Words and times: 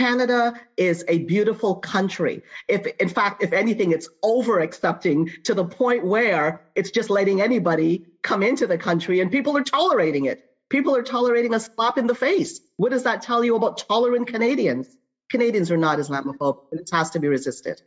Canada 0.00 0.54
is 0.78 1.04
a 1.08 1.18
beautiful 1.24 1.74
country. 1.74 2.42
If, 2.68 2.86
in 2.86 3.10
fact, 3.10 3.42
if 3.42 3.52
anything, 3.52 3.92
it's 3.92 4.08
over 4.22 4.60
accepting 4.60 5.28
to 5.44 5.52
the 5.52 5.66
point 5.66 6.06
where 6.06 6.62
it's 6.74 6.90
just 6.90 7.10
letting 7.10 7.42
anybody 7.42 8.06
come 8.22 8.42
into 8.42 8.66
the 8.66 8.78
country 8.78 9.20
and 9.20 9.30
people 9.30 9.58
are 9.58 9.62
tolerating 9.62 10.24
it. 10.24 10.42
People 10.70 10.96
are 10.96 11.02
tolerating 11.02 11.52
a 11.52 11.60
slap 11.60 11.98
in 11.98 12.06
the 12.06 12.14
face. 12.14 12.62
What 12.78 12.92
does 12.92 13.02
that 13.02 13.20
tell 13.20 13.44
you 13.44 13.56
about 13.56 13.76
tolerant 13.76 14.26
Canadians? 14.26 14.88
Canadians 15.30 15.70
are 15.70 15.76
not 15.76 15.98
Islamophobic, 15.98 16.62
and 16.72 16.80
it 16.80 16.88
has 16.90 17.10
to 17.10 17.20
be 17.20 17.28
resisted. 17.28 17.82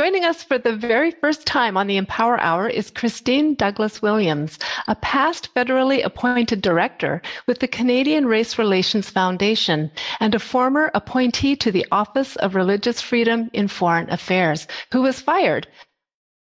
Joining 0.00 0.24
us 0.24 0.42
for 0.42 0.56
the 0.56 0.74
very 0.74 1.10
first 1.10 1.46
time 1.46 1.76
on 1.76 1.86
the 1.86 1.98
Empower 1.98 2.40
Hour 2.40 2.70
is 2.70 2.90
Christine 2.90 3.54
Douglass 3.54 4.00
Williams, 4.00 4.58
a 4.88 4.94
past 4.94 5.54
federally 5.54 6.02
appointed 6.02 6.62
director 6.62 7.20
with 7.46 7.58
the 7.58 7.68
Canadian 7.68 8.24
Race 8.24 8.56
Relations 8.56 9.10
Foundation 9.10 9.90
and 10.18 10.34
a 10.34 10.38
former 10.38 10.90
appointee 10.94 11.54
to 11.56 11.70
the 11.70 11.86
Office 11.92 12.36
of 12.36 12.54
Religious 12.54 13.02
Freedom 13.02 13.50
in 13.52 13.68
Foreign 13.68 14.08
Affairs, 14.08 14.66
who 14.90 15.02
was 15.02 15.20
fired 15.20 15.68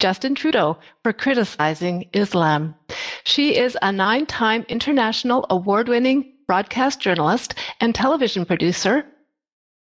Justin 0.00 0.34
Trudeau 0.34 0.77
for 1.05 1.12
criticizing 1.12 2.08
Islam. 2.12 2.74
She 3.22 3.56
is 3.56 3.78
a 3.82 3.92
nine 3.92 4.27
time 4.27 4.66
international 4.68 5.46
award 5.48 5.88
winning 5.88 6.32
broadcast 6.48 6.98
journalist 6.98 7.55
and 7.80 7.94
television 7.94 8.44
producer 8.44 9.06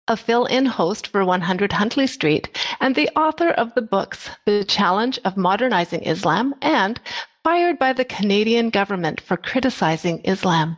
a 0.07 0.17
fill-in 0.17 0.65
host 0.65 1.07
for 1.07 1.23
100 1.25 1.71
Huntley 1.73 2.07
Street, 2.07 2.57
and 2.79 2.95
the 2.95 3.09
author 3.15 3.49
of 3.49 3.73
the 3.75 3.81
books 3.81 4.29
The 4.45 4.63
Challenge 4.63 5.19
of 5.25 5.37
Modernizing 5.37 6.03
Islam 6.03 6.53
and 6.61 6.99
Fired 7.43 7.79
by 7.79 7.93
the 7.93 8.05
Canadian 8.05 8.69
Government 8.69 9.21
for 9.21 9.37
Criticizing 9.37 10.21
Islam. 10.25 10.77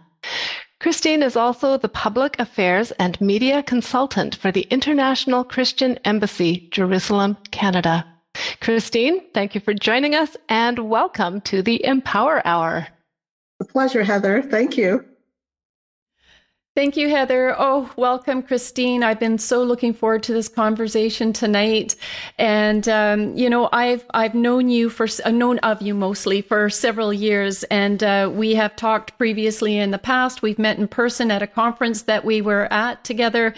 Christine 0.79 1.23
is 1.23 1.35
also 1.35 1.77
the 1.77 1.89
public 1.89 2.39
affairs 2.39 2.91
and 2.91 3.19
media 3.19 3.61
consultant 3.63 4.35
for 4.35 4.51
the 4.51 4.67
International 4.69 5.43
Christian 5.43 5.97
Embassy, 6.05 6.69
Jerusalem, 6.71 7.37
Canada. 7.51 8.05
Christine, 8.61 9.21
thank 9.33 9.55
you 9.55 9.61
for 9.61 9.73
joining 9.73 10.15
us 10.15 10.37
and 10.47 10.89
welcome 10.89 11.41
to 11.41 11.61
the 11.61 11.83
Empower 11.83 12.41
Hour. 12.45 12.87
A 13.59 13.65
pleasure, 13.65 14.03
Heather. 14.03 14.41
Thank 14.41 14.77
you. 14.77 15.03
Thank 16.75 16.95
you, 16.95 17.09
Heather. 17.09 17.55
Oh, 17.57 17.91
welcome, 17.97 18.43
Christine. 18.43 19.03
I've 19.03 19.19
been 19.19 19.39
so 19.39 19.63
looking 19.63 19.91
forward 19.93 20.23
to 20.23 20.33
this 20.33 20.47
conversation 20.47 21.33
tonight. 21.33 21.95
And 22.37 22.87
um, 22.87 23.35
you 23.35 23.49
know, 23.49 23.69
I've 23.73 24.05
I've 24.13 24.35
known 24.35 24.69
you 24.69 24.89
for 24.89 25.07
uh, 25.25 25.31
known 25.31 25.57
of 25.59 25.81
you 25.81 25.95
mostly 25.95 26.41
for 26.41 26.69
several 26.69 27.11
years, 27.11 27.63
and 27.65 28.03
uh, 28.03 28.31
we 28.31 28.53
have 28.53 28.75
talked 28.75 29.17
previously 29.17 29.77
in 29.77 29.89
the 29.91 29.97
past. 29.97 30.43
We've 30.43 30.59
met 30.59 30.77
in 30.77 30.87
person 30.87 31.31
at 31.31 31.41
a 31.41 31.47
conference 31.47 32.03
that 32.03 32.23
we 32.23 32.39
were 32.39 32.71
at 32.71 33.03
together, 33.03 33.55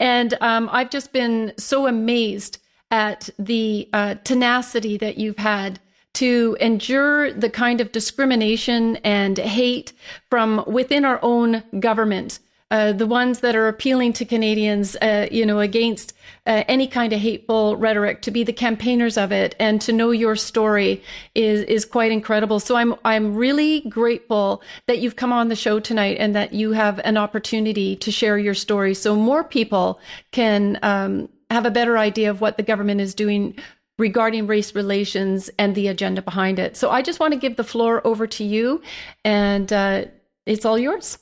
and 0.00 0.34
um, 0.40 0.68
I've 0.72 0.90
just 0.90 1.12
been 1.12 1.52
so 1.58 1.86
amazed 1.86 2.58
at 2.90 3.28
the 3.38 3.88
uh, 3.92 4.14
tenacity 4.24 4.96
that 4.96 5.18
you've 5.18 5.36
had 5.36 5.80
to 6.14 6.56
endure 6.60 7.32
the 7.32 7.50
kind 7.50 7.80
of 7.80 7.92
discrimination 7.92 8.96
and 8.98 9.36
hate 9.36 9.92
from 10.30 10.64
within 10.66 11.04
our 11.04 11.18
own 11.22 11.62
government 11.80 12.38
uh, 12.74 12.92
the 12.92 13.06
ones 13.06 13.38
that 13.38 13.54
are 13.54 13.68
appealing 13.68 14.12
to 14.12 14.24
Canadians, 14.24 14.96
uh, 14.96 15.28
you 15.30 15.46
know, 15.46 15.60
against 15.60 16.12
uh, 16.44 16.64
any 16.66 16.88
kind 16.88 17.12
of 17.12 17.20
hateful 17.20 17.76
rhetoric, 17.76 18.20
to 18.22 18.32
be 18.32 18.42
the 18.42 18.52
campaigners 18.52 19.16
of 19.16 19.30
it, 19.30 19.54
and 19.60 19.80
to 19.80 19.92
know 19.92 20.10
your 20.10 20.34
story 20.34 21.00
is 21.36 21.62
is 21.76 21.84
quite 21.84 22.10
incredible. 22.10 22.58
So 22.58 22.74
I'm 22.74 22.96
I'm 23.04 23.36
really 23.36 23.82
grateful 23.82 24.60
that 24.88 24.98
you've 24.98 25.14
come 25.14 25.32
on 25.32 25.48
the 25.48 25.56
show 25.56 25.78
tonight 25.78 26.16
and 26.18 26.34
that 26.34 26.52
you 26.52 26.72
have 26.72 26.98
an 27.04 27.16
opportunity 27.16 27.94
to 27.94 28.10
share 28.10 28.38
your 28.38 28.54
story, 28.54 28.94
so 28.94 29.14
more 29.14 29.44
people 29.44 30.00
can 30.32 30.78
um, 30.82 31.28
have 31.50 31.66
a 31.66 31.70
better 31.70 31.96
idea 31.96 32.28
of 32.28 32.40
what 32.40 32.56
the 32.56 32.64
government 32.64 33.00
is 33.00 33.14
doing 33.14 33.56
regarding 33.98 34.48
race 34.48 34.74
relations 34.74 35.48
and 35.60 35.76
the 35.76 35.86
agenda 35.86 36.22
behind 36.22 36.58
it. 36.58 36.76
So 36.76 36.90
I 36.90 37.02
just 37.02 37.20
want 37.20 37.34
to 37.34 37.38
give 37.38 37.54
the 37.54 37.70
floor 37.72 38.04
over 38.04 38.26
to 38.26 38.42
you, 38.42 38.82
and 39.24 39.72
uh, 39.72 40.06
it's 40.44 40.64
all 40.64 40.78
yours. 40.78 41.18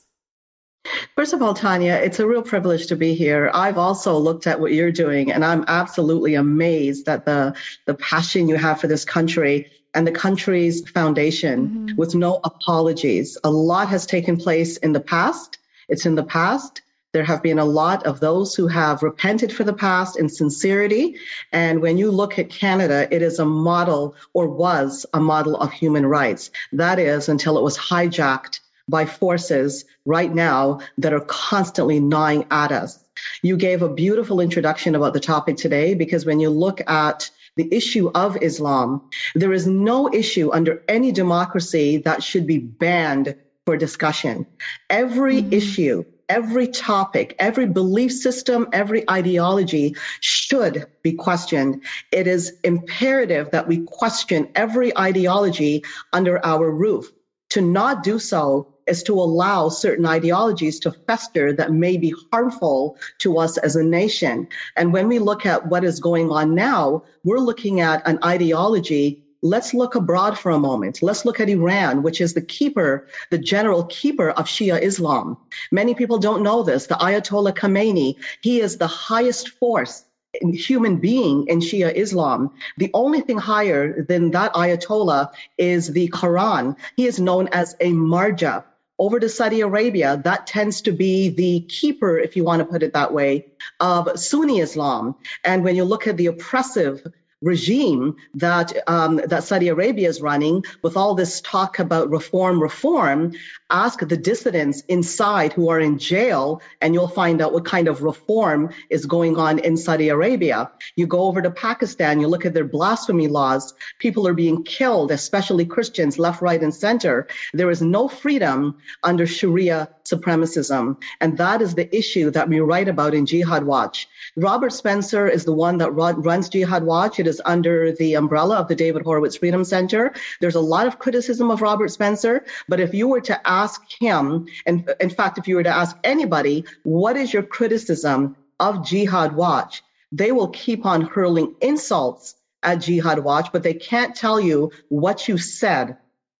First 1.15 1.33
of 1.33 1.41
all, 1.41 1.53
Tanya, 1.53 1.93
it's 1.93 2.19
a 2.19 2.27
real 2.27 2.41
privilege 2.41 2.87
to 2.87 2.95
be 2.95 3.13
here. 3.13 3.49
I've 3.53 3.77
also 3.77 4.17
looked 4.17 4.47
at 4.47 4.59
what 4.59 4.73
you're 4.73 4.91
doing, 4.91 5.31
and 5.31 5.45
I'm 5.45 5.63
absolutely 5.67 6.35
amazed 6.35 7.07
at 7.07 7.25
the, 7.25 7.55
the 7.85 7.93
passion 7.95 8.49
you 8.49 8.55
have 8.55 8.81
for 8.81 8.87
this 8.87 9.05
country 9.05 9.71
and 9.93 10.07
the 10.07 10.11
country's 10.11 10.87
foundation 10.89 11.67
mm-hmm. 11.67 11.95
with 11.95 12.15
no 12.15 12.39
apologies. 12.43 13.37
A 13.43 13.51
lot 13.51 13.87
has 13.89 14.05
taken 14.05 14.37
place 14.37 14.77
in 14.77 14.91
the 14.91 14.99
past. 14.99 15.59
It's 15.87 16.05
in 16.05 16.15
the 16.15 16.23
past. 16.23 16.81
There 17.11 17.23
have 17.23 17.43
been 17.43 17.59
a 17.59 17.65
lot 17.65 18.03
of 18.07 18.19
those 18.19 18.55
who 18.55 18.67
have 18.67 19.03
repented 19.03 19.53
for 19.53 19.63
the 19.63 19.73
past 19.73 20.17
in 20.17 20.27
sincerity. 20.27 21.15
And 21.51 21.79
when 21.79 21.99
you 21.99 22.09
look 22.09 22.39
at 22.39 22.49
Canada, 22.49 23.07
it 23.11 23.21
is 23.21 23.37
a 23.37 23.45
model 23.45 24.15
or 24.33 24.47
was 24.47 25.05
a 25.13 25.19
model 25.19 25.55
of 25.57 25.71
human 25.71 26.07
rights. 26.07 26.49
That 26.71 26.97
is 26.97 27.29
until 27.29 27.57
it 27.57 27.63
was 27.63 27.77
hijacked 27.77 28.61
by 28.89 29.05
forces 29.05 29.85
right 30.05 30.33
now 30.33 30.79
that 30.97 31.13
are 31.13 31.25
constantly 31.25 31.99
gnawing 31.99 32.45
at 32.51 32.71
us. 32.71 33.03
You 33.41 33.57
gave 33.57 33.81
a 33.81 33.93
beautiful 33.93 34.39
introduction 34.39 34.95
about 34.95 35.13
the 35.13 35.19
topic 35.19 35.57
today 35.57 35.93
because 35.93 36.25
when 36.25 36.39
you 36.39 36.49
look 36.49 36.81
at 36.89 37.29
the 37.55 37.71
issue 37.73 38.09
of 38.15 38.41
Islam, 38.41 39.01
there 39.35 39.53
is 39.53 39.67
no 39.67 40.11
issue 40.11 40.51
under 40.51 40.83
any 40.87 41.11
democracy 41.11 41.97
that 41.97 42.23
should 42.23 42.47
be 42.47 42.57
banned 42.57 43.35
for 43.65 43.77
discussion. 43.77 44.45
Every 44.89 45.41
mm-hmm. 45.41 45.53
issue, 45.53 46.05
every 46.27 46.67
topic, 46.67 47.35
every 47.39 47.67
belief 47.67 48.11
system, 48.11 48.67
every 48.73 49.09
ideology 49.09 49.95
should 50.19 50.87
be 51.03 51.13
questioned. 51.13 51.83
It 52.11 52.27
is 52.27 52.57
imperative 52.63 53.51
that 53.51 53.67
we 53.67 53.85
question 53.85 54.49
every 54.55 54.97
ideology 54.97 55.83
under 56.11 56.43
our 56.45 56.69
roof. 56.71 57.11
To 57.51 57.61
not 57.61 58.01
do 58.01 58.17
so 58.17 58.72
is 58.87 59.03
to 59.03 59.13
allow 59.13 59.69
certain 59.69 60.05
ideologies 60.05 60.79
to 60.79 60.91
fester 60.91 61.53
that 61.53 61.71
may 61.71 61.97
be 61.97 62.13
harmful 62.31 62.97
to 63.19 63.37
us 63.37 63.57
as 63.57 63.75
a 63.75 63.83
nation. 63.83 64.47
And 64.75 64.93
when 64.93 65.07
we 65.07 65.19
look 65.19 65.45
at 65.45 65.67
what 65.67 65.83
is 65.83 65.99
going 65.99 66.31
on 66.31 66.55
now, 66.55 67.03
we're 67.23 67.39
looking 67.39 67.79
at 67.79 68.07
an 68.07 68.19
ideology 68.23 69.23
Let's 69.45 69.73
look 69.73 69.95
abroad 69.95 70.39
for 70.39 70.51
a 70.51 70.57
moment. 70.57 71.01
Let's 71.01 71.25
look 71.25 71.41
at 71.41 71.49
Iran, 71.49 72.01
which 72.01 72.21
is 72.21 72.33
the 72.33 72.41
keeper, 72.41 73.07
the 73.29 73.37
general 73.37 73.83
keeper 73.83 74.29
of 74.29 74.45
Shia 74.45 74.81
Islam. 74.81 75.35
Many 75.69 75.93
people 75.95 76.17
don't 76.17 76.43
know 76.43 76.63
this. 76.63 76.87
The 76.87 76.95
Ayatollah 76.95 77.51
Khamenei, 77.53 78.15
he 78.39 78.61
is 78.61 78.77
the 78.77 78.87
highest 78.87 79.49
force 79.49 80.05
human 80.41 80.95
being 80.95 81.45
in 81.47 81.59
Shia 81.59 81.93
Islam. 81.93 82.51
The 82.77 82.89
only 82.93 83.19
thing 83.19 83.37
higher 83.37 84.03
than 84.03 84.31
that 84.31 84.53
Ayatollah 84.53 85.31
is 85.57 85.89
the 85.91 86.07
Quran. 86.07 86.77
He 86.95 87.05
is 87.05 87.19
known 87.19 87.49
as 87.49 87.75
a 87.81 87.91
marja 87.91 88.63
over 88.99 89.19
to 89.19 89.29
Saudi 89.29 89.61
Arabia, 89.61 90.21
that 90.23 90.47
tends 90.47 90.81
to 90.83 90.91
be 90.91 91.29
the 91.29 91.61
keeper, 91.67 92.17
if 92.17 92.35
you 92.35 92.43
want 92.43 92.59
to 92.59 92.65
put 92.65 92.83
it 92.83 92.93
that 92.93 93.13
way, 93.13 93.45
of 93.79 94.19
Sunni 94.19 94.59
Islam. 94.59 95.15
And 95.43 95.63
when 95.63 95.75
you 95.75 95.83
look 95.83 96.07
at 96.07 96.17
the 96.17 96.27
oppressive 96.27 97.01
regime 97.43 98.15
that 98.33 98.73
um, 98.87 99.17
that 99.27 99.43
Saudi 99.43 99.67
Arabia 99.67 100.09
is 100.09 100.21
running, 100.21 100.63
with 100.81 100.97
all 100.97 101.13
this 101.13 101.41
talk 101.41 101.79
about 101.79 102.09
reform, 102.09 102.61
reform, 102.61 103.33
ask 103.69 103.99
the 103.99 104.17
dissidents 104.17 104.81
inside 104.87 105.51
who 105.53 105.69
are 105.69 105.79
in 105.79 105.99
jail, 105.99 106.61
and 106.81 106.93
you'll 106.93 107.07
find 107.07 107.41
out 107.41 107.53
what 107.53 107.65
kind 107.65 107.87
of 107.87 108.01
reform 108.01 108.71
is 108.89 109.05
going 109.05 109.37
on 109.37 109.59
in 109.59 109.75
Saudi 109.75 110.09
Arabia. 110.09 110.71
You 110.95 111.05
go 111.05 111.21
over 111.21 111.41
to 111.41 111.51
Pakistan, 111.51 112.19
you 112.19 112.27
look 112.27 112.45
at 112.45 112.53
their 112.53 112.63
blasphemy 112.65 113.27
laws. 113.27 113.73
People 113.99 114.27
are 114.27 114.33
being 114.33 114.63
killed, 114.63 115.11
especially 115.11 115.65
Christians, 115.65 116.17
left, 116.17 116.41
right, 116.41 116.61
and 116.61 116.73
center. 116.73 117.27
There 117.53 117.69
is 117.69 117.81
no 117.81 118.07
freedom 118.07 118.77
under 119.03 119.27
Sharia 119.27 119.89
supremacism, 120.05 120.97
and 121.19 121.37
that 121.37 121.61
is 121.61 121.75
the 121.75 121.93
issue 121.95 122.31
that 122.31 122.47
we 122.47 122.59
write 122.59 122.87
about 122.87 123.13
in 123.13 123.25
Jihad 123.25 123.65
Watch. 123.65 124.07
Robert 124.35 124.71
Spencer 124.71 125.27
is 125.27 125.43
the 125.45 125.53
one 125.53 125.77
that 125.79 125.91
runs 125.91 126.49
Jihad 126.49 126.83
Watch. 126.83 127.19
It 127.19 127.27
is 127.27 127.32
under 127.45 127.91
the 127.93 128.15
umbrella 128.15 128.57
of 128.57 128.67
the 128.67 128.75
David 128.75 129.03
Horowitz 129.03 129.37
Freedom 129.37 129.63
Center. 129.63 130.13
There's 130.41 130.55
a 130.55 130.59
lot 130.59 130.87
of 130.87 130.99
criticism 130.99 131.51
of 131.51 131.61
Robert 131.61 131.89
Spencer, 131.89 132.45
but 132.67 132.79
if 132.79 132.93
you 132.93 133.07
were 133.07 133.21
to 133.21 133.47
ask 133.47 133.81
him, 133.99 134.47
and 134.65 134.93
in 134.99 135.09
fact, 135.09 135.37
if 135.37 135.47
you 135.47 135.55
were 135.55 135.63
to 135.63 135.69
ask 135.69 135.97
anybody, 136.03 136.65
what 136.83 137.17
is 137.17 137.33
your 137.33 137.43
criticism 137.43 138.35
of 138.59 138.85
Jihad 138.85 139.35
Watch? 139.35 139.83
They 140.11 140.31
will 140.31 140.49
keep 140.49 140.85
on 140.85 141.01
hurling 141.01 141.55
insults 141.61 142.35
at 142.61 142.81
Jihad 142.81 143.19
Watch, 143.19 143.51
but 143.51 143.63
they 143.63 143.73
can't 143.73 144.15
tell 144.15 144.39
you 144.39 144.71
what 144.89 145.27
you 145.27 145.37
said 145.37 145.97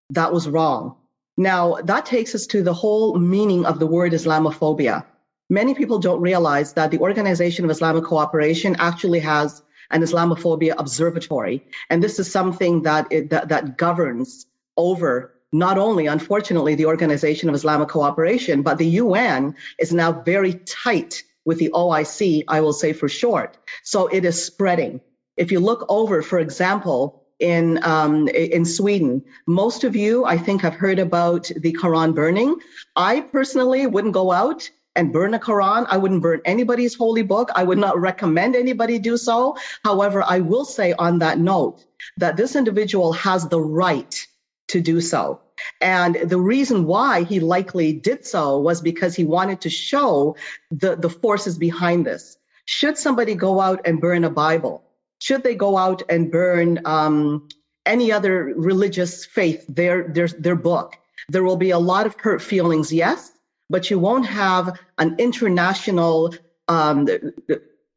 that 0.10 0.32
was 0.32 0.48
wrong. 0.48 0.96
Now, 1.38 1.78
that 1.84 2.06
takes 2.06 2.36
us 2.36 2.46
to 2.48 2.62
the 2.62 2.74
whole 2.74 3.18
meaning 3.18 3.66
of 3.66 3.80
the 3.80 3.88
word 3.88 4.14
Islamophobia. 4.14 5.06
Many 5.50 5.74
people 5.74 6.00
don't 6.00 6.22
realize 6.22 6.74
that 6.74 6.92
the 6.92 7.00
Organization 7.00 7.66
of 7.66 7.72
Islamic 7.72 8.04
Cooperation 8.04 8.76
actually 8.80 9.20
has 9.20 9.64
an 9.94 10.02
Islamophobia 10.02 10.74
observatory. 10.78 11.66
And 11.90 12.04
this 12.04 12.20
is 12.20 12.32
something 12.32 12.82
that, 12.84 13.08
it, 13.12 13.30
that, 13.30 13.50
that 13.50 13.78
governs 13.78 14.46
over 14.76 15.34
not 15.54 15.78
only, 15.78 16.08
unfortunately, 16.08 16.76
the 16.76 16.88
Organization 16.88 17.48
of 17.48 17.56
Islamic 17.56 17.88
Cooperation, 17.88 18.64
but 18.64 18.80
the 18.80 18.88
UN 19.04 19.56
is 19.80 19.94
now 19.94 20.12
very 20.12 20.56
tight 20.66 21.24
with 21.46 21.60
the 21.60 21.70
OIC, 21.70 22.44
I 22.48 22.60
will 22.62 22.74
say 22.74 22.92
for 22.92 23.08
short. 23.08 23.58
So 23.84 24.08
it 24.08 24.26
is 24.26 24.44
spreading. 24.44 25.00
If 25.38 25.52
you 25.52 25.60
look 25.60 25.86
over, 25.90 26.22
for 26.24 26.40
example, 26.40 27.24
in 27.40 27.84
um, 27.84 28.28
in 28.30 28.64
Sweden, 28.64 29.24
most 29.48 29.84
of 29.84 29.96
you, 29.96 30.24
I 30.26 30.38
think, 30.38 30.62
have 30.62 30.76
heard 30.76 31.00
about 31.00 31.52
the 31.56 31.74
Quran 31.74 32.16
burning. 32.16 32.56
I 32.96 33.22
personally 33.22 33.86
wouldn't 33.86 34.14
go 34.14 34.32
out 34.32 34.70
and 34.96 35.14
burn 35.14 35.34
a 35.34 35.40
Quran. 35.40 35.86
I 35.90 35.98
wouldn't 35.98 36.22
burn 36.22 36.42
anybody's 36.46 36.96
holy 36.96 37.24
book. 37.24 37.50
I 37.56 37.64
would 37.64 37.78
not 37.78 38.00
recommend 38.00 38.56
anybody 38.56 39.00
do 39.00 39.18
so. 39.18 39.58
However, 39.84 40.24
I 40.24 40.40
will 40.40 40.66
say 40.66 40.94
on 40.94 41.20
that 41.20 41.40
note 41.40 41.84
that 42.18 42.38
this 42.38 42.56
individual 42.56 43.14
has 43.14 43.48
the 43.48 43.60
right 43.60 44.26
to 44.70 44.82
do 44.82 45.02
so. 45.02 45.42
And 45.82 46.16
the 46.16 46.40
reason 46.40 46.86
why 46.86 47.24
he 47.24 47.40
likely 47.40 47.94
did 47.94 48.26
so 48.26 48.60
was 48.60 48.82
because 48.82 49.16
he 49.16 49.26
wanted 49.26 49.62
to 49.62 49.70
show 49.70 50.36
the, 50.72 50.96
the 50.96 51.10
forces 51.10 51.58
behind 51.58 52.06
this. 52.06 52.38
Should 52.66 52.98
somebody 52.98 53.36
go 53.36 53.60
out 53.60 53.82
and 53.86 54.02
burn 54.02 54.24
a 54.24 54.30
Bible? 54.30 54.84
Should 55.20 55.44
they 55.44 55.56
go 55.56 55.78
out 55.78 56.02
and 56.10 56.32
burn 56.32 56.82
um, 56.86 57.48
any 57.86 58.12
other 58.12 58.54
religious 58.56 59.26
faith, 59.26 59.66
their, 59.68 60.08
their, 60.08 60.28
their 60.28 60.56
book? 60.56 60.98
There 61.30 61.44
will 61.44 61.58
be 61.58 61.72
a 61.72 61.80
lot 61.80 62.06
of 62.06 62.16
hurt 62.16 62.42
feelings, 62.42 62.92
yes, 62.92 63.32
but 63.70 63.90
you 63.90 64.00
won't 64.00 64.26
have 64.26 64.80
an 64.98 65.16
international 65.18 66.34
um, 66.68 67.08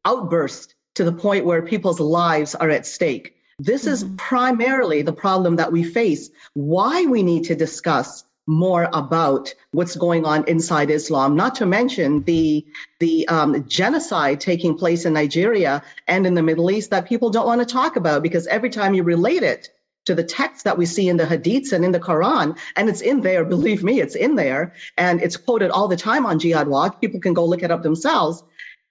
outburst 0.05 0.75
to 0.95 1.03
the 1.03 1.11
point 1.11 1.45
where 1.45 1.61
people's 1.61 1.99
lives 1.99 2.55
are 2.55 2.69
at 2.69 2.85
stake. 2.85 3.35
This 3.59 3.83
mm-hmm. 3.83 3.93
is 3.93 4.05
primarily 4.17 5.01
the 5.01 5.13
problem 5.13 5.55
that 5.57 5.71
we 5.71 5.83
face, 5.83 6.29
why 6.53 7.05
we 7.05 7.23
need 7.23 7.43
to 7.45 7.55
discuss 7.55 8.23
more 8.47 8.89
about 8.93 9.53
what's 9.71 9.95
going 9.97 10.25
on 10.25 10.47
inside 10.47 10.89
Islam, 10.89 11.35
not 11.35 11.53
to 11.55 11.65
mention 11.65 12.23
the 12.23 12.65
the 12.99 13.27
um, 13.27 13.67
genocide 13.67 14.39
taking 14.39 14.77
place 14.77 15.05
in 15.05 15.13
Nigeria 15.13 15.83
and 16.07 16.25
in 16.25 16.33
the 16.33 16.41
Middle 16.41 16.71
East 16.71 16.89
that 16.91 17.07
people 17.07 17.29
don't 17.29 17.45
want 17.45 17.59
to 17.59 17.73
talk 17.73 17.97
about 17.97 18.23
because 18.23 18.47
every 18.47 18.69
time 18.69 18.93
you 18.93 19.03
relate 19.03 19.43
it 19.43 19.69
to 20.07 20.15
the 20.15 20.23
text 20.23 20.63
that 20.63 20.77
we 20.77 20.85
see 20.85 21.07
in 21.07 21.17
the 21.17 21.25
hadiths 21.25 21.71
and 21.71 21.85
in 21.85 21.91
the 21.91 21.99
Quran, 21.99 22.57
and 22.75 22.89
it's 22.89 23.01
in 23.01 23.21
there, 23.21 23.45
believe 23.45 23.83
me, 23.83 24.01
it's 24.01 24.15
in 24.15 24.35
there, 24.35 24.73
and 24.97 25.21
it's 25.21 25.37
quoted 25.37 25.69
all 25.69 25.87
the 25.87 25.95
time 25.95 26.25
on 26.25 26.39
Jihad 26.39 26.67
Watch. 26.67 26.99
People 26.99 27.19
can 27.19 27.33
go 27.33 27.45
look 27.45 27.63
it 27.63 27.71
up 27.71 27.83
themselves 27.83 28.43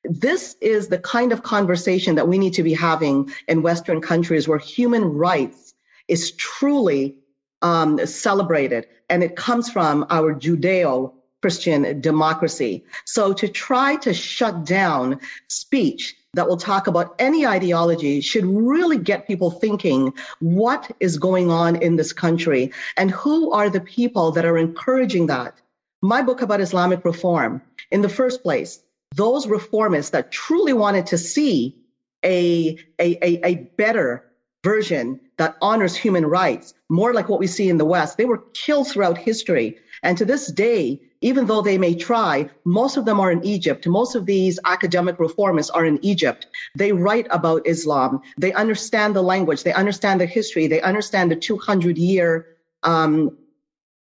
this 0.09 0.57
is 0.61 0.89
the 0.89 0.99
kind 0.99 1.33
of 1.33 1.43
conversation 1.43 2.15
that 2.15 2.29
we 2.29 2.39
need 2.39 2.55
to 2.55 2.63
be 2.63 2.75
having 2.75 3.33
in 3.49 3.63
Western 3.63 4.01
countries 4.01 4.47
where 4.47 4.59
human 4.59 5.05
rights 5.05 5.75
is 6.09 6.33
truly 6.33 7.17
um, 7.62 8.05
celebrated, 8.07 8.87
and 9.11 9.23
it 9.23 9.37
comes 9.37 9.71
from 9.71 10.07
our 10.11 10.35
Judeo 10.35 11.15
Christian 11.43 12.01
democracy. 12.01 12.85
So 13.05 13.33
to 13.33 13.49
try 13.49 13.97
to 13.97 14.15
shut 14.15 14.65
down 14.65 15.21
speech 15.49 16.17
that 16.37 16.49
will 16.49 16.56
talk 16.56 16.87
about 16.87 17.15
any 17.19 17.47
ideology 17.47 18.21
should 18.21 18.44
really 18.44 18.99
get 18.99 19.27
people 19.27 19.50
thinking 19.50 20.12
what 20.41 20.91
is 21.00 21.19
going 21.19 21.50
on 21.50 21.77
in 21.77 21.97
this 21.97 22.12
country 22.12 22.73
and 22.97 23.11
who 23.11 23.53
are 23.53 23.71
the 23.71 23.81
people 23.81 24.31
that 24.33 24.44
are 24.44 24.59
encouraging 24.59 25.27
that. 25.27 25.61
My 26.03 26.23
book 26.23 26.43
about 26.43 26.61
Islamic 26.61 27.05
reform, 27.05 27.62
in 27.91 28.03
the 28.03 28.09
first 28.09 28.43
place, 28.43 28.83
those 29.15 29.47
reformists 29.47 30.11
that 30.11 30.31
truly 30.31 30.75
wanted 30.75 31.06
to 31.06 31.19
see 31.19 31.77
a, 32.23 32.79
a, 32.99 33.17
a, 33.23 33.47
a 33.47 33.55
better 33.77 34.25
version 34.62 35.21
that 35.38 35.56
honors 35.62 35.97
human 35.97 36.27
rights, 36.27 36.75
more 36.88 37.15
like 37.15 37.29
what 37.29 37.41
we 37.41 37.47
see 37.47 37.69
in 37.69 37.79
the 37.79 37.85
West, 37.85 38.19
they 38.19 38.25
were 38.25 38.44
killed 38.53 38.88
throughout 38.88 39.17
history. 39.17 39.79
And 40.03 40.19
to 40.19 40.25
this 40.25 40.49
day, 40.49 41.00
even 41.26 41.44
though 41.46 41.61
they 41.61 41.76
may 41.76 41.93
try, 41.93 42.49
most 42.64 42.96
of 42.96 43.05
them 43.05 43.19
are 43.19 43.32
in 43.32 43.44
Egypt. 43.44 43.84
Most 43.88 44.14
of 44.14 44.26
these 44.26 44.61
academic 44.64 45.17
reformists 45.19 45.73
are 45.75 45.84
in 45.84 45.99
Egypt. 46.05 46.46
They 46.76 46.93
write 46.93 47.26
about 47.31 47.67
Islam. 47.67 48.20
They 48.38 48.52
understand 48.52 49.17
the 49.17 49.23
language. 49.23 49.64
They 49.64 49.73
understand 49.73 50.20
the 50.20 50.26
history. 50.26 50.69
They 50.69 50.81
understand 50.82 51.32
the 51.32 51.37
200 51.37 51.99
year 51.99 52.46
um, 52.84 53.37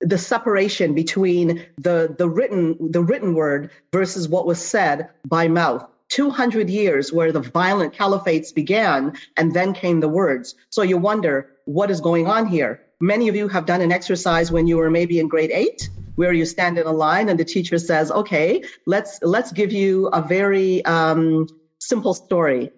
the 0.01 0.17
separation 0.17 0.95
between 0.95 1.63
the, 1.77 2.15
the 2.17 2.27
written 2.27 2.91
the 2.91 3.03
written 3.03 3.35
word 3.35 3.69
versus 3.91 4.27
what 4.27 4.47
was 4.47 4.59
said 4.59 5.09
by 5.27 5.47
mouth 5.47 5.85
200 6.09 6.69
years 6.69 7.13
where 7.13 7.31
the 7.31 7.39
violent 7.39 7.93
caliphates 7.93 8.53
began 8.53 9.13
and 9.37 9.53
then 9.53 9.71
came 9.71 9.99
the 10.01 10.09
words 10.09 10.55
so 10.69 10.81
you 10.81 10.97
wonder 10.97 11.51
what 11.65 11.89
is 11.89 12.01
going 12.01 12.27
on 12.27 12.45
here 12.45 12.81
many 12.99 13.29
of 13.29 13.35
you 13.35 13.47
have 13.47 13.65
done 13.65 13.81
an 13.81 13.93
exercise 13.93 14.51
when 14.51 14.67
you 14.67 14.75
were 14.75 14.89
maybe 14.89 15.19
in 15.19 15.29
grade 15.29 15.51
8 15.51 15.89
where 16.15 16.33
you 16.33 16.45
stand 16.45 16.77
in 16.77 16.85
a 16.85 16.91
line 16.91 17.29
and 17.29 17.39
the 17.39 17.45
teacher 17.45 17.77
says 17.77 18.11
okay 18.11 18.63
let's 18.85 19.19
let's 19.21 19.51
give 19.51 19.71
you 19.71 20.07
a 20.07 20.21
very 20.21 20.83
um, 20.85 21.47
simple 21.79 22.13
story 22.13 22.71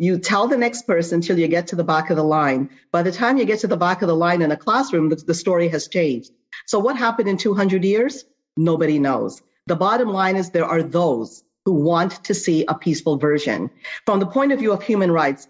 you 0.00 0.18
tell 0.18 0.48
the 0.48 0.56
next 0.56 0.86
person 0.86 1.20
till 1.20 1.38
you 1.38 1.46
get 1.46 1.66
to 1.66 1.76
the 1.76 1.84
back 1.84 2.08
of 2.08 2.16
the 2.16 2.22
line. 2.22 2.70
By 2.90 3.02
the 3.02 3.12
time 3.12 3.36
you 3.36 3.44
get 3.44 3.58
to 3.60 3.66
the 3.66 3.76
back 3.76 4.00
of 4.00 4.08
the 4.08 4.16
line 4.16 4.40
in 4.40 4.50
a 4.50 4.56
classroom, 4.56 5.10
the, 5.10 5.16
the 5.16 5.34
story 5.34 5.68
has 5.68 5.88
changed. 5.88 6.32
So 6.64 6.78
what 6.78 6.96
happened 6.96 7.28
in 7.28 7.36
200 7.36 7.84
years? 7.84 8.24
Nobody 8.56 8.98
knows. 8.98 9.42
The 9.66 9.76
bottom 9.76 10.08
line 10.08 10.36
is 10.36 10.48
there 10.48 10.64
are 10.64 10.82
those 10.82 11.44
who 11.66 11.74
want 11.74 12.24
to 12.24 12.32
see 12.32 12.64
a 12.66 12.74
peaceful 12.74 13.18
version. 13.18 13.68
From 14.06 14.20
the 14.20 14.26
point 14.26 14.52
of 14.52 14.58
view 14.58 14.72
of 14.72 14.82
human 14.82 15.12
rights, 15.12 15.48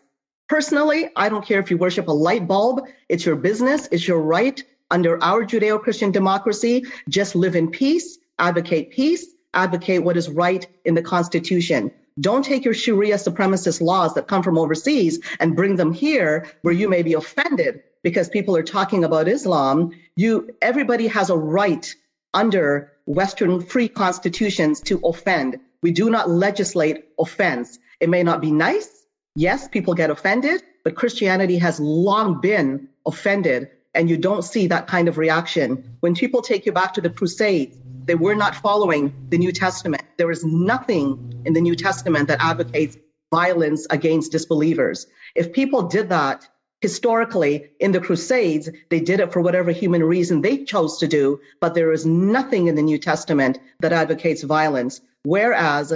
personally, 0.49 1.11
I 1.15 1.29
don't 1.29 1.47
care 1.47 1.61
if 1.61 1.71
you 1.71 1.79
worship 1.79 2.09
a 2.09 2.13
light 2.13 2.49
bulb. 2.49 2.81
It's 3.09 3.25
your 3.25 3.37
business. 3.37 3.89
It's 3.93 4.09
your 4.09 4.21
right 4.21 4.61
under 4.91 5.23
our 5.23 5.45
Judeo-Christian 5.45 6.11
democracy. 6.11 6.85
Just 7.09 7.35
live 7.35 7.57
in 7.57 7.71
peace, 7.71 8.19
advocate 8.39 8.91
peace, 8.91 9.27
advocate 9.55 10.03
what 10.03 10.17
is 10.17 10.29
right 10.29 10.67
in 10.85 10.95
the 10.95 11.03
Constitution. 11.03 11.93
Don't 12.21 12.45
take 12.45 12.65
your 12.65 12.75
Sharia 12.75 13.17
supremacist 13.17 13.81
laws 13.81 14.15
that 14.15 14.29
come 14.29 14.43
from 14.43 14.59
overseas 14.59 15.21
and 15.39 15.57
bring 15.57 15.77
them 15.77 15.93
here 15.93 16.47
where 16.63 16.75
you 16.75 16.89
may 16.89 17.03
be 17.03 17.15
offended 17.15 17.83
because 18.03 18.29
people 18.29 18.57
are 18.57 18.63
talking 18.63 19.05
about 19.05 19.29
Islam. 19.29 19.93
You, 20.17 20.55
everybody 20.61 21.07
has 21.07 21.31
a 21.31 21.37
right 21.37 21.95
under 22.35 22.93
Western 23.07 23.61
free 23.61 23.89
constitutions 23.89 24.81
to 24.83 25.01
offend. 25.05 25.59
We 25.83 25.93
do 25.93 26.11
not 26.11 26.29
legislate 26.29 27.07
offense. 27.19 27.79
It 28.01 28.09
may 28.09 28.23
not 28.23 28.41
be 28.41 28.51
nice. 28.51 29.07
Yes, 29.35 29.69
people 29.69 29.95
get 29.95 30.11
offended, 30.11 30.63
but 30.85 30.97
Christianity 30.97 31.59
has 31.59 31.81
long 31.81 32.41
been 32.41 32.89
offended 33.07 33.71
and 33.95 34.09
you 34.09 34.17
don't 34.17 34.43
see 34.43 34.67
that 34.69 34.87
kind 34.87 35.09
of 35.09 35.19
reaction. 35.19 35.97
When 36.01 36.15
people 36.15 36.43
take 36.43 36.67
you 36.67 36.73
back 36.73 36.95
to 36.95 37.01
the 37.01 37.11
Crusades, 37.11 37.77
they 38.05 38.15
were 38.15 38.35
not 38.35 38.55
following 38.55 39.13
the 39.29 39.39
New 39.39 39.53
Testament. 39.53 40.03
There 40.17 40.31
is 40.31 40.45
nothing 40.45 41.43
in 41.45 41.53
the 41.53 41.61
New 41.61 41.75
Testament 41.75 42.29
that 42.29 42.41
advocates 42.41 42.97
violence 43.31 43.87
against 43.91 44.33
disbelievers. 44.33 45.07
If 45.35 45.53
people 45.53 45.83
did 45.83 46.09
that 46.09 46.49
historically 46.81 47.71
in 47.79 47.93
the 47.93 48.01
Crusades, 48.01 48.69
they 48.89 49.01
did 49.01 49.21
it 49.21 49.33
for 49.33 49.41
whatever 49.41 49.71
human 49.71 50.03
reason 50.03 50.41
they 50.41 50.65
chose 50.65 50.99
to 50.99 51.07
do, 51.07 51.41
but 51.61 51.75
there 51.75 51.93
is 51.93 52.07
nothing 52.07 52.69
in 52.69 52.75
the 52.75 52.83
New 52.83 52.99
Testament 52.99 53.59
that 53.81 53.93
advocates 53.93 54.43
violence. 54.43 55.01
Whereas 55.25 55.93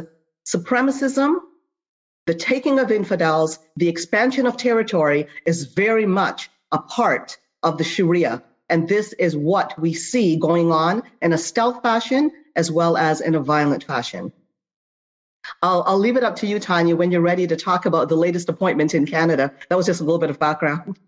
supremacism, 0.47 1.37
the 2.27 2.35
taking 2.35 2.79
of 2.79 2.91
infidels, 2.91 3.59
the 3.77 3.89
expansion 3.89 4.47
of 4.47 4.57
territory 4.57 5.27
is 5.47 5.65
very 5.65 6.07
much 6.07 6.51
a 6.71 6.79
part 6.79 7.39
of 7.65 7.79
the 7.79 7.85
Sharia. 7.85 8.43
And 8.69 8.89
this 8.89 9.13
is 9.15 9.37
what 9.37 9.79
we 9.79 9.93
see 9.93 10.37
going 10.37 10.71
on 10.71 11.03
in 11.21 11.33
a 11.33 11.39
stealth 11.39 11.83
fashion 11.83 12.31
as 12.57 12.71
well 12.71 12.97
as 12.97 13.21
in 13.21 13.35
a 13.35 13.41
violent 13.41 13.85
fashion. 13.85 14.33
I'll, 15.63 15.83
I'll 15.87 15.99
leave 15.99 16.17
it 16.17 16.25
up 16.25 16.37
to 16.37 16.47
you, 16.47 16.59
Tanya, 16.59 16.97
when 16.97 17.11
you're 17.11 17.21
ready 17.21 17.47
to 17.47 17.57
talk 17.57 17.85
about 17.85 18.09
the 18.09 18.17
latest 18.17 18.49
appointment 18.49 18.95
in 18.95 19.07
Canada. 19.07 19.53
That 19.69 19.77
was 19.77 19.87
just 19.87 20.01
a 20.01 20.05
little 20.05 20.19
bit 20.19 20.31
of 20.31 20.39
background. 20.39 20.99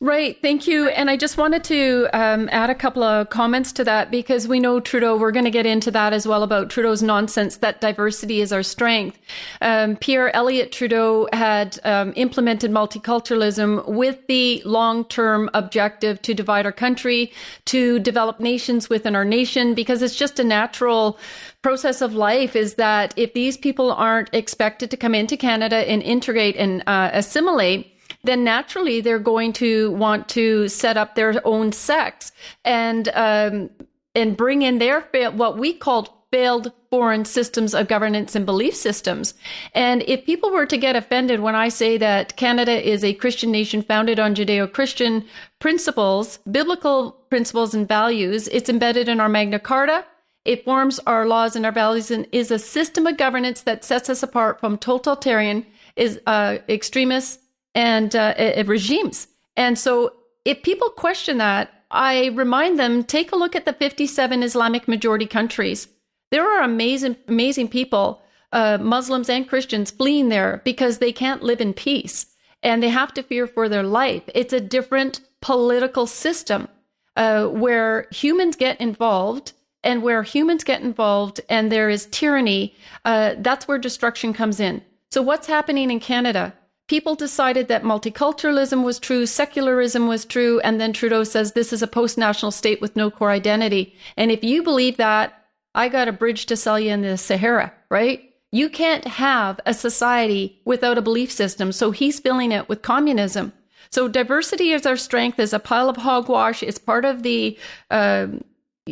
Right. 0.00 0.40
Thank 0.40 0.68
you. 0.68 0.86
And 0.90 1.10
I 1.10 1.16
just 1.16 1.36
wanted 1.36 1.64
to 1.64 2.08
um, 2.12 2.48
add 2.52 2.70
a 2.70 2.74
couple 2.76 3.02
of 3.02 3.30
comments 3.30 3.72
to 3.72 3.84
that 3.84 4.12
because 4.12 4.46
we 4.46 4.60
know 4.60 4.78
Trudeau, 4.78 5.16
we're 5.16 5.32
going 5.32 5.44
to 5.44 5.50
get 5.50 5.66
into 5.66 5.90
that 5.90 6.12
as 6.12 6.24
well 6.24 6.44
about 6.44 6.70
Trudeau's 6.70 7.02
nonsense 7.02 7.56
that 7.56 7.80
diversity 7.80 8.40
is 8.40 8.52
our 8.52 8.62
strength. 8.62 9.18
Um, 9.60 9.96
Pierre 9.96 10.34
Elliott 10.36 10.70
Trudeau 10.70 11.26
had 11.32 11.80
um, 11.82 12.12
implemented 12.14 12.70
multiculturalism 12.70 13.88
with 13.88 14.24
the 14.28 14.62
long 14.64 15.04
term 15.04 15.50
objective 15.52 16.22
to 16.22 16.32
divide 16.32 16.64
our 16.64 16.70
country, 16.70 17.32
to 17.64 17.98
develop 17.98 18.38
nations 18.38 18.88
within 18.88 19.16
our 19.16 19.24
nation, 19.24 19.74
because 19.74 20.00
it's 20.00 20.14
just 20.14 20.38
a 20.38 20.44
natural 20.44 21.18
process 21.62 22.00
of 22.00 22.14
life 22.14 22.54
is 22.54 22.74
that 22.74 23.12
if 23.16 23.34
these 23.34 23.56
people 23.56 23.90
aren't 23.90 24.32
expected 24.32 24.92
to 24.92 24.96
come 24.96 25.16
into 25.16 25.36
Canada 25.36 25.78
and 25.90 26.04
integrate 26.04 26.54
and 26.54 26.84
uh, 26.86 27.10
assimilate, 27.12 27.97
then 28.28 28.44
naturally 28.44 29.00
they're 29.00 29.18
going 29.18 29.52
to 29.54 29.90
want 29.92 30.28
to 30.28 30.68
set 30.68 30.96
up 30.96 31.14
their 31.14 31.40
own 31.46 31.72
sects 31.72 32.30
and 32.64 33.08
um, 33.14 33.70
and 34.14 34.36
bring 34.36 34.62
in 34.62 34.78
their 34.78 35.00
what 35.32 35.56
we 35.58 35.72
called 35.72 36.10
failed 36.30 36.70
foreign 36.90 37.24
systems 37.24 37.74
of 37.74 37.88
governance 37.88 38.34
and 38.34 38.44
belief 38.44 38.74
systems. 38.74 39.32
And 39.72 40.02
if 40.06 40.26
people 40.26 40.50
were 40.50 40.66
to 40.66 40.76
get 40.76 40.94
offended 40.94 41.40
when 41.40 41.54
I 41.54 41.70
say 41.70 41.96
that 41.96 42.36
Canada 42.36 42.86
is 42.86 43.02
a 43.02 43.14
Christian 43.14 43.50
nation 43.50 43.80
founded 43.80 44.20
on 44.20 44.34
Judeo 44.34 44.70
Christian 44.70 45.24
principles, 45.58 46.38
biblical 46.50 47.12
principles 47.30 47.74
and 47.74 47.88
values, 47.88 48.46
it's 48.48 48.68
embedded 48.68 49.08
in 49.08 49.20
our 49.20 49.28
Magna 49.28 49.58
Carta. 49.58 50.04
It 50.44 50.66
forms 50.66 50.98
our 51.06 51.26
laws 51.26 51.56
and 51.56 51.64
our 51.64 51.72
values 51.72 52.10
and 52.10 52.26
is 52.30 52.50
a 52.50 52.58
system 52.58 53.06
of 53.06 53.16
governance 53.16 53.62
that 53.62 53.84
sets 53.84 54.10
us 54.10 54.22
apart 54.22 54.60
from 54.60 54.76
totalitarian 54.76 55.64
is 55.96 56.20
uh, 56.26 56.58
extremists 56.68 57.47
and 57.78 58.16
uh, 58.16 58.34
uh, 58.36 58.64
regimes. 58.66 59.28
And 59.56 59.78
so 59.78 60.12
if 60.44 60.64
people 60.64 60.90
question 60.90 61.38
that, 61.38 61.84
I 61.92 62.26
remind 62.34 62.76
them 62.76 63.04
take 63.04 63.30
a 63.30 63.36
look 63.36 63.54
at 63.54 63.66
the 63.66 63.72
57 63.72 64.42
Islamic 64.42 64.88
majority 64.88 65.26
countries. 65.26 65.86
There 66.32 66.44
are 66.44 66.62
amazing, 66.62 67.16
amazing 67.28 67.68
people, 67.68 68.20
uh, 68.52 68.78
Muslims 68.80 69.30
and 69.30 69.48
Christians, 69.48 69.92
fleeing 69.92 70.28
there 70.28 70.60
because 70.64 70.98
they 70.98 71.12
can't 71.12 71.44
live 71.44 71.60
in 71.60 71.72
peace 71.72 72.26
and 72.64 72.82
they 72.82 72.88
have 72.88 73.14
to 73.14 73.22
fear 73.22 73.46
for 73.46 73.68
their 73.68 73.84
life. 73.84 74.24
It's 74.34 74.52
a 74.52 74.60
different 74.60 75.20
political 75.40 76.08
system 76.08 76.66
uh, 77.14 77.46
where 77.46 78.08
humans 78.10 78.56
get 78.56 78.80
involved. 78.80 79.52
And 79.84 80.02
where 80.02 80.24
humans 80.24 80.64
get 80.64 80.82
involved 80.82 81.40
and 81.48 81.70
there 81.70 81.88
is 81.88 82.06
tyranny, 82.06 82.74
uh, 83.04 83.36
that's 83.38 83.68
where 83.68 83.78
destruction 83.78 84.32
comes 84.32 84.58
in. 84.58 84.82
So, 85.12 85.22
what's 85.22 85.46
happening 85.46 85.92
in 85.92 86.00
Canada? 86.00 86.52
People 86.88 87.14
decided 87.14 87.68
that 87.68 87.84
multiculturalism 87.84 88.82
was 88.82 88.98
true, 88.98 89.26
secularism 89.26 90.08
was 90.08 90.24
true, 90.24 90.58
and 90.60 90.80
then 90.80 90.92
Trudeau 90.92 91.22
says 91.22 91.52
this 91.52 91.72
is 91.72 91.82
a 91.82 91.86
post 91.86 92.18
national 92.18 92.50
state 92.50 92.80
with 92.80 92.96
no 92.96 93.10
core 93.10 93.30
identity. 93.30 93.94
And 94.16 94.30
if 94.32 94.42
you 94.42 94.62
believe 94.62 94.96
that, 94.96 95.44
I 95.74 95.88
got 95.88 96.08
a 96.08 96.12
bridge 96.12 96.46
to 96.46 96.56
sell 96.56 96.80
you 96.80 96.90
in 96.90 97.02
the 97.02 97.16
Sahara, 97.16 97.72
right? 97.90 98.34
You 98.50 98.70
can't 98.70 99.06
have 99.06 99.60
a 99.66 99.74
society 99.74 100.60
without 100.64 100.98
a 100.98 101.02
belief 101.02 101.30
system. 101.30 101.70
So 101.70 101.90
he's 101.90 102.18
filling 102.18 102.50
it 102.50 102.68
with 102.68 102.82
communism. 102.82 103.52
So 103.90 104.08
diversity 104.08 104.72
is 104.72 104.86
our 104.86 104.96
strength, 104.96 105.38
is 105.38 105.52
a 105.52 105.58
pile 105.58 105.88
of 105.88 105.98
hogwash, 105.98 106.62
is 106.62 106.78
part 106.78 107.04
of 107.04 107.22
the 107.22 107.58
uh, 107.90 108.28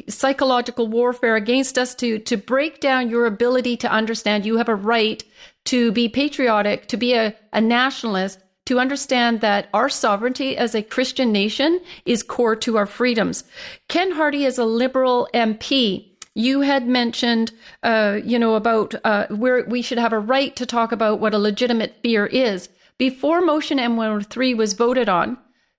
psychological 0.09 0.87
warfare 0.89 1.37
against 1.37 1.79
us 1.79 1.95
to 1.95 2.19
to 2.19 2.37
break 2.37 2.81
down 2.81 3.09
your 3.09 3.27
ability 3.27 3.77
to 3.79 3.91
understand 3.91 4.45
you 4.45 4.59
have 4.59 4.69
a 4.69 4.75
right 4.75 5.25
to 5.67 5.93
be 5.93 6.09
patriotic, 6.09 6.89
to 6.89 6.97
be 6.97 7.15
a, 7.15 7.35
a 7.53 7.61
nationalist, 7.61 8.41
to 8.67 8.81
understand 8.81 9.41
that 9.41 9.69
our 9.73 9.89
sovereignty 9.89 10.57
as 10.57 10.75
a 10.75 10.83
Christian 10.83 11.33
nation 11.33 11.81
is 12.05 12.23
core 12.23 12.57
to 12.57 12.77
our 12.77 12.87
freedoms. 12.87 13.45
Ken 13.89 14.13
Hardie 14.13 14.47
is 14.47 14.59
a 14.59 14.65
liberal 14.65 15.29
MP. 15.33 16.11
You 16.35 16.61
had 16.61 16.87
mentioned, 16.87 17.53
uh, 17.83 18.19
you 18.25 18.39
know, 18.39 18.57
about 18.57 18.95
uh, 19.05 19.27
where 19.29 19.65
we 19.65 19.83
should 19.83 19.99
have 19.99 20.13
a 20.13 20.19
right 20.19 20.55
to 20.57 20.67
talk 20.67 20.93
about 20.93 21.21
what 21.21 21.33
a 21.33 21.39
legitimate 21.39 21.97
fear 22.03 22.27
is. 22.27 22.69
Before 22.99 23.41
motion 23.41 23.79
M103 23.79 24.57
was 24.57 24.73
voted 24.73 25.09
on, 25.09 25.39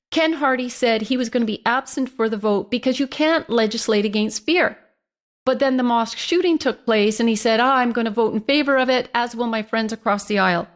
Ken 0.09 0.35
Hardie 0.35 0.71
said 0.71 1.01
he 1.01 1.17
was 1.17 1.29
going 1.29 1.41
to 1.41 1.47
be 1.47 1.65
absent 1.65 2.09
for 2.09 2.29
the 2.29 2.37
vote 2.37 2.71
because 2.71 2.99
you 2.99 3.07
can't 3.07 3.49
legislate 3.49 4.05
against 4.05 4.45
fear. 4.45 4.77
But 5.47 5.59
then 5.59 5.77
the 5.77 5.83
mosque 5.83 6.17
shooting 6.17 6.57
took 6.57 6.83
place, 6.83 7.21
and 7.21 7.29
he 7.29 7.37
said, 7.37 7.61
ah, 7.61 7.77
I'm 7.77 7.93
going 7.93 8.03
to 8.03 8.11
vote 8.11 8.33
in 8.33 8.41
favor 8.41 8.75
of 8.77 8.89
it, 8.89 9.09
as 9.13 9.33
will 9.33 9.47
my 9.47 9.63
friends 9.63 9.93
across 9.93 10.25
the 10.25 10.39
aisle. 10.39 10.67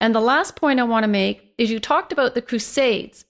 And 0.00 0.12
the 0.12 0.20
last 0.20 0.56
point 0.56 0.80
I 0.80 0.82
want 0.82 1.04
to 1.04 1.08
make 1.08 1.54
is 1.56 1.70
you 1.70 1.78
talked 1.78 2.12
about 2.12 2.34
the 2.34 2.42
Crusades. 2.42 3.26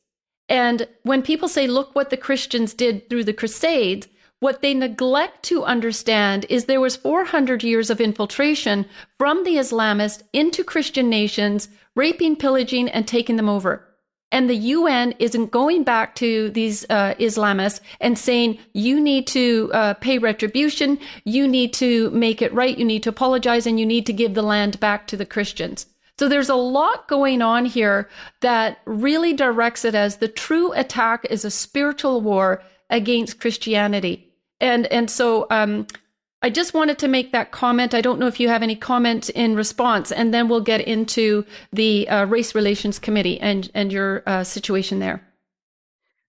And 0.49 0.89
when 1.03 1.21
people 1.21 1.47
say, 1.47 1.67
look 1.67 1.95
what 1.95 2.09
the 2.09 2.17
Christians 2.17 2.73
did 2.73 3.11
through 3.11 3.25
the 3.25 3.35
Crusades, 3.35 4.09
what 4.41 4.63
they 4.63 4.73
neglect 4.73 5.43
to 5.43 5.63
understand 5.65 6.47
is 6.49 6.65
there 6.65 6.81
was 6.81 6.97
400 6.97 7.63
years 7.63 7.91
of 7.91 8.01
infiltration 8.01 8.87
from 9.19 9.45
the 9.45 9.57
Islamists 9.57 10.23
into 10.33 10.65
Christian 10.65 11.11
nations, 11.11 11.69
raping, 11.97 12.35
pillaging, 12.35 12.89
and 12.89 13.07
taking 13.07 13.37
them 13.37 13.51
over. 13.51 13.87
And 14.31 14.49
the 14.49 14.57
UN 14.57 15.15
isn't 15.19 15.51
going 15.51 15.85
back 15.85 16.15
to 16.17 16.51
these 16.51 16.85
uh, 16.91 17.15
Islamists 17.15 17.81
and 18.01 18.19
saying, 18.19 18.59
you 18.75 19.01
need 19.01 19.27
to 19.29 19.71
uh, 19.73 19.95
pay 19.95 20.19
retribution, 20.19 20.99
you 21.25 21.49
need 21.49 21.73
to 21.75 22.11
make 22.11 22.43
it 22.43 22.53
right, 22.53 22.77
you 22.77 22.85
need 22.85 23.03
to 23.05 23.09
apologize, 23.09 23.67
and 23.67 23.81
you 23.81 23.87
need 23.87 24.05
to 24.07 24.13
give 24.13 24.35
the 24.35 24.43
land 24.43 24.79
back 24.81 25.07
to 25.07 25.17
the 25.17 25.25
Christians. 25.25 25.87
So 26.19 26.29
there's 26.29 26.49
a 26.49 26.57
lot 26.57 27.09
going 27.09 27.43
on 27.43 27.65
here 27.65 28.09
that 28.41 28.79
really 28.85 29.33
directs 29.33 29.85
it 29.85 29.95
as 29.95 30.17
the 30.17 30.29
true 30.29 30.73
attack 30.73 31.25
is 31.31 31.45
a 31.45 31.51
spiritual 31.51 32.21
war 32.21 32.63
against 32.91 33.41
Christianity. 33.41 34.33
And, 34.61 34.87
and 34.89 35.09
so, 35.09 35.47
um, 35.51 35.87
I 36.41 36.51
just 36.51 36.73
wanted 36.73 36.99
to 37.01 37.09
make 37.09 37.33
that 37.33 37.51
comment. 37.51 37.95
I 37.95 38.01
don't 38.01 38.21
know 38.21 38.29
if 38.29 38.39
you 38.39 38.49
have 38.49 38.63
any 38.63 38.77
comment 38.77 39.29
in 39.31 39.57
response, 39.57 40.13
and 40.13 40.33
then 40.33 40.49
we'll 40.49 40.61
get 40.61 40.81
into 40.81 41.45
the 41.73 42.09
uh, 42.09 42.27
Race 42.27 42.55
Relations 42.55 42.99
Committee 42.99 43.41
and, 43.41 43.69
and 43.75 43.93
your 43.93 44.23
uh, 44.25 44.45
situation 44.45 45.01
there. 45.01 45.21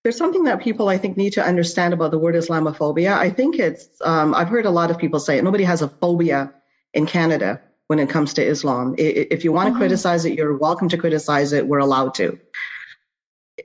There's 0.04 0.18
something 0.18 0.46
that 0.46 0.62
people, 0.62 0.90
I 0.90 0.98
think, 0.98 1.16
need 1.18 1.34
to 1.34 1.44
understand 1.44 1.94
about 1.94 2.12
the 2.12 2.18
word 2.18 2.34
Islamophobia. 2.34 3.18
I 3.18 3.30
think 3.30 3.60
it's, 3.60 3.88
um, 4.02 4.34
I've 4.34 4.48
heard 4.48 4.66
a 4.66 4.72
lot 4.72 4.90
of 4.90 4.98
people 4.98 5.20
say 5.20 5.38
it. 5.38 5.44
Nobody 5.44 5.66
has 5.66 5.82
a 5.82 5.90
phobia 5.90 6.54
in 6.94 7.06
Canada 7.06 7.62
when 7.88 8.00
it 8.00 8.10
comes 8.10 8.34
to 8.36 8.44
Islam. 8.44 8.96
If 8.98 9.44
you 9.44 9.52
want 9.52 9.68
to 9.68 9.72
mm-hmm. 9.72 9.80
criticize 9.80 10.26
it, 10.26 10.34
you're 10.34 10.58
welcome 10.58 10.90
to 10.90 10.98
criticize 10.98 11.54
it. 11.54 11.68
We're 11.68 11.80
allowed 11.80 12.16
to. 12.16 12.40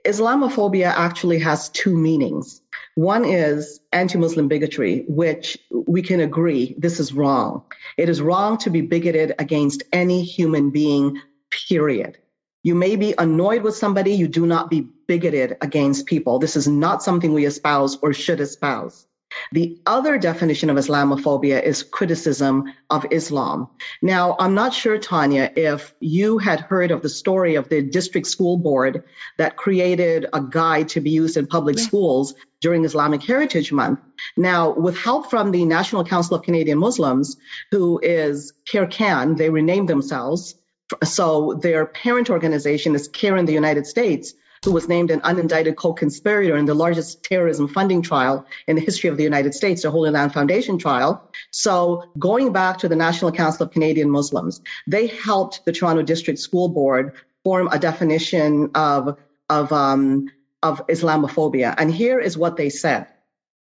Islamophobia 0.05 0.93
actually 0.93 1.39
has 1.39 1.69
two 1.71 1.97
meanings. 1.97 2.61
One 2.97 3.25
is 3.25 3.81
anti 3.93 4.19
Muslim 4.19 4.47
bigotry, 4.47 5.05
which 5.09 5.59
we 5.71 6.01
can 6.01 6.21
agree 6.21 6.77
this 6.79 7.01
is 7.01 7.13
wrong. 7.13 7.65
It 7.97 8.09
is 8.09 8.23
wrong 8.23 8.57
to 8.59 8.71
be 8.71 8.83
bigoted 8.83 9.35
against 9.39 9.83
any 9.93 10.23
human 10.23 10.71
being, 10.71 11.21
period. 11.51 12.19
You 12.63 12.77
may 12.77 12.95
be 12.97 13.15
annoyed 13.19 13.63
with 13.63 13.77
somebody, 13.77 14.13
you 14.13 14.29
do 14.29 14.47
not 14.47 14.71
be 14.71 14.87
bigoted 15.09 15.57
against 15.61 16.07
people. 16.07 16.39
This 16.39 16.57
is 16.57 16.69
not 16.69 17.03
something 17.03 17.33
we 17.33 17.47
espouse 17.47 17.99
or 18.01 18.13
should 18.13 18.41
espouse. 18.41 19.07
The 19.53 19.79
other 19.87 20.19
definition 20.19 20.71
of 20.71 20.77
Islamophobia 20.77 21.63
is 21.63 21.83
criticism 21.83 22.73
of 22.91 23.07
Islam. 23.11 23.69
Now, 24.03 24.37
I'm 24.39 24.55
not 24.55 24.75
sure, 24.75 24.99
Tanya, 24.99 25.51
if 25.57 25.95
you 26.01 26.39
had 26.39 26.61
heard 26.61 26.91
of 26.91 27.03
the 27.03 27.09
story 27.09 27.55
of 27.55 27.69
the 27.69 27.83
district 27.83 28.27
school 28.27 28.57
board 28.57 29.05
that 29.39 29.57
created 29.57 30.27
a 30.33 30.41
guide 30.41 30.89
to 30.91 31.01
be 31.01 31.11
used 31.11 31.37
in 31.37 31.47
public 31.47 31.77
yeah. 31.77 31.85
schools 31.85 32.35
during 32.61 32.85
Islamic 32.85 33.23
Heritage 33.23 33.73
Month. 33.73 34.01
Now, 34.37 34.71
with 34.71 34.97
help 34.97 35.31
from 35.31 35.51
the 35.51 35.65
National 35.65 36.05
Council 36.05 36.37
of 36.37 36.43
Canadian 36.43 36.79
Muslims, 36.79 37.37
who 37.71 38.01
is 38.03 38.53
CAIR-CAN, 38.67 39.37
they 39.37 39.51
renamed 39.51 39.89
themselves. 39.89 40.55
So 41.03 41.59
their 41.63 41.87
parent 41.87 42.31
organization 42.31 42.95
is 42.95 43.09
CARE 43.09 43.37
in 43.37 43.47
the 43.47 43.53
United 43.53 43.87
States 43.87 44.35
who 44.65 44.73
was 44.73 44.89
named 44.89 45.11
an 45.11 45.21
unindicted 45.21 45.77
co-conspirator 45.77 46.57
in 46.57 46.65
the 46.65 46.75
largest 46.75 47.23
terrorism 47.23 47.69
funding 47.69 48.01
trial 48.01 48.47
in 48.67 48.77
the 48.77 48.83
history 48.83 49.11
of 49.11 49.17
the 49.17 49.23
United 49.23 49.55
States, 49.55 49.83
the 49.83 49.91
Holy 49.91 50.11
Land 50.11 50.33
Foundation 50.33 50.79
trial. 50.79 51.31
So 51.51 52.05
going 52.19 52.53
back 52.53 52.79
to 52.79 52.89
the 52.89 52.97
National 52.97 53.31
Council 53.31 53.67
of 53.67 53.73
Canadian 53.73 54.11
Muslims, 54.11 54.63
they 54.87 55.07
helped 55.09 55.65
the 55.67 55.73
Toronto 55.73 56.03
District 56.03 56.39
School 56.39 56.69
Board 56.69 57.13
form 57.45 57.69
a 57.73 57.79
definition 57.79 58.71
of, 58.75 59.19
of, 59.51 59.71
um, 59.71 60.31
of 60.63 60.87
Islamophobia. 60.87 61.75
And 61.77 61.93
here 61.93 62.19
is 62.19 62.39
what 62.39 62.57
they 62.57 62.71
said. 62.71 63.07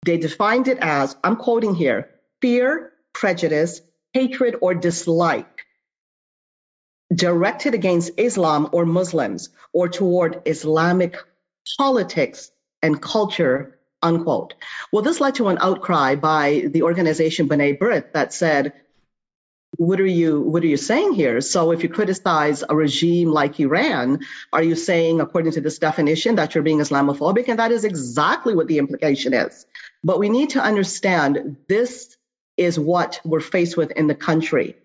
They 0.06 0.18
defined 0.18 0.68
it 0.68 0.80
as, 0.82 1.16
I'm 1.24 1.38
quoting 1.38 1.74
here, 1.74 2.10
fear, 2.42 2.92
prejudice, 3.14 3.82
hatred, 4.14 4.56
or 4.60 4.74
dislike 4.74 5.61
directed 7.16 7.74
against 7.74 8.12
Islam 8.18 8.70
or 8.72 8.86
Muslims 8.86 9.50
or 9.74 9.90
toward 9.90 10.42
Islamic 10.46 11.18
politics 11.78 12.52
and 12.82 13.02
culture, 13.02 13.80
unquote. 14.02 14.54
Well, 14.92 15.04
this 15.04 15.20
led 15.20 15.36
to 15.36 15.50
an 15.50 15.58
outcry 15.62 16.16
by 16.16 16.70
the 16.74 16.82
organization 16.84 17.48
B'nai 17.48 17.78
B'rith 17.78 18.14
that 18.14 18.34
said, 18.34 18.74
what 19.78 20.02
are 20.02 20.06
you 20.06 20.42
what 20.42 20.64
are 20.64 20.68
you 20.68 20.78
saying 20.78 21.14
here? 21.14 21.40
So 21.40 21.72
if 21.72 21.82
you 21.82 21.88
criticize 21.88 22.62
a 22.68 22.76
regime 22.76 23.32
like 23.32 23.58
iran 23.60 24.20
are 24.52 24.64
you 24.64 24.76
saying 24.76 25.22
according 25.22 25.54
to 25.54 25.62
this 25.62 25.80
definition 25.80 26.36
that 26.36 26.54
you're 26.54 26.64
being 26.64 26.80
islamophobic? 26.80 27.48
And 27.48 27.58
that 27.58 27.72
is 27.72 27.86
exactly 27.86 28.54
what 28.54 28.68
the 28.68 28.78
implication 28.78 29.34
is. 29.34 29.66
But 30.04 30.20
we 30.20 30.28
need 30.30 30.50
to 30.52 30.62
understand 30.62 31.56
this 31.70 32.18
is 32.58 32.78
what 32.78 33.22
we're 33.24 33.40
faced 33.40 33.78
with 33.78 33.92
in 33.92 34.08
the 34.08 34.16
country 34.16 34.76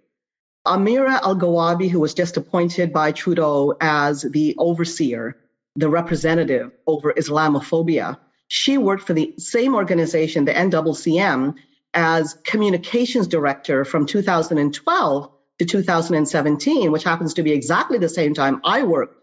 Amira 0.67 1.21
Elghawaby, 1.21 1.89
who 1.89 2.01
was 2.01 2.13
just 2.13 2.37
appointed 2.37 2.93
by 2.93 3.13
Trudeau 3.13 3.75
as 3.81 4.23
the 4.23 4.55
overseer, 4.59 5.37
the 5.77 5.89
representative 5.89 6.73
over 6.87 7.13
Islamophobia, 7.13 8.19
she 8.49 8.79
worked 8.79 9.05
for 9.05 9.15
the 9.15 9.35
same 9.39 9.75
organization, 9.75 10.45
the 10.45 10.53
NCCM, 10.53 11.55
as 11.95 12.35
communications 12.45 13.27
director 13.27 13.85
from 13.85 14.07
2012 14.07 15.31
to 15.59 15.65
2017, 15.65 16.93
which 16.93 17.05
happens 17.05 17.35
to 17.35 17.43
be 17.43 17.53
exactly 17.53 17.99
the 17.99 18.09
same 18.09 18.35
time 18.35 18.61
I 18.65 18.83
worked 18.83 19.17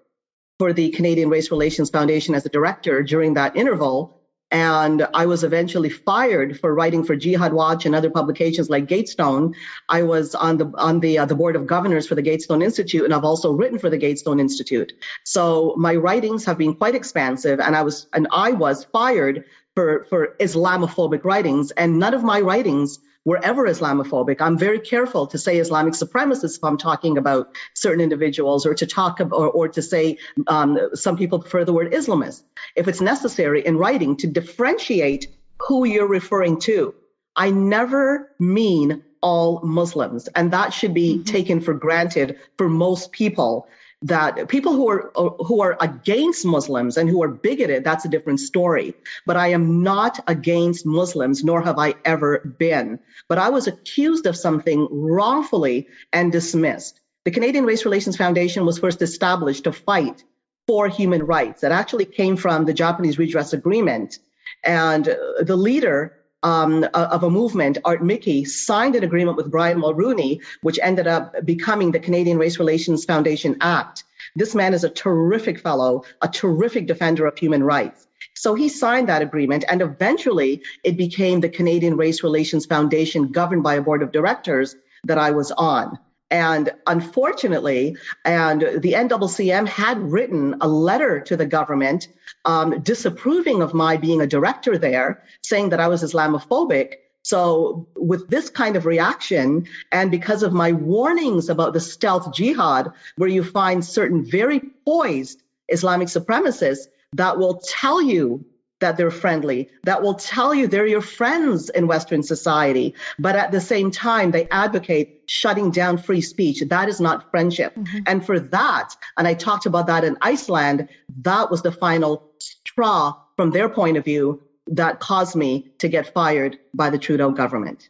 for 0.59 0.73
the 0.73 0.89
Canadian 0.91 1.29
Race 1.29 1.51
Relations 1.51 1.89
Foundation 1.89 2.35
as 2.35 2.45
a 2.45 2.49
director 2.49 3.03
during 3.03 3.35
that 3.35 3.55
interval. 3.55 4.22
And 4.53 5.07
I 5.15 5.25
was 5.25 5.43
eventually 5.43 5.89
fired 5.89 6.59
for 6.59 6.75
writing 6.75 7.03
for 7.03 7.15
Jihad 7.15 7.53
Watch 7.53 7.87
and 7.87 7.95
other 7.95 8.11
publications 8.11 8.69
like 8.69 8.87
Gatestone. 8.87 9.55
I 9.89 10.03
was 10.03 10.35
on 10.35 10.57
the 10.57 10.71
on 10.77 10.99
the 10.99 11.17
uh, 11.17 11.25
the 11.25 11.33
board 11.33 11.55
of 11.55 11.65
governors 11.65 12.07
for 12.07 12.13
the 12.13 12.21
Gatestone 12.21 12.61
Institute, 12.61 13.03
and 13.03 13.15
I've 13.15 13.25
also 13.25 13.51
written 13.51 13.79
for 13.79 13.89
the 13.89 13.97
Gatestone 13.97 14.39
Institute. 14.39 14.93
So 15.23 15.73
my 15.75 15.95
writings 15.95 16.45
have 16.45 16.59
been 16.59 16.75
quite 16.75 16.93
expansive, 16.93 17.59
and 17.59 17.75
I 17.75 17.81
was 17.81 18.07
and 18.13 18.27
I 18.31 18.51
was 18.51 18.85
fired 18.85 19.43
for 19.73 20.05
for 20.07 20.35
Islamophobic 20.39 21.23
writings, 21.23 21.71
and 21.71 21.97
none 21.97 22.13
of 22.13 22.23
my 22.23 22.39
writings 22.39 22.99
were 23.25 23.43
ever 23.43 23.65
Islamophobic. 23.67 24.41
I'm 24.41 24.57
very 24.57 24.79
careful 24.79 25.27
to 25.27 25.37
say 25.37 25.57
Islamic 25.57 25.93
supremacists 25.93 26.57
if 26.57 26.63
I'm 26.63 26.77
talking 26.77 27.17
about 27.17 27.55
certain 27.73 28.01
individuals 28.01 28.65
or 28.65 28.73
to 28.73 28.85
talk 28.85 29.19
about, 29.19 29.37
or, 29.37 29.49
or 29.49 29.67
to 29.69 29.81
say 29.81 30.17
um, 30.47 30.77
some 30.93 31.17
people 31.17 31.39
prefer 31.39 31.63
the 31.63 31.73
word 31.73 31.93
Islamist. 31.93 32.43
If 32.75 32.87
it's 32.87 33.01
necessary 33.01 33.65
in 33.65 33.77
writing 33.77 34.17
to 34.17 34.27
differentiate 34.27 35.27
who 35.59 35.85
you're 35.85 36.07
referring 36.07 36.59
to, 36.61 36.93
I 37.35 37.49
never 37.49 38.31
mean 38.39 39.03
all 39.21 39.61
Muslims. 39.63 40.27
And 40.35 40.51
that 40.51 40.73
should 40.73 40.93
be 40.93 41.15
mm-hmm. 41.15 41.23
taken 41.23 41.61
for 41.61 41.73
granted 41.73 42.37
for 42.57 42.67
most 42.67 43.11
people 43.11 43.67
that 44.03 44.49
people 44.49 44.73
who 44.73 44.89
are 44.89 45.11
who 45.15 45.61
are 45.61 45.77
against 45.79 46.45
Muslims 46.45 46.97
and 46.97 47.09
who 47.09 47.23
are 47.23 47.29
bigoted, 47.29 47.83
that's 47.83 48.05
a 48.05 48.09
different 48.09 48.39
story. 48.39 48.93
But 49.25 49.37
I 49.37 49.47
am 49.47 49.81
not 49.81 50.19
against 50.27 50.85
Muslims, 50.85 51.43
nor 51.43 51.61
have 51.61 51.79
I 51.79 51.95
ever 52.03 52.39
been. 52.59 52.99
But 53.29 53.37
I 53.37 53.49
was 53.49 53.65
accused 53.65 54.25
of 54.25 54.35
something 54.35 54.87
wrongfully 54.91 55.87
and 56.11 56.31
dismissed. 56.31 56.99
The 57.23 57.31
Canadian 57.31 57.65
Race 57.65 57.85
Relations 57.85 58.17
Foundation 58.17 58.65
was 58.65 58.77
first 58.77 59.01
established 59.01 59.63
to 59.63 59.71
fight 59.71 60.25
for 60.67 60.89
human 60.89 61.23
rights. 61.23 61.61
That 61.61 61.71
actually 61.71 62.05
came 62.05 62.35
from 62.35 62.65
the 62.65 62.73
Japanese 62.73 63.17
Redress 63.17 63.53
Agreement. 63.53 64.19
And 64.65 65.07
uh, 65.07 65.15
the 65.41 65.55
leader 65.55 66.17
um, 66.43 66.85
of 66.93 67.23
a 67.23 67.29
movement, 67.29 67.77
Art 67.85 68.03
Miki, 68.03 68.45
signed 68.45 68.95
an 68.95 69.03
agreement 69.03 69.37
with 69.37 69.49
Brian 69.49 69.79
Mulroney, 69.79 70.41
which 70.61 70.79
ended 70.81 71.07
up 71.07 71.33
becoming 71.45 71.91
the 71.91 71.99
Canadian 71.99 72.37
Race 72.37 72.59
Relations 72.59 73.05
Foundation 73.05 73.57
Act. 73.61 74.03
This 74.35 74.53
man 74.53 74.73
is 74.73 74.83
a 74.83 74.89
terrific 74.89 75.59
fellow, 75.59 76.03
a 76.21 76.27
terrific 76.27 76.87
defender 76.87 77.25
of 77.25 77.37
human 77.37 77.63
rights. 77.63 78.07
So 78.35 78.55
he 78.55 78.69
signed 78.69 79.09
that 79.09 79.21
agreement, 79.21 79.63
and 79.69 79.81
eventually 79.81 80.61
it 80.83 80.97
became 80.97 81.39
the 81.39 81.49
Canadian 81.49 81.97
Race 81.97 82.23
Relations 82.23 82.65
Foundation, 82.65 83.31
governed 83.31 83.63
by 83.63 83.75
a 83.75 83.81
board 83.81 84.01
of 84.01 84.11
directors 84.11 84.75
that 85.03 85.17
I 85.17 85.31
was 85.31 85.51
on. 85.51 85.99
And 86.33 86.71
unfortunately, 86.87 87.95
and 88.25 88.61
the 88.61 88.93
NCCM 88.93 89.67
had 89.67 89.99
written 89.99 90.55
a 90.61 90.67
letter 90.67 91.19
to 91.19 91.37
the 91.37 91.45
government 91.45 92.07
um, 92.45 92.81
disapproving 92.81 93.61
of 93.61 93.75
my 93.75 93.97
being 93.97 94.19
a 94.19 94.25
director 94.25 94.75
there, 94.75 95.23
saying 95.43 95.69
that 95.69 95.79
I 95.79 95.87
was 95.87 96.01
Islamophobic. 96.01 96.95
So, 97.21 97.87
with 97.95 98.29
this 98.29 98.49
kind 98.49 98.75
of 98.75 98.87
reaction, 98.87 99.67
and 99.91 100.09
because 100.09 100.41
of 100.41 100.53
my 100.53 100.71
warnings 100.71 101.49
about 101.49 101.73
the 101.73 101.79
stealth 101.79 102.33
jihad, 102.33 102.91
where 103.17 103.29
you 103.29 103.43
find 103.43 103.85
certain 103.85 104.25
very 104.25 104.59
poised 104.85 105.43
Islamic 105.67 106.07
supremacists 106.07 106.87
that 107.13 107.37
will 107.37 107.61
tell 107.63 108.01
you 108.01 108.43
that 108.83 108.97
they're 108.97 109.19
friendly, 109.25 109.69
that 109.83 110.01
will 110.03 110.13
tell 110.15 110.53
you 110.53 110.67
they're 110.67 110.85
your 110.85 111.01
friends 111.01 111.69
in 111.69 111.87
Western 111.87 112.21
society. 112.21 112.93
But 113.17 113.35
at 113.35 113.51
the 113.51 113.61
same 113.61 113.89
time, 113.91 114.31
they 114.31 114.47
advocate 114.49 115.23
shutting 115.25 115.71
down 115.71 115.97
free 115.97 116.21
speech. 116.21 116.61
That 116.67 116.89
is 116.89 116.99
not 116.99 117.31
friendship. 117.31 117.73
Mm-hmm. 117.75 117.99
And 118.07 118.25
for 118.25 118.39
that, 118.39 118.95
and 119.17 119.25
I 119.25 119.35
talked 119.35 119.65
about 119.65 119.87
that 119.87 120.03
in 120.03 120.17
Iceland, 120.21 120.89
that 121.21 121.49
was 121.49 121.61
the 121.61 121.71
final 121.71 122.29
straw 122.39 123.15
from 123.37 123.51
their 123.51 123.69
point 123.69 123.95
of 123.97 124.03
view 124.03 124.43
that 124.67 124.99
caused 124.99 125.35
me 125.35 125.71
to 125.79 125.87
get 125.87 126.13
fired 126.13 126.59
by 126.73 126.89
the 126.89 126.97
Trudeau 126.97 127.31
government. 127.31 127.89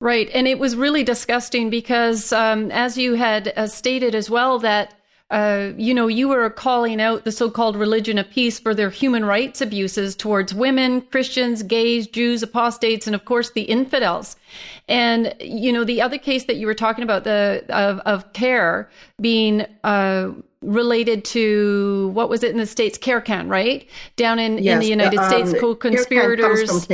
Right. 0.00 0.28
And 0.34 0.46
it 0.46 0.58
was 0.58 0.76
really 0.76 1.04
disgusting 1.04 1.70
because, 1.70 2.32
um, 2.32 2.70
as 2.70 2.98
you 2.98 3.14
had 3.14 3.52
uh, 3.56 3.66
stated 3.66 4.14
as 4.14 4.28
well, 4.28 4.58
that 4.58 4.94
uh, 5.32 5.72
you 5.78 5.94
know, 5.94 6.08
you 6.08 6.28
were 6.28 6.50
calling 6.50 7.00
out 7.00 7.24
the 7.24 7.32
so-called 7.32 7.74
religion 7.74 8.18
of 8.18 8.28
peace 8.28 8.58
for 8.58 8.74
their 8.74 8.90
human 8.90 9.24
rights 9.24 9.62
abuses 9.62 10.14
towards 10.14 10.52
women, 10.52 11.00
Christians, 11.00 11.62
gays, 11.62 12.06
Jews, 12.06 12.42
apostates, 12.42 13.06
and 13.06 13.16
of 13.16 13.24
course 13.24 13.50
the 13.50 13.62
infidels. 13.62 14.36
And 14.88 15.34
you 15.40 15.72
know, 15.72 15.84
the 15.84 16.02
other 16.02 16.18
case 16.18 16.44
that 16.44 16.56
you 16.56 16.66
were 16.66 16.74
talking 16.74 17.02
about, 17.02 17.24
the 17.24 17.64
of, 17.70 18.00
of 18.00 18.30
CAIR 18.34 18.90
being 19.22 19.64
uh, 19.84 20.32
related 20.60 21.24
to 21.24 22.10
what 22.12 22.28
was 22.28 22.42
it 22.42 22.50
in 22.50 22.58
the 22.58 22.66
states, 22.66 22.98
CAIR-CAN, 22.98 23.48
right? 23.48 23.88
Down 24.16 24.38
in 24.38 24.58
yes, 24.58 24.74
in 24.74 24.80
the 24.80 24.86
United 24.86 25.18
um, 25.18 25.30
States, 25.30 25.58
co-conspirators. 25.58 26.86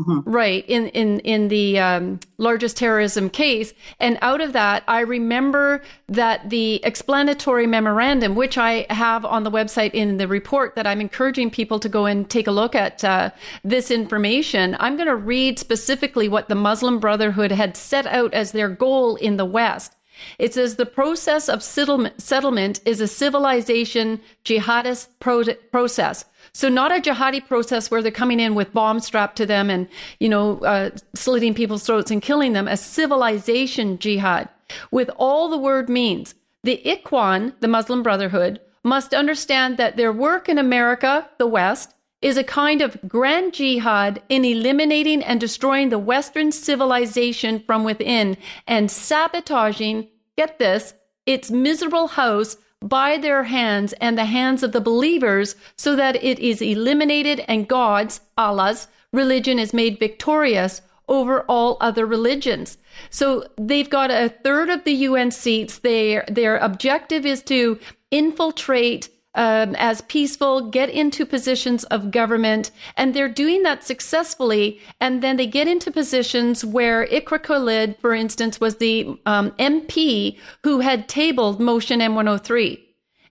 Mm-hmm. 0.00 0.28
Right 0.28 0.64
in 0.66 0.88
in 0.88 1.20
in 1.20 1.46
the 1.46 1.78
um, 1.78 2.18
largest 2.36 2.76
terrorism 2.76 3.30
case, 3.30 3.72
and 4.00 4.18
out 4.22 4.40
of 4.40 4.52
that, 4.52 4.82
I 4.88 5.02
remember 5.02 5.82
that 6.08 6.50
the 6.50 6.84
explanatory 6.84 7.68
memorandum, 7.68 8.34
which 8.34 8.58
I 8.58 8.86
have 8.90 9.24
on 9.24 9.44
the 9.44 9.52
website 9.52 9.92
in 9.92 10.16
the 10.16 10.26
report, 10.26 10.74
that 10.74 10.84
I'm 10.84 11.00
encouraging 11.00 11.52
people 11.52 11.78
to 11.78 11.88
go 11.88 12.06
and 12.06 12.28
take 12.28 12.48
a 12.48 12.50
look 12.50 12.74
at 12.74 13.04
uh, 13.04 13.30
this 13.62 13.92
information. 13.92 14.76
I'm 14.80 14.96
going 14.96 15.06
to 15.06 15.14
read 15.14 15.60
specifically 15.60 16.28
what 16.28 16.48
the 16.48 16.56
Muslim 16.56 16.98
Brotherhood 16.98 17.52
had 17.52 17.76
set 17.76 18.04
out 18.04 18.34
as 18.34 18.50
their 18.50 18.68
goal 18.68 19.14
in 19.14 19.36
the 19.36 19.44
West. 19.44 19.94
It 20.38 20.54
says 20.54 20.74
the 20.74 20.86
process 20.86 21.48
of 21.48 21.62
settlement 21.62 22.80
is 22.84 23.00
a 23.00 23.06
civilization 23.06 24.20
jihadist 24.44 25.08
pro- 25.20 25.54
process 25.70 26.24
so 26.54 26.68
not 26.68 26.96
a 26.96 27.00
jihadi 27.00 27.46
process 27.46 27.90
where 27.90 28.00
they're 28.00 28.12
coming 28.12 28.38
in 28.38 28.54
with 28.54 28.72
bombs 28.72 29.04
strapped 29.04 29.36
to 29.36 29.44
them 29.44 29.68
and, 29.68 29.88
you 30.20 30.28
know, 30.28 30.60
uh, 30.60 30.90
slitting 31.14 31.52
people's 31.52 31.84
throats 31.84 32.12
and 32.12 32.22
killing 32.22 32.52
them. 32.52 32.68
A 32.68 32.76
civilization 32.76 33.98
jihad 33.98 34.48
with 34.92 35.10
all 35.16 35.48
the 35.48 35.58
word 35.58 35.88
means. 35.88 36.34
The 36.62 36.80
Ikhwan, 36.86 37.54
the 37.60 37.68
Muslim 37.68 38.04
Brotherhood, 38.04 38.60
must 38.84 39.12
understand 39.12 39.78
that 39.78 39.96
their 39.96 40.12
work 40.12 40.48
in 40.48 40.56
America, 40.56 41.28
the 41.38 41.46
West, 41.46 41.92
is 42.22 42.36
a 42.36 42.44
kind 42.44 42.80
of 42.80 42.96
grand 43.08 43.52
jihad 43.52 44.22
in 44.28 44.44
eliminating 44.44 45.22
and 45.24 45.40
destroying 45.40 45.88
the 45.88 45.98
Western 45.98 46.52
civilization 46.52 47.60
from 47.66 47.84
within 47.84 48.36
and 48.66 48.90
sabotaging, 48.90 50.08
get 50.36 50.58
this, 50.58 50.94
its 51.26 51.50
miserable 51.50 52.06
house 52.06 52.56
by 52.84 53.16
their 53.16 53.44
hands 53.44 53.94
and 53.94 54.16
the 54.16 54.26
hands 54.26 54.62
of 54.62 54.72
the 54.72 54.80
believers 54.80 55.56
so 55.74 55.96
that 55.96 56.22
it 56.22 56.38
is 56.38 56.60
eliminated 56.60 57.40
and 57.48 57.66
God's, 57.66 58.20
Allah's, 58.36 58.88
religion 59.10 59.58
is 59.58 59.72
made 59.72 59.98
victorious 59.98 60.82
over 61.08 61.42
all 61.42 61.78
other 61.80 62.06
religions. 62.06 62.76
So 63.10 63.46
they've 63.56 63.88
got 63.88 64.10
a 64.10 64.28
third 64.28 64.68
of 64.68 64.84
the 64.84 64.92
UN 64.92 65.30
seats. 65.30 65.78
Their, 65.78 66.24
their 66.28 66.58
objective 66.58 67.24
is 67.24 67.42
to 67.44 67.78
infiltrate 68.10 69.08
um, 69.34 69.74
as 69.76 70.00
peaceful, 70.02 70.70
get 70.70 70.88
into 70.90 71.26
positions 71.26 71.84
of 71.84 72.10
government, 72.10 72.70
and 72.96 73.14
they're 73.14 73.28
doing 73.28 73.62
that 73.64 73.84
successfully. 73.84 74.80
And 75.00 75.22
then 75.22 75.36
they 75.36 75.46
get 75.46 75.68
into 75.68 75.90
positions 75.90 76.64
where 76.64 77.06
Iqra 77.06 77.42
Khalid, 77.42 77.96
for 78.00 78.14
instance, 78.14 78.60
was 78.60 78.76
the 78.76 79.18
um, 79.26 79.50
MP 79.52 80.38
who 80.62 80.80
had 80.80 81.08
tabled 81.08 81.60
motion 81.60 82.00
M103 82.00 82.80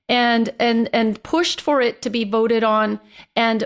and 0.10 0.54
and 0.60 0.90
and 0.92 1.24
pushed 1.24 1.62
for 1.62 1.80
it 1.80 2.02
to 2.02 2.10
be 2.10 2.26
voted 2.26 2.64
on 2.64 3.00
and 3.38 3.66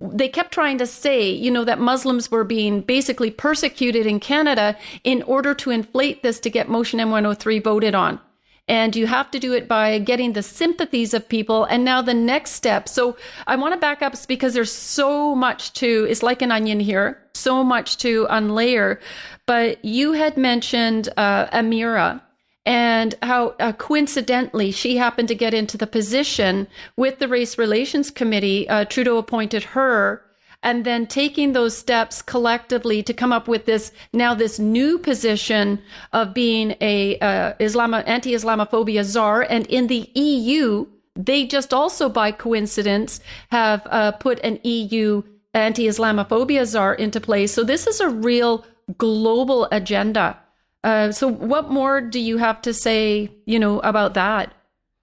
they 0.00 0.28
kept 0.28 0.52
trying 0.52 0.78
to 0.78 0.86
say, 0.86 1.30
you 1.30 1.50
know, 1.50 1.64
that 1.64 1.80
Muslims 1.80 2.30
were 2.30 2.44
being 2.44 2.80
basically 2.80 3.30
persecuted 3.30 4.06
in 4.06 4.20
Canada 4.20 4.76
in 5.02 5.22
order 5.22 5.52
to 5.54 5.70
inflate 5.70 6.22
this 6.22 6.38
to 6.40 6.50
get 6.50 6.68
Motion 6.68 7.00
M103 7.00 7.62
voted 7.62 7.94
on 7.94 8.20
and 8.66 8.96
you 8.96 9.06
have 9.06 9.30
to 9.30 9.38
do 9.38 9.52
it 9.52 9.68
by 9.68 9.98
getting 9.98 10.32
the 10.32 10.42
sympathies 10.42 11.12
of 11.12 11.28
people. 11.28 11.64
And 11.64 11.84
now 11.84 12.00
the 12.00 12.14
next 12.14 12.52
step. 12.52 12.88
So 12.88 13.16
I 13.46 13.56
want 13.56 13.74
to 13.74 13.80
back 13.80 14.00
up 14.00 14.14
because 14.26 14.54
there's 14.54 14.72
so 14.72 15.34
much 15.34 15.72
to, 15.74 16.06
it's 16.08 16.22
like 16.22 16.40
an 16.40 16.50
onion 16.50 16.80
here, 16.80 17.20
so 17.34 17.62
much 17.62 17.98
to 17.98 18.26
unlayer. 18.30 19.00
But 19.46 19.84
you 19.84 20.12
had 20.12 20.36
mentioned 20.36 21.10
uh, 21.16 21.46
Amira 21.46 22.22
and 22.66 23.14
how 23.22 23.54
uh, 23.60 23.72
coincidentally 23.72 24.70
she 24.70 24.96
happened 24.96 25.28
to 25.28 25.34
get 25.34 25.52
into 25.52 25.76
the 25.76 25.86
position 25.86 26.66
with 26.96 27.18
the 27.18 27.28
Race 27.28 27.58
Relations 27.58 28.10
Committee. 28.10 28.66
Uh, 28.68 28.86
Trudeau 28.86 29.18
appointed 29.18 29.62
her 29.64 30.23
and 30.64 30.84
then 30.84 31.06
taking 31.06 31.52
those 31.52 31.76
steps 31.76 32.22
collectively 32.22 33.02
to 33.02 33.14
come 33.14 33.32
up 33.32 33.46
with 33.46 33.66
this 33.66 33.92
now 34.12 34.34
this 34.34 34.58
new 34.58 34.98
position 34.98 35.78
of 36.12 36.34
being 36.34 36.74
a 36.80 37.18
uh, 37.20 37.52
Islam 37.60 37.94
anti-Islamophobia 37.94 39.04
czar, 39.04 39.42
and 39.42 39.66
in 39.66 39.86
the 39.86 40.10
EU 40.14 40.86
they 41.14 41.46
just 41.46 41.72
also 41.72 42.08
by 42.08 42.32
coincidence 42.32 43.20
have 43.50 43.86
uh, 43.90 44.10
put 44.12 44.40
an 44.40 44.58
EU 44.64 45.22
anti-Islamophobia 45.52 46.66
czar 46.66 46.94
into 46.94 47.20
place. 47.20 47.52
So 47.52 47.62
this 47.62 47.86
is 47.86 48.00
a 48.00 48.08
real 48.08 48.64
global 48.98 49.68
agenda. 49.70 50.38
Uh, 50.82 51.12
so 51.12 51.28
what 51.28 51.70
more 51.70 52.00
do 52.00 52.18
you 52.18 52.38
have 52.38 52.60
to 52.62 52.74
say, 52.74 53.30
you 53.46 53.58
know, 53.58 53.78
about 53.80 54.14
that? 54.14 54.52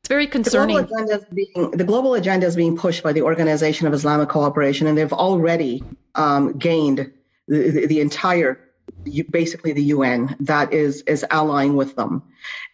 It's 0.03 0.09
very 0.09 0.25
concerning. 0.25 0.77
The 0.77 0.83
global, 0.83 1.03
agenda 1.03 1.15
is 1.15 1.25
being, 1.25 1.71
the 1.71 1.83
global 1.83 2.13
agenda 2.15 2.47
is 2.47 2.55
being 2.55 2.75
pushed 2.75 3.03
by 3.03 3.13
the 3.13 3.21
Organization 3.21 3.85
of 3.85 3.93
Islamic 3.93 4.29
Cooperation, 4.29 4.87
and 4.87 4.97
they've 4.97 5.13
already 5.13 5.83
um, 6.15 6.57
gained 6.57 7.11
the, 7.47 7.69
the, 7.69 7.85
the 7.85 8.01
entire 8.01 8.59
basically 9.29 9.73
the 9.73 9.83
UN 9.83 10.35
that 10.39 10.73
is 10.73 11.01
is 11.03 11.23
allying 11.29 11.75
with 11.75 11.95
them. 11.95 12.23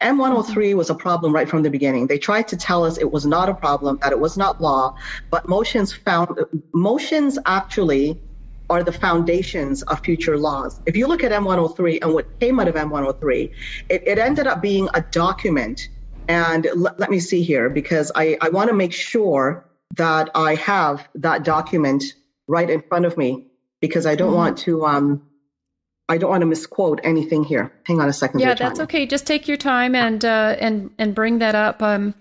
M103 0.02 0.74
was 0.76 0.90
a 0.90 0.96
problem 0.96 1.34
right 1.34 1.50
from 1.50 1.64
the 1.64 1.70
beginning. 1.70 2.08
They 2.08 2.18
tried 2.18 2.48
to 2.48 2.58
tell 2.58 2.86
us 2.86 2.98
it 2.98 3.12
was 3.12 3.26
not 3.26 3.50
a 3.50 3.54
problem, 3.54 4.00
that 4.02 4.14
it 4.14 4.20
was 4.20 4.38
not 4.38 4.62
law, 4.62 4.96
but 5.30 5.50
motions 5.50 5.92
found 5.92 6.40
motions 6.74 7.38
actually 7.46 8.22
are 8.70 8.84
the 8.84 8.92
foundations 8.92 9.84
of 9.84 10.00
future 10.00 10.38
laws. 10.38 10.80
If 10.86 10.96
you 10.96 11.08
look 11.08 11.24
at 11.24 11.32
M103 11.34 12.00
and 12.02 12.14
what 12.14 12.40
came 12.40 12.60
out 12.60 12.68
of 12.70 12.76
M103, 12.76 13.52
it, 13.90 14.08
it 14.08 14.18
ended 14.18 14.48
up 14.48 14.62
being 14.62 14.88
a 14.94 15.02
document. 15.02 15.90
And 16.28 16.66
l- 16.66 16.96
let 16.98 17.10
me 17.10 17.20
see 17.20 17.44
here 17.44 17.70
because 17.70 18.12
I, 18.16 18.38
I 18.42 18.50
want 18.50 18.70
to 18.70 18.76
make 18.76 18.94
sure 18.94 19.66
that 19.96 20.30
I 20.36 20.56
have 20.56 21.08
that 21.16 21.44
document 21.44 22.04
right 22.48 22.70
in 22.70 22.82
front 22.82 23.06
of 23.06 23.18
me 23.18 23.48
because 23.80 24.06
I 24.06 24.16
don't 24.16 24.30
mm-hmm. 24.30 24.38
want 24.38 24.58
to 24.60 24.86
um, 24.86 25.28
I 26.10 26.18
don't 26.18 26.30
want 26.30 26.42
to 26.42 26.48
misquote 26.48 27.02
anything 27.04 27.44
here. 27.44 27.72
Hang 27.84 28.00
on 28.00 28.08
a 28.08 28.14
second. 28.14 28.40
Yeah, 28.40 28.54
that's 28.54 28.80
okay. 28.80 29.06
Just 29.06 29.28
take 29.28 29.48
your 29.48 29.58
time 29.58 29.96
and 29.96 30.24
uh, 30.24 30.56
and 30.60 30.92
and 30.98 31.14
bring 31.14 31.40
that 31.40 31.56
up. 31.56 31.82
Um, 31.82 32.16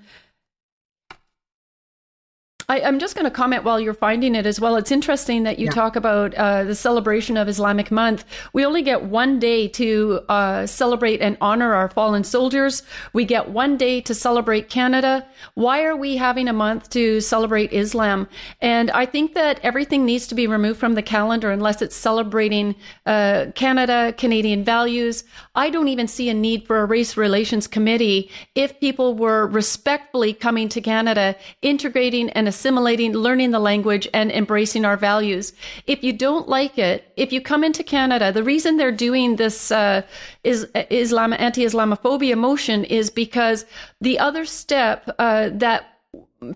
I, 2.68 2.80
am 2.80 2.98
just 2.98 3.14
going 3.14 3.26
to 3.26 3.30
comment 3.30 3.62
while 3.62 3.78
you're 3.78 3.94
finding 3.94 4.34
it 4.34 4.44
as 4.44 4.60
well. 4.60 4.74
It's 4.74 4.90
interesting 4.90 5.44
that 5.44 5.60
you 5.60 5.66
yeah. 5.66 5.70
talk 5.70 5.94
about 5.94 6.34
uh, 6.34 6.64
the 6.64 6.74
celebration 6.74 7.36
of 7.36 7.48
Islamic 7.48 7.92
Month. 7.92 8.24
We 8.52 8.64
only 8.64 8.82
get 8.82 9.04
one 9.04 9.38
day 9.38 9.68
to 9.68 10.20
uh, 10.28 10.66
celebrate 10.66 11.20
and 11.20 11.36
honor 11.40 11.74
our 11.74 11.88
fallen 11.88 12.24
soldiers. 12.24 12.82
We 13.12 13.24
get 13.24 13.50
one 13.50 13.76
day 13.76 14.00
to 14.00 14.14
celebrate 14.14 14.68
Canada. 14.68 15.24
Why 15.54 15.84
are 15.84 15.94
we 15.94 16.16
having 16.16 16.48
a 16.48 16.52
month 16.52 16.90
to 16.90 17.20
celebrate 17.20 17.72
Islam? 17.72 18.26
And 18.60 18.90
I 18.90 19.06
think 19.06 19.34
that 19.34 19.60
everything 19.62 20.04
needs 20.04 20.26
to 20.26 20.34
be 20.34 20.48
removed 20.48 20.80
from 20.80 20.94
the 20.94 21.02
calendar 21.02 21.52
unless 21.52 21.82
it's 21.82 21.94
celebrating 21.94 22.74
uh, 23.06 23.46
Canada, 23.54 24.12
Canadian 24.18 24.64
values. 24.64 25.22
I 25.54 25.70
don't 25.70 25.88
even 25.88 26.08
see 26.08 26.28
a 26.30 26.34
need 26.34 26.66
for 26.66 26.80
a 26.80 26.84
race 26.84 27.16
relations 27.16 27.68
committee 27.68 28.28
if 28.56 28.80
people 28.80 29.14
were 29.14 29.46
respectfully 29.46 30.32
coming 30.32 30.68
to 30.70 30.80
Canada, 30.80 31.36
integrating 31.62 32.28
and 32.30 32.48
assimilating, 32.56 33.12
learning 33.12 33.50
the 33.50 33.58
language, 33.58 34.08
and 34.14 34.32
embracing 34.32 34.84
our 34.84 34.96
values. 34.96 35.52
If 35.86 36.02
you 36.02 36.12
don't 36.12 36.48
like 36.48 36.78
it, 36.78 37.12
if 37.16 37.32
you 37.32 37.40
come 37.40 37.62
into 37.62 37.82
Canada, 37.82 38.32
the 38.32 38.42
reason 38.42 38.76
they're 38.76 38.90
doing 39.08 39.36
this 39.36 39.70
uh, 39.70 40.02
is 40.42 40.66
Islam 40.90 41.32
anti-Islamophobia 41.34 42.36
motion 42.36 42.84
is 42.84 43.10
because 43.10 43.66
the 44.00 44.18
other 44.18 44.44
step 44.46 45.14
uh, 45.18 45.50
that 45.52 45.80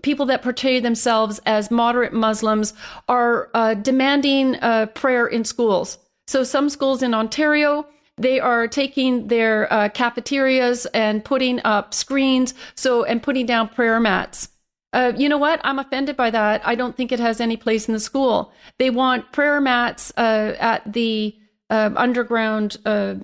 people 0.01 0.25
that 0.27 0.41
portray 0.41 0.79
themselves 0.79 1.39
as 1.45 1.69
moderate 1.69 2.13
Muslims 2.13 2.73
are 3.07 3.49
uh, 3.53 3.73
demanding 3.75 4.55
uh, 4.55 4.87
prayer 4.87 5.27
in 5.27 5.43
schools. 5.45 5.97
So 6.27 6.43
some 6.43 6.69
schools 6.69 7.03
in 7.03 7.13
Ontario 7.13 7.85
they 8.17 8.39
are 8.39 8.67
taking 8.67 9.27
their 9.27 9.71
uh, 9.73 9.89
cafeterias 9.89 10.85
and 10.87 11.23
putting 11.25 11.59
up 11.63 11.93
screens 11.93 12.53
so 12.75 13.03
and 13.03 13.23
putting 13.23 13.45
down 13.45 13.69
prayer 13.69 13.99
mats 13.99 14.49
uh, 14.93 15.13
you 15.15 15.29
know 15.29 15.37
what? 15.37 15.61
I'm 15.63 15.79
offended 15.79 16.17
by 16.17 16.29
that. 16.31 16.61
I 16.65 16.75
don't 16.75 16.95
think 16.97 17.11
it 17.11 17.19
has 17.19 17.39
any 17.39 17.57
place 17.57 17.87
in 17.87 17.93
the 17.93 17.99
school. 17.99 18.51
They 18.77 18.89
want 18.89 19.31
prayer 19.31 19.61
mats 19.61 20.11
uh, 20.17 20.55
at 20.59 20.91
the 20.91 21.35
uh, 21.69 21.91
underground 21.95 22.77
uh, 22.85 23.15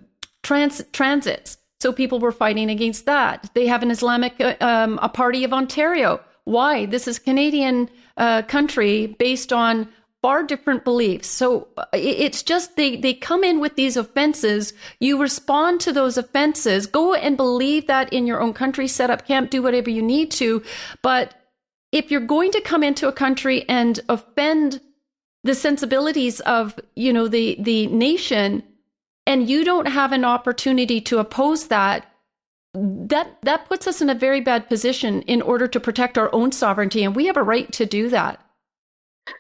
trans- 0.44 0.84
transits. 0.94 1.58
So 1.80 1.92
people 1.94 2.20
were 2.20 2.32
fighting 2.32 2.70
against 2.70 3.06
that. 3.06 3.50
They 3.54 3.68
have 3.68 3.84
an 3.84 3.92
Islamic 3.92 4.40
uh, 4.40 4.56
um, 4.62 5.00
a 5.02 5.10
party 5.10 5.44
of 5.44 5.54
Ontario. 5.54 6.22
Why? 6.46 6.86
This 6.86 7.08
is 7.08 7.20
Canadian 7.20 7.90
uh, 8.16 8.42
country 8.44 9.08
based 9.20 9.52
on 9.52 9.90
far 10.22 10.44
different 10.44 10.84
beliefs. 10.84 11.28
So 11.28 11.68
it's 11.94 12.42
just 12.42 12.78
they 12.78 12.96
they 12.96 13.14
come 13.14 13.44
in 13.44 13.60
with 13.60 13.76
these 13.76 13.98
offenses. 13.98 14.74
You 15.00 15.22
respond 15.22 15.82
to 15.82 15.94
those 15.94 16.18
offenses. 16.18 16.88
Go 16.88 17.14
and 17.14 17.38
believe 17.38 17.86
that 17.88 18.12
in 18.12 18.26
your 18.26 18.42
own 18.42 18.54
country. 18.54 18.88
Set 18.88 19.10
up 19.10 19.28
camp. 19.28 19.52
Do 19.52 19.62
whatever 19.62 19.90
you 19.90 20.02
need 20.02 20.32
to, 20.32 20.64
but 21.04 21.34
if 21.92 22.12
you're 22.12 22.22
going 22.22 22.52
to 22.52 22.62
come 22.62 22.84
into 22.84 23.08
a 23.08 23.14
country 23.14 23.66
and 23.70 24.00
offend 24.10 24.82
the 25.44 25.56
sensibilities 25.56 26.40
of 26.42 26.80
you 26.96 27.14
know 27.14 27.28
the 27.28 27.58
the 27.60 27.88
nation 27.88 28.64
and 29.26 29.50
you 29.50 29.64
don't 29.64 29.88
have 29.88 30.12
an 30.12 30.26
opportunity 30.26 31.00
to 31.00 31.20
oppose 31.20 31.68
that 31.68 32.06
that 32.74 33.38
that 33.44 33.68
puts 33.68 33.88
us 33.88 34.02
in 34.02 34.10
a 34.10 34.16
very 34.16 34.42
bad 34.42 34.68
position 34.68 35.22
in 35.24 35.42
order 35.42 35.68
to 35.68 35.80
protect 35.80 36.18
our 36.18 36.34
own 36.34 36.52
sovereignty 36.52 37.04
and 37.04 37.16
we 37.16 37.26
have 37.26 37.38
a 37.38 37.44
right 37.44 37.72
to 37.72 37.86
do 37.86 38.10
that 38.10 38.42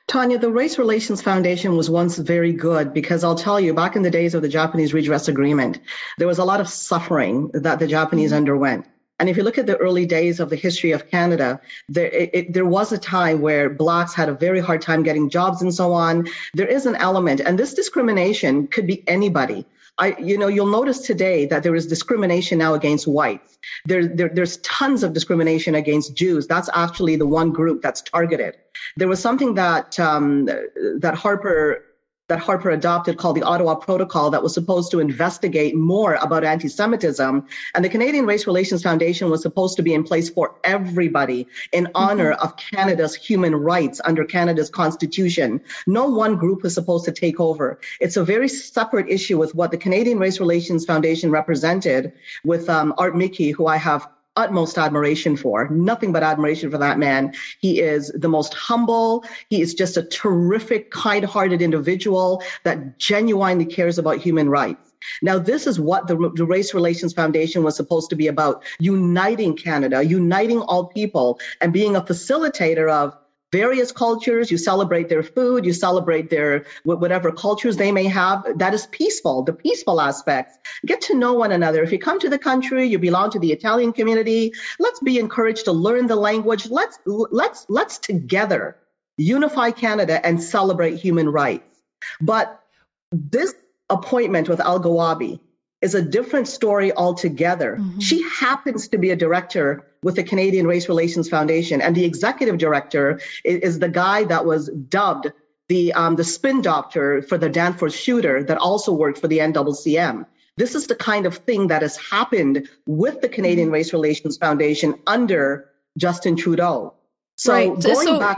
Tanya, 0.07 0.37
the 0.37 0.51
Race 0.51 0.77
Relations 0.77 1.21
Foundation 1.21 1.77
was 1.77 1.89
once 1.89 2.17
very 2.17 2.51
good 2.51 2.93
because 2.93 3.23
I'll 3.23 3.35
tell 3.35 3.57
you, 3.57 3.73
back 3.73 3.95
in 3.95 4.01
the 4.01 4.11
days 4.11 4.33
of 4.33 4.41
the 4.41 4.49
Japanese 4.49 4.93
Redress 4.93 5.29
Agreement, 5.29 5.79
there 6.17 6.27
was 6.27 6.39
a 6.39 6.43
lot 6.43 6.59
of 6.59 6.67
suffering 6.67 7.49
that 7.53 7.79
the 7.79 7.87
Japanese 7.87 8.31
mm-hmm. 8.31 8.37
underwent. 8.37 8.85
And 9.19 9.29
if 9.29 9.37
you 9.37 9.43
look 9.43 9.57
at 9.57 9.65
the 9.65 9.77
early 9.77 10.05
days 10.05 10.39
of 10.39 10.49
the 10.49 10.55
history 10.55 10.91
of 10.91 11.09
Canada, 11.09 11.59
there, 11.89 12.07
it, 12.07 12.29
it, 12.33 12.53
there 12.53 12.65
was 12.65 12.91
a 12.91 12.97
time 12.97 13.41
where 13.41 13.69
blacks 13.69 14.13
had 14.13 14.29
a 14.29 14.33
very 14.33 14.59
hard 14.59 14.81
time 14.81 15.03
getting 15.03 15.29
jobs 15.29 15.61
and 15.61 15.73
so 15.73 15.91
on. 15.91 16.27
There 16.53 16.67
is 16.67 16.85
an 16.85 16.95
element, 16.95 17.39
and 17.39 17.57
this 17.57 17.73
discrimination 17.73 18.67
could 18.67 18.85
be 18.85 19.03
anybody. 19.07 19.65
I, 19.99 20.15
you 20.19 20.37
know, 20.37 20.47
you'll 20.47 20.67
notice 20.67 20.99
today 20.99 21.47
that 21.47 21.63
there 21.63 21.73
is 21.73 21.87
discrimination 21.87 22.59
now 22.59 22.75
against 22.75 23.07
whites. 23.07 23.57
There, 23.85 24.07
there, 24.07 24.29
there's 24.29 24.57
tons 24.57 25.01
of 25.01 25.13
discrimination 25.13 25.73
against 25.73 26.15
Jews. 26.15 26.45
That's 26.45 26.69
actually 26.75 27.15
the 27.15 27.25
one 27.25 27.51
group 27.51 27.81
that's 27.81 28.01
targeted. 28.01 28.57
There 28.95 29.07
was 29.07 29.19
something 29.19 29.55
that 29.55 29.99
um, 29.99 30.45
that 30.45 31.15
Harper 31.15 31.83
that 32.27 32.39
Harper 32.39 32.71
adopted 32.71 33.17
called 33.17 33.37
the 33.37 33.43
Ottawa 33.43 33.75
Protocol 33.75 34.29
that 34.31 34.43
was 34.43 34.53
supposed 34.53 34.91
to 34.91 34.99
investigate 34.99 35.75
more 35.75 36.15
about 36.15 36.43
anti 36.43 36.67
Semitism. 36.67 37.45
And 37.73 37.85
the 37.85 37.89
Canadian 37.89 38.25
Race 38.25 38.45
Relations 38.45 38.83
Foundation 38.83 39.29
was 39.29 39.41
supposed 39.41 39.77
to 39.77 39.83
be 39.83 39.93
in 39.93 40.03
place 40.03 40.29
for 40.29 40.55
everybody 40.63 41.47
in 41.71 41.85
mm-hmm. 41.85 41.91
honor 41.95 42.33
mm-hmm. 42.33 42.43
of 42.43 42.57
Canada's 42.57 43.15
human 43.15 43.55
rights 43.55 44.01
under 44.03 44.25
Canada's 44.25 44.69
constitution. 44.69 45.61
No 45.85 46.07
one 46.07 46.35
group 46.35 46.63
was 46.63 46.73
supposed 46.73 47.05
to 47.05 47.11
take 47.11 47.39
over. 47.39 47.79
It's 47.99 48.17
a 48.17 48.23
very 48.23 48.49
separate 48.49 49.09
issue 49.09 49.37
with 49.37 49.55
what 49.55 49.71
the 49.71 49.77
Canadian 49.77 50.19
Race 50.19 50.39
Relations 50.39 50.85
Foundation 50.85 51.31
represented 51.31 52.13
with 52.43 52.69
um, 52.69 52.93
Art 52.97 53.15
Miki, 53.15 53.51
who 53.51 53.67
I 53.67 53.77
have 53.77 54.07
utmost 54.37 54.77
admiration 54.77 55.35
for, 55.35 55.67
nothing 55.69 56.13
but 56.13 56.23
admiration 56.23 56.71
for 56.71 56.77
that 56.77 56.99
man. 56.99 57.33
He 57.59 57.81
is 57.81 58.11
the 58.15 58.29
most 58.29 58.53
humble. 58.53 59.25
He 59.49 59.61
is 59.61 59.73
just 59.73 59.97
a 59.97 60.03
terrific, 60.03 60.91
kind 60.91 61.25
hearted 61.25 61.61
individual 61.61 62.41
that 62.63 62.99
genuinely 62.99 63.65
cares 63.65 63.97
about 63.97 64.17
human 64.19 64.49
rights. 64.49 64.93
Now, 65.21 65.39
this 65.39 65.67
is 65.67 65.79
what 65.79 66.07
the, 66.07 66.31
the, 66.35 66.45
Race 66.45 66.73
Relations 66.73 67.13
Foundation 67.13 67.63
was 67.63 67.75
supposed 67.75 68.09
to 68.09 68.15
be 68.15 68.27
about 68.27 68.63
uniting 68.79 69.55
Canada, 69.55 70.03
uniting 70.03 70.61
all 70.61 70.87
people, 70.87 71.39
and 71.61 71.71
being 71.73 71.95
a 71.95 72.01
facilitator 72.01 72.91
of 72.91 73.15
various 73.51 73.91
cultures. 73.91 74.51
You 74.51 74.57
celebrate 74.57 75.09
their 75.09 75.23
food, 75.23 75.65
you 75.65 75.73
celebrate 75.73 76.29
their 76.29 76.65
whatever 76.83 77.31
cultures 77.31 77.77
they 77.77 77.91
may 77.91 78.05
have. 78.05 78.45
That 78.57 78.73
is 78.73 78.87
peaceful, 78.87 79.43
the 79.43 79.53
peaceful 79.53 80.01
aspects. 80.01 80.57
Get 80.85 81.01
to 81.01 81.15
know 81.15 81.33
one 81.33 81.51
another. 81.51 81.83
If 81.83 81.91
you 81.91 81.99
come 81.99 82.19
to 82.19 82.29
the 82.29 82.37
country, 82.37 82.85
you 82.85 82.99
belong 82.99 83.31
to 83.31 83.39
the 83.39 83.51
Italian 83.51 83.93
community, 83.93 84.53
let's 84.79 84.99
be 84.99 85.19
encouraged 85.19 85.65
to 85.65 85.71
learn 85.71 86.07
the 86.07 86.15
language. 86.15 86.69
Let's, 86.69 86.99
let's, 87.05 87.65
let's 87.69 87.97
together 87.97 88.77
unify 89.17 89.71
Canada 89.71 90.25
and 90.25 90.41
celebrate 90.41 90.95
human 90.95 91.29
rights. 91.29 91.81
But 92.21 92.63
this 93.11 93.55
appointment 93.89 94.49
with 94.49 94.59
Elghawaby 94.59 95.39
is 95.81 95.93
a 95.93 96.01
different 96.01 96.47
story 96.47 96.91
altogether. 96.93 97.77
Mm-hmm. 97.79 97.99
She 97.99 98.23
happens 98.23 98.87
to 98.89 98.97
be 98.97 99.11
a 99.11 99.15
director 99.15 99.85
with 100.03 100.15
the 100.15 100.23
Canadian 100.23 100.65
Race 100.67 100.87
Relations 100.87 101.29
Foundation, 101.29 101.81
and 101.81 101.95
the 101.95 102.05
executive 102.05 102.57
director 102.57 103.19
is, 103.43 103.59
is 103.61 103.79
the 103.79 103.89
guy 103.89 104.23
that 104.25 104.45
was 104.45 104.69
dubbed 104.89 105.31
the 105.69 105.91
um, 105.93 106.15
the 106.15 106.23
spin 106.23 106.61
doctor 106.61 107.21
for 107.21 107.37
the 107.37 107.49
Danforth 107.49 107.93
shooter 107.93 108.43
that 108.43 108.57
also 108.57 108.93
worked 108.93 109.19
for 109.19 109.27
the 109.27 109.39
NCCM. 109.39 110.25
This 110.55 110.73
is 110.73 110.87
the 110.87 110.95
kind 110.95 111.25
of 111.25 111.37
thing 111.37 111.67
that 111.67 111.81
has 111.81 111.97
happened 111.97 112.67
with 112.87 113.21
the 113.21 113.29
Canadian 113.29 113.67
mm-hmm. 113.67 113.75
Race 113.75 113.93
Relations 113.93 114.37
Foundation 114.37 114.95
under 115.05 115.69
Justin 115.97 116.35
Trudeau. 116.35 116.93
So 117.35 117.53
right. 117.53 117.67
going 117.79 118.07
so, 118.07 118.19
back. 118.19 118.37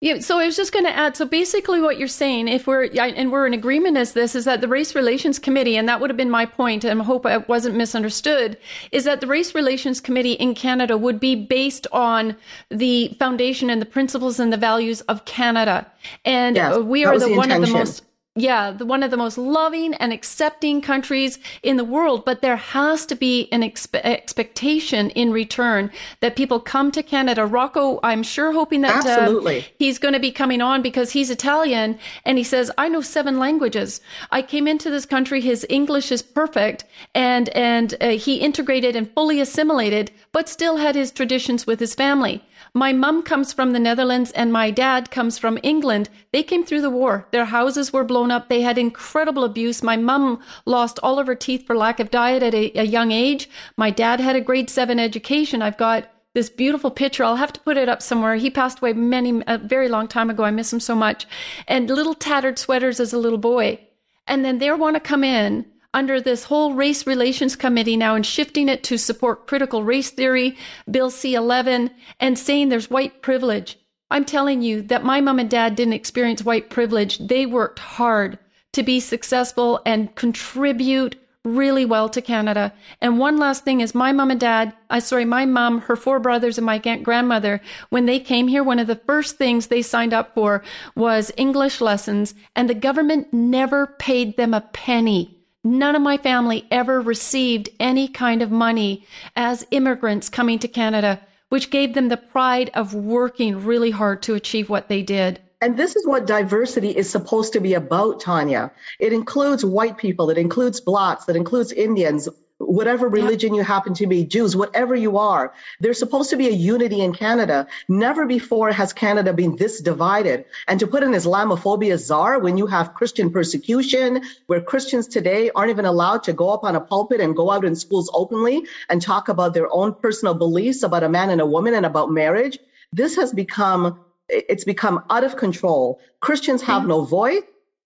Yeah, 0.00 0.20
so 0.20 0.38
I 0.38 0.46
was 0.46 0.54
just 0.54 0.72
going 0.72 0.84
to 0.84 0.96
add. 0.96 1.16
So 1.16 1.26
basically, 1.26 1.80
what 1.80 1.98
you're 1.98 2.06
saying, 2.06 2.46
if 2.46 2.68
we're 2.68 2.84
and 2.84 3.32
we're 3.32 3.48
in 3.48 3.54
agreement 3.54 3.96
as 3.96 4.12
this, 4.12 4.36
is 4.36 4.44
that 4.44 4.60
the 4.60 4.68
Race 4.68 4.94
Relations 4.94 5.40
Committee, 5.40 5.76
and 5.76 5.88
that 5.88 6.00
would 6.00 6.08
have 6.08 6.16
been 6.16 6.30
my 6.30 6.46
point, 6.46 6.84
and 6.84 7.00
I 7.00 7.04
hope 7.04 7.26
I 7.26 7.38
wasn't 7.38 7.74
misunderstood, 7.74 8.58
is 8.92 9.02
that 9.04 9.20
the 9.20 9.26
Race 9.26 9.56
Relations 9.56 10.00
Committee 10.00 10.34
in 10.34 10.54
Canada 10.54 10.96
would 10.96 11.18
be 11.18 11.34
based 11.34 11.88
on 11.90 12.36
the 12.70 13.08
foundation 13.18 13.70
and 13.70 13.82
the 13.82 13.86
principles 13.86 14.38
and 14.38 14.52
the 14.52 14.56
values 14.56 15.00
of 15.02 15.24
Canada, 15.24 15.84
and 16.24 16.54
yes, 16.54 16.78
we 16.78 17.04
are 17.04 17.18
the, 17.18 17.26
the 17.26 17.36
one 17.36 17.50
of 17.50 17.60
the 17.60 17.72
most 17.72 18.04
yeah, 18.40 18.70
the, 18.70 18.86
one 18.86 19.02
of 19.02 19.10
the 19.10 19.16
most 19.16 19.38
loving 19.38 19.94
and 19.94 20.12
accepting 20.12 20.80
countries 20.80 21.38
in 21.62 21.76
the 21.76 21.84
world, 21.84 22.24
but 22.24 22.40
there 22.40 22.56
has 22.56 23.06
to 23.06 23.14
be 23.14 23.48
an 23.52 23.62
expe- 23.62 24.00
expectation 24.04 25.10
in 25.10 25.32
return 25.32 25.90
that 26.20 26.36
people 26.36 26.60
come 26.60 26.90
to 26.92 27.02
Canada. 27.02 27.44
Rocco, 27.46 28.00
I'm 28.02 28.22
sure 28.22 28.52
hoping 28.52 28.82
that 28.82 29.04
uh, 29.04 29.08
Absolutely. 29.08 29.60
Uh, 29.60 29.64
he's 29.78 29.98
going 29.98 30.14
to 30.14 30.20
be 30.20 30.32
coming 30.32 30.60
on 30.60 30.82
because 30.82 31.12
he's 31.12 31.30
Italian 31.30 31.98
and 32.24 32.38
he 32.38 32.44
says, 32.44 32.70
I 32.78 32.88
know 32.88 33.00
seven 33.00 33.38
languages. 33.38 34.00
I 34.30 34.42
came 34.42 34.68
into 34.68 34.90
this 34.90 35.06
country, 35.06 35.40
his 35.40 35.66
English 35.68 36.12
is 36.12 36.22
perfect 36.22 36.84
and, 37.14 37.48
and 37.50 37.94
uh, 38.00 38.10
he 38.10 38.36
integrated 38.36 38.96
and 38.96 39.12
fully 39.12 39.40
assimilated, 39.40 40.10
but 40.32 40.48
still 40.48 40.76
had 40.76 40.94
his 40.94 41.10
traditions 41.10 41.66
with 41.66 41.80
his 41.80 41.94
family. 41.94 42.44
My 42.74 42.92
mum 42.92 43.22
comes 43.22 43.52
from 43.52 43.72
the 43.72 43.78
Netherlands 43.78 44.30
and 44.32 44.52
my 44.52 44.70
dad 44.70 45.10
comes 45.10 45.38
from 45.38 45.58
England. 45.62 46.08
They 46.32 46.42
came 46.42 46.64
through 46.64 46.82
the 46.82 46.90
war. 46.90 47.26
Their 47.30 47.46
houses 47.46 47.92
were 47.92 48.04
blown 48.04 48.30
up. 48.30 48.48
They 48.48 48.62
had 48.62 48.78
incredible 48.78 49.44
abuse. 49.44 49.82
My 49.82 49.96
mum 49.96 50.40
lost 50.66 50.98
all 51.02 51.18
of 51.18 51.26
her 51.26 51.34
teeth 51.34 51.66
for 51.66 51.76
lack 51.76 52.00
of 52.00 52.10
diet 52.10 52.42
at 52.42 52.54
a, 52.54 52.78
a 52.78 52.84
young 52.84 53.12
age. 53.12 53.48
My 53.76 53.90
dad 53.90 54.20
had 54.20 54.36
a 54.36 54.40
grade 54.40 54.70
seven 54.70 54.98
education. 54.98 55.62
I've 55.62 55.78
got 55.78 56.10
this 56.34 56.50
beautiful 56.50 56.90
picture. 56.90 57.24
I'll 57.24 57.36
have 57.36 57.52
to 57.54 57.60
put 57.60 57.76
it 57.76 57.88
up 57.88 58.02
somewhere. 58.02 58.36
He 58.36 58.50
passed 58.50 58.78
away 58.78 58.92
many, 58.92 59.42
a 59.46 59.58
very 59.58 59.88
long 59.88 60.06
time 60.06 60.30
ago. 60.30 60.44
I 60.44 60.50
miss 60.50 60.72
him 60.72 60.80
so 60.80 60.94
much. 60.94 61.26
And 61.66 61.88
little 61.88 62.14
tattered 62.14 62.58
sweaters 62.58 63.00
as 63.00 63.12
a 63.12 63.18
little 63.18 63.38
boy. 63.38 63.80
And 64.26 64.44
then 64.44 64.58
they 64.58 64.70
want 64.70 64.96
to 64.96 65.00
come 65.00 65.24
in 65.24 65.64
under 65.94 66.20
this 66.20 66.44
whole 66.44 66.74
race 66.74 67.06
relations 67.06 67.56
committee 67.56 67.96
now 67.96 68.14
and 68.14 68.24
shifting 68.24 68.68
it 68.68 68.84
to 68.84 68.98
support 68.98 69.46
critical 69.46 69.82
race 69.82 70.10
theory, 70.10 70.56
Bill 70.90 71.10
C 71.10 71.34
11, 71.34 71.90
and 72.20 72.38
saying 72.38 72.68
there's 72.68 72.90
white 72.90 73.22
privilege. 73.22 73.78
I'm 74.10 74.24
telling 74.24 74.62
you 74.62 74.82
that 74.82 75.04
my 75.04 75.20
mom 75.20 75.38
and 75.38 75.50
dad 75.50 75.74
didn't 75.74 75.94
experience 75.94 76.42
white 76.44 76.70
privilege. 76.70 77.18
They 77.18 77.46
worked 77.46 77.78
hard 77.78 78.38
to 78.72 78.82
be 78.82 79.00
successful 79.00 79.80
and 79.84 80.14
contribute 80.14 81.16
really 81.44 81.84
well 81.84 82.08
to 82.10 82.20
Canada. 82.20 82.72
And 83.00 83.18
one 83.18 83.38
last 83.38 83.64
thing 83.64 83.80
is 83.80 83.94
my 83.94 84.12
mom 84.12 84.30
and 84.30 84.40
dad, 84.40 84.74
I 84.90 84.98
sorry, 84.98 85.24
my 85.24 85.46
mom, 85.46 85.82
her 85.82 85.96
four 85.96 86.20
brothers 86.20 86.58
and 86.58 86.66
my 86.66 86.80
aunt 86.84 87.02
grandmother, 87.02 87.60
when 87.90 88.06
they 88.06 88.20
came 88.20 88.48
here, 88.48 88.62
one 88.62 88.78
of 88.78 88.86
the 88.86 88.96
first 88.96 89.36
things 89.36 89.66
they 89.66 89.82
signed 89.82 90.12
up 90.12 90.34
for 90.34 90.62
was 90.94 91.32
English 91.36 91.80
lessons 91.80 92.34
and 92.54 92.68
the 92.68 92.74
government 92.74 93.32
never 93.32 93.86
paid 93.86 94.36
them 94.36 94.52
a 94.52 94.60
penny. 94.60 95.37
None 95.64 95.96
of 95.96 96.02
my 96.02 96.16
family 96.16 96.66
ever 96.70 97.00
received 97.00 97.70
any 97.80 98.06
kind 98.06 98.42
of 98.42 98.50
money 98.50 99.04
as 99.34 99.66
immigrants 99.72 100.28
coming 100.28 100.58
to 100.60 100.68
Canada, 100.68 101.20
which 101.48 101.70
gave 101.70 101.94
them 101.94 102.08
the 102.08 102.16
pride 102.16 102.70
of 102.74 102.94
working 102.94 103.64
really 103.64 103.90
hard 103.90 104.22
to 104.22 104.34
achieve 104.34 104.70
what 104.70 104.88
they 104.88 105.02
did. 105.02 105.40
And 105.60 105.76
this 105.76 105.96
is 105.96 106.06
what 106.06 106.26
diversity 106.26 106.96
is 106.96 107.10
supposed 107.10 107.52
to 107.54 107.60
be 107.60 107.74
about, 107.74 108.20
Tanya. 108.20 108.70
It 109.00 109.12
includes 109.12 109.64
white 109.64 109.98
people, 109.98 110.30
it 110.30 110.38
includes 110.38 110.80
blacks, 110.80 111.28
it 111.28 111.34
includes 111.34 111.72
Indians, 111.72 112.28
whatever 112.58 113.08
religion 113.08 113.54
you 113.54 113.62
happen 113.62 113.94
to 113.94 114.06
be, 114.06 114.24
Jews, 114.24 114.56
whatever 114.56 114.94
you 114.94 115.16
are. 115.16 115.52
There's 115.80 115.98
supposed 115.98 116.30
to 116.30 116.36
be 116.36 116.48
a 116.48 116.52
unity 116.52 117.00
in 117.00 117.12
Canada. 117.12 117.66
Never 117.88 118.26
before 118.26 118.72
has 118.72 118.92
Canada 118.92 119.32
been 119.32 119.56
this 119.56 119.80
divided. 119.80 120.44
And 120.66 120.80
to 120.80 120.86
put 120.86 121.02
an 121.02 121.12
Islamophobia 121.12 121.98
czar 121.98 122.40
when 122.40 122.58
you 122.58 122.66
have 122.66 122.94
Christian 122.94 123.30
persecution, 123.30 124.22
where 124.46 124.60
Christians 124.60 125.06
today 125.06 125.50
aren't 125.54 125.70
even 125.70 125.84
allowed 125.84 126.22
to 126.24 126.32
go 126.32 126.50
up 126.50 126.64
on 126.64 126.76
a 126.76 126.80
pulpit 126.80 127.20
and 127.20 127.36
go 127.36 127.50
out 127.50 127.64
in 127.64 127.76
schools 127.76 128.10
openly 128.12 128.66
and 128.88 129.00
talk 129.00 129.28
about 129.28 129.54
their 129.54 129.72
own 129.72 129.94
personal 129.94 130.34
beliefs 130.34 130.82
about 130.82 131.04
a 131.04 131.08
man 131.08 131.30
and 131.30 131.40
a 131.40 131.46
woman 131.46 131.74
and 131.74 131.86
about 131.86 132.10
marriage. 132.10 132.58
This 132.92 133.16
has 133.16 133.32
become 133.32 134.00
it's 134.28 134.64
become 134.64 135.04
out 135.08 135.24
of 135.24 135.36
control. 135.36 136.00
Christians 136.20 136.60
have 136.62 136.86
no 136.86 137.02
voice. 137.02 137.42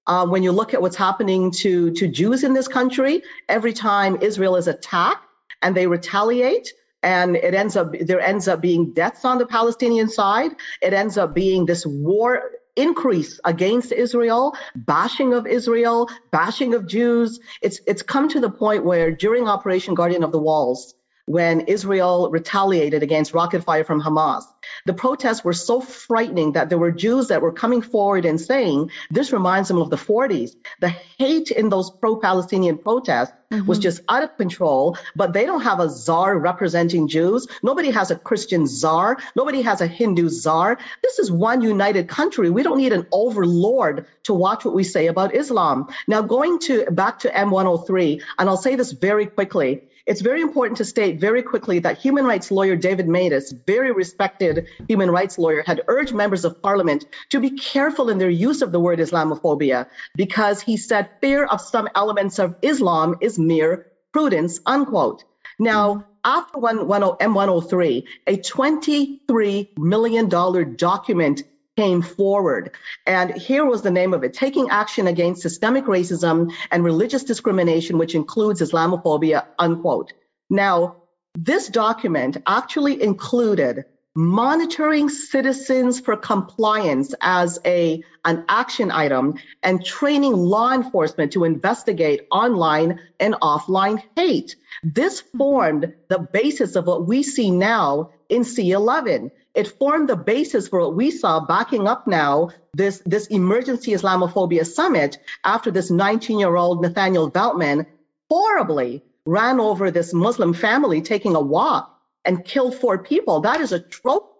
Uh, 0.07 0.27
when 0.27 0.43
you 0.43 0.53
look 0.53 0.75
at 0.75 0.83
what's 0.83 0.97
happening 0.97 1.51
to, 1.51 1.93
to 1.93 2.09
Jews 2.09 2.43
in 2.45 2.55
this 2.55 2.69
country, 2.69 3.23
every 3.49 3.73
time 3.73 4.19
Israel 4.21 4.57
is 4.57 4.67
attacked 4.67 5.25
and 5.63 5.77
they 5.77 5.87
retaliate, 5.87 6.73
and 7.03 7.37
it 7.37 7.55
ends 7.55 7.77
up 7.77 7.93
there 8.01 8.21
ends 8.21 8.47
up 8.49 8.61
being 8.61 8.93
deaths 8.93 9.25
on 9.25 9.39
the 9.39 9.47
Palestinian 9.47 10.09
side. 10.09 10.53
It 10.81 10.93
ends 10.93 11.19
up 11.19 11.35
being 11.35 11.67
this 11.67 11.85
war 11.85 12.51
increase 12.77 13.39
against 13.45 13.93
Israel, 13.93 14.57
bashing 14.75 15.35
of 15.35 15.47
Israel, 15.47 16.09
bashing 16.31 16.75
of 16.75 16.87
Jews. 16.87 17.41
It's 17.61 17.81
it's 17.87 18.03
come 18.03 18.29
to 18.29 18.41
the 18.41 18.51
point 18.51 18.85
where 18.85 19.11
during 19.11 19.49
Operation 19.49 19.95
Guardian 19.95 20.23
of 20.23 20.33
the 20.33 20.39
Walls, 20.39 20.95
when 21.27 21.61
Israel 21.63 22.31
retaliated 22.31 23.03
against 23.03 23.33
rocket 23.33 23.63
fire 23.63 23.85
from 23.85 24.03
Hamas. 24.03 24.43
The 24.87 24.93
protests 24.93 25.45
were 25.45 25.53
so 25.53 25.81
frightening 25.81 26.53
that 26.53 26.69
there 26.69 26.79
were 26.79 26.91
Jews 26.91 27.29
that 27.29 27.43
were 27.43 27.53
coming 27.53 27.81
forward 27.81 28.25
and 28.25 28.41
saying, 28.41 28.91
this 29.11 29.33
reminds 29.33 29.69
them 29.69 29.79
of 29.79 29.91
the 29.91 29.97
40s. 29.97 30.57
The 30.81 30.89
hate 30.89 31.51
in 31.51 31.69
those 31.69 31.91
pro-Palestinian 31.91 32.79
protests 32.79 33.33
mm-hmm. 33.53 33.67
was 33.67 33.79
just 33.79 34.01
out 34.09 34.25
of 34.25 34.37
control, 34.37 34.97
but 35.15 35.33
they 35.33 35.47
don't 35.47 35.63
have 35.63 35.79
a 35.79 35.89
czar 35.89 36.39
representing 36.39 37.07
Jews. 37.07 37.47
Nobody 37.63 37.91
has 37.91 38.11
a 38.11 38.17
Christian 38.17 38.67
czar. 38.67 39.19
Nobody 39.37 39.63
has 39.63 39.81
a 39.81 39.87
Hindu 39.87 40.29
czar. 40.29 40.79
This 41.03 41.19
is 41.21 41.31
one 41.31 41.63
united 41.63 42.09
country. 42.09 42.51
We 42.51 42.65
don't 42.65 42.79
need 42.79 42.93
an 42.93 43.07
overlord 43.13 44.07
to 44.25 44.35
watch 44.35 44.65
what 44.65 44.75
we 44.75 44.85
say 44.85 45.07
about 45.07 45.35
Islam. 45.35 45.89
Now 46.09 46.23
going 46.23 46.59
to 46.61 46.85
back 46.91 47.21
to 47.21 47.31
M103, 47.31 48.23
and 48.39 48.49
I'll 48.49 48.57
say 48.57 48.75
this 48.75 48.93
very 48.93 49.27
quickly. 49.27 49.83
It's 50.05 50.21
very 50.21 50.43
important 50.43 50.79
to 50.79 50.85
state 50.85 51.21
very 51.21 51.43
quickly 51.43 51.79
that 51.81 51.99
human 51.99 52.25
rights 52.25 52.51
lawyer 52.51 52.75
David 52.75 53.07
Matas, 53.07 53.55
very 53.67 53.93
respected 53.93 54.67
human 54.89 55.11
rights 55.11 55.39
lawyer, 55.39 55.63
had 55.65 55.83
urged 55.87 56.13
members 56.13 56.45
of 56.45 56.61
parliament 56.61 57.05
to 57.31 57.39
be 57.39 57.51
careful 57.51 58.09
in 58.09 58.19
their 58.19 58.31
use 58.31 58.63
of 58.63 58.73
the 58.73 58.81
word 58.81 58.99
Islamophobia 58.99 59.87
because 60.17 60.61
he 60.61 60.77
said 60.77 61.09
fear 61.21 61.45
of 61.45 61.61
some 61.61 61.89
elements 61.95 62.41
of 62.41 62.57
Islam 62.63 63.17
is 63.21 63.39
mere 63.39 63.87
prudence, 64.13 64.59
unquote. 64.67 65.25
Now, 65.61 66.05
after 66.25 66.59
one, 66.59 66.89
one, 66.89 67.03
M103, 67.03 68.05
a 68.27 68.37
$23 68.37 69.79
million 69.79 70.29
document 70.29 71.43
came 71.77 72.03
forward. 72.03 72.71
And 73.07 73.33
here 73.35 73.65
was 73.65 73.83
the 73.83 73.91
name 73.91 74.13
of 74.13 74.25
it 74.25 74.35
Taking 74.35 74.69
Action 74.71 75.07
Against 75.07 75.43
Systemic 75.43 75.85
Racism 75.85 76.53
and 76.71 76.85
Religious 76.85 77.25
Discrimination, 77.25 77.99
which 77.99 78.15
includes 78.15 78.61
Islamophobia, 78.61 79.47
unquote. 79.59 80.13
Now, 80.51 80.97
this 81.35 81.69
document 81.69 82.37
actually 82.47 83.03
included 83.03 83.85
monitoring 84.15 85.09
citizens 85.09 85.99
for 85.99 86.15
compliance 86.15 87.15
as 87.23 87.59
a 87.65 88.03
an 88.27 88.45
action 88.51 88.91
item 88.91 89.35
and 89.63 89.83
training 89.83 90.35
law 90.35 90.73
enforcement 90.73 91.33
to 91.33 91.45
investigate 91.45 92.27
online 92.31 93.01
and 93.21 93.35
offline 93.37 94.03
hate. 94.15 94.55
This 94.83 95.21
formed 95.21 95.95
the 96.09 96.19
basis 96.19 96.77
of 96.77 96.87
what 96.87 97.07
we 97.09 97.23
see 97.23 97.51
now 97.51 98.11
in 98.29 98.43
C11 98.43 99.31
it 99.55 99.79
formed 99.79 100.09
the 100.09 100.17
basis 100.17 100.69
for 100.69 100.81
what 100.81 100.95
we 100.95 101.11
saw 101.11 101.41
backing 101.41 101.87
up 101.87 102.07
now 102.07 102.51
this, 102.75 103.03
this 103.05 103.27
emergency 103.27 103.93
Islamophobia 103.93 104.67
summit 104.67 105.19
after 105.45 105.71
this 105.71 105.91
19 105.91 106.39
year 106.39 106.57
old 106.57 106.81
Nathaniel 106.81 107.31
Veltman 107.31 107.87
horribly 108.31 109.03
ran 109.27 109.61
over 109.61 109.91
this 109.91 110.15
Muslim 110.15 110.55
family 110.55 111.03
taking 111.03 111.37
a 111.37 111.41
walk 111.41 112.01
and 112.25 112.45
killed 112.45 112.75
four 112.75 112.99
people. 112.99 113.41
That 113.41 113.61
is 113.61 113.73
a 113.73 113.81
trope. 113.81 114.31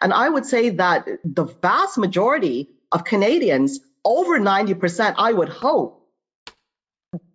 And 0.00 0.12
I 0.12 0.28
would 0.28 0.44
say 0.44 0.70
that 0.70 1.08
the 1.24 1.44
vast 1.44 1.98
majority 1.98 2.68
of 2.92 3.04
Canadians, 3.04 3.80
over 4.04 4.38
90%, 4.38 5.14
I 5.16 5.32
would 5.32 5.48
hope, 5.48 5.97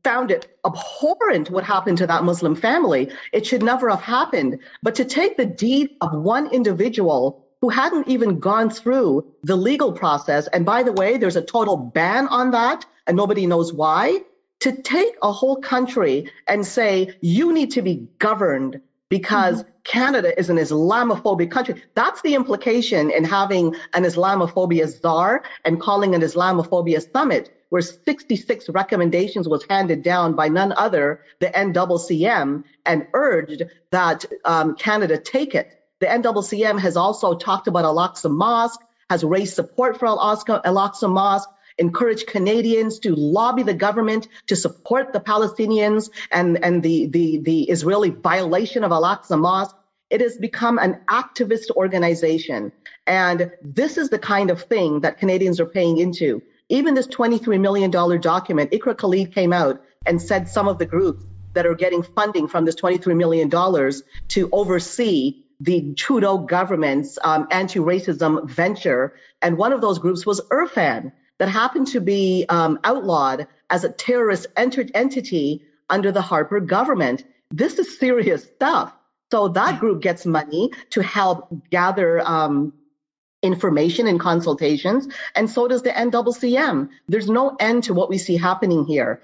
found 0.04 0.32
it 0.32 0.58
abhorrent 0.66 1.50
what 1.50 1.64
happened 1.64 1.98
to 2.00 2.08
that 2.08 2.24
Muslim 2.24 2.56
family. 2.56 3.12
It 3.32 3.46
should 3.46 3.64
never 3.64 3.90
have 3.90 4.02
happened. 4.02 4.60
But 4.82 4.96
to 4.96 5.06
take 5.06 5.38
the 5.38 5.46
deed 5.46 5.92
of 6.02 6.14
one 6.14 6.52
individual 6.52 7.46
who 7.62 7.70
hadn't 7.70 8.08
even 8.08 8.40
gone 8.40 8.70
through 8.70 9.26
the 9.44 9.56
legal 9.56 9.94
process, 9.94 10.48
and 10.48 10.66
by 10.66 10.84
the 10.84 10.92
way, 10.92 11.18
there's 11.18 11.38
a 11.38 11.42
total 11.42 11.78
ban 11.78 12.28
on 12.28 12.52
that, 12.52 12.86
and 13.08 13.16
nobody 13.16 13.48
knows 13.48 13.72
why, 13.74 14.20
to 14.60 14.82
take 14.82 15.16
a 15.22 15.32
whole 15.32 15.58
country 15.58 16.30
and 16.48 16.66
say, 16.66 17.16
you 17.22 17.54
need 17.54 17.72
to 17.72 17.82
be 17.82 18.08
governed 18.20 18.82
because 19.10 19.62
mm-hmm. 19.62 19.70
Canada 19.84 20.38
is 20.40 20.50
an 20.50 20.58
Islamophobic 20.58 21.52
country. 21.52 21.82
That's 21.96 22.22
the 22.22 22.36
implication 22.36 23.12
in 23.12 23.24
having 23.26 23.76
an 23.94 24.04
Islamophobia 24.04 24.88
czar 25.02 25.44
and 25.66 25.82
calling 25.82 26.16
an 26.16 26.22
Islamophobia 26.22 27.12
summit 27.12 27.63
where 27.74 27.82
66 27.82 28.70
recommendations 28.70 29.50
was 29.50 29.66
handed 29.68 30.04
down 30.04 30.36
by 30.36 30.48
none 30.48 30.72
other, 30.74 31.22
the 31.40 31.48
NCCM, 31.48 32.64
and 32.86 33.08
urged 33.16 33.64
that 33.90 34.24
um, 34.46 34.76
Canada 34.76 35.18
take 35.18 35.56
it. 35.56 35.82
The 36.00 36.06
NCCM 36.06 36.80
has 36.80 36.96
also 36.96 37.34
talked 37.34 37.68
about 37.68 37.84
Al-Aqsa 37.84 38.30
Mosque, 38.30 38.80
has 39.10 39.24
raised 39.24 39.56
support 39.56 39.98
for 39.98 40.06
Al-Aqsa 40.06 41.10
Mosque, 41.10 41.50
encouraged 41.80 42.28
Canadians 42.28 43.00
to 43.00 43.16
lobby 43.16 43.64
the 43.64 43.74
government 43.74 44.28
to 44.46 44.56
support 44.56 45.12
the 45.12 45.20
Palestinians 45.20 46.12
and, 46.30 46.64
and 46.64 46.84
the, 46.84 47.08
the, 47.08 47.40
the 47.40 47.64
Israeli 47.64 48.12
violation 48.12 48.84
of 48.84 48.92
Al-Aqsa 48.92 49.40
Mosque. 49.40 49.76
It 50.12 50.22
has 50.22 50.38
become 50.38 50.78
an 50.78 51.02
activist 51.08 51.72
organization. 51.72 52.72
And 53.08 53.52
this 53.64 53.98
is 53.98 54.10
the 54.10 54.20
kind 54.20 54.52
of 54.52 54.62
thing 54.62 55.00
that 55.00 55.18
Canadians 55.18 55.60
are 55.60 55.66
paying 55.66 55.98
into 55.98 56.44
Even 56.74 56.96
this 56.96 57.06
$23 57.06 57.60
million 57.60 57.92
document, 57.92 58.72
Iqra 58.72 58.98
Khalid 58.98 59.32
came 59.32 59.54
out 59.54 59.80
and 60.08 60.20
said 60.20 60.50
some 60.50 60.68
of 60.68 60.80
the 60.80 60.88
groups 60.88 61.24
that 61.54 61.68
are 61.68 61.76
getting 61.76 62.02
funding 62.02 62.48
from 62.48 62.66
this 62.66 62.74
$23 62.74 63.16
million 63.16 63.48
to 64.30 64.50
oversee 64.52 65.44
the 65.60 65.94
Trudeau 65.94 66.40
government's 66.40 67.20
um, 67.24 67.48
anti 67.52 67.78
racism 67.78 68.50
venture. 68.50 69.14
And 69.44 69.56
one 69.56 69.72
of 69.72 69.82
those 69.82 70.00
groups 70.00 70.26
was 70.26 70.42
Irfan, 70.50 71.12
that 71.38 71.48
happened 71.48 71.90
to 71.90 72.00
be 72.00 72.48
um, 72.50 72.80
outlawed 72.84 73.46
as 73.70 73.84
a 73.84 73.90
terrorist 73.90 74.48
ent- 74.58 74.90
entity 74.96 75.64
under 75.92 76.12
the 76.12 76.24
Harper 76.24 76.60
government. 76.60 77.24
This 77.52 77.78
is 77.78 78.00
serious 78.00 78.46
stuff. 78.46 78.92
So 79.32 79.48
that 79.50 79.80
group 79.80 80.02
gets 80.02 80.26
money 80.26 80.72
to 80.90 81.04
help 81.04 81.54
gather 81.70 82.20
um, 82.28 82.74
information 83.44 84.08
and 84.08 84.20
consultations, 84.20 85.08
and 85.36 85.50
so 85.50 85.68
does 85.68 85.84
the 85.84 85.92
NCCM. 85.92 86.90
There's 87.08 87.30
no 87.30 87.56
end 87.60 87.84
to 87.84 87.94
what 87.94 88.10
we 88.10 88.18
see 88.18 88.38
happening 88.38 88.86
here. 88.86 89.22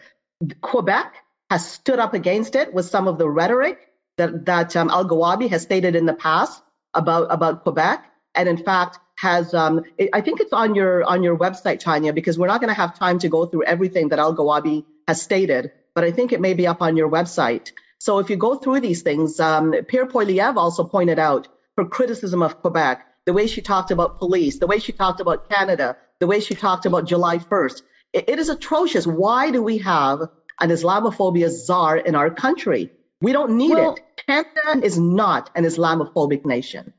Quebec 0.62 1.16
has 1.50 1.68
stood 1.68 2.00
up 2.00 2.14
against 2.14 2.56
it 2.56 2.74
with 2.74 2.86
some 2.86 3.08
of 3.08 3.18
the 3.18 3.30
rhetoric 3.30 3.90
that, 4.18 4.46
that 4.46 4.76
um, 4.76 4.90
Elghawaby 4.90 5.50
has 5.50 5.64
stated 5.64 5.96
in 5.96 6.06
the 6.06 6.14
past 6.14 6.62
about, 6.94 7.28
about 7.32 7.64
Quebec. 7.64 8.06
And 8.36 8.48
in 8.48 8.58
fact, 8.58 9.00
has 9.20 9.54
um, 9.54 9.84
it, 9.98 10.10
I 10.14 10.22
think 10.22 10.40
it's 10.40 10.54
on 10.54 10.76
your 10.76 11.04
on 11.04 11.24
your 11.24 11.38
website, 11.38 11.80
Tanya, 11.80 12.14
because 12.14 12.40
we're 12.40 12.48
not 12.48 12.62
going 12.62 12.74
to 12.74 12.82
have 12.82 12.98
time 12.98 13.20
to 13.20 13.28
go 13.28 13.46
through 13.46 13.64
everything 13.64 14.10
that 14.10 14.20
Elghawaby 14.20 14.86
has 15.10 15.22
stated, 15.22 15.72
but 15.94 16.06
I 16.06 16.12
think 16.12 16.32
it 16.32 16.40
may 16.40 16.54
be 16.54 16.66
up 16.66 16.82
on 16.82 16.96
your 16.96 17.10
website. 17.10 17.72
So 18.00 18.20
if 18.20 18.30
you 18.30 18.38
go 18.38 18.56
through 18.56 18.80
these 18.80 19.02
things, 19.02 19.40
um, 19.42 19.74
Pierre 19.90 20.06
Poilievre 20.06 20.56
also 20.56 20.86
pointed 20.86 21.20
out 21.20 21.50
her 21.78 21.84
criticism 21.84 22.42
of 22.42 22.62
Quebec, 22.62 23.06
the 23.30 23.34
way 23.34 23.46
she 23.46 23.62
talked 23.62 23.92
about 23.92 24.18
police, 24.18 24.58
the 24.58 24.66
way 24.66 24.80
she 24.80 24.92
talked 24.92 25.20
about 25.20 25.48
Canada, 25.52 25.96
the 26.18 26.26
way 26.26 26.40
she 26.40 26.56
talked 26.56 26.88
about 26.88 27.06
July 27.06 27.38
1st. 27.38 27.84
it, 28.12 28.24
it 28.28 28.40
is 28.40 28.50
atrocious. 28.50 29.06
Why 29.06 29.52
do 29.52 29.62
we 29.62 29.78
have 29.78 30.22
an 30.62 30.70
Islamophobia 30.72 31.48
czar 31.52 31.98
in 31.98 32.16
our 32.16 32.32
country? 32.32 32.90
We 33.22 33.32
don't 33.32 33.56
need 33.56 33.76
well, 33.76 33.94
it. 33.94 34.26
Canada 34.26 34.84
is 34.84 34.98
not 34.98 35.52
an 35.54 35.64
Islamophobic 35.64 36.44
nation. 36.44 36.92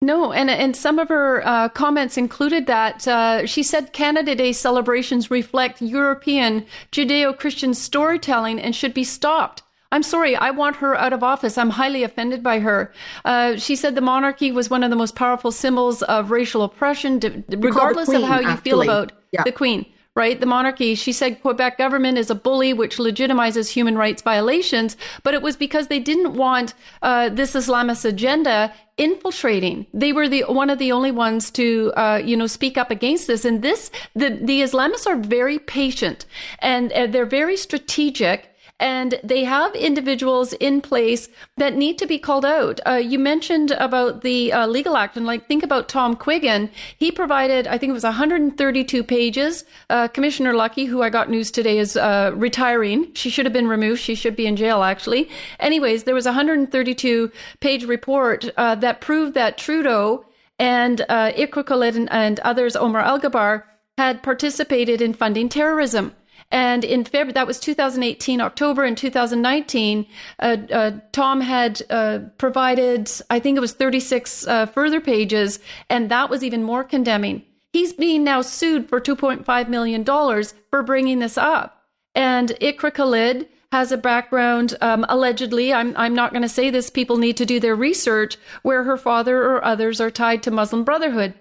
No, 0.00 0.32
and 0.32 0.48
and 0.50 0.76
some 0.76 1.00
of 1.00 1.08
her 1.08 1.44
uh, 1.44 1.68
comments 1.70 2.16
included 2.16 2.68
that 2.68 3.08
uh, 3.08 3.44
she 3.46 3.64
said 3.64 3.92
Canada 3.92 4.36
Day 4.36 4.52
celebrations 4.52 5.32
reflect 5.32 5.82
European 5.82 6.64
Judeo-Christian 6.92 7.74
storytelling 7.74 8.60
and 8.60 8.72
should 8.76 8.94
be 8.94 9.04
stopped. 9.18 9.64
I'm 9.92 10.02
sorry, 10.02 10.34
I 10.34 10.50
want 10.50 10.76
her 10.76 10.96
out 10.96 11.12
of 11.12 11.22
office. 11.22 11.56
I'm 11.56 11.70
highly 11.70 12.02
offended 12.02 12.42
by 12.42 12.58
her. 12.58 12.92
Uh, 13.24 13.56
she 13.56 13.76
said 13.76 13.94
the 13.94 14.00
monarchy 14.00 14.50
was 14.50 14.68
one 14.70 14.82
of 14.82 14.90
the 14.90 14.96
most 14.96 15.14
powerful 15.14 15.52
symbols 15.52 16.02
of 16.02 16.30
racial 16.30 16.62
oppression, 16.62 17.20
regardless 17.48 18.08
queen, 18.08 18.22
of 18.22 18.28
how 18.28 18.40
you 18.40 18.48
actually. 18.48 18.70
feel 18.70 18.82
about 18.82 19.12
yeah. 19.30 19.44
the 19.44 19.52
queen 19.52 19.86
right? 20.14 20.40
The 20.40 20.46
monarchy. 20.46 20.94
She 20.94 21.12
said 21.12 21.40
Quebec 21.40 21.78
government 21.78 22.18
is 22.18 22.28
a 22.30 22.34
bully 22.34 22.74
which 22.74 22.98
legitimizes 22.98 23.70
human 23.70 23.96
rights 23.96 24.20
violations, 24.20 24.96
but 25.22 25.32
it 25.32 25.40
was 25.40 25.56
because 25.56 25.88
they 25.88 26.00
didn't 26.00 26.34
want 26.34 26.74
uh, 27.00 27.30
this 27.30 27.54
Islamist 27.54 28.04
agenda 28.04 28.72
infiltrating. 28.98 29.86
They 29.94 30.12
were 30.12 30.28
the 30.28 30.44
one 30.48 30.68
of 30.68 30.78
the 30.78 30.92
only 30.92 31.12
ones 31.12 31.50
to 31.52 31.92
uh, 31.96 32.20
you 32.22 32.36
know 32.36 32.46
speak 32.46 32.76
up 32.76 32.90
against 32.90 33.26
this. 33.26 33.44
And 33.44 33.62
this 33.62 33.90
the 34.14 34.38
the 34.42 34.60
Islamists 34.60 35.06
are 35.06 35.16
very 35.16 35.58
patient 35.58 36.26
and 36.58 36.92
uh, 36.92 37.06
they're 37.06 37.24
very 37.24 37.56
strategic 37.56 38.51
and 38.82 39.20
they 39.22 39.44
have 39.44 39.72
individuals 39.76 40.52
in 40.54 40.80
place 40.80 41.28
that 41.56 41.76
need 41.76 41.98
to 41.98 42.06
be 42.06 42.18
called 42.18 42.44
out. 42.44 42.80
Uh, 42.84 42.94
you 42.94 43.16
mentioned 43.16 43.70
about 43.70 44.22
the 44.22 44.52
uh, 44.52 44.66
legal 44.66 44.96
action. 44.96 45.24
Like, 45.24 45.46
think 45.46 45.62
about 45.62 45.88
Tom 45.88 46.16
Quiggin. 46.16 46.68
He 46.98 47.12
provided, 47.12 47.68
I 47.68 47.78
think 47.78 47.90
it 47.90 47.94
was 47.94 48.02
132 48.02 49.04
pages. 49.04 49.64
Uh, 49.88 50.08
Commissioner 50.08 50.52
Lucki, 50.52 50.88
who 50.88 51.00
I 51.00 51.10
got 51.10 51.30
news 51.30 51.52
today, 51.52 51.78
is 51.78 51.96
uh, 51.96 52.32
retiring. 52.34 53.14
She 53.14 53.30
should 53.30 53.46
have 53.46 53.52
been 53.52 53.68
removed. 53.68 54.00
She 54.00 54.16
should 54.16 54.34
be 54.34 54.46
in 54.46 54.56
jail, 54.56 54.82
actually. 54.82 55.30
Anyways, 55.60 56.02
there 56.02 56.16
was 56.16 56.26
a 56.26 56.30
132 56.30 57.30
page 57.60 57.84
report 57.84 58.50
uh, 58.56 58.74
that 58.74 59.00
proved 59.00 59.34
that 59.34 59.58
Trudeau 59.58 60.26
and 60.58 61.02
uh, 61.08 61.30
and, 61.36 62.08
and 62.12 62.40
others, 62.40 62.74
Omar 62.74 63.04
Alghabra, 63.04 63.62
had 63.96 64.24
participated 64.24 65.00
in 65.00 65.14
funding 65.14 65.48
terrorism. 65.48 66.16
And 66.52 66.84
in 66.84 67.04
February, 67.04 67.32
that 67.32 67.46
was 67.46 67.58
2018, 67.58 68.42
October 68.42 68.84
in 68.84 68.94
2019, 68.94 70.06
uh, 70.38 70.56
uh, 70.70 70.90
Tom 71.10 71.40
had 71.40 71.80
uh, 71.88 72.18
provided, 72.36 73.10
I 73.30 73.40
think 73.40 73.56
it 73.56 73.60
was 73.60 73.72
36 73.72 74.46
uh, 74.46 74.66
further 74.66 75.00
pages, 75.00 75.60
and 75.88 76.10
that 76.10 76.28
was 76.28 76.44
even 76.44 76.62
more 76.62 76.84
condemning. 76.84 77.42
He's 77.72 77.94
being 77.94 78.22
now 78.22 78.42
sued 78.42 78.90
for 78.90 79.00
$2.5 79.00 79.68
million 79.68 80.04
for 80.04 80.82
bringing 80.82 81.20
this 81.20 81.38
up. 81.38 81.84
And 82.14 82.50
Iqra 82.60 82.92
Khalid 82.92 83.48
has 83.72 83.90
a 83.90 83.96
background, 83.96 84.76
um, 84.82 85.06
allegedly, 85.08 85.72
I'm, 85.72 85.96
I'm 85.96 86.14
not 86.14 86.32
going 86.32 86.42
to 86.42 86.48
say 86.50 86.68
this, 86.68 86.90
people 86.90 87.16
need 87.16 87.38
to 87.38 87.46
do 87.46 87.60
their 87.60 87.74
research, 87.74 88.36
where 88.60 88.84
her 88.84 88.98
father 88.98 89.42
or 89.42 89.64
others 89.64 90.02
are 90.02 90.10
tied 90.10 90.42
to 90.42 90.50
Muslim 90.50 90.84
Brotherhood. 90.84 91.32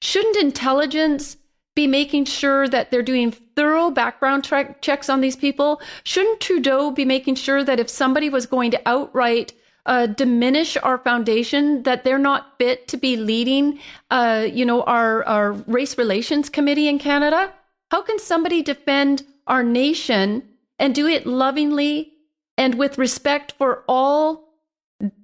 Shouldn't 0.00 0.38
intelligence 0.38 1.36
be 1.74 1.86
making 1.86 2.24
sure 2.24 2.68
that 2.68 2.90
they're 2.90 3.02
doing 3.02 3.32
thorough 3.32 3.90
background 3.90 4.44
tra- 4.44 4.76
checks 4.80 5.08
on 5.08 5.20
these 5.20 5.36
people? 5.36 5.80
Shouldn't 6.04 6.40
Trudeau 6.40 6.90
be 6.90 7.04
making 7.04 7.34
sure 7.34 7.64
that 7.64 7.80
if 7.80 7.88
somebody 7.88 8.28
was 8.28 8.46
going 8.46 8.70
to 8.70 8.88
outright 8.88 9.52
uh, 9.86 10.06
diminish 10.06 10.76
our 10.78 10.98
foundation, 10.98 11.82
that 11.82 12.04
they're 12.04 12.18
not 12.18 12.56
fit 12.58 12.88
to 12.88 12.96
be 12.96 13.16
leading, 13.16 13.78
uh, 14.10 14.46
you 14.50 14.64
know, 14.64 14.82
our, 14.84 15.24
our 15.24 15.52
race 15.52 15.98
relations 15.98 16.48
committee 16.48 16.88
in 16.88 16.98
Canada? 16.98 17.52
How 17.90 18.02
can 18.02 18.18
somebody 18.18 18.62
defend 18.62 19.24
our 19.46 19.62
nation 19.62 20.42
and 20.78 20.94
do 20.94 21.06
it 21.06 21.26
lovingly 21.26 22.12
and 22.56 22.76
with 22.76 22.98
respect 22.98 23.52
for 23.58 23.84
all 23.86 24.54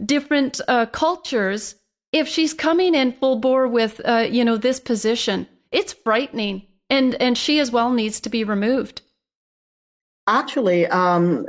different 0.05 0.61
uh, 0.69 0.87
cultures 0.87 1.77
if 2.13 2.29
she's 2.29 2.53
coming 2.53 2.95
in 2.95 3.13
full 3.13 3.37
bore 3.37 3.67
with, 3.67 4.01
uh, 4.05 4.27
you 4.29 4.45
know, 4.45 4.57
this 4.57 4.81
position? 4.81 5.47
It's 5.72 5.92
frightening, 5.92 6.66
and 6.88 7.14
and 7.16 7.37
she 7.37 7.61
as 7.61 7.70
well 7.70 7.90
needs 7.90 8.20
to 8.20 8.30
be 8.30 8.44
removed. 8.44 9.02
Actually, 10.26 10.87
um, 10.87 11.46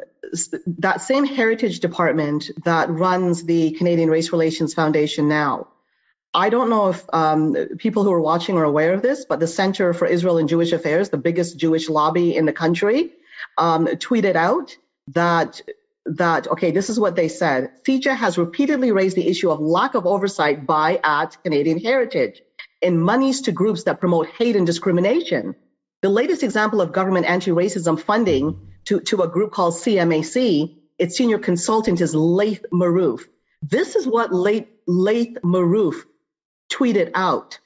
that 0.80 1.02
same 1.02 1.26
heritage 1.26 1.80
department 1.80 2.50
that 2.64 2.90
runs 2.90 3.44
the 3.44 3.72
Canadian 3.72 4.10
Race 4.10 4.32
Relations 4.32 4.74
Foundation 4.74 5.28
now. 5.28 5.68
I 6.34 6.50
don't 6.50 6.70
know 6.70 6.90
if 6.90 7.04
um, 7.12 7.56
people 7.78 8.04
who 8.04 8.12
are 8.14 8.22
watching 8.22 8.58
are 8.58 8.64
aware 8.64 8.94
of 8.94 9.02
this, 9.02 9.26
but 9.26 9.40
the 9.40 9.48
Center 9.48 9.94
for 9.94 10.08
Israel 10.08 10.38
and 10.38 10.48
Jewish 10.48 10.72
Affairs, 10.72 11.10
the 11.10 11.18
biggest 11.18 11.58
Jewish 11.58 11.90
lobby 11.90 12.36
in 12.36 12.46
the 12.46 12.54
country, 12.54 13.12
um, 13.58 13.86
tweeted 13.88 14.36
out 14.36 14.78
that 15.08 15.62
that 16.06 16.48
okay, 16.48 16.72
this 16.72 16.90
is 16.90 17.00
what 17.00 17.16
they 17.16 17.28
said. 17.28 17.72
CIJA 17.86 18.16
has 18.16 18.38
repeatedly 18.38 18.92
raised 18.92 19.16
the 19.16 19.28
issue 19.28 19.52
of 19.52 19.60
lack 19.60 19.94
of 19.94 20.08
oversight 20.08 20.66
by 20.66 21.00
at 21.04 21.38
Canadian 21.44 21.80
Heritage 21.80 22.42
in 22.82 23.00
monies 23.00 23.42
to 23.42 23.52
groups 23.52 23.84
that 23.84 24.00
promote 24.00 24.28
hate 24.28 24.56
and 24.56 24.66
discrimination. 24.66 25.56
The 26.02 26.10
latest 26.10 26.44
example 26.44 26.82
of 26.82 26.94
government 26.94 27.28
anti-racism 27.28 28.00
funding 28.00 28.60
to, 28.86 29.00
to 29.02 29.22
a 29.22 29.28
group 29.28 29.52
called 29.52 29.76
CMAC, 29.76 30.78
its 30.98 31.16
senior 31.16 31.38
consultant 31.38 32.02
is 32.02 32.16
Laith 32.16 32.66
Marouf. 32.74 33.22
This 33.62 33.96
is 33.96 34.08
what 34.08 34.34
Laith, 34.34 34.68
Laith 34.88 35.38
Marouf 35.44 35.96
tweeted 36.72 37.12
out. 37.14 37.60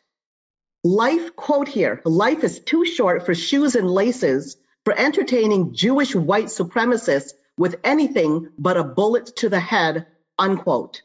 Life, 0.83 1.35
quote 1.35 1.67
here, 1.67 2.01
life 2.05 2.43
is 2.43 2.59
too 2.59 2.85
short 2.85 3.25
for 3.25 3.33
shoes 3.33 3.75
and 3.75 3.89
laces 3.89 4.57
for 4.83 4.93
entertaining 4.97 5.73
Jewish 5.73 6.13
white 6.13 6.45
supremacists 6.45 7.31
with 7.57 7.79
anything 7.83 8.49
but 8.59 8.77
a 8.77 8.83
bullet 8.83 9.35
to 9.37 9.49
the 9.49 9.59
head, 9.59 10.05
unquote. 10.37 11.01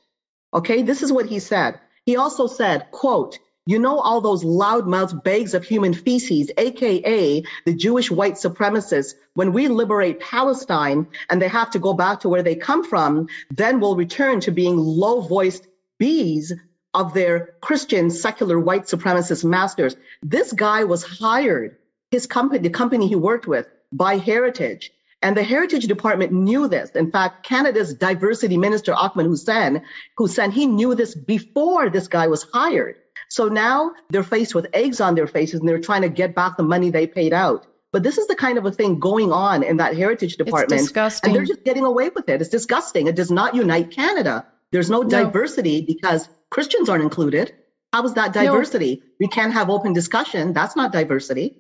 Okay, 0.53 0.83
this 0.83 1.03
is 1.03 1.13
what 1.13 1.27
he 1.27 1.39
said. 1.39 1.81
He 2.05 2.17
also 2.17 2.47
said, 2.47 2.91
quote, 2.91 3.39
you 3.67 3.79
know, 3.79 4.01
all 4.01 4.21
those 4.21 4.43
loudmouth 4.43 5.23
bags 5.23 5.55
of 5.55 5.65
human 5.65 5.93
feces, 5.93 6.51
AKA 6.57 7.45
the 7.67 7.75
Jewish 7.75 8.11
white 8.11 8.35
supremacists, 8.35 9.15
when 9.35 9.53
we 9.53 9.69
liberate 9.69 10.21
Palestine 10.21 11.07
and 11.29 11.41
they 11.41 11.49
have 11.49 11.71
to 11.71 11.79
go 11.79 11.93
back 11.93 12.21
to 12.21 12.29
where 12.29 12.43
they 12.43 12.55
come 12.55 12.83
from, 12.83 13.29
then 13.51 13.79
we'll 13.79 13.97
return 13.97 14.41
to 14.41 14.51
being 14.51 14.77
low 14.77 15.21
voiced 15.21 15.67
bees 15.99 16.53
of 16.95 17.15
their 17.15 17.55
Christian 17.61 18.11
secular 18.11 18.59
white 18.59 18.85
supremacist 18.85 19.45
masters. 19.45 19.97
This 20.23 20.53
guy 20.53 20.83
was 20.85 21.05
hired, 21.05 21.77
his 22.11 22.27
company, 22.27 22.61
the 22.61 22.71
company 22.71 23.07
he 23.07 23.17
worked 23.17 23.47
with, 23.47 23.69
by 23.93 24.17
Heritage. 24.17 24.91
And 25.23 25.37
the 25.37 25.43
Heritage 25.43 25.87
Department 25.87 26.33
knew 26.33 26.67
this. 26.67 26.91
In 26.91 27.11
fact, 27.11 27.45
Canada's 27.45 27.93
diversity 27.93 28.57
minister, 28.57 28.95
Ahmed 28.95 29.27
Hussen, 29.27 29.83
Hussen, 30.19 30.51
he 30.51 30.67
knew 30.67 30.95
this 30.95 31.15
before 31.15 31.91
this 31.91 32.09
guy 32.09 32.27
was 32.27 32.47
hired. 32.55 32.97
So 33.31 33.49
now 33.49 33.93
they're 34.11 34.25
faced 34.25 34.55
with 34.55 34.67
eggs 34.73 35.01
on 35.01 35.15
their 35.15 35.29
faces 35.29 35.61
and 35.61 35.69
they're 35.69 35.81
trying 35.81 36.03
to 36.03 36.09
get 36.09 36.35
back 36.35 36.57
the 36.57 36.65
money 36.65 36.91
they 36.91 37.07
paid 37.07 37.33
out. 37.33 37.67
But 37.93 38.03
this 38.03 38.19
is 38.19 38.27
the 38.27 38.37
kind 38.37 38.59
of 38.59 38.67
a 38.67 38.73
thing 38.73 39.01
going 39.01 39.33
on 39.33 39.63
in 39.63 39.77
that 39.79 39.97
heritage 39.97 40.37
department. 40.37 40.73
It's 40.73 40.83
disgusting. 40.83 41.31
And 41.31 41.37
they're 41.37 41.47
just 41.47 41.65
getting 41.65 41.85
away 41.85 42.11
with 42.11 42.29
it. 42.29 42.41
It's 42.41 42.51
disgusting. 42.51 43.07
It 43.07 43.17
does 43.17 43.31
not 43.31 43.55
unite 43.55 43.91
Canada. 43.91 44.47
There's 44.73 44.91
no, 44.91 45.03
no. 45.03 45.09
diversity 45.09 45.81
because 45.81 46.29
Christians 46.51 46.89
aren't 46.89 47.03
included. 47.03 47.55
How 47.93 48.05
is 48.05 48.15
that 48.15 48.33
diversity? 48.33 48.97
No. 48.97 49.11
We 49.21 49.29
can't 49.29 49.53
have 49.53 49.71
open 49.71 49.93
discussion. 49.93 50.53
That's 50.53 50.77
not 50.77 50.93
diversity. 50.93 51.57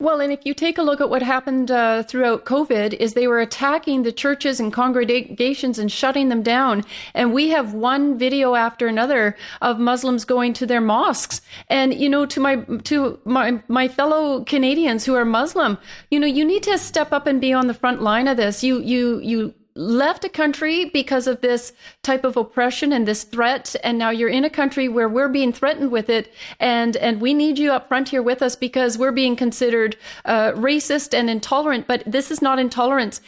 Well, 0.00 0.20
and 0.20 0.32
if 0.32 0.46
you 0.46 0.54
take 0.54 0.78
a 0.78 0.82
look 0.82 1.00
at 1.00 1.10
what 1.10 1.22
happened 1.22 1.72
uh, 1.72 2.04
throughout 2.04 2.44
COVID, 2.44 2.92
is 3.00 3.14
they 3.14 3.26
were 3.26 3.40
attacking 3.40 4.04
the 4.04 4.12
churches 4.12 4.60
and 4.60 4.72
congregations 4.72 5.76
and 5.76 5.90
shutting 5.90 6.28
them 6.28 6.40
down. 6.40 6.84
And 7.14 7.32
we 7.32 7.48
have 7.48 7.74
one 7.74 8.16
video 8.16 8.54
after 8.54 8.86
another 8.86 9.36
of 9.60 9.80
Muslims 9.80 10.24
going 10.24 10.52
to 10.52 10.66
their 10.66 10.80
mosques. 10.80 11.40
And 11.68 11.92
you 11.92 12.08
know, 12.08 12.26
to 12.26 12.38
my 12.38 12.62
to 12.84 13.18
my 13.24 13.60
my 13.66 13.88
fellow 13.88 14.44
Canadians 14.44 15.04
who 15.04 15.16
are 15.16 15.24
Muslim, 15.24 15.78
you 16.12 16.20
know, 16.20 16.28
you 16.28 16.44
need 16.44 16.62
to 16.62 16.78
step 16.78 17.12
up 17.12 17.26
and 17.26 17.40
be 17.40 17.52
on 17.52 17.66
the 17.66 17.74
front 17.74 18.00
line 18.00 18.28
of 18.28 18.36
this. 18.36 18.62
You 18.62 18.78
you 18.78 19.18
you 19.18 19.52
left 19.78 20.24
a 20.24 20.28
country 20.28 20.86
because 20.86 21.28
of 21.28 21.40
this 21.40 21.72
type 22.02 22.24
of 22.24 22.36
oppression 22.36 22.92
and 22.92 23.06
this 23.06 23.22
threat 23.22 23.76
and 23.84 23.96
now 23.96 24.10
you're 24.10 24.28
in 24.28 24.44
a 24.44 24.50
country 24.50 24.88
where 24.88 25.08
we're 25.08 25.28
being 25.28 25.52
threatened 25.52 25.92
with 25.92 26.10
it 26.10 26.32
and 26.58 26.96
and 26.96 27.20
we 27.20 27.32
need 27.32 27.56
you 27.56 27.70
up 27.70 27.86
front 27.86 28.08
here 28.08 28.20
with 28.20 28.42
us 28.42 28.56
because 28.56 28.98
we're 28.98 29.12
being 29.12 29.36
considered 29.36 29.96
uh, 30.24 30.50
racist 30.52 31.16
and 31.16 31.30
intolerant 31.30 31.86
but 31.86 32.02
this 32.06 32.32
is 32.32 32.42
not 32.42 32.58
intolerance. 32.58 33.20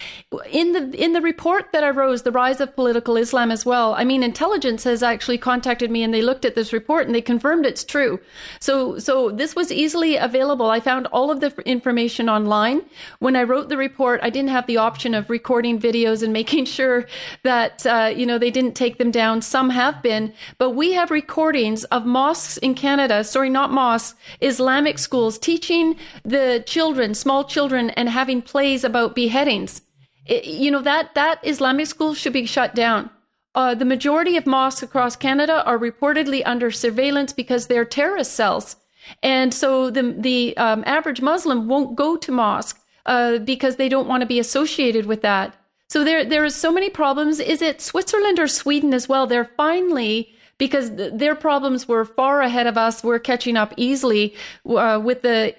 In 0.50 0.72
the 0.72 0.90
in 1.00 1.12
the 1.12 1.20
report 1.20 1.70
that 1.72 1.84
I 1.84 1.90
wrote 1.90 2.24
the 2.24 2.32
rise 2.32 2.60
of 2.60 2.74
political 2.74 3.16
Islam 3.16 3.52
as 3.52 3.64
well 3.64 3.94
I 3.94 4.02
mean 4.02 4.24
intelligence 4.24 4.82
has 4.82 5.04
actually 5.04 5.38
contacted 5.38 5.88
me 5.88 6.02
and 6.02 6.12
they 6.12 6.22
looked 6.22 6.44
at 6.44 6.56
this 6.56 6.72
report 6.72 7.06
and 7.06 7.14
they 7.14 7.22
confirmed 7.22 7.64
it's 7.64 7.84
true. 7.84 8.18
So 8.58 8.98
so 8.98 9.30
this 9.30 9.54
was 9.54 9.70
easily 9.70 10.16
available. 10.16 10.68
I 10.68 10.80
found 10.80 11.06
all 11.08 11.30
of 11.30 11.38
the 11.38 11.54
information 11.64 12.28
online. 12.28 12.82
When 13.20 13.36
I 13.36 13.44
wrote 13.44 13.68
the 13.68 13.76
report 13.76 14.18
I 14.24 14.30
didn't 14.30 14.50
have 14.50 14.66
the 14.66 14.78
option 14.78 15.14
of 15.14 15.30
recording 15.30 15.78
videos 15.78 16.24
and 16.24 16.32
making 16.32 16.39
sure 16.64 17.06
that, 17.42 17.84
uh, 17.86 18.12
you 18.14 18.26
know, 18.26 18.38
they 18.38 18.50
didn't 18.50 18.74
take 18.74 18.98
them 18.98 19.10
down. 19.10 19.42
Some 19.42 19.70
have 19.70 20.02
been, 20.02 20.32
but 20.58 20.70
we 20.70 20.92
have 20.92 21.10
recordings 21.10 21.84
of 21.84 22.06
mosques 22.06 22.56
in 22.58 22.74
Canada, 22.74 23.24
sorry, 23.24 23.50
not 23.50 23.72
mosques, 23.72 24.18
Islamic 24.40 24.98
schools 24.98 25.38
teaching 25.38 25.96
the 26.24 26.62
children, 26.66 27.14
small 27.14 27.44
children, 27.44 27.90
and 27.90 28.08
having 28.08 28.42
plays 28.42 28.84
about 28.84 29.14
beheadings. 29.14 29.82
It, 30.26 30.44
you 30.44 30.70
know, 30.70 30.82
that, 30.82 31.14
that 31.14 31.40
Islamic 31.42 31.86
school 31.86 32.14
should 32.14 32.32
be 32.32 32.46
shut 32.46 32.74
down. 32.74 33.10
Uh, 33.54 33.74
the 33.74 33.84
majority 33.84 34.36
of 34.36 34.46
mosques 34.46 34.82
across 34.82 35.16
Canada 35.16 35.64
are 35.64 35.78
reportedly 35.78 36.42
under 36.46 36.70
surveillance 36.70 37.32
because 37.32 37.66
they're 37.66 37.84
terrorist 37.84 38.32
cells. 38.32 38.76
And 39.22 39.52
so 39.52 39.90
the, 39.90 40.14
the 40.16 40.56
um, 40.56 40.84
average 40.86 41.20
Muslim 41.20 41.66
won't 41.66 41.96
go 41.96 42.16
to 42.16 42.30
mosque 42.30 42.80
uh, 43.06 43.38
because 43.38 43.76
they 43.76 43.88
don't 43.88 44.06
want 44.06 44.20
to 44.20 44.26
be 44.26 44.38
associated 44.38 45.06
with 45.06 45.22
that. 45.22 45.56
So 45.90 46.04
there, 46.04 46.24
there 46.24 46.44
is 46.44 46.54
so 46.54 46.70
many 46.70 46.88
problems. 46.88 47.40
Is 47.40 47.60
it 47.60 47.80
Switzerland 47.80 48.38
or 48.38 48.46
Sweden 48.46 48.94
as 48.94 49.08
well? 49.08 49.26
They're 49.26 49.50
finally 49.56 50.32
because 50.56 50.90
th- 50.90 51.14
their 51.14 51.34
problems 51.34 51.88
were 51.88 52.04
far 52.04 52.42
ahead 52.42 52.68
of 52.68 52.78
us. 52.78 53.02
We're 53.02 53.18
catching 53.18 53.56
up 53.56 53.74
easily 53.76 54.36
uh, 54.68 55.00
with 55.02 55.22
the 55.22 55.52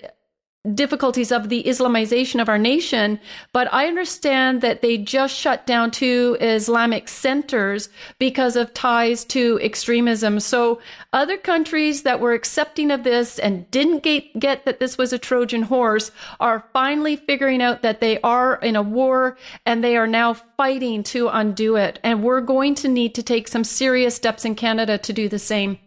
difficulties 0.75 1.31
of 1.31 1.49
the 1.49 1.63
Islamization 1.63 2.39
of 2.39 2.47
our 2.47 2.59
nation, 2.59 3.19
but 3.51 3.71
I 3.73 3.87
understand 3.87 4.61
that 4.61 4.81
they 4.81 4.97
just 4.97 5.35
shut 5.35 5.65
down 5.65 5.89
two 5.89 6.37
Islamic 6.39 7.07
centers 7.07 7.89
because 8.19 8.55
of 8.55 8.73
ties 8.73 9.25
to 9.25 9.59
extremism. 9.61 10.39
So 10.39 10.79
other 11.13 11.37
countries 11.37 12.03
that 12.03 12.19
were 12.19 12.33
accepting 12.33 12.91
of 12.91 13.03
this 13.03 13.39
and 13.39 13.69
didn't 13.71 14.03
get, 14.03 14.39
get 14.39 14.65
that 14.65 14.79
this 14.79 14.99
was 14.99 15.11
a 15.11 15.17
Trojan 15.17 15.63
horse 15.63 16.11
are 16.39 16.65
finally 16.73 17.15
figuring 17.15 17.61
out 17.61 17.81
that 17.81 17.99
they 17.99 18.21
are 18.21 18.55
in 18.57 18.75
a 18.75 18.83
war 18.83 19.37
and 19.65 19.83
they 19.83 19.97
are 19.97 20.07
now 20.07 20.33
fighting 20.33 21.01
to 21.03 21.27
undo 21.29 21.75
it. 21.75 21.97
And 22.03 22.23
we're 22.23 22.41
going 22.41 22.75
to 22.75 22.87
need 22.87 23.15
to 23.15 23.23
take 23.23 23.47
some 23.47 23.63
serious 23.63 24.15
steps 24.15 24.45
in 24.45 24.53
Canada 24.53 24.99
to 24.99 25.11
do 25.11 25.27
the 25.27 25.39
same. 25.39 25.79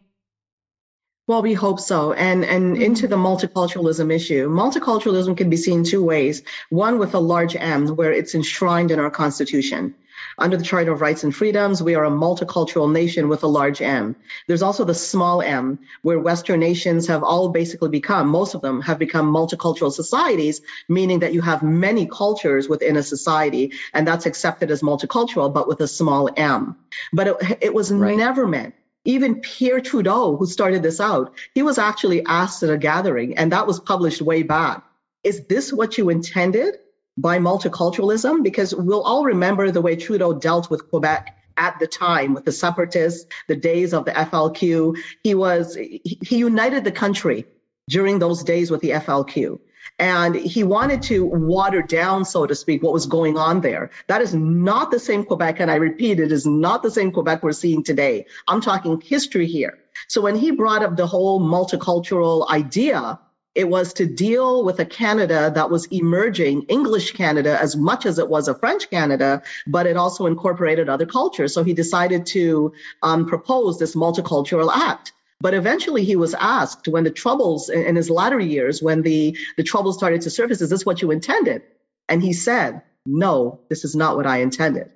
Well, 1.27 1.41
we 1.41 1.55
hope 1.55 1.81
so. 1.81 2.13
And 2.13 2.45
and 2.45 2.75
mm-hmm. 2.75 2.83
into 2.83 3.09
the 3.09 3.17
multiculturalism 3.17 4.13
issue. 4.13 4.49
Multiculturalism 4.51 5.37
can 5.37 5.49
be 5.49 5.57
seen 5.57 5.83
two 5.83 6.05
ways. 6.05 6.43
One 6.69 6.99
with 6.99 7.15
a 7.15 7.19
large 7.19 7.57
M, 7.57 7.89
where 7.97 8.13
it's 8.13 8.35
enshrined 8.35 8.91
in 8.91 9.01
our 9.01 9.11
Constitution. 9.11 9.95
Under 10.37 10.57
the 10.57 10.65
Charter 10.65 10.93
of 10.93 11.01
Rights 11.01 11.25
and 11.25 11.35
Freedoms, 11.35 11.83
we 11.83 11.95
are 11.95 12.05
a 12.05 12.11
multicultural 12.11 12.93
nation 12.93 13.29
with 13.29 13.43
a 13.43 13.47
large 13.47 13.81
M. 13.81 14.17
There's 14.49 14.63
also 14.63 14.85
the 14.85 14.95
small 14.95 15.41
m, 15.41 15.79
where 16.03 16.19
Western 16.19 16.61
nations 16.61 17.07
have 17.07 17.23
all 17.23 17.49
basically 17.49 17.89
become, 17.89 18.29
most 18.29 18.55
of 18.55 18.61
them 18.61 18.81
have 18.83 18.99
become 18.99 19.33
multicultural 19.33 19.93
societies, 19.93 20.61
meaning 20.89 21.21
that 21.21 21.35
you 21.35 21.41
have 21.41 21.63
many 21.63 22.07
cultures 22.07 22.69
within 22.69 22.97
a 22.97 23.03
society, 23.03 23.73
and 23.93 24.07
that's 24.07 24.27
accepted 24.27 24.71
as 24.71 24.83
multicultural, 24.83 25.53
but 25.53 25.69
with 25.69 25.81
a 25.81 25.89
small 25.89 26.29
m. 26.37 26.77
But 27.13 27.29
it, 27.29 27.59
it 27.61 27.75
was 27.75 27.93
right. 27.93 28.17
never 28.17 28.47
meant 28.47 28.75
even 29.05 29.41
Pierre 29.41 29.81
Trudeau, 29.81 30.37
who 30.37 30.47
started 30.47 30.83
this 30.83 31.01
out, 31.01 31.35
he 31.55 31.63
was 31.63 31.79
actually 31.79 32.25
asked 32.27 32.63
at 32.63 32.71
a 32.71 32.79
gathering, 32.79 33.37
and 33.37 33.53
that 33.53 33.67
was 33.67 33.81
published 33.81 34.23
way 34.23 34.43
back. 34.43 34.83
Is 35.23 35.45
this 35.47 35.73
what 35.73 35.99
you 35.99 36.09
intended 36.11 36.77
by 37.17 37.39
multiculturalism? 37.39 38.43
Because 38.43 38.75
we'll 38.75 39.03
all 39.03 39.25
remember 39.25 39.71
the 39.71 39.83
way 39.83 39.97
Trudeau 39.97 40.33
dealt 40.33 40.71
with 40.71 40.89
Quebec 40.91 41.37
at 41.57 41.79
the 41.79 41.87
time 41.87 42.35
with 42.35 42.45
the 42.45 42.53
separatists, 42.53 43.27
the 43.47 43.57
days 43.57 43.93
of 43.93 44.05
the 44.05 44.11
FLQ. 44.13 44.97
He 45.23 45.35
was, 45.35 45.77
he 45.77 46.37
united 46.37 46.85
the 46.85 46.93
country 46.93 47.47
during 47.89 48.19
those 48.19 48.43
days 48.43 48.71
with 48.71 48.81
the 48.81 48.91
FLQ. 48.91 49.61
And 49.99 50.35
he 50.35 50.65
wanted 50.65 51.03
to 51.03 51.25
water 51.25 51.81
down, 51.81 52.25
so 52.25 52.47
to 52.47 52.55
speak, 52.55 52.83
what 52.83 52.93
was 52.93 53.07
going 53.07 53.37
on 53.37 53.61
there. 53.61 53.91
That 54.09 54.23
is 54.23 54.35
not 54.35 54.91
the 54.91 54.99
same 54.99 55.25
Quebec. 55.25 55.61
And 55.61 55.71
I 55.71 55.77
repeat, 55.77 56.19
it 56.19 56.33
is 56.33 56.47
not 56.47 56.83
the 56.83 56.91
same 56.91 57.13
Quebec 57.13 57.43
we're 57.43 57.53
seeing 57.53 57.83
today. 57.83 58.27
I'm 58.49 58.61
talking 58.61 59.01
history 59.01 59.47
here. 59.47 59.79
So 60.09 60.21
when 60.21 60.35
he 60.35 60.51
brought 60.51 60.83
up 60.83 60.97
the 60.97 61.07
whole 61.07 61.41
multicultural 61.41 62.49
idea, 62.51 63.21
it 63.55 63.69
was 63.69 63.93
to 63.95 64.07
deal 64.07 64.65
with 64.65 64.81
a 64.81 64.85
Canada 64.85 65.53
that 65.55 65.71
was 65.71 65.87
emerging, 65.87 66.63
English 66.63 67.13
Canada, 67.13 67.61
as 67.61 67.77
much 67.77 68.05
as 68.05 68.19
it 68.19 68.29
was 68.29 68.49
a 68.49 68.55
French 68.55 68.91
Canada, 68.91 69.43
but 69.69 69.87
it 69.87 69.97
also 69.97 70.27
incorporated 70.27 70.89
other 70.89 71.07
cultures. 71.07 71.55
So 71.55 71.63
he 71.63 71.73
decided 71.73 72.27
to 72.27 72.73
um, 73.05 73.27
propose 73.27 73.79
this 73.79 73.95
multicultural 73.95 74.71
act. 74.75 75.13
But 75.45 75.53
eventually 75.53 76.05
he 76.05 76.17
was 76.17 76.33
asked 76.41 76.89
when 76.89 77.05
the 77.05 77.11
troubles 77.11 77.69
in 77.69 77.97
his 77.97 78.09
latter 78.09 78.41
years, 78.41 78.83
when 78.83 79.03
the, 79.03 79.37
the 79.59 79.63
troubles 79.63 79.95
started 79.95 80.23
to 80.23 80.31
surface, 80.31 80.63
is 80.63 80.71
this 80.71 80.87
what 80.87 81.03
you 81.03 81.11
intended? 81.11 81.61
And 82.09 82.23
he 82.23 82.33
said, 82.33 82.81
no, 83.05 83.61
this 83.69 83.85
is 83.85 83.95
not 83.95 84.17
what 84.17 84.27
I 84.27 84.39
intended. 84.39 84.89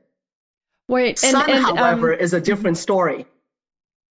Wait, 0.88 1.22
and, 1.22 1.32
Son, 1.32 1.51
and, 1.51 1.62
however, 1.62 2.14
um, 2.14 2.20
is 2.20 2.32
a 2.32 2.40
different 2.40 2.78
story. 2.78 3.26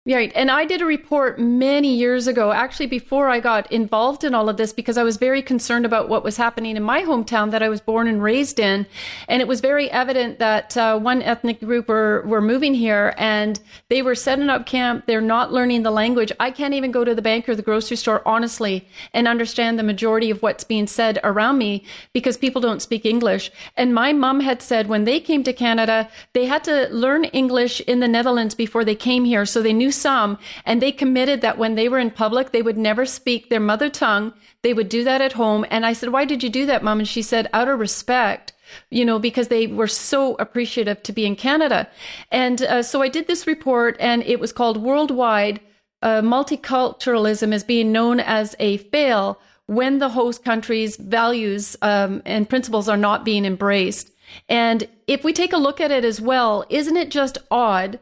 Right. 0.08 0.30
And 0.36 0.52
I 0.52 0.64
did 0.66 0.82
a 0.82 0.86
report 0.86 1.40
many 1.40 1.92
years 1.92 2.28
ago, 2.28 2.52
actually 2.52 2.86
before 2.86 3.28
I 3.28 3.40
got 3.40 3.70
involved 3.72 4.22
in 4.22 4.36
all 4.36 4.48
of 4.48 4.56
this, 4.56 4.72
because 4.72 4.96
I 4.96 5.02
was 5.02 5.16
very 5.16 5.42
concerned 5.42 5.84
about 5.84 6.08
what 6.08 6.22
was 6.22 6.36
happening 6.36 6.76
in 6.76 6.82
my 6.84 7.02
hometown 7.02 7.50
that 7.50 7.60
I 7.60 7.68
was 7.68 7.80
born 7.80 8.06
and 8.06 8.22
raised 8.22 8.60
in. 8.60 8.86
And 9.26 9.42
it 9.42 9.48
was 9.48 9.60
very 9.60 9.90
evident 9.90 10.38
that 10.38 10.76
uh, 10.76 10.96
one 10.96 11.22
ethnic 11.22 11.58
group 11.58 11.88
were, 11.88 12.22
were 12.24 12.40
moving 12.40 12.72
here 12.72 13.14
and 13.18 13.58
they 13.88 14.00
were 14.00 14.14
setting 14.14 14.48
up 14.48 14.64
camp. 14.64 15.06
They're 15.06 15.20
not 15.20 15.52
learning 15.52 15.82
the 15.82 15.90
language. 15.90 16.30
I 16.38 16.52
can't 16.52 16.74
even 16.74 16.92
go 16.92 17.04
to 17.04 17.14
the 17.14 17.20
bank 17.20 17.48
or 17.48 17.56
the 17.56 17.62
grocery 17.62 17.96
store, 17.96 18.22
honestly, 18.24 18.86
and 19.12 19.26
understand 19.26 19.76
the 19.76 19.82
majority 19.82 20.30
of 20.30 20.40
what's 20.40 20.62
being 20.62 20.86
said 20.86 21.18
around 21.24 21.58
me 21.58 21.84
because 22.12 22.36
people 22.36 22.60
don't 22.60 22.80
speak 22.80 23.04
English. 23.04 23.50
And 23.76 23.92
my 23.92 24.12
mom 24.12 24.38
had 24.38 24.62
said 24.62 24.86
when 24.86 25.02
they 25.02 25.18
came 25.18 25.42
to 25.42 25.52
Canada, 25.52 26.08
they 26.32 26.46
had 26.46 26.62
to 26.62 26.88
learn 26.92 27.24
English 27.24 27.80
in 27.80 27.98
the 27.98 28.06
Netherlands 28.06 28.54
before 28.54 28.84
they 28.84 28.94
came 28.94 29.24
here. 29.24 29.44
So 29.44 29.62
they 29.62 29.72
knew 29.72 29.90
some, 29.96 30.38
and 30.64 30.80
they 30.80 30.92
committed 30.92 31.40
that 31.40 31.58
when 31.58 31.74
they 31.74 31.88
were 31.88 31.98
in 31.98 32.10
public, 32.10 32.52
they 32.52 32.62
would 32.62 32.78
never 32.78 33.06
speak 33.06 33.48
their 33.48 33.60
mother 33.60 33.88
tongue. 33.88 34.32
They 34.62 34.74
would 34.74 34.88
do 34.88 35.02
that 35.04 35.20
at 35.20 35.32
home. 35.32 35.64
And 35.70 35.84
I 35.84 35.92
said, 35.92 36.10
Why 36.10 36.24
did 36.24 36.42
you 36.42 36.50
do 36.50 36.66
that, 36.66 36.84
mom? 36.84 36.98
And 37.00 37.08
she 37.08 37.22
said, 37.22 37.48
Out 37.52 37.68
of 37.68 37.78
respect 37.78 38.52
you 38.90 39.04
know, 39.04 39.20
because 39.20 39.46
they 39.46 39.68
were 39.68 39.86
so 39.86 40.34
appreciative 40.40 41.00
to 41.00 41.12
be 41.12 41.24
in 41.24 41.36
Canada. 41.36 41.88
And 42.32 42.60
uh, 42.62 42.82
so 42.82 43.00
I 43.00 43.06
did 43.06 43.28
this 43.28 43.46
report, 43.46 43.96
and 44.00 44.24
it 44.24 44.40
was 44.40 44.52
called 44.52 44.82
Worldwide 44.82 45.60
uh, 46.02 46.20
Multiculturalism 46.20 47.52
is 47.52 47.64
being 47.64 47.90
known 47.90 48.20
as 48.20 48.54
a 48.58 48.76
fail 48.76 49.40
when 49.66 49.98
the 49.98 50.10
host 50.10 50.44
country's 50.44 50.96
values 50.96 51.76
um, 51.82 52.22
and 52.24 52.48
principles 52.48 52.88
are 52.88 52.96
not 52.96 53.24
being 53.24 53.44
embraced. 53.44 54.12
And 54.48 54.86
if 55.06 55.24
we 55.24 55.32
take 55.32 55.52
a 55.52 55.58
look 55.58 55.80
at 55.80 55.90
it 55.90 56.04
as 56.04 56.20
well, 56.20 56.64
isn't 56.68 56.96
it 56.96 57.10
just 57.10 57.38
odd 57.50 57.98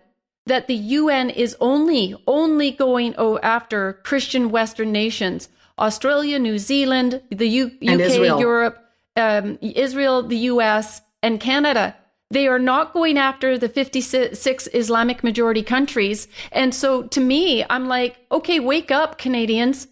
that 0.47 0.67
the 0.67 0.75
UN 0.75 1.31
is 1.31 1.57
only 1.61 2.15
only 2.27 2.71
going 2.71 3.15
after 3.43 3.95
Christian 4.05 4.51
Western 4.51 4.93
nations, 4.93 5.49
Australia, 5.79 6.39
New 6.39 6.59
Zealand, 6.59 7.23
the 7.31 7.49
U- 7.49 7.73
UK, 7.83 8.39
Europe, 8.41 8.79
um, 9.17 9.59
Israel, 9.61 10.23
the 10.23 10.37
US, 10.53 11.03
and 11.23 11.41
Canada. 11.41 11.97
They 12.31 12.49
are 12.49 12.59
not 12.59 12.93
going 12.93 13.17
after 13.17 13.59
the 13.59 13.69
56 13.69 14.69
Islamic 14.75 15.23
majority 15.23 15.63
countries. 15.63 16.27
And 16.53 16.75
so 16.75 17.05
to 17.05 17.21
me, 17.21 17.65
I'm 17.71 17.87
like, 17.87 18.17
okay, 18.33 18.61
wake 18.61 18.91
up, 18.91 19.19
Canadians. 19.19 19.87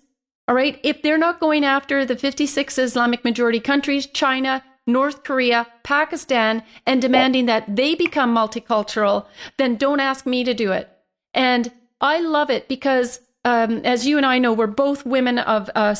All 0.48 0.54
right. 0.54 0.78
If 0.82 1.02
they're 1.02 1.18
not 1.18 1.40
going 1.40 1.64
after 1.64 2.04
the 2.04 2.16
56 2.16 2.78
Islamic 2.78 3.24
majority 3.24 3.60
countries, 3.60 4.06
China, 4.06 4.62
North 4.86 5.22
Korea, 5.22 5.66
Pakistan, 5.82 6.62
and 6.86 7.00
demanding 7.00 7.46
that 7.46 7.76
they 7.76 7.94
become 7.94 8.34
multicultural, 8.34 9.26
then 9.56 9.76
don't 9.76 10.00
ask 10.00 10.26
me 10.26 10.42
to 10.44 10.54
do 10.54 10.72
it. 10.72 10.90
And 11.34 11.70
I 12.00 12.20
love 12.20 12.50
it 12.50 12.68
because, 12.68 13.20
um, 13.44 13.78
as 13.84 14.06
you 14.06 14.16
and 14.16 14.26
I 14.26 14.38
know, 14.38 14.52
we're 14.52 14.66
both 14.66 15.06
women 15.06 15.38
of, 15.38 15.70
uh, 15.74 15.94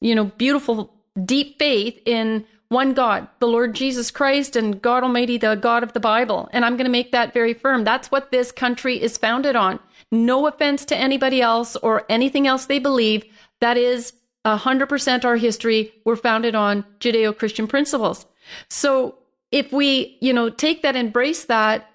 you 0.00 0.14
know, 0.14 0.24
beautiful 0.24 0.94
deep 1.24 1.58
faith 1.58 1.98
in 2.04 2.44
one 2.68 2.92
God, 2.92 3.28
the 3.38 3.46
Lord 3.46 3.74
Jesus 3.74 4.10
Christ 4.10 4.56
and 4.56 4.82
God 4.82 5.02
Almighty, 5.02 5.38
the 5.38 5.54
God 5.54 5.82
of 5.82 5.92
the 5.92 6.00
Bible. 6.00 6.48
And 6.52 6.64
I'm 6.64 6.76
going 6.76 6.86
to 6.86 6.90
make 6.90 7.12
that 7.12 7.32
very 7.32 7.54
firm. 7.54 7.84
That's 7.84 8.10
what 8.10 8.30
this 8.30 8.52
country 8.52 9.00
is 9.00 9.16
founded 9.16 9.56
on. 9.56 9.78
No 10.10 10.46
offense 10.46 10.84
to 10.86 10.96
anybody 10.96 11.40
else 11.40 11.76
or 11.76 12.04
anything 12.08 12.46
else 12.46 12.66
they 12.66 12.78
believe. 12.78 13.24
That 13.60 13.76
is 13.76 14.12
100% 14.44 15.24
our 15.24 15.36
history. 15.36 15.92
We're 16.04 16.16
founded 16.16 16.54
on 16.54 16.84
Judeo 17.00 17.36
Christian 17.36 17.66
principles. 17.66 18.26
So 18.68 19.18
if 19.50 19.72
we, 19.72 20.18
you 20.20 20.32
know, 20.32 20.50
take 20.50 20.82
that, 20.82 20.96
embrace 20.96 21.44
that, 21.44 21.90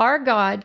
our 0.00 0.18
God, 0.18 0.64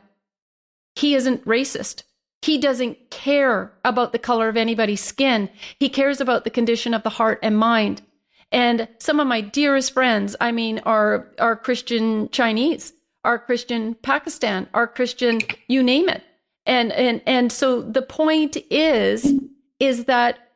He 0.95 1.15
isn't 1.15 1.45
racist. 1.45 2.03
He 2.41 2.57
doesn't 2.57 3.11
care 3.11 3.71
about 3.85 4.13
the 4.13 4.19
color 4.19 4.49
of 4.49 4.57
anybody's 4.57 5.03
skin. 5.03 5.49
He 5.79 5.89
cares 5.89 6.19
about 6.19 6.43
the 6.43 6.49
condition 6.49 6.93
of 6.93 7.03
the 7.03 7.09
heart 7.09 7.39
and 7.43 7.57
mind. 7.57 8.01
And 8.51 8.87
some 8.97 9.19
of 9.19 9.27
my 9.27 9.41
dearest 9.41 9.93
friends, 9.93 10.35
I 10.41 10.51
mean, 10.51 10.79
are, 10.79 11.29
are 11.39 11.55
Christian 11.55 12.29
Chinese, 12.29 12.93
are 13.23 13.39
Christian 13.39 13.95
Pakistan, 13.95 14.67
are 14.73 14.87
Christian, 14.87 15.39
you 15.67 15.83
name 15.83 16.09
it. 16.09 16.23
And, 16.65 16.91
and, 16.91 17.21
and 17.25 17.51
so 17.51 17.81
the 17.81 18.01
point 18.01 18.57
is, 18.69 19.33
is 19.79 20.05
that 20.05 20.50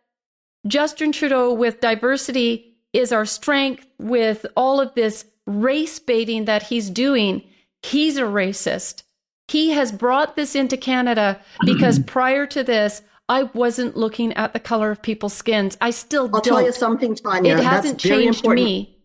Justin 0.68 1.12
Trudeau 1.12 1.54
with 1.54 1.80
diversity 1.80 2.76
is 2.94 3.12
our 3.12 3.26
strength 3.26 3.86
with 4.00 4.46
all 4.56 4.80
of 4.80 4.94
this 4.96 5.26
race 5.46 6.00
baiting 6.00 6.46
that 6.46 6.64
he's 6.64 6.90
doing. 6.90 7.44
He's 7.84 8.18
a 8.18 8.24
racist. 8.24 9.04
He 9.48 9.72
has 9.72 9.92
brought 9.92 10.36
this 10.36 10.56
into 10.56 10.78
Canada 10.78 11.40
because 11.66 12.00
prior 12.00 12.48
to 12.48 12.64
this, 12.64 13.02
I 13.28 13.44
wasn't 13.44 13.98
looking 13.98 14.34
at 14.34 14.54
the 14.54 14.60
color 14.60 14.92
of 14.92 15.02
people's 15.02 15.34
skins. 15.34 15.78
I 15.82 15.92
still 15.92 16.26
I'll 16.26 16.42
don't. 16.42 16.44
tell 16.44 16.62
you 16.62 16.72
something, 16.72 17.16
Tanya. 17.16 17.58
It 17.58 17.64
hasn't 17.64 18.00
changed 18.00 18.40
important. 18.40 18.66
me. 18.66 18.98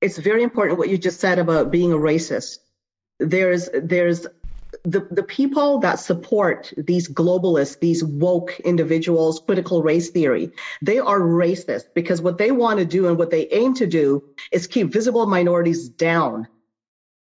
It's 0.00 0.18
very 0.18 0.44
important 0.44 0.78
what 0.78 0.88
you 0.88 0.98
just 0.98 1.18
said 1.18 1.38
about 1.38 1.72
being 1.72 1.92
a 1.92 1.96
racist. 1.96 2.58
There's 3.18 3.68
there's 3.74 4.28
the, 4.84 5.06
the 5.10 5.22
people 5.22 5.78
that 5.80 5.98
support 5.98 6.72
these 6.76 7.08
globalists, 7.08 7.80
these 7.80 8.04
woke 8.04 8.60
individuals, 8.60 9.40
critical 9.40 9.82
race 9.82 10.10
theory, 10.10 10.52
they 10.82 10.98
are 10.98 11.20
racist 11.20 11.94
because 11.94 12.20
what 12.20 12.38
they 12.38 12.50
want 12.50 12.78
to 12.78 12.84
do 12.84 13.06
and 13.06 13.18
what 13.18 13.30
they 13.30 13.48
aim 13.48 13.74
to 13.74 13.86
do 13.86 14.24
is 14.52 14.66
keep 14.66 14.92
visible 14.92 15.26
minorities 15.26 15.88
down 15.88 16.48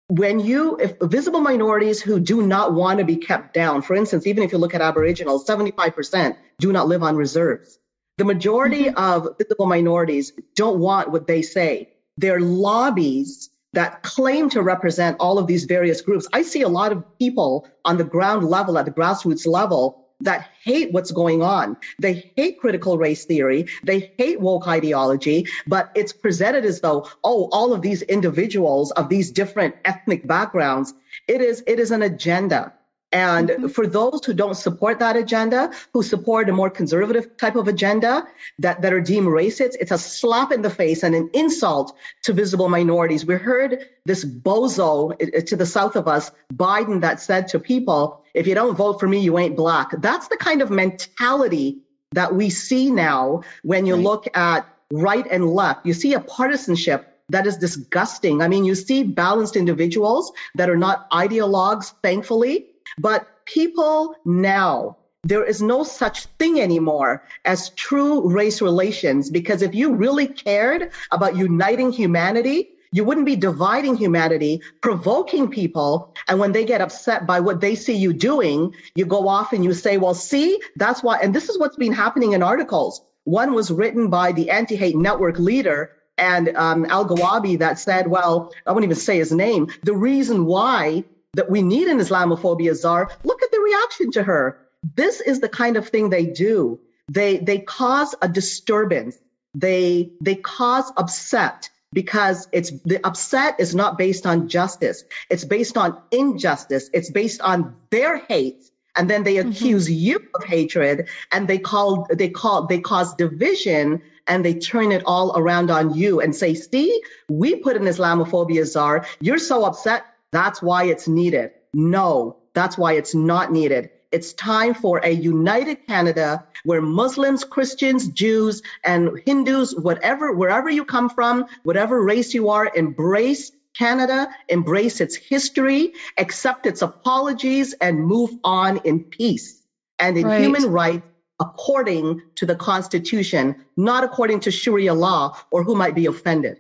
when 0.09 0.39
you, 0.39 0.77
if 0.77 0.95
visible 1.01 1.41
minorities 1.41 2.01
who 2.01 2.19
do 2.19 2.41
not 2.41 2.73
want 2.73 2.99
to 2.99 3.05
be 3.05 3.17
kept 3.17 3.53
down, 3.53 3.81
for 3.81 3.95
instance, 3.95 4.25
even 4.25 4.43
if 4.43 4.51
you 4.51 4.57
look 4.57 4.73
at 4.73 4.81
Aboriginals, 4.81 5.45
75% 5.45 6.37
do 6.59 6.71
not 6.71 6.87
live 6.87 7.03
on 7.03 7.15
reserves. 7.15 7.77
The 8.17 8.25
majority 8.25 8.85
mm-hmm. 8.85 8.97
of 8.97 9.37
visible 9.37 9.65
minorities 9.65 10.31
don't 10.55 10.79
want 10.79 11.11
what 11.11 11.27
they 11.27 11.41
say. 11.41 11.89
They're 12.17 12.39
lobbies 12.39 13.49
that 13.73 14.01
claim 14.03 14.49
to 14.51 14.61
represent 14.61 15.17
all 15.19 15.37
of 15.37 15.47
these 15.47 15.65
various 15.65 16.01
groups. 16.01 16.27
I 16.33 16.41
see 16.41 16.61
a 16.61 16.69
lot 16.69 16.91
of 16.91 17.03
people 17.19 17.67
on 17.85 17.97
the 17.97 18.03
ground 18.03 18.45
level, 18.45 18.77
at 18.77 18.85
the 18.85 18.91
grassroots 18.91 19.45
level, 19.45 20.07
that 20.21 20.49
hate 20.63 20.91
what's 20.91 21.11
going 21.11 21.41
on. 21.43 21.77
They 22.01 22.31
hate 22.35 22.59
critical 22.59 22.97
race 22.97 23.25
theory. 23.25 23.67
They 23.83 24.11
hate 24.17 24.39
woke 24.39 24.67
ideology, 24.67 25.45
but 25.67 25.91
it's 25.95 26.13
presented 26.13 26.65
as 26.65 26.81
though, 26.81 27.07
oh, 27.23 27.49
all 27.51 27.73
of 27.73 27.81
these 27.81 28.01
individuals 28.03 28.91
of 28.91 29.09
these 29.09 29.31
different 29.31 29.75
ethnic 29.85 30.25
backgrounds, 30.25 30.93
it 31.27 31.41
is, 31.41 31.63
it 31.67 31.79
is 31.79 31.91
an 31.91 32.01
agenda. 32.01 32.73
And 33.11 33.49
mm-hmm. 33.49 33.67
for 33.67 33.87
those 33.87 34.25
who 34.25 34.33
don't 34.33 34.55
support 34.55 34.99
that 34.99 35.15
agenda, 35.15 35.71
who 35.93 36.03
support 36.03 36.49
a 36.49 36.51
more 36.51 36.69
conservative 36.69 37.37
type 37.37 37.55
of 37.55 37.67
agenda 37.67 38.27
that, 38.59 38.81
that 38.81 38.91
are 38.91 38.99
deemed 38.99 39.27
racist, 39.27 39.75
it's 39.79 39.91
a 39.91 39.97
slap 39.97 40.51
in 40.51 40.61
the 40.61 40.69
face 40.69 41.03
and 41.03 41.15
an 41.15 41.29
insult 41.33 41.95
to 42.23 42.33
visible 42.33 42.67
minorities. 42.67 43.25
We 43.25 43.35
heard 43.35 43.85
this 44.05 44.25
bozo 44.25 45.17
to 45.45 45.55
the 45.55 45.65
south 45.65 45.95
of 45.95 46.07
us, 46.07 46.31
Biden, 46.53 46.99
that 47.01 47.21
said 47.21 47.47
to 47.49 47.59
people, 47.59 48.23
if 48.33 48.45
you 48.45 48.55
don't 48.55 48.75
vote 48.75 48.99
for 48.99 49.07
me, 49.07 49.19
you 49.19 49.37
ain't 49.37 49.55
black. 49.55 49.91
That's 50.01 50.27
the 50.27 50.37
kind 50.37 50.61
of 50.61 50.69
mentality 50.69 51.79
that 52.11 52.35
we 52.35 52.49
see 52.49 52.91
now 52.91 53.41
when 53.63 53.85
you 53.85 53.95
right. 53.95 54.03
look 54.03 54.37
at 54.37 54.67
right 54.91 55.25
and 55.31 55.49
left. 55.49 55.85
You 55.85 55.93
see 55.93 56.13
a 56.13 56.19
partisanship 56.19 57.13
that 57.29 57.45
is 57.45 57.57
disgusting. 57.57 58.41
I 58.41 58.47
mean, 58.47 58.63
you 58.63 58.75
see 58.75 59.03
balanced 59.03 59.55
individuals 59.55 60.31
that 60.55 60.69
are 60.69 60.77
not 60.77 61.09
ideologues, 61.11 61.93
thankfully, 62.01 62.67
but 62.97 63.45
people 63.45 64.15
now, 64.25 64.97
there 65.23 65.43
is 65.43 65.61
no 65.61 65.83
such 65.83 66.25
thing 66.39 66.61
anymore 66.61 67.23
as 67.45 67.69
true 67.69 68.29
race 68.29 68.61
relations 68.61 69.29
because 69.29 69.61
if 69.61 69.75
you 69.75 69.93
really 69.93 70.27
cared 70.27 70.91
about 71.11 71.35
uniting 71.35 71.91
humanity, 71.91 72.69
you 72.91 73.03
wouldn't 73.03 73.25
be 73.25 73.35
dividing 73.35 73.95
humanity, 73.95 74.61
provoking 74.81 75.49
people. 75.49 76.15
And 76.27 76.39
when 76.39 76.53
they 76.53 76.63
get 76.63 76.81
upset 76.81 77.27
by 77.27 77.39
what 77.41 77.59
they 77.59 77.75
see 77.75 77.95
you 77.95 78.13
doing, 78.13 78.73
you 78.95 79.05
go 79.05 79.27
off 79.27 79.51
and 79.53 79.63
you 79.63 79.73
say, 79.73 79.97
well, 79.97 80.13
see, 80.13 80.61
that's 80.77 81.03
why. 81.03 81.17
And 81.17 81.33
this 81.33 81.49
is 81.49 81.59
what's 81.59 81.75
been 81.75 81.91
happening 81.91 82.31
in 82.31 82.41
articles. 82.41 83.01
One 83.25 83.53
was 83.53 83.71
written 83.71 84.09
by 84.09 84.31
the 84.31 84.49
anti 84.49 84.77
hate 84.77 84.95
network 84.95 85.37
leader 85.37 85.91
and 86.17 86.55
um, 86.55 86.85
Elghawaby 86.85 87.59
that 87.59 87.77
said, 87.77 88.07
well, 88.07 88.53
I 88.65 88.71
won't 88.71 88.85
even 88.85 88.95
say 88.95 89.17
his 89.17 89.31
name. 89.31 89.67
The 89.83 89.93
reason 89.93 90.45
why 90.45 91.03
that 91.33 91.49
we 91.49 91.61
need 91.61 91.87
an 91.87 91.99
Islamophobia 91.99 92.75
czar. 92.75 93.11
Look 93.23 93.43
at 93.43 93.51
the 93.51 93.59
reaction 93.59 94.11
to 94.11 94.23
her. 94.23 94.59
This 94.95 95.21
is 95.21 95.39
the 95.39 95.49
kind 95.49 95.77
of 95.77 95.89
thing 95.89 96.09
they 96.09 96.25
do. 96.25 96.79
They 97.09 97.37
they 97.37 97.59
cause 97.59 98.15
a 98.21 98.27
disturbance. 98.27 99.17
They 99.53 100.11
they 100.21 100.35
cause 100.35 100.91
upset 100.97 101.69
because 101.93 102.47
it's 102.51 102.71
the 102.81 103.05
upset 103.05 103.59
is 103.59 103.73
not 103.73 103.97
based 103.97 104.25
on 104.25 104.49
justice. 104.49 105.03
It's 105.29 105.45
based 105.45 105.77
on 105.77 105.97
injustice. 106.11 106.89
It's 106.93 107.11
based 107.11 107.41
on 107.41 107.75
their 107.89 108.17
hate. 108.17 108.69
And 108.95 109.09
then 109.09 109.23
they 109.23 109.35
mm-hmm. 109.35 109.51
accuse 109.51 109.85
mm-hmm. 109.85 109.99
you 109.99 110.27
of 110.35 110.43
hatred 110.43 111.07
and 111.31 111.47
they 111.47 111.59
call 111.59 112.07
they 112.11 112.29
call 112.29 112.65
they 112.65 112.79
cause 112.79 113.13
division 113.15 114.01
and 114.27 114.43
they 114.43 114.55
turn 114.55 114.91
it 114.91 115.03
all 115.05 115.37
around 115.37 115.71
on 115.71 115.93
you 115.93 116.19
and 116.19 116.35
say, 116.35 116.53
see, 116.53 117.01
we 117.29 117.55
put 117.55 117.77
an 117.77 117.83
Islamophobia 117.83 118.65
czar. 118.65 119.05
You're 119.21 119.39
so 119.39 119.63
upset 119.63 120.05
that's 120.31 120.61
why 120.61 120.85
it's 120.85 121.07
needed. 121.07 121.51
No, 121.73 122.37
that's 122.53 122.77
why 122.77 122.93
it's 122.93 123.15
not 123.15 123.51
needed. 123.51 123.89
It's 124.11 124.33
time 124.33 124.73
for 124.73 124.99
a 124.99 125.09
united 125.09 125.85
Canada 125.85 126.45
where 126.63 126.81
Muslims, 126.81 127.43
Christians, 127.43 128.07
Jews, 128.07 128.61
and 128.83 129.19
Hindus, 129.25 129.75
whatever, 129.75 130.33
wherever 130.33 130.69
you 130.69 130.85
come 130.85 131.09
from, 131.09 131.45
whatever 131.63 132.01
race 132.01 132.33
you 132.33 132.49
are, 132.49 132.71
embrace 132.75 133.51
Canada, 133.77 134.29
embrace 134.47 135.01
its 135.01 135.15
history, 135.15 135.93
accept 136.17 136.65
its 136.65 136.81
apologies, 136.81 137.73
and 137.73 137.99
move 137.99 138.31
on 138.43 138.77
in 138.85 139.03
peace 139.03 139.61
and 139.99 140.17
in 140.17 140.25
right. 140.25 140.41
human 140.41 140.71
rights 140.71 141.05
according 141.39 142.21
to 142.35 142.45
the 142.45 142.55
Constitution, 142.55 143.63
not 143.75 144.03
according 144.03 144.39
to 144.39 144.51
Sharia 144.51 144.93
law 144.93 145.37
or 145.51 145.63
who 145.63 145.75
might 145.75 145.93
be 145.93 146.07
offended. 146.07 146.57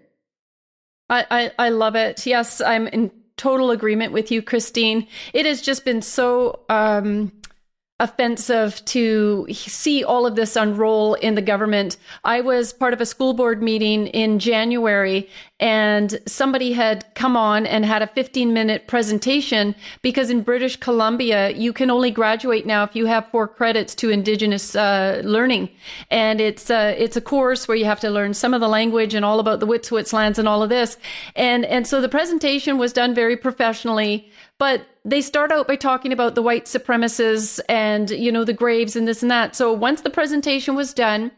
I, 1.09 1.25
I, 1.31 1.51
I 1.57 1.69
love 1.69 1.95
it. 1.95 2.25
Yes, 2.27 2.61
I'm 2.61 2.87
in 2.87 3.09
total 3.37 3.71
agreement 3.71 4.11
with 4.11 4.31
you, 4.31 4.41
Christine. 4.41 5.07
It 5.33 5.45
has 5.45 5.61
just 5.61 5.85
been 5.85 6.01
so 6.01 6.61
um, 6.69 7.31
offensive 7.99 8.83
to 8.85 9.47
see 9.51 10.03
all 10.03 10.27
of 10.27 10.35
this 10.35 10.55
unroll 10.55 11.15
in 11.15 11.35
the 11.35 11.41
government. 11.41 11.97
I 12.23 12.41
was 12.41 12.73
part 12.73 12.93
of 12.93 13.01
a 13.01 13.05
school 13.05 13.33
board 13.33 13.63
meeting 13.63 14.07
in 14.07 14.39
January 14.39 15.29
and 15.59 16.19
somebody 16.27 16.73
had 16.73 17.03
come 17.15 17.35
on 17.35 17.65
and 17.65 17.83
had 17.83 18.03
a 18.03 18.07
15 18.07 18.53
minute 18.53 18.87
presentation 18.87 19.73
because 20.03 20.29
in 20.29 20.41
British 20.41 20.75
Columbia, 20.75 21.49
you 21.49 21.73
can 21.73 21.89
only 21.89 22.11
graduate 22.11 22.65
now 22.65 22.83
if 22.83 22.95
you 22.95 23.07
have 23.07 23.27
four 23.31 23.47
credits 23.47 23.95
to 23.95 24.09
Indigenous 24.09 24.75
uh, 24.75 25.21
learning. 25.25 25.69
And 26.11 26.39
it's, 26.39 26.69
uh, 26.69 26.93
it's 26.97 27.17
a 27.17 27.21
course 27.21 27.67
where 27.67 27.77
you 27.77 27.85
have 27.85 27.99
to 28.01 28.09
learn 28.09 28.35
some 28.35 28.53
of 28.53 28.61
the 28.61 28.69
language 28.69 29.15
and 29.15 29.25
all 29.25 29.39
about 29.39 29.59
the 29.59 29.67
Wet'suwet'en 29.67 30.13
lands 30.13 30.37
and 30.37 30.47
all 30.47 30.61
of 30.61 30.69
this. 30.69 30.97
And, 31.35 31.65
and 31.65 31.87
so 31.87 32.01
the 32.01 32.09
presentation 32.09 32.77
was 32.77 32.93
done 32.93 33.15
very 33.15 33.35
professionally. 33.35 34.29
But 34.59 34.87
they 35.05 35.21
start 35.21 35.51
out 35.51 35.67
by 35.67 35.75
talking 35.75 36.11
about 36.11 36.35
the 36.35 36.41
white 36.41 36.65
supremacists 36.65 37.59
and, 37.69 38.09
you 38.09 38.31
know, 38.31 38.43
the 38.43 38.53
graves 38.53 38.95
and 38.95 39.07
this 39.07 39.21
and 39.21 39.31
that. 39.31 39.55
So 39.55 39.71
once 39.71 40.01
the 40.01 40.09
presentation 40.09 40.75
was 40.75 40.93
done, 40.93 41.31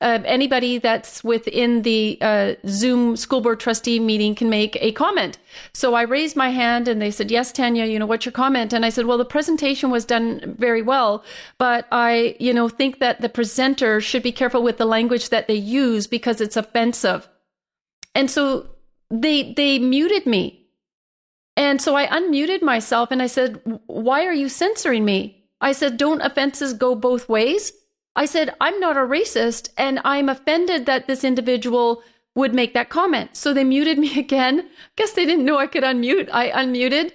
uh, 0.00 0.20
anybody 0.24 0.78
that's 0.78 1.24
within 1.24 1.82
the 1.82 2.18
uh, 2.20 2.54
Zoom 2.66 3.16
school 3.16 3.40
board 3.40 3.60
trustee 3.60 3.98
meeting 3.98 4.34
can 4.34 4.50
make 4.50 4.76
a 4.80 4.92
comment. 4.92 5.38
So 5.72 5.94
I 5.94 6.02
raised 6.02 6.36
my 6.36 6.50
hand 6.50 6.86
and 6.86 7.00
they 7.00 7.10
said, 7.10 7.30
Yes, 7.30 7.50
Tanya, 7.52 7.86
you 7.86 7.98
know, 7.98 8.06
what's 8.06 8.26
your 8.26 8.32
comment? 8.32 8.72
And 8.72 8.84
I 8.84 8.90
said, 8.90 9.06
Well, 9.06 9.18
the 9.18 9.24
presentation 9.24 9.90
was 9.90 10.04
done 10.04 10.54
very 10.58 10.82
well, 10.82 11.24
but 11.58 11.86
I, 11.90 12.36
you 12.38 12.52
know, 12.52 12.68
think 12.68 12.98
that 13.00 13.20
the 13.20 13.28
presenter 13.28 14.00
should 14.00 14.22
be 14.22 14.32
careful 14.32 14.62
with 14.62 14.76
the 14.78 14.84
language 14.84 15.30
that 15.30 15.48
they 15.48 15.54
use 15.54 16.06
because 16.06 16.40
it's 16.40 16.56
offensive. 16.56 17.28
And 18.14 18.30
so 18.30 18.68
they 19.10 19.52
they 19.54 19.78
muted 19.78 20.26
me 20.26 20.66
and 21.56 21.80
so 21.80 21.96
I 21.96 22.06
unmuted 22.06 22.62
myself 22.62 23.10
and 23.10 23.22
I 23.22 23.26
said, 23.26 23.60
Why 23.86 24.26
are 24.26 24.32
you 24.32 24.48
censoring 24.48 25.04
me? 25.04 25.44
I 25.60 25.72
said, 25.72 25.96
Don't 25.96 26.20
offenses 26.20 26.74
go 26.74 26.94
both 26.94 27.28
ways? 27.28 27.72
I 28.16 28.24
said, 28.24 28.54
I'm 28.60 28.80
not 28.80 28.96
a 28.96 29.00
racist 29.00 29.68
and 29.76 30.00
I'm 30.04 30.28
offended 30.28 30.86
that 30.86 31.06
this 31.06 31.22
individual 31.22 32.02
would 32.34 32.54
make 32.54 32.74
that 32.74 32.88
comment. 32.88 33.36
So 33.36 33.52
they 33.52 33.64
muted 33.64 33.98
me 33.98 34.18
again. 34.18 34.68
Guess 34.96 35.12
they 35.12 35.26
didn't 35.26 35.44
know 35.44 35.58
I 35.58 35.66
could 35.66 35.84
unmute. 35.84 36.28
I 36.32 36.50
unmuted 36.50 37.12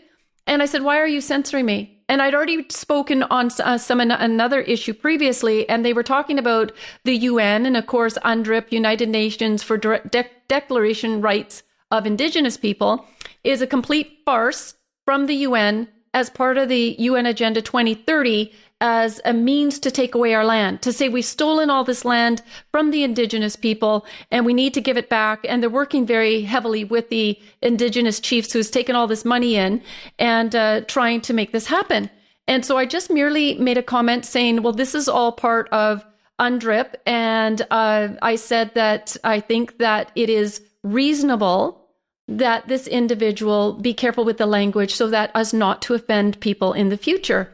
and 0.48 0.62
I 0.62 0.66
said, 0.66 0.84
Why 0.84 0.98
are 0.98 1.08
you 1.08 1.22
censoring 1.22 1.66
me? 1.66 1.98
And 2.08 2.22
I'd 2.22 2.36
already 2.36 2.66
spoken 2.70 3.24
on 3.24 3.50
uh, 3.64 3.78
some 3.78 4.02
another 4.02 4.60
issue 4.60 4.94
previously, 4.94 5.70
and 5.70 5.86
they 5.86 5.94
were 5.94 6.04
talking 6.04 6.38
about 6.38 6.74
the 7.06 7.16
UN 7.16 7.66
and, 7.66 7.78
of 7.78 7.88
course, 7.88 8.18
UNDRIP, 8.26 8.70
United 8.70 9.08
Nations 9.08 9.64
for 9.64 9.78
De- 9.78 10.30
Declaration 10.50 11.22
Rights 11.22 11.64
of 11.90 12.06
Indigenous 12.06 12.58
People, 12.58 13.06
is 13.46 13.62
a 13.62 13.68
complete 13.68 14.20
farce 14.26 14.74
from 15.06 15.28
the 15.28 15.36
UN 15.36 15.88
as 16.14 16.30
part 16.30 16.58
of 16.58 16.68
the 16.68 16.98
UN 17.00 17.26
Agenda 17.26 17.62
2030 17.62 18.52
as 18.82 19.22
a 19.24 19.32
means 19.32 19.80
to 19.80 19.92
take 19.92 20.16
away 20.16 20.34
our 20.34 20.44
land, 20.44 20.82
to 20.82 20.92
say 20.92 21.08
we've 21.08 21.24
stolen 21.24 21.70
all 21.70 21.84
this 21.84 22.04
land 22.04 22.42
from 22.72 22.92
the 22.92 23.04
indigenous 23.04 23.56
people 23.56 24.06
and 24.32 24.46
we 24.46 24.54
need 24.54 24.74
to 24.74 24.82
give 24.82 24.98
it 24.98 25.08
back. 25.08 25.46
And 25.48 25.62
they're 25.62 25.70
working 25.70 26.06
very 26.06 26.42
heavily 26.42 26.84
with 26.84 27.10
the 27.10 27.40
indigenous 27.62 28.20
chiefs 28.20 28.52
who's 28.52 28.72
taken 28.72 28.96
all 28.96 29.08
this 29.08 29.24
money 29.24 29.56
in 29.56 29.82
and 30.20 30.56
uh, 30.56 30.82
trying 30.82 31.22
to 31.22 31.34
make 31.34 31.52
this 31.52 31.68
happen. 31.68 32.10
And 32.48 32.66
so 32.66 32.78
I 32.78 32.86
just 32.86 33.12
merely 33.12 33.54
made 33.56 33.78
a 33.78 33.84
comment 33.84 34.26
saying, 34.26 34.64
well, 34.64 34.74
this 34.74 34.96
is 34.96 35.08
all 35.08 35.32
part 35.32 35.70
of 35.70 36.04
UNDRIP. 36.40 36.96
And 37.06 37.62
uh, 37.70 38.10
I 38.22 38.36
said 38.36 38.74
that 38.74 39.16
I 39.24 39.40
think 39.40 39.78
that 39.78 40.12
it 40.16 40.30
is 40.30 40.62
reasonable 40.84 41.88
that 42.28 42.68
this 42.68 42.88
individual 42.88 43.74
be 43.74 43.94
careful 43.94 44.26
with 44.26 44.38
the 44.38 44.46
language 44.46 44.96
so 44.96 45.08
that 45.10 45.32
as 45.36 45.54
not 45.54 45.82
to 45.84 45.94
offend 45.94 46.40
people 46.40 46.74
in 46.74 46.90
the 46.90 46.98
future. 46.98 47.54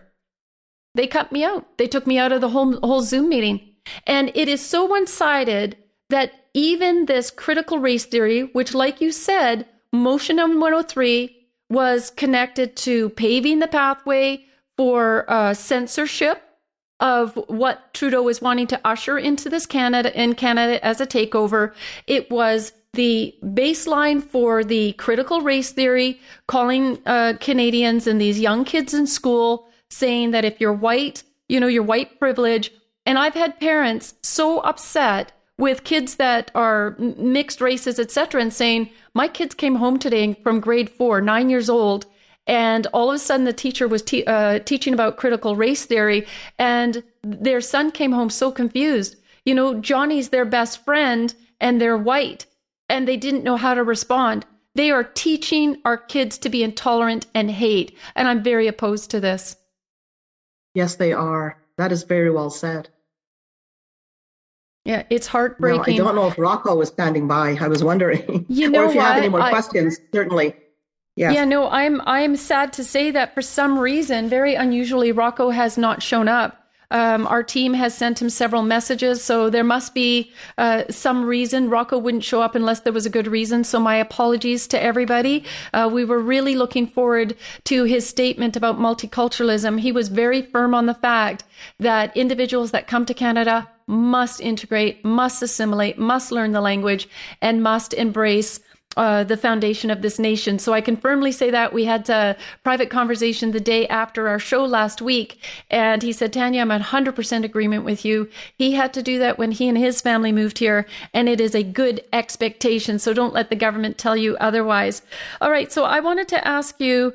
They 0.98 1.08
cut 1.08 1.32
me 1.32 1.44
out. 1.44 1.78
They 1.78 1.88
took 1.88 2.08
me 2.08 2.18
out 2.18 2.32
of 2.32 2.42
the 2.42 2.50
whole, 2.50 2.78
whole 2.80 3.02
Zoom 3.02 3.30
meeting. 3.30 3.62
And 4.08 4.32
it 4.34 4.50
is 4.50 4.66
so 4.66 4.84
one 4.84 5.06
sided 5.06 5.78
that 6.10 6.34
even 6.56 7.06
this 7.06 7.30
critical 7.30 7.78
race 7.78 8.06
theory, 8.06 8.42
which, 8.42 8.74
like 8.74 9.00
you 9.00 9.12
said, 9.12 9.68
Motion 9.94 10.38
103 10.38 11.36
was 11.70 12.10
connected 12.10 12.76
to 12.78 13.10
paving 13.10 13.60
the 13.60 13.68
pathway 13.68 14.46
for 14.76 15.30
uh, 15.30 15.54
censorship 15.54 16.42
of 17.00 17.36
what 17.48 17.94
Trudeau 17.94 18.24
was 18.24 18.42
wanting 18.42 18.68
to 18.68 18.82
usher 18.84 19.20
into 19.20 19.50
this 19.50 19.68
Canada 19.68 20.20
in 20.20 20.34
Canada 20.34 20.84
as 20.84 21.00
a 21.00 21.06
takeover. 21.06 21.74
It 22.08 22.32
was 22.32 22.72
the 22.94 23.36
baseline 23.44 24.24
for 24.24 24.64
the 24.64 24.94
critical 24.94 25.42
race 25.42 25.72
theory, 25.72 26.20
calling 26.48 26.98
uh, 27.06 27.34
Canadians 27.40 28.08
and 28.08 28.20
these 28.20 28.40
young 28.40 28.66
kids 28.66 28.96
in 28.96 29.06
school 29.06 29.67
saying 29.90 30.32
that 30.32 30.46
if 30.46 30.60
you're 30.60 30.74
white, 30.74 31.24
you 31.48 31.60
know, 31.60 31.68
your 31.68 31.84
white 31.84 32.20
privilege. 32.20 32.72
And 33.06 33.18
I've 33.18 33.34
had 33.34 33.60
parents 33.60 34.16
so 34.22 34.60
upset 34.60 35.32
with 35.58 35.84
kids 35.84 36.16
that 36.16 36.52
are 36.54 36.96
mixed 37.00 37.62
races, 37.62 38.00
etc., 38.00 38.42
and 38.42 38.54
saying, 38.54 38.90
My 39.14 39.28
kids 39.28 39.56
came 39.56 39.76
home 39.76 39.98
today 39.98 40.34
from 40.44 40.60
grade 40.60 40.90
four, 40.90 41.20
nine 41.20 41.50
years 41.50 41.70
old, 41.70 42.06
and 42.46 42.88
all 42.88 43.10
of 43.10 43.16
a 43.16 43.20
sudden 43.20 43.46
the 43.46 43.54
teacher 43.54 43.88
was 43.88 44.02
te- 44.02 44.26
uh, 44.26 44.60
teaching 44.60 44.94
about 44.94 45.18
critical 45.18 45.56
race 45.56 45.86
theory, 45.86 46.26
and 46.60 47.04
their 47.24 47.62
son 47.62 47.92
came 47.92 48.12
home 48.12 48.30
so 48.30 48.52
confused. 48.52 49.16
You 49.46 49.56
know, 49.56 49.80
Johnny's 49.80 50.30
their 50.30 50.46
best 50.46 50.84
friend, 50.86 51.34
and 51.60 51.82
they're 51.82 51.98
white, 51.98 52.46
and 52.90 53.08
they 53.08 53.18
didn't 53.18 53.44
know 53.44 53.58
how 53.58 53.74
to 53.74 53.84
respond. 53.84 54.46
They 54.76 54.92
are 54.92 55.04
teaching 55.04 55.78
our 55.86 55.98
kids 55.98 56.38
to 56.40 56.50
be 56.50 56.64
intolerant 56.64 57.26
and 57.34 57.50
hate, 57.50 57.98
and 58.16 58.28
I'm 58.28 58.44
very 58.44 58.68
opposed 58.68 59.10
to 59.12 59.20
this. 59.20 59.57
Yes, 60.78 60.94
they 60.94 61.12
are. 61.12 61.58
That 61.80 61.92
is 61.92 62.04
very 62.04 62.30
well 62.30 62.52
said. 62.52 62.90
Yeah, 64.86 65.02
it's 65.10 65.26
heartbreaking. 65.26 65.98
Now, 65.98 66.04
I 66.04 66.06
don't 66.06 66.16
know 66.16 66.28
if 66.28 66.38
Rocco 66.38 66.76
was 66.76 66.90
standing 66.90 67.28
by. 67.28 67.58
I 67.60 67.68
was 67.68 67.84
wondering. 67.84 68.46
You 68.48 68.70
know 68.70 68.84
or 68.84 68.86
if 68.86 68.92
you 68.94 69.00
what? 69.00 69.08
have 69.08 69.18
any 69.18 69.28
more 69.28 69.42
I, 69.42 69.50
questions, 69.50 69.98
certainly. 70.14 70.56
Yeah. 71.16 71.32
Yeah, 71.32 71.46
no, 71.46 71.68
I'm 71.68 72.00
I'm 72.02 72.36
sad 72.36 72.74
to 72.74 72.84
say 72.84 73.10
that 73.10 73.34
for 73.34 73.42
some 73.42 73.80
reason, 73.80 74.30
very 74.30 74.54
unusually, 74.54 75.12
Rocco 75.12 75.50
has 75.50 75.80
not 75.80 76.04
shown 76.04 76.28
up. 76.28 76.67
Um, 76.90 77.28
our 77.28 77.44
team 77.44 77.74
has 77.74 77.94
sent 77.94 78.22
him 78.22 78.30
several 78.30 78.64
messages, 78.64 79.24
so 79.24 79.50
there 79.50 79.64
must 79.64 79.94
be 79.94 80.32
uh, 80.58 80.84
some 80.90 81.26
reason 81.26 81.70
Rocco 81.70 81.98
wouldn't 81.98 82.24
show 82.24 82.42
up 82.42 82.56
unless 82.56 82.82
there 82.82 82.94
was 82.94 83.06
a 83.06 83.10
good 83.10 83.28
reason. 83.28 83.64
So 83.64 83.80
my 83.80 83.96
apologies 83.96 84.68
to 84.68 84.82
everybody. 84.82 85.44
Uh, 85.74 85.90
we 85.92 86.06
were 86.06 86.20
really 86.20 86.56
looking 86.56 86.88
forward 86.88 87.36
to 87.66 87.84
his 87.84 88.08
statement 88.08 88.56
about 88.56 88.80
multiculturalism. 88.80 89.80
He 89.80 89.92
was 89.92 90.08
very 90.08 90.42
firm 90.42 90.74
on 90.74 90.86
the 90.86 90.94
fact 90.94 91.44
that 91.80 92.16
individuals 92.16 92.72
that 92.72 92.88
come 92.88 93.06
to 93.06 93.14
Canada 93.14 93.70
must 93.88 94.42
integrate, 94.42 95.04
must 95.04 95.42
assimilate, 95.42 95.98
must 95.98 96.32
learn 96.32 96.52
the 96.52 96.62
language, 96.62 97.08
and 97.42 97.64
must 97.64 97.94
embrace 97.94 98.60
uh, 98.98 99.24
the 99.24 99.38
foundation 99.38 99.90
of 99.90 100.02
this 100.02 100.20
nation. 100.20 100.60
So 100.60 100.74
I 100.74 100.82
can 100.82 100.98
firmly 100.98 101.32
say 101.32 101.52
that 101.52 101.72
we 101.72 101.86
had 101.86 102.10
a 102.10 102.36
private 102.64 102.90
conversation 102.90 103.52
the 103.52 103.60
day 103.60 103.88
after 103.88 104.28
our 104.28 104.40
show 104.40 104.66
last 104.66 105.02
week, 105.02 105.40
and 105.70 106.04
he 106.04 106.12
said, 106.12 106.34
"Tanya, 106.34 106.62
I'm 106.62 106.72
100% 106.72 107.46
agreement 107.46 107.86
with 107.86 108.04
you. 108.04 108.30
He 108.58 108.72
had 108.74 108.94
to 108.94 109.04
do 109.04 109.20
that 109.20 109.38
when 109.38 109.52
he 109.52 109.70
and 109.70 109.78
his 109.78 110.02
family 110.02 110.32
moved 110.32 110.60
here, 110.60 110.86
and 111.14 111.30
it 111.30 111.40
is 111.40 111.56
a 111.56 111.64
good 111.64 112.02
expectation. 112.12 113.00
So 113.00 113.14
don't 113.14 113.34
let 113.34 113.50
the 113.50 113.56
government 113.56 113.98
tell 113.98 114.18
you 114.18 114.36
otherwise." 114.38 115.02
All 115.40 115.52
right, 115.52 115.72
so 115.72 115.86
I 115.86 116.00
wanted 116.00 116.28
to 116.30 116.48
ask 116.48 116.82
you 116.82 117.14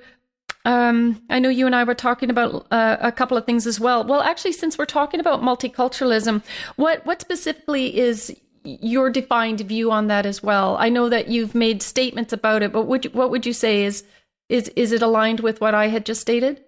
um, 0.64 1.20
I 1.28 1.40
know 1.40 1.48
you 1.48 1.66
and 1.66 1.74
I 1.74 1.84
were 1.84 1.94
talking 1.94 2.30
about 2.30 2.66
uh, 2.70 2.96
a 3.00 3.10
couple 3.10 3.36
of 3.36 3.44
things 3.44 3.66
as 3.66 3.80
well. 3.80 4.04
Well, 4.04 4.22
actually, 4.22 4.52
since 4.52 4.78
we're 4.78 4.84
talking 4.84 5.18
about 5.18 5.42
multiculturalism, 5.42 6.42
what 6.76 7.04
what 7.04 7.20
specifically 7.20 7.98
is 7.98 8.36
your 8.64 9.10
defined 9.10 9.60
view 9.60 9.90
on 9.90 10.06
that 10.06 10.26
as 10.26 10.42
well. 10.42 10.76
I 10.78 10.88
know 10.88 11.08
that 11.08 11.28
you've 11.28 11.54
made 11.54 11.82
statements 11.82 12.32
about 12.32 12.62
it, 12.62 12.72
but 12.72 12.86
would 12.86 13.04
you, 13.04 13.10
what 13.10 13.30
would 13.30 13.46
you 13.46 13.52
say 13.52 13.84
is 13.84 14.04
is 14.48 14.68
is 14.76 14.92
it 14.92 15.02
aligned 15.02 15.40
with 15.40 15.60
what 15.60 15.74
I 15.74 15.88
had 15.88 16.06
just 16.06 16.20
stated? 16.20 16.62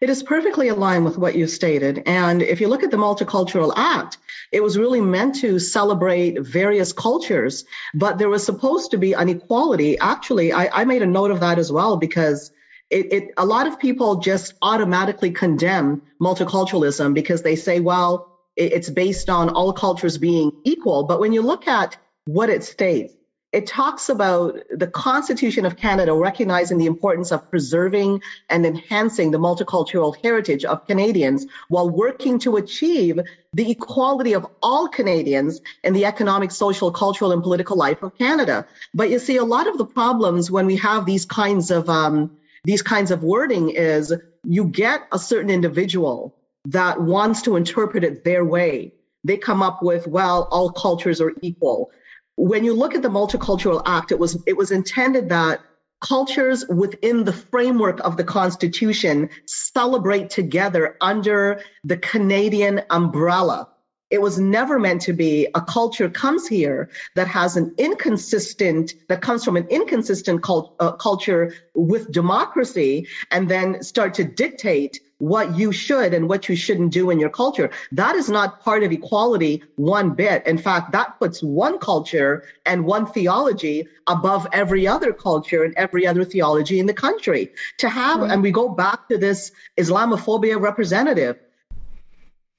It 0.00 0.10
is 0.10 0.22
perfectly 0.22 0.68
aligned 0.68 1.04
with 1.04 1.18
what 1.18 1.36
you 1.36 1.46
stated. 1.46 2.02
And 2.04 2.42
if 2.42 2.60
you 2.60 2.68
look 2.68 2.82
at 2.82 2.90
the 2.90 2.96
Multicultural 2.96 3.72
Act, 3.76 4.18
it 4.52 4.62
was 4.62 4.76
really 4.76 5.00
meant 5.00 5.36
to 5.36 5.58
celebrate 5.58 6.40
various 6.40 6.92
cultures, 6.92 7.64
but 7.94 8.18
there 8.18 8.28
was 8.28 8.44
supposed 8.44 8.90
to 8.90 8.98
be 8.98 9.12
an 9.12 9.28
equality. 9.28 9.96
Actually, 9.98 10.52
I, 10.52 10.68
I 10.80 10.84
made 10.84 11.02
a 11.02 11.06
note 11.06 11.30
of 11.30 11.40
that 11.40 11.58
as 11.58 11.70
well 11.70 11.96
because 11.96 12.50
it, 12.90 13.12
it, 13.12 13.24
a 13.36 13.44
lot 13.44 13.66
of 13.66 13.78
people 13.78 14.16
just 14.16 14.54
automatically 14.62 15.30
condemn 15.30 16.02
multiculturalism 16.20 17.14
because 17.14 17.42
they 17.42 17.54
say, 17.56 17.80
well, 17.80 18.37
it's 18.58 18.90
based 18.90 19.30
on 19.30 19.48
all 19.50 19.72
cultures 19.72 20.18
being 20.18 20.52
equal. 20.64 21.04
But 21.04 21.20
when 21.20 21.32
you 21.32 21.42
look 21.42 21.68
at 21.68 21.96
what 22.26 22.50
it 22.50 22.64
states, 22.64 23.14
it 23.52 23.66
talks 23.66 24.10
about 24.10 24.60
the 24.70 24.88
Constitution 24.88 25.64
of 25.64 25.76
Canada 25.76 26.12
recognizing 26.12 26.76
the 26.76 26.84
importance 26.84 27.32
of 27.32 27.48
preserving 27.48 28.20
and 28.50 28.66
enhancing 28.66 29.30
the 29.30 29.38
multicultural 29.38 30.14
heritage 30.22 30.66
of 30.66 30.86
Canadians 30.86 31.46
while 31.68 31.88
working 31.88 32.38
to 32.40 32.56
achieve 32.56 33.18
the 33.54 33.70
equality 33.70 34.34
of 34.34 34.46
all 34.62 34.86
Canadians 34.86 35.62
in 35.82 35.94
the 35.94 36.04
economic, 36.04 36.50
social, 36.50 36.90
cultural, 36.90 37.32
and 37.32 37.42
political 37.42 37.76
life 37.76 38.02
of 38.02 38.18
Canada. 38.18 38.66
But 38.92 39.08
you 39.08 39.18
see, 39.18 39.36
a 39.38 39.44
lot 39.44 39.66
of 39.66 39.78
the 39.78 39.86
problems 39.86 40.50
when 40.50 40.66
we 40.66 40.76
have 40.76 41.06
these 41.06 41.24
kinds 41.24 41.70
of 41.70 41.88
um, 41.88 42.36
these 42.64 42.82
kinds 42.82 43.10
of 43.10 43.22
wording 43.22 43.70
is 43.70 44.12
you 44.44 44.64
get 44.64 45.08
a 45.10 45.18
certain 45.18 45.48
individual 45.48 46.34
that 46.68 47.00
wants 47.00 47.42
to 47.42 47.56
interpret 47.56 48.04
it 48.04 48.24
their 48.24 48.44
way. 48.44 48.92
They 49.24 49.36
come 49.36 49.62
up 49.62 49.82
with, 49.82 50.06
well, 50.06 50.48
all 50.50 50.70
cultures 50.70 51.20
are 51.20 51.32
equal. 51.42 51.90
When 52.36 52.64
you 52.64 52.72
look 52.72 52.94
at 52.94 53.02
the 53.02 53.08
Multicultural 53.08 53.82
Act, 53.84 54.12
it 54.12 54.18
was 54.18 54.40
it 54.46 54.56
was 54.56 54.70
intended 54.70 55.28
that 55.30 55.60
cultures 56.00 56.64
within 56.68 57.24
the 57.24 57.32
framework 57.32 57.98
of 58.00 58.16
the 58.16 58.24
Constitution 58.24 59.28
celebrate 59.46 60.30
together 60.30 60.96
under 61.00 61.60
the 61.82 61.96
Canadian 61.96 62.82
umbrella. 62.90 63.68
It 64.10 64.22
was 64.22 64.38
never 64.38 64.78
meant 64.78 65.02
to 65.02 65.12
be 65.12 65.48
a 65.54 65.60
culture 65.60 66.08
comes 66.08 66.48
here 66.48 66.88
that 67.14 67.28
has 67.28 67.56
an 67.56 67.74
inconsistent, 67.76 68.94
that 69.08 69.20
comes 69.20 69.44
from 69.44 69.56
an 69.56 69.66
inconsistent 69.68 70.42
cult, 70.42 70.74
uh, 70.80 70.92
culture 70.92 71.54
with 71.74 72.10
democracy 72.10 73.06
and 73.30 73.48
then 73.50 73.82
start 73.82 74.14
to 74.14 74.24
dictate 74.24 75.00
what 75.18 75.58
you 75.58 75.72
should 75.72 76.14
and 76.14 76.28
what 76.28 76.48
you 76.48 76.56
shouldn't 76.56 76.92
do 76.92 77.10
in 77.10 77.18
your 77.18 77.28
culture. 77.28 77.70
That 77.92 78.14
is 78.14 78.30
not 78.30 78.62
part 78.62 78.82
of 78.82 78.92
equality 78.92 79.62
one 79.76 80.10
bit. 80.14 80.46
In 80.46 80.58
fact, 80.58 80.92
that 80.92 81.18
puts 81.18 81.42
one 81.42 81.78
culture 81.78 82.44
and 82.64 82.84
one 82.84 83.04
theology 83.06 83.88
above 84.06 84.46
every 84.52 84.86
other 84.86 85.12
culture 85.12 85.64
and 85.64 85.74
every 85.76 86.06
other 86.06 86.24
theology 86.24 86.78
in 86.78 86.86
the 86.86 86.94
country. 86.94 87.52
To 87.78 87.88
have, 87.88 88.22
and 88.22 88.42
we 88.42 88.52
go 88.52 88.68
back 88.68 89.08
to 89.08 89.18
this 89.18 89.52
Islamophobia 89.76 90.60
representative, 90.60 91.36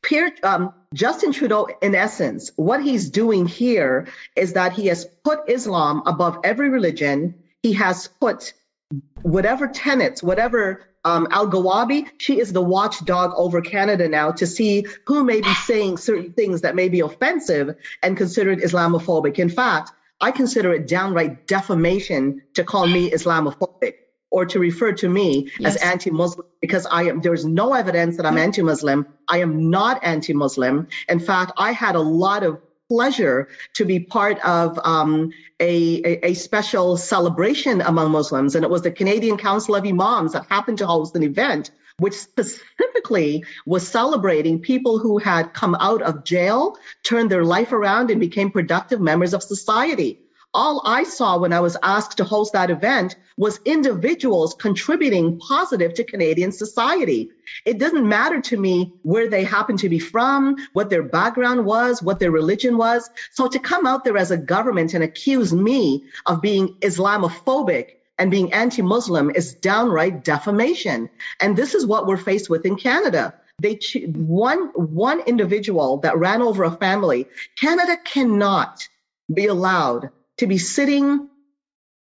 Pierre, 0.01 0.31
um, 0.43 0.73
Justin 0.93 1.31
Trudeau, 1.31 1.67
in 1.81 1.93
essence, 1.93 2.51
what 2.55 2.81
he's 2.81 3.09
doing 3.09 3.45
here 3.45 4.07
is 4.35 4.53
that 4.53 4.73
he 4.73 4.87
has 4.87 5.05
put 5.23 5.49
Islam 5.49 6.03
above 6.05 6.39
every 6.43 6.69
religion. 6.69 7.35
He 7.63 7.73
has 7.73 8.07
put 8.07 8.53
whatever 9.21 9.67
tenets, 9.67 10.23
whatever 10.23 10.85
um, 11.05 11.27
Elghawaby, 11.27 12.07
she 12.17 12.39
is 12.39 12.51
the 12.51 12.61
watchdog 12.61 13.33
over 13.35 13.61
Canada 13.61 14.07
now 14.07 14.31
to 14.31 14.45
see 14.45 14.85
who 15.05 15.23
may 15.23 15.41
be 15.41 15.53
saying 15.65 15.97
certain 15.97 16.33
things 16.33 16.61
that 16.61 16.75
may 16.75 16.89
be 16.89 16.99
offensive 16.99 17.75
and 18.03 18.17
considered 18.17 18.59
Islamophobic. 18.59 19.39
In 19.39 19.49
fact, 19.49 19.91
I 20.21 20.31
consider 20.31 20.73
it 20.73 20.87
downright 20.87 21.47
defamation 21.47 22.41
to 22.55 22.63
call 22.63 22.87
me 22.87 23.11
Islamophobic 23.11 23.93
or 24.31 24.45
to 24.45 24.59
refer 24.59 24.91
to 24.93 25.09
me 25.09 25.49
yes. 25.59 25.75
as 25.75 25.81
anti-Muslim 25.81 26.45
because 26.61 26.85
I 26.87 27.03
am 27.03 27.21
there's 27.21 27.45
no 27.45 27.73
evidence 27.73 28.17
that 28.17 28.25
I'm 28.25 28.37
anti-Muslim. 28.37 29.05
I 29.27 29.37
am 29.39 29.69
not 29.69 30.03
anti-Muslim. 30.03 30.87
In 31.07 31.19
fact, 31.19 31.51
I 31.57 31.71
had 31.71 31.95
a 31.95 32.01
lot 32.01 32.43
of 32.43 32.59
pleasure 32.89 33.47
to 33.75 33.85
be 33.85 33.99
part 33.99 34.43
of 34.43 34.79
um, 34.83 35.31
a, 35.59 36.01
a, 36.03 36.29
a, 36.29 36.33
special 36.33 36.97
celebration 36.97 37.81
among 37.81 38.11
Muslims. 38.11 38.55
And 38.55 38.65
it 38.65 38.71
was 38.71 38.81
the 38.81 38.89
Canadian 38.89 39.37
Council 39.37 39.75
of 39.75 39.85
Imams 39.85 40.33
that 40.33 40.47
happened 40.49 40.79
to 40.79 40.87
host 40.87 41.15
an 41.15 41.21
event 41.21 41.69
which 41.99 42.13
specifically 42.13 43.43
was 43.65 43.87
celebrating 43.87 44.59
people 44.59 44.97
who 44.97 45.17
had 45.17 45.53
come 45.53 45.75
out 45.79 46.01
of 46.01 46.23
jail, 46.23 46.77
turned 47.03 47.29
their 47.29 47.43
life 47.43 47.71
around, 47.71 48.09
and 48.09 48.19
became 48.19 48.49
productive 48.49 48.99
members 48.99 49.33
of 49.33 49.43
society. 49.43 50.19
All 50.53 50.81
I 50.83 51.03
saw 51.03 51.37
when 51.37 51.53
I 51.53 51.59
was 51.59 51.77
asked 51.83 52.17
to 52.17 52.23
host 52.23 52.53
that 52.53 52.71
event 52.71 53.17
was 53.37 53.59
individuals 53.65 54.55
contributing 54.55 55.37
positive 55.37 55.93
to 55.93 56.03
Canadian 56.03 56.51
society. 56.51 57.29
It 57.65 57.77
doesn't 57.77 58.09
matter 58.09 58.41
to 58.41 58.57
me 58.57 58.91
where 59.03 59.29
they 59.29 59.43
happen 59.43 59.77
to 59.77 59.89
be 59.89 59.99
from, 59.99 60.55
what 60.73 60.89
their 60.89 61.03
background 61.03 61.65
was, 61.65 62.01
what 62.01 62.19
their 62.19 62.31
religion 62.31 62.77
was. 62.77 63.11
So 63.31 63.47
to 63.47 63.59
come 63.59 63.85
out 63.85 64.03
there 64.03 64.17
as 64.17 64.31
a 64.31 64.37
government 64.37 64.95
and 64.95 65.03
accuse 65.03 65.53
me 65.53 66.03
of 66.25 66.41
being 66.41 66.75
Islamophobic 66.81 67.97
and 68.17 68.31
being 68.31 68.51
anti-Muslim 68.51 69.29
is 69.35 69.53
downright 69.53 70.23
defamation. 70.23 71.11
And 71.41 71.55
this 71.55 71.75
is 71.75 71.85
what 71.85 72.07
we're 72.07 72.17
faced 72.17 72.49
with 72.49 72.65
in 72.65 72.75
Canada. 72.75 73.35
They 73.61 73.79
one 74.15 74.69
one 74.73 75.19
individual 75.27 75.97
that 75.97 76.17
ran 76.17 76.41
over 76.41 76.63
a 76.63 76.71
family. 76.71 77.27
Canada 77.59 77.97
cannot 78.03 78.87
be 79.31 79.45
allowed 79.45 80.09
to 80.39 80.47
be 80.47 80.57
sitting 80.57 81.29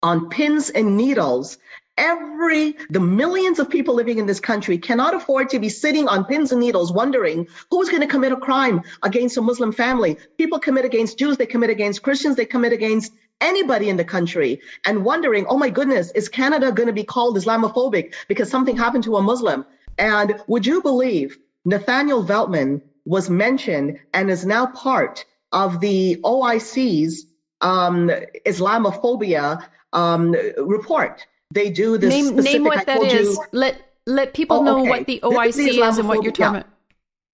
on 0.02 0.28
pins 0.30 0.70
and 0.70 0.96
needles. 0.96 1.58
Every 1.98 2.74
the 2.88 3.00
millions 3.00 3.58
of 3.58 3.68
people 3.68 3.94
living 3.94 4.18
in 4.18 4.26
this 4.26 4.40
country 4.40 4.78
cannot 4.78 5.14
afford 5.14 5.50
to 5.50 5.58
be 5.58 5.68
sitting 5.68 6.08
on 6.08 6.24
pins 6.24 6.50
and 6.50 6.60
needles 6.60 6.90
wondering 6.90 7.46
who's 7.70 7.90
going 7.90 8.00
to 8.00 8.08
commit 8.08 8.32
a 8.32 8.36
crime 8.36 8.80
against 9.02 9.36
a 9.36 9.42
muslim 9.42 9.70
family. 9.70 10.16
People 10.38 10.58
commit 10.58 10.86
against 10.86 11.18
jews 11.18 11.36
they 11.36 11.46
commit 11.46 11.68
against 11.68 12.02
christians 12.02 12.36
they 12.36 12.46
commit 12.46 12.72
against 12.72 13.12
anybody 13.42 13.90
in 13.90 13.98
the 13.98 14.04
country 14.04 14.58
and 14.86 15.04
wondering 15.04 15.44
oh 15.48 15.58
my 15.58 15.68
goodness 15.68 16.10
is 16.12 16.28
canada 16.28 16.72
going 16.72 16.86
to 16.86 16.92
be 16.94 17.04
called 17.04 17.36
islamophobic 17.36 18.14
because 18.28 18.48
something 18.48 18.76
happened 18.76 19.04
to 19.04 19.16
a 19.16 19.22
muslim? 19.22 19.64
And 19.98 20.40
would 20.46 20.64
you 20.64 20.80
believe 20.80 21.38
nathaniel 21.66 22.24
veltman 22.24 22.80
was 23.04 23.28
mentioned 23.28 23.98
and 24.14 24.30
is 24.30 24.46
now 24.46 24.66
part 24.66 25.26
of 25.52 25.80
the 25.80 26.18
oic's 26.24 27.26
um, 27.62 28.10
Islamophobia 28.46 29.64
um, 29.92 30.32
report. 30.58 31.26
They 31.52 31.70
do 31.70 31.98
this. 31.98 32.10
Name, 32.10 32.36
name 32.36 32.64
what 32.64 32.86
that 32.86 33.02
is. 33.02 33.36
You. 33.36 33.44
Let 33.52 33.80
let 34.06 34.34
people 34.34 34.58
oh, 34.58 34.62
know 34.62 34.80
okay. 34.80 34.90
what 34.90 35.06
the 35.06 35.20
OIC 35.22 35.46
is, 35.48 35.56
the 35.56 35.82
is, 35.82 35.98
and 35.98 36.08
what 36.08 36.22
you're 36.22 36.32
talking 36.32 36.56
about. 36.56 36.68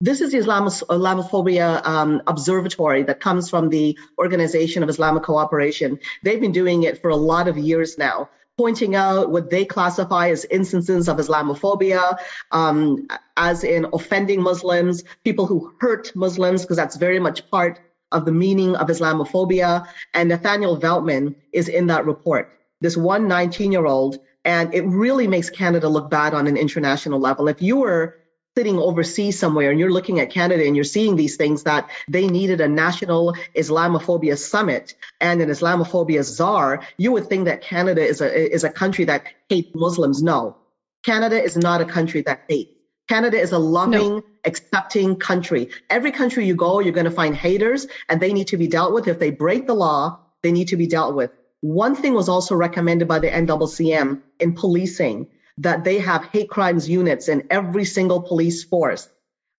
This 0.00 0.20
is 0.20 0.30
the 0.30 0.38
Islamos- 0.38 0.84
Islamophobia 0.86 1.84
um, 1.84 2.22
Observatory 2.28 3.02
that 3.04 3.18
comes 3.20 3.50
from 3.50 3.68
the 3.68 3.98
Organization 4.18 4.82
of 4.84 4.88
Islamic 4.88 5.24
Cooperation. 5.24 5.98
They've 6.22 6.40
been 6.40 6.52
doing 6.52 6.84
it 6.84 7.02
for 7.02 7.10
a 7.10 7.16
lot 7.16 7.48
of 7.48 7.58
years 7.58 7.98
now, 7.98 8.28
pointing 8.56 8.94
out 8.94 9.30
what 9.30 9.50
they 9.50 9.64
classify 9.64 10.30
as 10.30 10.44
instances 10.44 11.08
of 11.08 11.16
Islamophobia, 11.16 12.16
um, 12.52 13.08
as 13.36 13.64
in 13.64 13.86
offending 13.92 14.40
Muslims, 14.40 15.02
people 15.24 15.46
who 15.46 15.72
hurt 15.80 16.14
Muslims, 16.14 16.62
because 16.62 16.76
that's 16.76 16.96
very 16.96 17.18
much 17.18 17.50
part 17.50 17.80
of 18.12 18.24
the 18.24 18.32
meaning 18.32 18.76
of 18.76 18.88
Islamophobia. 18.88 19.86
And 20.14 20.28
Nathaniel 20.28 20.78
Veltman 20.78 21.34
is 21.52 21.68
in 21.68 21.86
that 21.88 22.06
report, 22.06 22.58
this 22.80 22.96
one 22.96 23.28
19 23.28 23.72
year 23.72 23.86
old. 23.86 24.18
And 24.44 24.72
it 24.72 24.82
really 24.86 25.26
makes 25.26 25.50
Canada 25.50 25.88
look 25.88 26.10
bad 26.10 26.32
on 26.32 26.46
an 26.46 26.56
international 26.56 27.20
level. 27.20 27.48
If 27.48 27.60
you 27.60 27.76
were 27.76 28.16
sitting 28.56 28.78
overseas 28.78 29.38
somewhere 29.38 29.70
and 29.70 29.78
you're 29.78 29.92
looking 29.92 30.18
at 30.18 30.30
Canada 30.30 30.66
and 30.66 30.74
you're 30.74 30.84
seeing 30.84 31.14
these 31.14 31.36
things 31.36 31.62
that 31.62 31.88
they 32.08 32.26
needed 32.26 32.60
a 32.60 32.66
national 32.66 33.34
Islamophobia 33.54 34.36
summit 34.36 34.94
and 35.20 35.40
an 35.40 35.48
Islamophobia 35.48 36.24
czar, 36.24 36.82
you 36.96 37.12
would 37.12 37.28
think 37.28 37.44
that 37.44 37.60
Canada 37.60 38.00
is 38.00 38.20
a, 38.20 38.52
is 38.52 38.64
a 38.64 38.70
country 38.70 39.04
that 39.04 39.22
hates 39.48 39.70
Muslims. 39.74 40.22
No, 40.22 40.56
Canada 41.04 41.40
is 41.40 41.56
not 41.56 41.80
a 41.80 41.84
country 41.84 42.22
that 42.22 42.42
hates. 42.48 42.77
Canada 43.08 43.40
is 43.40 43.52
a 43.52 43.58
loving, 43.58 44.16
no. 44.16 44.22
accepting 44.44 45.16
country. 45.16 45.70
Every 45.88 46.12
country 46.12 46.46
you 46.46 46.54
go, 46.54 46.80
you're 46.80 46.92
going 46.92 47.04
to 47.04 47.10
find 47.10 47.34
haters 47.34 47.86
and 48.08 48.20
they 48.20 48.32
need 48.32 48.48
to 48.48 48.56
be 48.56 48.68
dealt 48.68 48.92
with. 48.92 49.08
If 49.08 49.18
they 49.18 49.30
break 49.30 49.66
the 49.66 49.74
law, 49.74 50.18
they 50.42 50.52
need 50.52 50.68
to 50.68 50.76
be 50.76 50.86
dealt 50.86 51.14
with. 51.14 51.30
One 51.60 51.96
thing 51.96 52.14
was 52.14 52.28
also 52.28 52.54
recommended 52.54 53.08
by 53.08 53.18
the 53.18 53.30
NCCM 53.30 54.20
in 54.38 54.54
policing 54.54 55.26
that 55.56 55.84
they 55.84 55.98
have 55.98 56.24
hate 56.26 56.50
crimes 56.50 56.88
units 56.88 57.28
in 57.28 57.46
every 57.50 57.84
single 57.84 58.20
police 58.20 58.62
force. 58.62 59.08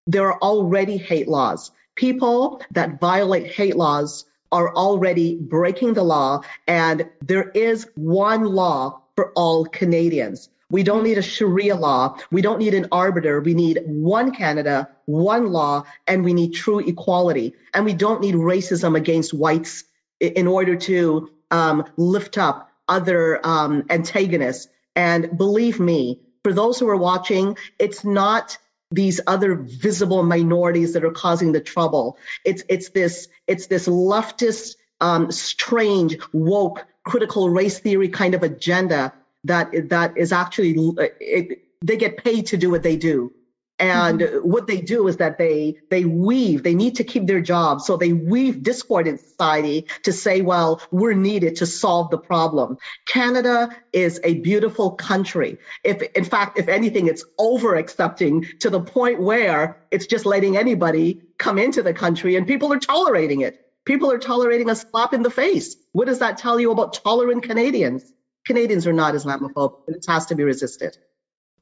There 0.08 0.32
are 0.32 0.40
already 0.40 0.98
hate 0.98 1.28
laws. 1.28 1.72
People 1.96 2.62
that 2.72 3.02
violate 3.02 3.48
hate 3.48 3.76
laws 3.76 4.26
are 4.52 4.74
already 4.76 5.36
breaking 5.36 5.94
the 5.94 6.04
law 6.04 6.42
and 6.68 7.10
there 7.22 7.50
is 7.50 7.88
one 7.96 8.46
law 8.46 9.02
for 9.16 9.32
all 9.34 9.66
Canadians. 9.66 10.50
We 10.72 10.84
don't 10.84 11.04
need 11.04 11.18
a 11.18 11.22
Sharia 11.22 11.76
law. 11.76 12.18
We 12.32 12.42
don't 12.42 12.60
need 12.60 12.74
an 12.74 12.88
arbiter. 12.92 13.42
We 13.42 13.54
need 13.54 13.82
one 13.86 14.32
Canada, 14.32 14.90
one 15.06 15.52
law, 15.52 15.84
and 16.06 16.24
we 16.24 16.34
need 16.34 16.54
true 16.54 16.80
equality. 16.80 17.54
And 17.74 17.86
we 17.86 17.94
don't 17.94 18.22
need 18.22 18.36
racism 18.36 18.96
against 18.96 19.34
whites 19.34 19.84
in 20.20 20.48
order 20.48 20.76
to 20.76 21.32
um, 21.50 21.86
lift 21.98 22.38
up 22.38 22.70
other 22.88 23.46
um, 23.46 23.86
antagonists. 23.90 24.68
And 24.96 25.38
believe 25.38 25.80
me, 25.80 26.20
for 26.44 26.54
those 26.54 26.80
who 26.80 26.88
are 26.90 26.98
watching, 26.98 27.58
it's 27.80 28.04
not 28.04 28.58
these 28.92 29.22
other 29.28 29.56
visible 29.56 30.24
minorities 30.24 30.94
that 30.94 31.04
are 31.04 31.12
causing 31.12 31.52
the 31.52 31.62
trouble. 31.62 32.18
It's 32.44 32.64
it's 32.70 32.90
this 32.90 33.28
it's 33.48 33.68
this 33.68 33.88
leftist, 33.88 34.76
um, 35.00 35.32
strange, 35.32 36.18
woke, 36.34 36.86
critical 37.06 37.50
race 37.50 37.80
theory 37.80 38.10
kind 38.10 38.34
of 38.34 38.44
agenda 38.44 39.14
that 39.44 39.90
that 39.90 40.18
is 40.18 40.32
actually 40.32 40.76
it, 41.20 41.60
they 41.82 41.98
get 41.98 42.18
paid 42.18 42.46
to 42.48 42.58
do 42.58 42.70
what 42.70 42.84
they 42.84 42.98
do. 42.98 43.32
And 43.80 44.20
mm-hmm. 44.20 44.40
what 44.40 44.68
they 44.68 44.82
do 44.82 45.08
is 45.08 45.18
that 45.18 45.38
they 45.38 45.78
they 45.90 46.04
weave 46.04 46.64
they 46.64 46.76
need 46.76 46.96
to 46.96 47.04
keep 47.04 47.28
their 47.28 47.40
jobs 47.40 47.86
so 47.86 47.96
they 47.96 48.12
weave 48.12 48.62
discord 48.62 49.08
in 49.08 49.18
society 49.18 49.88
to 50.04 50.12
say 50.12 50.42
well 50.42 50.82
we're 50.92 51.14
needed 51.14 51.56
to 51.58 51.66
solve 51.66 52.10
the 52.10 52.18
problem. 52.18 52.78
Canada 53.08 53.70
is 53.94 54.20
a 54.26 54.36
beautiful 54.42 54.92
country. 54.92 55.58
If 55.86 56.02
in 56.02 56.26
fact 56.26 56.60
if 56.60 56.68
anything 56.68 57.08
it's 57.08 57.24
over 57.38 57.76
accepting 57.76 58.46
to 58.60 58.70
the 58.70 58.82
point 58.82 59.22
where 59.22 59.78
it's 59.92 60.08
just 60.08 60.26
letting 60.26 60.58
anybody 60.58 61.22
come 61.38 61.58
into 61.58 61.82
the 61.82 61.94
country 61.94 62.36
and 62.36 62.46
people 62.46 62.74
are 62.74 62.80
tolerating 62.80 63.42
it. 63.42 63.66
People 63.86 64.12
are 64.12 64.20
tolerating 64.20 64.70
a 64.70 64.76
slap 64.76 65.14
in 65.14 65.24
the 65.24 65.32
face. 65.32 65.78
What 65.94 66.06
does 66.06 66.20
that 66.20 66.38
tell 66.38 66.60
you 66.60 66.72
about 66.72 66.94
tolerant 66.94 67.44
canadians 67.44 68.14
Canadians 68.50 68.88
are 68.88 68.94
not 68.94 69.16
Islamophobic, 69.16 69.76
but 69.88 69.98
it 69.98 70.06
has 70.10 70.28
to 70.28 70.36
be 70.36 70.44
resisted. 70.44 70.98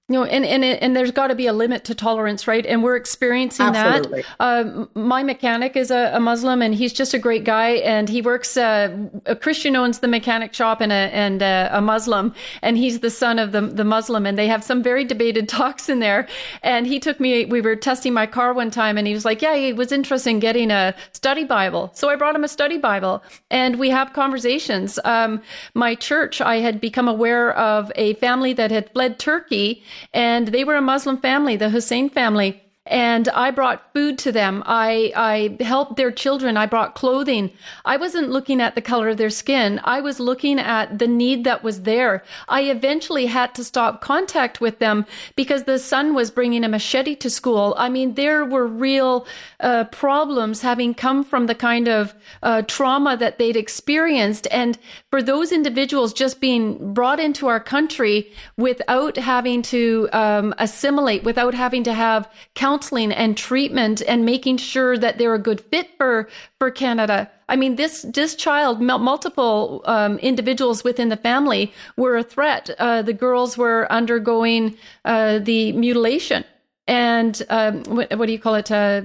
No, 0.09 0.23
and 0.23 0.45
and 0.45 0.63
and 0.63 0.95
there's 0.95 1.11
got 1.11 1.27
to 1.27 1.35
be 1.35 1.47
a 1.47 1.53
limit 1.53 1.83
to 1.85 1.95
tolerance, 1.95 2.47
right? 2.47 2.65
And 2.65 2.81
we're 2.81 2.95
experiencing 2.95 3.65
Absolutely. 3.65 4.21
that. 4.21 4.35
Uh, 4.39 4.85
my 4.93 5.21
mechanic 5.21 5.75
is 5.75 5.91
a, 5.91 6.11
a, 6.13 6.19
Muslim, 6.21 6.61
and 6.61 6.73
he's 6.73 6.93
just 6.93 7.13
a 7.13 7.19
great 7.19 7.43
guy. 7.43 7.71
And 7.71 8.07
he 8.07 8.21
works. 8.21 8.55
Uh, 8.55 9.09
a 9.25 9.35
Christian 9.35 9.75
owns 9.75 9.99
the 9.99 10.07
mechanic 10.07 10.53
shop, 10.53 10.79
and 10.79 10.93
a 10.93 10.95
and 10.95 11.41
a, 11.41 11.69
a, 11.73 11.81
Muslim, 11.81 12.33
and 12.61 12.77
he's 12.77 13.01
the 13.01 13.09
son 13.09 13.37
of 13.37 13.51
the 13.51 13.59
the 13.59 13.83
Muslim. 13.83 14.25
And 14.25 14.37
they 14.37 14.47
have 14.47 14.63
some 14.63 14.81
very 14.81 15.03
debated 15.03 15.49
talks 15.59 15.89
in 15.89 15.99
there. 15.99 16.29
And 16.63 16.87
he 16.87 17.01
took 17.01 17.19
me. 17.19 17.43
We 17.43 17.59
were 17.59 17.75
testing 17.75 18.13
my 18.13 18.27
car 18.27 18.53
one 18.53 18.71
time, 18.71 18.97
and 18.97 19.07
he 19.07 19.13
was 19.13 19.25
like, 19.25 19.41
"Yeah, 19.41 19.57
he 19.57 19.73
was 19.73 19.91
interested 19.91 20.29
in 20.29 20.39
getting 20.39 20.71
a 20.71 20.95
study 21.11 21.43
Bible." 21.43 21.91
So 21.93 22.07
I 22.07 22.15
brought 22.15 22.33
him 22.33 22.45
a 22.45 22.47
study 22.47 22.77
Bible, 22.77 23.21
and 23.51 23.77
we 23.77 23.89
have 23.89 24.13
conversations. 24.13 24.99
Um, 25.03 25.41
my 25.73 25.95
church, 25.95 26.39
I 26.39 26.59
had 26.59 26.79
become 26.79 27.09
aware 27.09 27.51
of 27.57 27.91
a 27.95 28.13
family 28.15 28.53
that 28.53 28.71
had 28.71 28.89
fled 28.93 29.19
Turkey 29.19 29.83
and 30.13 30.49
they 30.49 30.63
were 30.63 30.75
a 30.75 30.81
Muslim 30.81 31.17
family, 31.17 31.55
the 31.55 31.69
Hussein 31.69 32.09
family. 32.09 32.61
And 32.89 33.27
I 33.29 33.51
brought 33.51 33.93
food 33.93 34.17
to 34.19 34.31
them. 34.31 34.63
I, 34.65 35.11
I 35.15 35.63
helped 35.63 35.97
their 35.97 36.11
children. 36.11 36.57
I 36.57 36.65
brought 36.65 36.95
clothing. 36.95 37.51
I 37.85 37.97
wasn't 37.97 38.29
looking 38.29 38.61
at 38.61 38.75
the 38.75 38.81
color 38.81 39.09
of 39.09 39.17
their 39.17 39.29
skin. 39.29 39.81
I 39.83 40.01
was 40.01 40.19
looking 40.19 40.59
at 40.59 40.99
the 40.99 41.07
need 41.07 41.43
that 41.43 41.63
was 41.63 41.81
there. 41.81 42.23
I 42.47 42.61
eventually 42.63 43.25
had 43.25 43.53
to 43.55 43.63
stop 43.63 44.01
contact 44.01 44.61
with 44.61 44.79
them 44.79 45.05
because 45.35 45.63
the 45.63 45.79
son 45.79 46.13
was 46.13 46.31
bringing 46.31 46.63
a 46.63 46.69
machete 46.69 47.15
to 47.15 47.29
school. 47.29 47.75
I 47.77 47.89
mean, 47.89 48.13
there 48.13 48.45
were 48.45 48.65
real 48.65 49.27
uh, 49.59 49.85
problems 49.85 50.61
having 50.61 50.93
come 50.93 51.23
from 51.23 51.47
the 51.47 51.55
kind 51.55 51.87
of 51.87 52.13
uh, 52.43 52.61
trauma 52.63 53.17
that 53.17 53.37
they'd 53.37 53.57
experienced. 53.57 54.47
And 54.51 54.77
for 55.09 55.21
those 55.21 55.51
individuals 55.51 56.13
just 56.13 56.39
being 56.39 56.93
brought 56.93 57.19
into 57.19 57.47
our 57.47 57.59
country 57.59 58.31
without 58.55 59.17
having 59.17 59.61
to 59.63 60.07
um, 60.13 60.53
assimilate, 60.57 61.23
without 61.23 61.53
having 61.53 61.83
to 61.83 61.93
have 61.93 62.29
counseling 62.55 62.76
and 63.11 63.37
treatment 63.37 64.01
and 64.07 64.25
making 64.25 64.57
sure 64.57 64.97
that 64.97 65.17
they're 65.17 65.33
a 65.35 65.39
good 65.39 65.61
fit 65.61 65.89
for, 65.97 66.27
for 66.59 66.71
Canada. 66.71 67.29
I 67.49 67.55
mean, 67.55 67.77
this 67.77 68.01
this 68.01 68.35
child, 68.35 68.81
multiple 68.81 69.81
um, 69.85 70.17
individuals 70.19 70.83
within 70.83 71.09
the 71.09 71.17
family 71.17 71.71
were 71.95 72.17
a 72.17 72.23
threat. 72.23 72.69
Uh, 72.77 73.01
the 73.01 73.13
girls 73.13 73.57
were 73.57 73.91
undergoing 73.91 74.77
uh, 75.05 75.39
the 75.39 75.71
mutilation 75.71 76.43
and 76.87 77.45
um, 77.49 77.83
what, 77.83 78.17
what, 78.17 78.25
do 78.25 78.31
you 78.31 78.39
call 78.39 78.55
it? 78.55 78.71
Uh, 78.71 79.01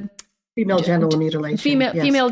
female 0.54 0.78
genital 0.78 1.18
mutilation. 1.18 1.58
Female 1.58 1.94
yes. 1.94 2.04
female 2.04 2.30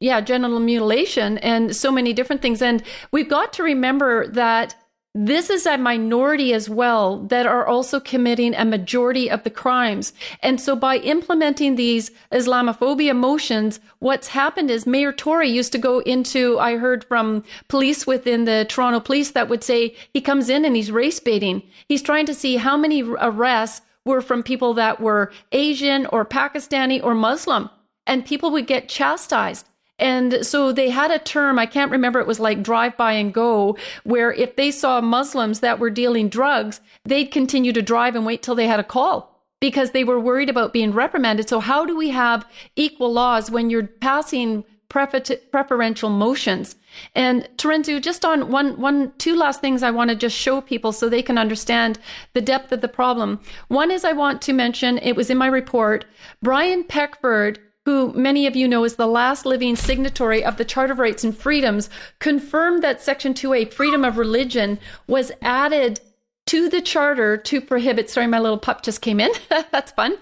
yeah 0.00 0.20
genital 0.20 0.60
mutilation 0.60 1.38
and 1.38 1.76
so 1.76 1.92
many 1.92 2.12
different 2.12 2.42
things. 2.42 2.62
And 2.62 2.82
we've 3.12 3.28
got 3.28 3.52
to 3.54 3.62
remember 3.62 4.26
that 4.28 4.74
this 5.14 5.50
is 5.50 5.66
a 5.66 5.76
minority 5.76 6.52
as 6.54 6.70
well 6.70 7.18
that 7.26 7.44
are 7.44 7.66
also 7.66 7.98
committing 7.98 8.54
a 8.54 8.64
majority 8.64 9.28
of 9.28 9.42
the 9.42 9.50
crimes. 9.50 10.12
And 10.40 10.60
so 10.60 10.76
by 10.76 10.98
implementing 10.98 11.74
these 11.74 12.12
Islamophobia 12.30 13.16
motions, 13.16 13.80
what's 13.98 14.28
happened 14.28 14.70
is 14.70 14.86
Mayor 14.86 15.12
Tory 15.12 15.48
used 15.48 15.72
to 15.72 15.78
go 15.78 15.98
into, 16.00 16.60
I 16.60 16.76
heard 16.76 17.02
from 17.02 17.42
police 17.66 18.06
within 18.06 18.44
the 18.44 18.66
Toronto 18.68 19.00
police 19.00 19.32
that 19.32 19.48
would 19.48 19.64
say 19.64 19.96
he 20.14 20.20
comes 20.20 20.48
in 20.48 20.64
and 20.64 20.76
he's 20.76 20.92
race 20.92 21.18
baiting. 21.18 21.62
He's 21.88 22.02
trying 22.02 22.26
to 22.26 22.34
see 22.34 22.56
how 22.56 22.76
many 22.76 23.02
arrests 23.02 23.84
were 24.04 24.20
from 24.20 24.44
people 24.44 24.74
that 24.74 25.00
were 25.00 25.32
Asian 25.50 26.06
or 26.06 26.24
Pakistani 26.24 27.02
or 27.02 27.16
Muslim. 27.16 27.68
And 28.06 28.24
people 28.24 28.52
would 28.52 28.68
get 28.68 28.88
chastised. 28.88 29.66
And 30.00 30.44
so 30.44 30.72
they 30.72 30.90
had 30.90 31.10
a 31.10 31.18
term, 31.18 31.58
I 31.58 31.66
can't 31.66 31.90
remember, 31.90 32.18
it 32.20 32.26
was 32.26 32.40
like 32.40 32.62
drive 32.62 32.96
by 32.96 33.12
and 33.12 33.32
go, 33.32 33.76
where 34.04 34.32
if 34.32 34.56
they 34.56 34.70
saw 34.70 35.00
Muslims 35.00 35.60
that 35.60 35.78
were 35.78 35.90
dealing 35.90 36.28
drugs, 36.28 36.80
they'd 37.04 37.26
continue 37.26 37.72
to 37.72 37.82
drive 37.82 38.16
and 38.16 38.24
wait 38.24 38.42
till 38.42 38.54
they 38.54 38.66
had 38.66 38.80
a 38.80 38.84
call 38.84 39.44
because 39.60 39.90
they 39.90 40.04
were 40.04 40.18
worried 40.18 40.48
about 40.48 40.72
being 40.72 40.92
reprimanded. 40.92 41.48
So, 41.48 41.60
how 41.60 41.84
do 41.84 41.96
we 41.96 42.08
have 42.10 42.48
equal 42.76 43.12
laws 43.12 43.50
when 43.50 43.68
you're 43.68 43.86
passing 43.86 44.64
preferential 44.88 46.10
motions? 46.10 46.76
And 47.14 47.48
Terenzio, 47.56 48.00
just 48.00 48.24
on 48.24 48.50
one, 48.50 48.80
one, 48.80 49.12
two 49.18 49.36
last 49.36 49.60
things 49.60 49.82
I 49.82 49.90
want 49.90 50.10
to 50.10 50.16
just 50.16 50.36
show 50.36 50.60
people 50.60 50.92
so 50.92 51.08
they 51.08 51.22
can 51.22 51.38
understand 51.38 51.98
the 52.32 52.40
depth 52.40 52.72
of 52.72 52.80
the 52.80 52.88
problem. 52.88 53.40
One 53.68 53.90
is 53.90 54.04
I 54.04 54.12
want 54.12 54.42
to 54.42 54.52
mention, 54.52 54.98
it 54.98 55.14
was 55.14 55.30
in 55.30 55.38
my 55.38 55.46
report, 55.46 56.06
Brian 56.42 56.84
Peckford 56.84 57.58
who 57.84 58.12
many 58.12 58.46
of 58.46 58.56
you 58.56 58.68
know 58.68 58.84
is 58.84 58.96
the 58.96 59.06
last 59.06 59.46
living 59.46 59.76
signatory 59.76 60.44
of 60.44 60.56
the 60.56 60.64
Charter 60.64 60.92
of 60.92 60.98
Rights 60.98 61.24
and 61.24 61.36
Freedoms, 61.36 61.88
confirmed 62.18 62.82
that 62.82 63.00
Section 63.00 63.34
2A, 63.34 63.72
freedom 63.72 64.04
of 64.04 64.18
religion, 64.18 64.78
was 65.06 65.32
added 65.42 66.00
to 66.46 66.68
the 66.68 66.80
charter 66.80 67.36
to 67.36 67.60
prohibit 67.60 68.10
sorry 68.10 68.26
my 68.26 68.38
little 68.38 68.58
pup 68.58 68.82
just 68.82 69.00
came 69.02 69.20
in. 69.20 69.30
That's 69.70 69.92
fun. 69.92 70.16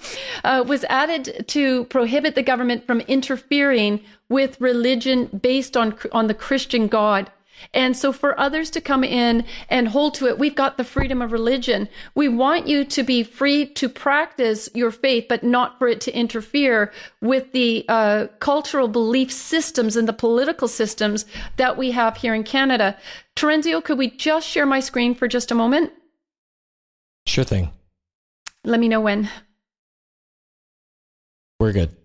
Uh, 0.45 0.63
was 0.67 0.85
added 0.85 1.47
to 1.49 1.85
prohibit 1.87 2.35
the 2.35 2.43
government 2.43 2.87
from 2.87 3.01
interfering 3.03 4.01
with 4.29 4.61
religion 4.61 5.27
based 5.27 5.75
on 5.75 5.97
on 6.13 6.27
the 6.27 6.35
christian 6.35 6.87
god 6.87 7.31
and 7.75 7.97
so 7.97 8.13
for 8.13 8.39
others 8.39 8.71
to 8.71 8.81
come 8.81 9.05
in 9.05 9.45
and 9.69 9.89
hold 9.89 10.15
to 10.15 10.27
it, 10.27 10.39
we've 10.39 10.55
got 10.55 10.77
the 10.77 10.85
freedom 10.85 11.21
of 11.23 11.33
religion. 11.33 11.89
We 12.15 12.29
want 12.29 12.67
you 12.67 12.85
to 12.85 13.03
be 13.03 13.23
free 13.23 13.67
to 13.75 13.89
practice 13.89 14.69
your 14.75 14.91
faith, 14.91 15.27
but 15.29 15.43
not 15.43 15.79
for 15.79 15.89
it 15.89 16.01
to 16.03 16.17
interfere 16.17 16.93
with 17.21 17.53
the 17.53 17.85
uh, 17.89 18.27
cultural 18.41 18.89
belief 18.89 19.33
systems 19.33 19.97
and 19.97 20.09
the 20.09 20.13
political 20.13 20.69
systems 20.69 21.27
that 21.57 21.77
we 21.77 21.91
have 21.91 22.17
here 22.17 22.35
in 22.35 22.45
Canada. 22.45 22.97
Terenzio, 23.37 23.83
could 23.83 23.99
we 23.99 24.11
just 24.11 24.49
share 24.49 24.67
my 24.67 24.81
screen 24.81 25.15
for 25.15 25.29
just 25.29 25.51
a 25.51 25.55
moment? 25.55 25.93
Sure 27.27 27.45
thing. 27.45 27.71
Let 28.65 28.81
me 28.81 28.89
know 28.89 29.01
when. 29.01 29.29
We're 31.61 31.73
good. 31.73 31.98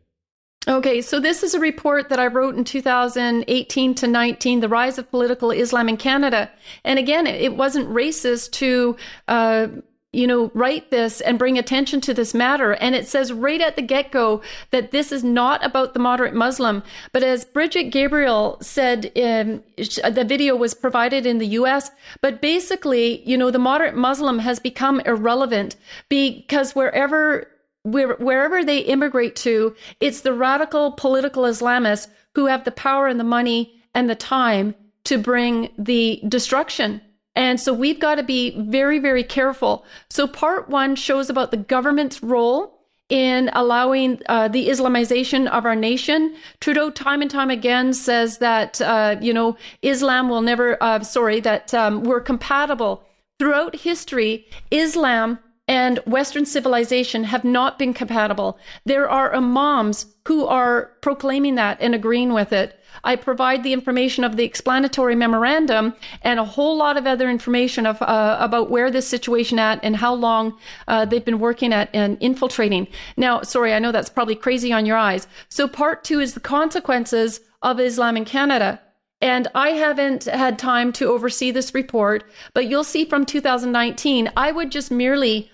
Okay, 0.66 1.01
so 1.01 1.20
this 1.20 1.43
is 1.43 1.53
a 1.53 1.59
report 1.59 2.07
that 2.07 2.20
I 2.20 2.28
wrote 2.28 2.55
in 2.55 2.64
2018 2.64 3.95
to 3.95 4.07
19, 4.07 4.59
The 4.61 4.70
Rise 4.70 4.97
of 4.97 5.11
Political 5.11 5.51
Islam 5.51 5.89
in 5.89 5.97
Canada. 5.97 6.49
And 6.86 6.97
again, 6.97 7.28
it 7.28 7.57
wasn't 7.57 7.89
racist 7.89 8.51
to, 8.51 8.95
uh, 9.28 9.68
you 10.14 10.26
know, 10.26 10.51
write 10.53 10.89
this 10.89 11.20
and 11.20 11.38
bring 11.38 11.57
attention 11.57 11.99
to 12.01 12.14
this 12.14 12.34
matter. 12.34 12.76
And 12.76 12.95
it 12.95 13.09
says 13.09 13.34
right 13.34 13.59
at 13.59 13.76
the 13.76 13.82
get 13.82 14.11
go 14.11 14.41
that 14.72 14.91
this 14.91 15.11
is 15.11 15.22
not 15.22 15.66
about 15.66 15.93
the 15.93 15.99
moderate 15.99 16.34
Muslim. 16.34 16.82
But 17.11 17.24
as 17.24 17.43
Brigitte 17.43 17.91
Gabriel 17.91 18.57
said, 18.61 19.07
um, 19.18 19.64
the 19.76 20.26
video 20.26 20.55
was 20.55 20.74
provided 20.74 21.26
in 21.26 21.39
the 21.39 21.47
US. 21.47 21.91
But 22.22 22.41
basically, 22.41 23.22
you 23.28 23.38
know, 23.38 23.51
the 23.51 23.59
moderate 23.59 23.95
Muslim 23.95 24.39
has 24.39 24.59
become 24.59 25.01
irrelevant 25.01 25.76
because 26.07 26.74
wherever 26.74 27.49
where, 27.84 28.16
wherever 28.16 28.64
they 28.64 28.80
immigrate 28.80 29.36
to, 29.38 29.76
it's 30.00 30.22
the 30.22 30.34
radical 30.34 30.92
political 30.94 31.44
Islamists 31.44 32.08
who 32.36 32.48
have 32.48 32.64
the 32.64 32.72
power 32.72 33.08
and 33.08 33.20
the 33.20 33.26
money 33.26 33.82
and 33.94 34.10
the 34.10 34.16
time 34.16 34.76
to 35.06 35.18
bring 35.18 35.70
the 35.78 36.22
destruction. 36.28 37.02
And 37.36 37.60
so 37.60 37.74
we've 37.74 38.00
got 38.00 38.16
to 38.16 38.24
be 38.24 38.56
very, 38.60 39.00
very 39.00 39.24
careful. 39.24 39.86
So 40.10 40.28
part 40.28 40.70
one 40.70 40.96
shows 40.96 41.30
about 41.30 41.52
the 41.52 41.58
government's 41.58 42.22
role 42.22 42.80
in 43.10 43.50
allowing 43.54 44.22
uh, 44.28 44.48
the 44.48 44.70
Islamization 44.70 45.48
of 45.48 45.66
our 45.66 45.76
nation. 45.76 46.36
Trudeau, 46.62 46.90
time 46.90 47.22
and 47.22 47.30
time 47.30 47.50
again, 47.50 47.94
says 47.94 48.38
that 48.38 48.82
uh, 48.82 49.18
you 49.22 49.34
know 49.34 49.58
Islam 49.82 50.30
will 50.30 50.42
never. 50.42 50.82
Uh, 50.82 51.02
sorry, 51.02 51.40
that 51.42 51.74
um, 51.74 52.04
we're 52.04 52.22
compatible 52.22 53.04
throughout 53.40 53.76
history. 53.76 54.46
Islam 54.72 55.40
and 55.68 55.99
Western 55.99 56.45
civilization 56.45 57.24
have 57.24 57.45
not 57.45 57.80
been 57.80 57.93
compatible. 57.93 58.57
There 58.86 59.09
are 59.09 59.34
imams 59.34 60.07
who 60.28 60.45
are 60.45 60.91
proclaiming 61.01 61.55
that 61.55 61.78
and 61.80 61.95
agreeing 61.95 62.34
with 62.34 62.51
it. 62.51 62.80
I 63.03 63.16
provide 63.16 63.64
the 63.64 63.74
information 63.74 64.24
of 64.24 64.36
the 64.36 64.43
explanatory 64.43 65.16
memorandum 65.16 65.95
and 66.22 66.39
a 66.39 66.45
whole 66.45 66.76
lot 66.78 66.97
of 66.97 67.07
other 67.07 67.30
information 67.30 67.86
of 67.86 68.01
uh, 68.01 68.38
about 68.39 68.70
where 68.70 68.91
this 68.91 69.07
situation 69.07 69.57
at 69.57 69.80
and 69.84 69.95
how 69.95 70.14
long 70.14 70.57
uh, 70.88 71.05
they've 71.05 71.24
been 71.24 71.39
working 71.39 71.74
at 71.74 71.89
and 71.93 72.18
infiltrating. 72.20 72.88
Now, 73.18 73.41
sorry, 73.41 73.74
I 73.74 73.80
know 73.80 73.91
that's 73.91 74.09
probably 74.09 74.36
crazy 74.36 74.72
on 74.72 74.86
your 74.86 74.97
eyes. 74.97 75.28
So 75.49 75.68
part 75.68 76.03
two 76.03 76.20
is 76.20 76.34
the 76.34 76.39
consequences 76.39 77.39
of 77.61 77.80
Islam 77.80 78.18
in 78.18 78.26
Canada. 78.26 78.82
And 79.22 79.47
I 79.55 79.70
haven't 79.70 80.26
had 80.26 80.59
time 80.59 80.91
to 80.93 81.07
oversee 81.07 81.49
this 81.49 81.74
report, 81.74 82.26
but 82.53 82.66
you'll 82.68 82.84
see 82.84 83.05
from 83.05 83.26
2019, 83.26 84.30
I 84.36 84.51
would 84.51 84.70
just 84.70 84.91
merely 84.91 85.49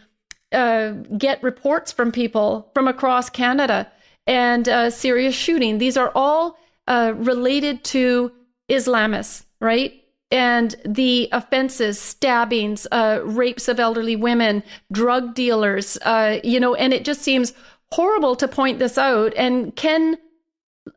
uh, 0.51 0.91
get 1.17 1.41
reports 1.43 1.91
from 1.91 2.11
people 2.11 2.69
from 2.73 2.87
across 2.87 3.29
Canada 3.29 3.91
and 4.27 4.67
uh, 4.69 4.89
serious 4.89 5.35
shooting. 5.35 5.77
These 5.77 5.97
are 5.97 6.11
all 6.15 6.57
uh, 6.87 7.13
related 7.15 7.83
to 7.85 8.31
Islamists, 8.69 9.45
right? 9.59 9.93
And 10.31 10.75
the 10.85 11.29
offenses, 11.31 11.99
stabbings, 11.99 12.85
uh, 12.91 13.21
rapes 13.23 13.67
of 13.67 13.79
elderly 13.79 14.15
women, 14.15 14.63
drug 14.91 15.33
dealers, 15.33 15.97
uh, 16.03 16.39
you 16.43 16.59
know, 16.59 16.75
and 16.75 16.93
it 16.93 17.03
just 17.03 17.21
seems 17.21 17.53
horrible 17.91 18.35
to 18.35 18.47
point 18.47 18.77
this 18.77 18.97
out. 18.97 19.33
And 19.35 19.75
Ken 19.75 20.17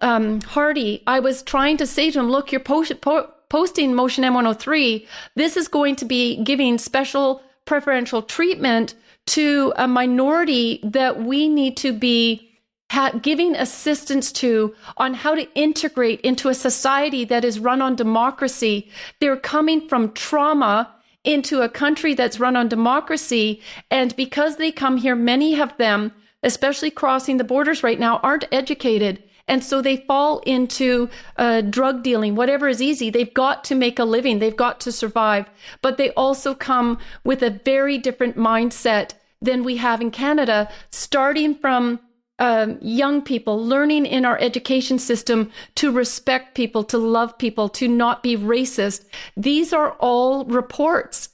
um, 0.00 0.40
Hardie, 0.40 1.02
I 1.06 1.20
was 1.20 1.42
trying 1.42 1.76
to 1.78 1.86
say 1.86 2.10
to 2.10 2.20
him, 2.20 2.30
look, 2.30 2.52
you're 2.52 2.60
post- 2.60 3.00
po- 3.00 3.30
posting 3.48 3.94
Motion 3.94 4.24
M103. 4.24 5.06
This 5.36 5.56
is 5.56 5.68
going 5.68 5.96
to 5.96 6.04
be 6.04 6.42
giving 6.42 6.78
special 6.78 7.42
preferential 7.64 8.22
treatment 8.22 8.94
to 9.26 9.72
a 9.76 9.86
minority 9.86 10.80
that 10.82 11.22
we 11.22 11.48
need 11.48 11.76
to 11.78 11.92
be 11.92 12.52
ha- 12.90 13.12
giving 13.22 13.56
assistance 13.56 14.30
to 14.32 14.74
on 14.96 15.14
how 15.14 15.34
to 15.34 15.52
integrate 15.54 16.20
into 16.20 16.48
a 16.48 16.54
society 16.54 17.24
that 17.24 17.44
is 17.44 17.58
run 17.58 17.80
on 17.80 17.96
democracy. 17.96 18.90
They're 19.20 19.36
coming 19.36 19.88
from 19.88 20.12
trauma 20.12 20.94
into 21.24 21.62
a 21.62 21.68
country 21.68 22.14
that's 22.14 22.40
run 22.40 22.56
on 22.56 22.68
democracy. 22.68 23.62
And 23.90 24.14
because 24.16 24.56
they 24.56 24.72
come 24.72 24.96
here, 24.96 25.14
many 25.14 25.58
of 25.60 25.76
them, 25.78 26.12
especially 26.42 26.90
crossing 26.90 27.36
the 27.36 27.44
borders 27.44 27.82
right 27.82 27.98
now, 27.98 28.18
aren't 28.18 28.44
educated. 28.52 29.22
And 29.48 29.64
so 29.64 29.82
they 29.82 29.96
fall 29.96 30.38
into 30.40 31.10
uh, 31.36 31.62
drug 31.62 32.02
dealing, 32.02 32.34
whatever 32.34 32.68
is 32.68 32.80
easy. 32.80 33.10
They've 33.10 33.34
got 33.34 33.64
to 33.64 33.74
make 33.74 33.98
a 33.98 34.04
living, 34.04 34.38
they've 34.38 34.56
got 34.56 34.80
to 34.80 34.92
survive. 34.92 35.50
But 35.82 35.96
they 35.96 36.10
also 36.10 36.54
come 36.54 36.98
with 37.24 37.42
a 37.42 37.50
very 37.50 37.98
different 37.98 38.36
mindset 38.36 39.12
than 39.40 39.64
we 39.64 39.76
have 39.76 40.00
in 40.00 40.10
Canada, 40.10 40.70
starting 40.90 41.54
from 41.56 41.98
um, 42.38 42.78
young 42.80 43.22
people 43.22 43.64
learning 43.64 44.06
in 44.06 44.24
our 44.24 44.38
education 44.38 44.98
system 44.98 45.50
to 45.76 45.92
respect 45.92 46.54
people, 46.54 46.82
to 46.84 46.98
love 46.98 47.36
people, 47.38 47.68
to 47.68 47.88
not 47.88 48.22
be 48.22 48.36
racist. 48.36 49.04
These 49.36 49.72
are 49.72 49.92
all 50.00 50.44
reports. 50.44 51.28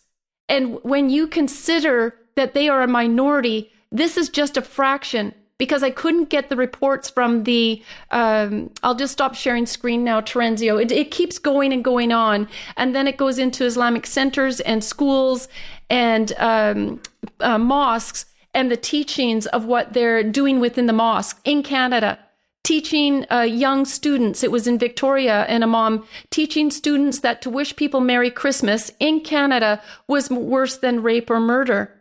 And 0.48 0.78
when 0.82 1.10
you 1.10 1.26
consider 1.26 2.14
that 2.36 2.54
they 2.54 2.68
are 2.68 2.82
a 2.82 2.88
minority, 2.88 3.70
this 3.90 4.16
is 4.16 4.28
just 4.28 4.56
a 4.56 4.62
fraction 4.62 5.34
because 5.58 5.82
I 5.82 5.90
couldn't 5.90 6.30
get 6.30 6.48
the 6.48 6.56
reports 6.56 7.10
from 7.10 7.44
the. 7.44 7.82
Um, 8.10 8.70
I'll 8.82 8.94
just 8.94 9.12
stop 9.12 9.34
sharing 9.34 9.66
screen 9.66 10.04
now, 10.04 10.20
Terenzio. 10.20 10.80
It, 10.80 10.92
it 10.92 11.10
keeps 11.10 11.38
going 11.38 11.72
and 11.72 11.84
going 11.84 12.12
on, 12.12 12.48
and 12.76 12.94
then 12.94 13.06
it 13.06 13.16
goes 13.16 13.38
into 13.38 13.64
Islamic 13.64 14.06
centers 14.06 14.60
and 14.60 14.82
schools 14.82 15.48
and 15.90 16.32
um, 16.38 17.00
uh, 17.40 17.58
mosques 17.58 18.26
and 18.54 18.70
the 18.70 18.76
teachings 18.76 19.46
of 19.46 19.66
what 19.66 19.92
they're 19.92 20.22
doing 20.22 20.60
within 20.60 20.86
the 20.86 20.92
mosque 20.92 21.40
in 21.44 21.62
Canada. 21.62 22.18
Teaching 22.64 23.24
uh, 23.30 23.42
young 23.42 23.86
students, 23.86 24.42
it 24.42 24.50
was 24.50 24.66
in 24.66 24.78
Victoria 24.78 25.44
and 25.44 25.64
a 25.64 25.66
mom 25.66 26.06
teaching 26.30 26.70
students 26.70 27.20
that 27.20 27.40
to 27.42 27.50
wish 27.50 27.76
people 27.76 28.00
Merry 28.00 28.30
Christmas 28.30 28.90
in 29.00 29.20
Canada 29.20 29.80
was 30.06 30.28
worse 30.28 30.76
than 30.76 31.02
rape 31.02 31.30
or 31.30 31.40
murder. 31.40 31.97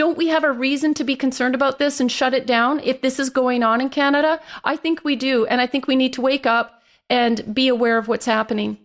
Don't 0.00 0.16
we 0.16 0.28
have 0.28 0.44
a 0.44 0.50
reason 0.50 0.94
to 0.94 1.04
be 1.04 1.14
concerned 1.14 1.54
about 1.54 1.78
this 1.78 2.00
and 2.00 2.10
shut 2.10 2.32
it 2.32 2.46
down 2.46 2.80
if 2.80 3.02
this 3.02 3.18
is 3.18 3.28
going 3.28 3.62
on 3.62 3.82
in 3.82 3.90
Canada? 3.90 4.40
I 4.64 4.76
think 4.76 5.04
we 5.04 5.14
do. 5.14 5.44
And 5.44 5.60
I 5.60 5.66
think 5.66 5.86
we 5.86 5.94
need 5.94 6.14
to 6.14 6.22
wake 6.22 6.46
up 6.46 6.82
and 7.10 7.54
be 7.54 7.68
aware 7.68 7.98
of 7.98 8.08
what's 8.08 8.24
happening. 8.24 8.78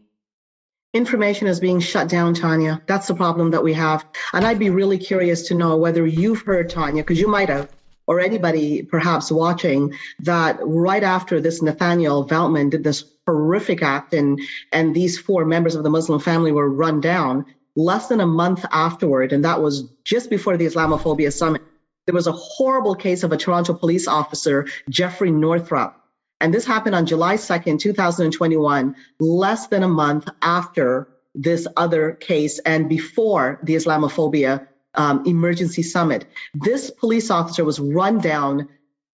Information 0.94 1.48
is 1.48 1.62
being 1.62 1.80
shut 1.80 2.10
down, 2.10 2.34
Tanya. 2.34 2.82
That's 2.86 3.08
the 3.08 3.16
problem 3.16 3.52
that 3.52 3.64
we 3.64 3.72
have. 3.72 4.04
And 4.34 4.46
I'd 4.46 4.60
be 4.60 4.70
really 4.70 4.98
curious 4.98 5.44
to 5.44 5.56
know 5.56 5.78
whether 5.78 6.06
you've 6.06 6.42
heard, 6.42 6.70
Tanya, 6.70 7.02
because 7.02 7.22
you 7.22 7.30
might 7.30 7.48
have, 7.48 7.72
or 8.08 8.20
anybody 8.20 8.84
perhaps 8.84 9.32
watching, 9.32 9.94
that 10.20 10.58
right 10.64 11.04
after 11.04 11.40
this 11.40 11.62
Nathaniel 11.62 12.28
Veltman 12.28 12.72
did 12.72 12.84
this 12.84 13.06
horrific 13.26 13.82
act 13.82 14.14
and, 14.14 14.42
and 14.74 14.94
these 14.94 15.18
four 15.18 15.46
members 15.46 15.76
of 15.76 15.84
the 15.84 15.90
Muslim 15.90 16.20
family 16.20 16.52
were 16.52 16.70
run 16.70 17.00
down, 17.00 17.46
less 17.76 18.08
than 18.08 18.22
a 18.22 18.26
month 18.26 18.66
afterward, 18.72 19.34
and 19.34 19.44
that 19.44 19.62
was 19.62 19.90
just 20.04 20.30
before 20.30 20.58
the 20.58 20.66
Islamophobia 20.66 21.32
summit, 21.32 21.62
there 22.06 22.16
was 22.16 22.28
a 22.28 22.32
horrible 22.32 22.96
case 22.96 23.24
of 23.24 23.32
a 23.32 23.38
Toronto 23.38 23.74
police 23.74 24.08
officer, 24.08 24.68
Jeffrey 24.90 25.32
Northrup. 25.32 25.96
And 26.42 26.54
this 26.54 26.66
happened 26.66 26.96
on 26.96 27.06
July 27.06 27.36
2nd, 27.36 27.80
2021, 27.80 28.96
less 29.20 29.68
than 29.68 29.84
a 29.84 29.88
month 29.88 30.28
after 30.42 31.08
this 31.34 31.68
other 31.76 32.14
case 32.14 32.60
and 32.60 32.88
before 32.88 33.60
the 33.64 33.76
Islamophobia 33.76 34.68
um, 34.96 35.24
emergency 35.26 35.84
summit. 35.84 36.26
This 36.54 36.90
police 36.90 37.30
officer 37.30 37.66
was 37.66 37.80
run 37.80 38.20
down 38.20 38.70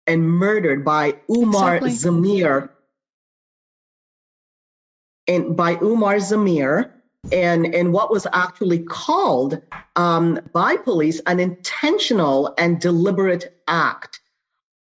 and 0.08 0.28
murdered 0.28 0.84
by 0.84 1.16
Umar 1.30 1.78
exactly. 1.78 1.92
Zameer. 1.92 2.70
And 5.28 5.56
by 5.56 5.78
Umar 5.82 6.16
Zameer, 6.16 6.92
and, 7.32 7.74
and 7.74 7.94
what 7.94 8.12
was 8.12 8.26
actually 8.32 8.80
called 8.80 9.62
um, 9.96 10.40
by 10.54 10.78
police 10.78 11.20
an 11.26 11.40
intentional 11.40 12.54
and 12.58 12.80
deliberate 12.80 13.62
act. 13.68 14.22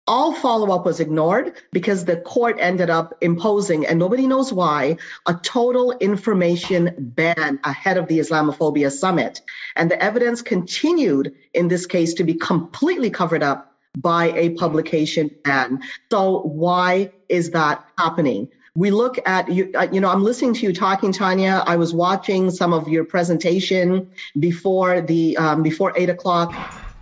All 0.08 0.32
follow 0.34 0.72
up 0.72 0.86
was 0.86 1.00
ignored 1.00 1.54
because 1.72 2.04
the 2.04 2.18
court 2.18 2.58
ended 2.60 2.90
up 2.90 3.14
imposing, 3.22 3.84
and 3.86 3.98
nobody 3.98 4.28
knows 4.28 4.52
why, 4.52 4.98
a 5.26 5.34
total 5.34 5.90
information 5.98 6.94
ban 6.96 7.58
ahead 7.64 7.96
of 7.96 8.06
the 8.06 8.20
Islamophobia 8.20 8.92
summit. 8.92 9.40
And 9.74 9.90
the 9.90 10.00
evidence 10.00 10.42
continued 10.42 11.34
in 11.54 11.66
this 11.66 11.86
case 11.86 12.14
to 12.14 12.24
be 12.24 12.34
completely 12.34 13.10
covered 13.10 13.42
up 13.42 13.72
by 13.96 14.26
a 14.36 14.50
publication 14.50 15.28
ban. 15.42 15.82
So, 16.12 16.42
why 16.42 17.10
is 17.28 17.50
that 17.50 17.84
happening? 17.98 18.48
We 18.76 18.90
look 18.90 19.18
at 19.26 19.50
you 19.50 19.70
uh, 19.74 19.88
you 19.90 20.00
know 20.00 20.10
i'm 20.10 20.22
listening 20.22 20.54
to 20.54 20.66
you 20.66 20.72
talking 20.72 21.10
tanya. 21.10 21.64
I 21.66 21.76
was 21.76 21.94
watching 21.94 22.50
some 22.50 22.72
of 22.72 22.88
your 22.88 23.04
presentation 23.04 24.10
before 24.38 25.00
the 25.00 25.36
um, 25.38 25.62
before 25.62 25.92
eight 25.96 26.10
o'clock 26.10 26.54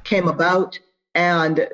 came 0.04 0.28
about. 0.28 0.78
And 1.14 1.68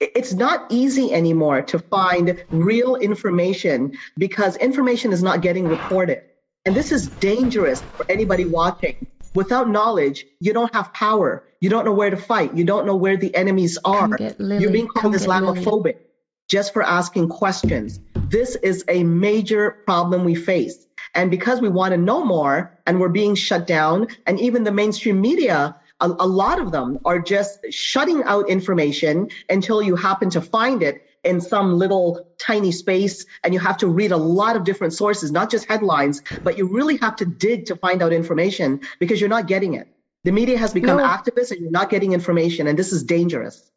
it's 0.00 0.32
not 0.32 0.66
easy 0.70 1.12
anymore 1.12 1.62
to 1.62 1.78
find 1.78 2.44
real 2.50 2.96
information 2.96 3.96
because 4.18 4.56
information 4.56 5.12
is 5.12 5.22
not 5.22 5.42
getting 5.42 5.66
reported 5.68 6.22
and 6.64 6.76
this 6.76 6.92
is 6.92 7.08
dangerous 7.08 7.82
for 7.96 8.06
anybody 8.08 8.44
watching. 8.44 8.94
Without 9.34 9.68
knowledge 9.68 10.24
you 10.40 10.52
don't 10.52 10.72
have 10.74 10.92
power. 10.92 11.44
You 11.60 11.70
don't 11.70 11.84
know 11.84 11.92
where 11.92 12.10
to 12.10 12.16
fight. 12.16 12.54
You 12.56 12.64
don't 12.64 12.86
know 12.86 12.96
where 12.96 13.16
the 13.16 13.34
enemies 13.34 13.78
are. 13.84 14.08
you're 14.38 14.70
being 14.70 14.88
called 14.88 15.14
islamophobic 15.14 15.96
just 16.52 16.74
for 16.74 16.82
asking 16.82 17.30
questions. 17.30 17.98
This 18.28 18.56
is 18.56 18.84
a 18.86 19.02
major 19.04 19.70
problem 19.86 20.22
we 20.22 20.34
face. 20.34 20.86
And 21.14 21.30
because 21.30 21.62
we 21.62 21.70
want 21.70 21.92
to 21.92 21.96
know 21.96 22.22
more 22.22 22.78
and 22.86 23.00
we're 23.00 23.08
being 23.08 23.34
shut 23.34 23.66
down, 23.66 24.06
and 24.26 24.38
even 24.38 24.62
the 24.62 24.70
mainstream 24.70 25.18
media, 25.18 25.74
a, 26.00 26.08
a 26.08 26.28
lot 26.42 26.60
of 26.60 26.70
them 26.70 26.98
are 27.06 27.18
just 27.18 27.58
shutting 27.70 28.22
out 28.24 28.50
information 28.50 29.30
until 29.48 29.80
you 29.80 29.96
happen 29.96 30.28
to 30.28 30.42
find 30.42 30.82
it 30.82 31.06
in 31.24 31.40
some 31.40 31.78
little 31.78 32.28
tiny 32.36 32.70
space 32.70 33.24
and 33.44 33.54
you 33.54 33.60
have 33.60 33.78
to 33.78 33.86
read 33.86 34.12
a 34.12 34.18
lot 34.18 34.54
of 34.54 34.64
different 34.64 34.92
sources, 34.92 35.32
not 35.32 35.50
just 35.50 35.64
headlines, 35.64 36.22
but 36.44 36.58
you 36.58 36.66
really 36.66 36.98
have 36.98 37.16
to 37.16 37.24
dig 37.24 37.64
to 37.64 37.76
find 37.76 38.02
out 38.02 38.12
information 38.12 38.78
because 38.98 39.20
you're 39.20 39.30
not 39.30 39.46
getting 39.46 39.72
it. 39.72 39.88
The 40.24 40.32
media 40.32 40.58
has 40.58 40.74
become 40.74 40.98
no. 40.98 41.04
activists 41.04 41.50
and 41.50 41.62
you're 41.62 41.70
not 41.70 41.88
getting 41.88 42.12
information, 42.12 42.66
and 42.66 42.78
this 42.78 42.92
is 42.92 43.02
dangerous. 43.02 43.71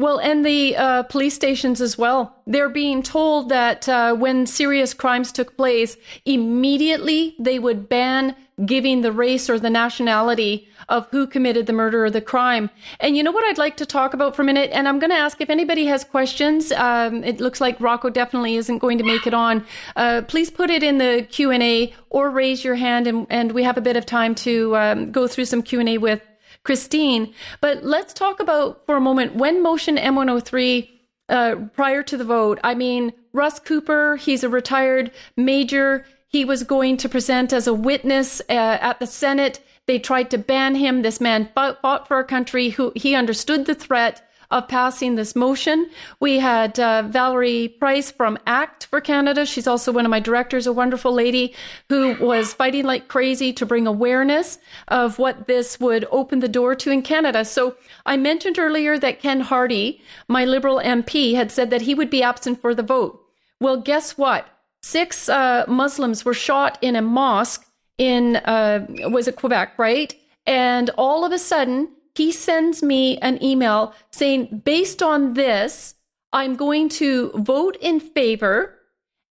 Well, 0.00 0.18
and 0.18 0.46
the 0.46 0.76
uh, 0.76 1.02
police 1.02 1.34
stations 1.34 1.82
as 1.82 1.98
well. 1.98 2.34
They're 2.46 2.70
being 2.70 3.02
told 3.02 3.50
that 3.50 3.86
uh, 3.86 4.14
when 4.14 4.46
serious 4.46 4.94
crimes 4.94 5.30
took 5.30 5.58
place, 5.58 5.98
immediately 6.24 7.34
they 7.38 7.58
would 7.58 7.86
ban 7.86 8.34
giving 8.64 9.02
the 9.02 9.12
race 9.12 9.50
or 9.50 9.58
the 9.58 9.68
nationality 9.68 10.66
of 10.88 11.06
who 11.10 11.26
committed 11.26 11.66
the 11.66 11.74
murder 11.74 12.02
or 12.02 12.10
the 12.10 12.22
crime. 12.22 12.70
And 12.98 13.14
you 13.14 13.22
know 13.22 13.30
what 13.30 13.44
I'd 13.44 13.58
like 13.58 13.76
to 13.76 13.84
talk 13.84 14.14
about 14.14 14.34
for 14.34 14.40
a 14.40 14.44
minute? 14.46 14.70
And 14.72 14.88
I'm 14.88 15.00
going 15.00 15.10
to 15.10 15.16
ask 15.16 15.38
if 15.42 15.50
anybody 15.50 15.84
has 15.84 16.02
questions. 16.02 16.72
Um, 16.72 17.22
it 17.22 17.38
looks 17.38 17.60
like 17.60 17.78
Rocco 17.78 18.08
definitely 18.08 18.56
isn't 18.56 18.78
going 18.78 18.96
to 18.96 19.04
make 19.04 19.26
it 19.26 19.34
on. 19.34 19.66
Uh, 19.96 20.22
please 20.26 20.50
put 20.50 20.70
it 20.70 20.82
in 20.82 20.96
the 20.96 21.26
Q 21.28 21.50
and 21.50 21.62
A 21.62 21.92
or 22.08 22.30
raise 22.30 22.64
your 22.64 22.76
hand, 22.76 23.06
and, 23.06 23.26
and 23.28 23.52
we 23.52 23.64
have 23.64 23.76
a 23.76 23.82
bit 23.82 23.98
of 23.98 24.06
time 24.06 24.34
to 24.36 24.74
um, 24.78 25.12
go 25.12 25.28
through 25.28 25.44
some 25.44 25.62
Q 25.62 25.78
and 25.80 25.90
A 25.90 25.98
with 25.98 26.22
Christine. 26.64 27.34
But 27.60 27.84
let's 27.84 28.12
talk 28.12 28.40
about 28.40 28.84
for 28.86 28.96
a 28.96 29.00
moment 29.00 29.36
when 29.36 29.62
Motion 29.62 29.96
M103 29.96 30.88
uh, 31.28 31.56
prior 31.74 32.02
to 32.02 32.16
the 32.16 32.24
vote. 32.24 32.58
I 32.62 32.74
mean, 32.74 33.12
Russ 33.32 33.58
Cooper, 33.58 34.16
he's 34.16 34.44
a 34.44 34.48
retired 34.48 35.12
major. 35.36 36.04
He 36.28 36.44
was 36.44 36.62
going 36.62 36.96
to 36.98 37.08
present 37.08 37.52
as 37.52 37.66
a 37.66 37.74
witness 37.74 38.40
uh, 38.48 38.52
at 38.52 39.00
the 39.00 39.06
Senate. 39.06 39.60
They 39.86 39.98
tried 39.98 40.30
to 40.30 40.38
ban 40.38 40.74
him. 40.74 41.02
This 41.02 41.20
man 41.20 41.48
fought, 41.54 41.80
fought 41.80 42.06
for 42.06 42.16
our 42.16 42.24
country. 42.24 42.70
Who 42.70 42.92
he 42.94 43.14
understood 43.14 43.66
the 43.66 43.74
threat 43.74 44.22
of 44.50 44.66
passing 44.66 45.14
this 45.14 45.36
motion. 45.36 45.88
We 46.18 46.40
had 46.40 46.78
uh, 46.78 47.02
Valerie 47.02 47.68
Price 47.68 48.10
from 48.10 48.38
ACT 48.46 48.86
for 48.86 49.00
Canada. 49.00 49.46
She's 49.46 49.66
also 49.66 49.92
one 49.92 50.04
of 50.04 50.10
my 50.10 50.20
directors, 50.20 50.66
a 50.66 50.72
wonderful 50.72 51.12
lady 51.12 51.54
who 51.88 52.16
was 52.20 52.52
fighting 52.52 52.84
like 52.84 53.08
crazy 53.08 53.52
to 53.52 53.66
bring 53.66 53.86
awareness 53.86 54.58
of 54.88 55.18
what 55.18 55.46
this 55.46 55.78
would 55.78 56.06
open 56.10 56.40
the 56.40 56.48
door 56.48 56.74
to 56.74 56.90
in 56.90 57.02
Canada. 57.02 57.44
So 57.44 57.76
I 58.04 58.16
mentioned 58.16 58.58
earlier 58.58 58.98
that 58.98 59.20
Ken 59.20 59.42
Hardie, 59.42 60.00
my 60.26 60.44
Liberal 60.44 60.78
MP, 60.78 61.34
had 61.34 61.52
said 61.52 61.70
that 61.70 61.82
he 61.82 61.94
would 61.94 62.10
be 62.10 62.22
absent 62.22 62.60
for 62.60 62.74
the 62.74 62.82
vote. 62.82 63.24
Well, 63.60 63.80
guess 63.80 64.18
what? 64.18 64.48
Six 64.82 65.28
uh, 65.28 65.64
Muslims 65.68 66.24
were 66.24 66.34
shot 66.34 66.78
in 66.80 66.96
a 66.96 67.02
mosque 67.02 67.64
in, 67.98 68.36
uh, 68.36 68.86
was 69.10 69.28
it 69.28 69.36
Quebec, 69.36 69.78
right? 69.78 70.14
And 70.46 70.90
all 70.96 71.24
of 71.24 71.32
a 71.32 71.38
sudden, 71.38 71.90
he 72.14 72.32
sends 72.32 72.82
me 72.82 73.18
an 73.18 73.42
email 73.42 73.94
saying, 74.10 74.62
based 74.64 75.02
on 75.02 75.34
this, 75.34 75.94
I'm 76.32 76.54
going 76.54 76.88
to 76.90 77.30
vote 77.34 77.76
in 77.80 78.00
favor. 78.00 78.76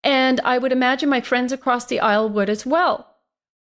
And 0.03 0.39
I 0.41 0.57
would 0.57 0.71
imagine 0.71 1.09
my 1.09 1.21
friends 1.21 1.51
across 1.51 1.85
the 1.85 1.99
aisle 1.99 2.29
would 2.29 2.49
as 2.49 2.65
well. 2.65 3.15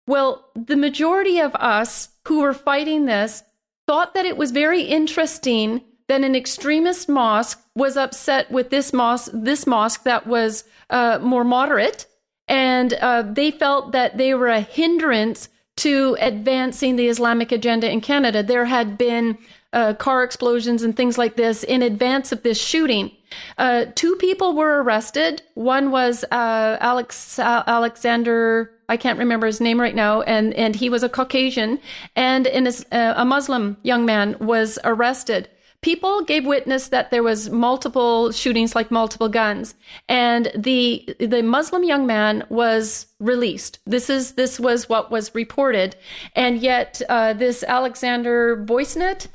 Well, 0.06 0.50
the 0.54 0.76
majority 0.76 1.38
of 1.40 1.54
us 1.56 2.10
who 2.26 2.40
were 2.40 2.54
fighting 2.54 3.06
this 3.06 3.42
thought 3.86 4.14
that 4.14 4.26
it 4.26 4.36
was 4.36 4.50
very 4.50 4.82
interesting 4.82 5.82
that 6.08 6.22
an 6.22 6.34
extremist 6.34 7.08
mosque 7.08 7.60
was 7.74 7.96
upset 7.96 8.50
with 8.50 8.70
this 8.70 8.92
mosque, 8.92 9.30
this 9.34 9.66
mosque 9.66 10.04
that 10.04 10.26
was 10.26 10.64
uh, 10.90 11.18
more 11.20 11.44
moderate, 11.44 12.06
and 12.46 12.94
uh, 12.94 13.22
they 13.22 13.50
felt 13.50 13.92
that 13.92 14.16
they 14.16 14.34
were 14.34 14.48
a 14.48 14.60
hindrance 14.60 15.50
to 15.78 16.16
advancing 16.20 16.96
the 16.96 17.08
Islamic 17.08 17.52
agenda 17.52 17.90
in 17.90 18.00
Canada. 18.00 18.42
There 18.42 18.64
had 18.64 18.98
been 18.98 19.38
uh, 19.72 19.94
car 19.94 20.24
explosions 20.24 20.82
and 20.82 20.96
things 20.96 21.18
like 21.18 21.36
this 21.36 21.62
in 21.62 21.82
advance 21.82 22.32
of 22.32 22.42
this 22.42 22.60
shooting. 22.60 23.10
Uh, 23.58 23.86
two 23.94 24.16
people 24.16 24.54
were 24.56 24.82
arrested. 24.82 25.42
One 25.54 25.90
was 25.90 26.24
uh, 26.30 26.78
Alex 26.80 27.38
uh, 27.38 27.62
Alexander. 27.66 28.72
I 28.88 28.96
can't 28.96 29.18
remember 29.18 29.46
his 29.46 29.60
name 29.60 29.78
right 29.80 29.94
now, 29.94 30.22
and 30.22 30.54
and 30.54 30.74
he 30.74 30.88
was 30.88 31.02
a 31.02 31.08
Caucasian, 31.08 31.78
and 32.16 32.46
uh, 32.46 33.14
a 33.16 33.24
Muslim 33.24 33.76
young 33.82 34.06
man 34.06 34.36
was 34.40 34.78
arrested. 34.84 35.48
People 35.82 36.22
gave 36.22 36.44
witness 36.44 36.88
that 36.88 37.10
there 37.10 37.22
was 37.22 37.50
multiple 37.50 38.32
shootings, 38.32 38.74
like 38.74 38.90
multiple 38.90 39.28
guns, 39.28 39.74
and 40.08 40.50
the 40.56 41.08
the 41.20 41.42
Muslim 41.42 41.84
young 41.84 42.06
man 42.06 42.44
was 42.48 43.06
released. 43.20 43.78
This 43.86 44.10
is 44.10 44.32
this 44.32 44.58
was 44.58 44.88
what 44.88 45.10
was 45.10 45.34
reported, 45.34 45.96
and 46.34 46.58
yet 46.58 47.00
uh, 47.08 47.32
this 47.32 47.62
Alexander 47.62 48.56
Boisnet, 48.56 49.28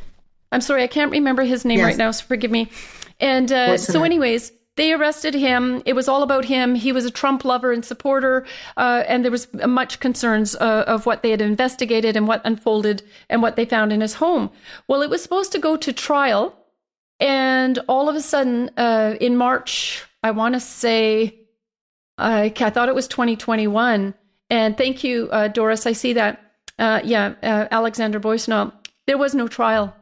I'm 0.51 0.61
sorry, 0.61 0.83
I 0.83 0.87
can't 0.87 1.11
remember 1.11 1.43
his 1.43 1.65
name 1.65 1.79
yes. 1.79 1.85
right 1.85 1.97
now, 1.97 2.11
so 2.11 2.25
forgive 2.25 2.51
me. 2.51 2.69
And 3.19 3.51
uh, 3.51 3.77
so, 3.77 4.03
anyways 4.03 4.51
they 4.75 4.91
arrested 4.91 5.33
him. 5.35 5.83
It 5.85 5.93
was 5.93 6.07
all 6.07 6.23
about 6.23 6.45
him. 6.45 6.75
He 6.75 6.91
was 6.91 7.05
a 7.05 7.11
Trump 7.11 7.45
lover 7.45 7.71
and 7.71 7.85
supporter, 7.85 8.45
uh, 8.77 9.03
and 9.07 9.23
there 9.23 9.31
was 9.31 9.47
much 9.53 9.99
concerns 9.99 10.55
uh, 10.55 10.83
of 10.87 11.05
what 11.05 11.21
they 11.21 11.29
had 11.29 11.41
investigated 11.41 12.15
and 12.17 12.27
what 12.27 12.41
unfolded 12.43 13.03
and 13.29 13.41
what 13.41 13.55
they 13.55 13.65
found 13.65 13.93
in 13.93 14.01
his 14.01 14.15
home. 14.15 14.49
Well, 14.87 15.01
it 15.01 15.09
was 15.09 15.21
supposed 15.21 15.51
to 15.51 15.59
go 15.59 15.77
to 15.77 15.93
trial, 15.93 16.55
and 17.19 17.79
all 17.87 18.09
of 18.09 18.15
a 18.15 18.21
sudden, 18.21 18.71
uh, 18.77 19.15
in 19.21 19.37
March, 19.37 20.03
I 20.23 20.31
want 20.31 20.53
to 20.55 20.59
say, 20.59 21.39
I 22.17 22.49
thought 22.49 22.89
it 22.89 22.95
was 22.95 23.07
2021. 23.07 24.13
And 24.49 24.77
thank 24.77 25.03
you, 25.03 25.29
uh, 25.31 25.47
Doris. 25.47 25.85
I 25.85 25.93
see 25.93 26.13
that. 26.13 26.39
Uh, 26.77 27.01
yeah, 27.03 27.33
uh, 27.41 27.67
Alexander 27.71 28.19
Boisnot. 28.19 28.73
There 29.07 29.17
was 29.17 29.35
no 29.35 29.47
trial. 29.47 29.95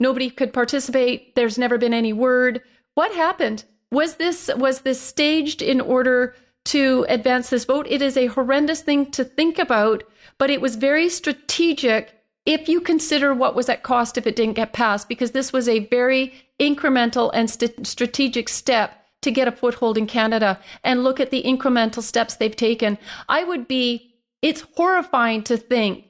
Nobody 0.00 0.30
could 0.30 0.52
participate. 0.52 1.34
There's 1.34 1.58
never 1.58 1.78
been 1.78 1.94
any 1.94 2.12
word. 2.12 2.60
What 2.94 3.12
happened? 3.14 3.64
Was 3.94 4.16
this 4.16 4.50
was 4.56 4.80
this 4.80 5.00
staged 5.00 5.62
in 5.62 5.80
order 5.80 6.34
to 6.64 7.06
advance 7.08 7.50
this 7.50 7.64
vote? 7.64 7.86
It 7.88 8.02
is 8.02 8.16
a 8.16 8.26
horrendous 8.26 8.82
thing 8.82 9.12
to 9.12 9.22
think 9.22 9.56
about, 9.56 10.02
but 10.36 10.50
it 10.50 10.60
was 10.60 10.74
very 10.74 11.08
strategic 11.08 12.12
if 12.44 12.68
you 12.68 12.80
consider 12.80 13.32
what 13.32 13.54
was 13.54 13.68
at 13.68 13.84
cost 13.84 14.18
if 14.18 14.26
it 14.26 14.34
didn't 14.34 14.56
get 14.56 14.72
passed, 14.72 15.08
because 15.08 15.30
this 15.30 15.52
was 15.52 15.68
a 15.68 15.86
very 15.86 16.34
incremental 16.60 17.30
and 17.32 17.48
st- 17.48 17.86
strategic 17.86 18.48
step 18.48 19.06
to 19.22 19.30
get 19.30 19.46
a 19.46 19.52
foothold 19.52 19.96
in 19.96 20.08
Canada. 20.08 20.58
And 20.82 21.04
look 21.04 21.20
at 21.20 21.30
the 21.30 21.44
incremental 21.44 22.02
steps 22.02 22.34
they've 22.34 22.54
taken. 22.54 22.98
I 23.28 23.44
would 23.44 23.68
be, 23.68 24.16
it's 24.42 24.66
horrifying 24.76 25.44
to 25.44 25.56
think, 25.56 26.06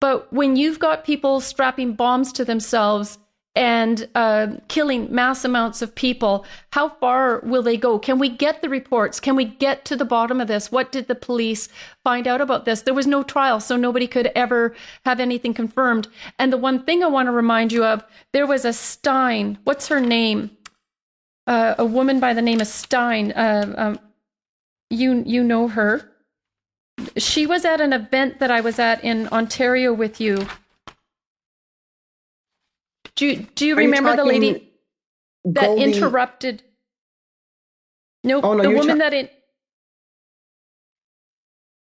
but 0.00 0.32
when 0.32 0.56
you've 0.56 0.78
got 0.78 1.04
people 1.04 1.40
strapping 1.40 1.92
bombs 1.92 2.32
to 2.32 2.46
themselves 2.46 3.18
and 3.56 4.08
uh, 4.14 4.46
killing 4.68 5.12
mass 5.12 5.44
amounts 5.44 5.82
of 5.82 5.94
people. 5.94 6.44
How 6.72 6.88
far 6.88 7.40
will 7.40 7.62
they 7.62 7.76
go? 7.76 7.98
Can 7.98 8.18
we 8.18 8.28
get 8.28 8.62
the 8.62 8.68
reports? 8.68 9.18
Can 9.18 9.34
we 9.34 9.44
get 9.44 9.84
to 9.86 9.96
the 9.96 10.04
bottom 10.04 10.40
of 10.40 10.48
this? 10.48 10.70
What 10.70 10.92
did 10.92 11.08
the 11.08 11.16
police 11.16 11.68
find 12.04 12.28
out 12.28 12.40
about 12.40 12.64
this? 12.64 12.82
There 12.82 12.94
was 12.94 13.08
no 13.08 13.22
trial, 13.22 13.58
so 13.58 13.76
nobody 13.76 14.06
could 14.06 14.30
ever 14.36 14.74
have 15.04 15.18
anything 15.18 15.52
confirmed. 15.52 16.08
And 16.38 16.52
the 16.52 16.58
one 16.58 16.84
thing 16.84 17.02
I 17.02 17.08
want 17.08 17.26
to 17.26 17.32
remind 17.32 17.72
you 17.72 17.84
of 17.84 18.04
there 18.32 18.46
was 18.46 18.64
a 18.64 18.72
Stein. 18.72 19.58
What's 19.64 19.88
her 19.88 20.00
name? 20.00 20.56
Uh, 21.46 21.74
a 21.78 21.84
woman 21.84 22.20
by 22.20 22.34
the 22.34 22.42
name 22.42 22.60
of 22.60 22.68
Stein. 22.68 23.32
Uh, 23.32 23.74
um, 23.76 23.98
you 24.90 25.24
you 25.26 25.42
know 25.42 25.66
her. 25.68 26.08
She 27.16 27.46
was 27.46 27.64
at 27.64 27.80
an 27.80 27.92
event 27.92 28.38
that 28.38 28.50
I 28.50 28.60
was 28.60 28.78
at 28.78 29.02
in 29.02 29.26
Ontario 29.28 29.92
with 29.92 30.20
you 30.20 30.46
do 33.16 33.26
you, 33.26 33.46
do 33.54 33.66
you 33.66 33.76
remember 33.76 34.10
you 34.10 34.16
the 34.16 34.24
lady 34.24 34.72
that 35.44 35.66
Goldie? 35.66 35.82
interrupted? 35.84 36.62
Nope, 38.24 38.44
oh, 38.44 38.54
no, 38.54 38.62
the 38.62 38.70
woman 38.70 38.86
tra- 38.86 38.98
that 38.98 39.14
it. 39.14 39.32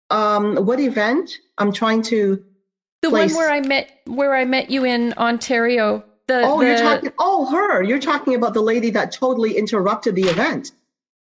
Um, 0.09 0.65
what 0.65 0.79
event? 0.79 1.37
I'm 1.57 1.71
trying 1.71 2.01
to. 2.03 2.43
The 3.01 3.09
place... 3.09 3.33
one 3.33 3.43
where 3.43 3.51
I 3.51 3.61
met 3.61 3.91
where 4.05 4.35
I 4.35 4.45
met 4.45 4.69
you 4.69 4.85
in 4.85 5.13
Ontario. 5.13 6.03
The, 6.27 6.41
oh, 6.41 6.59
the... 6.59 6.67
you're 6.67 6.77
talking. 6.77 7.11
Oh, 7.19 7.45
her. 7.51 7.83
You're 7.83 7.99
talking 7.99 8.35
about 8.35 8.53
the 8.53 8.61
lady 8.61 8.89
that 8.91 9.11
totally 9.11 9.57
interrupted 9.57 10.15
the 10.15 10.23
event. 10.23 10.71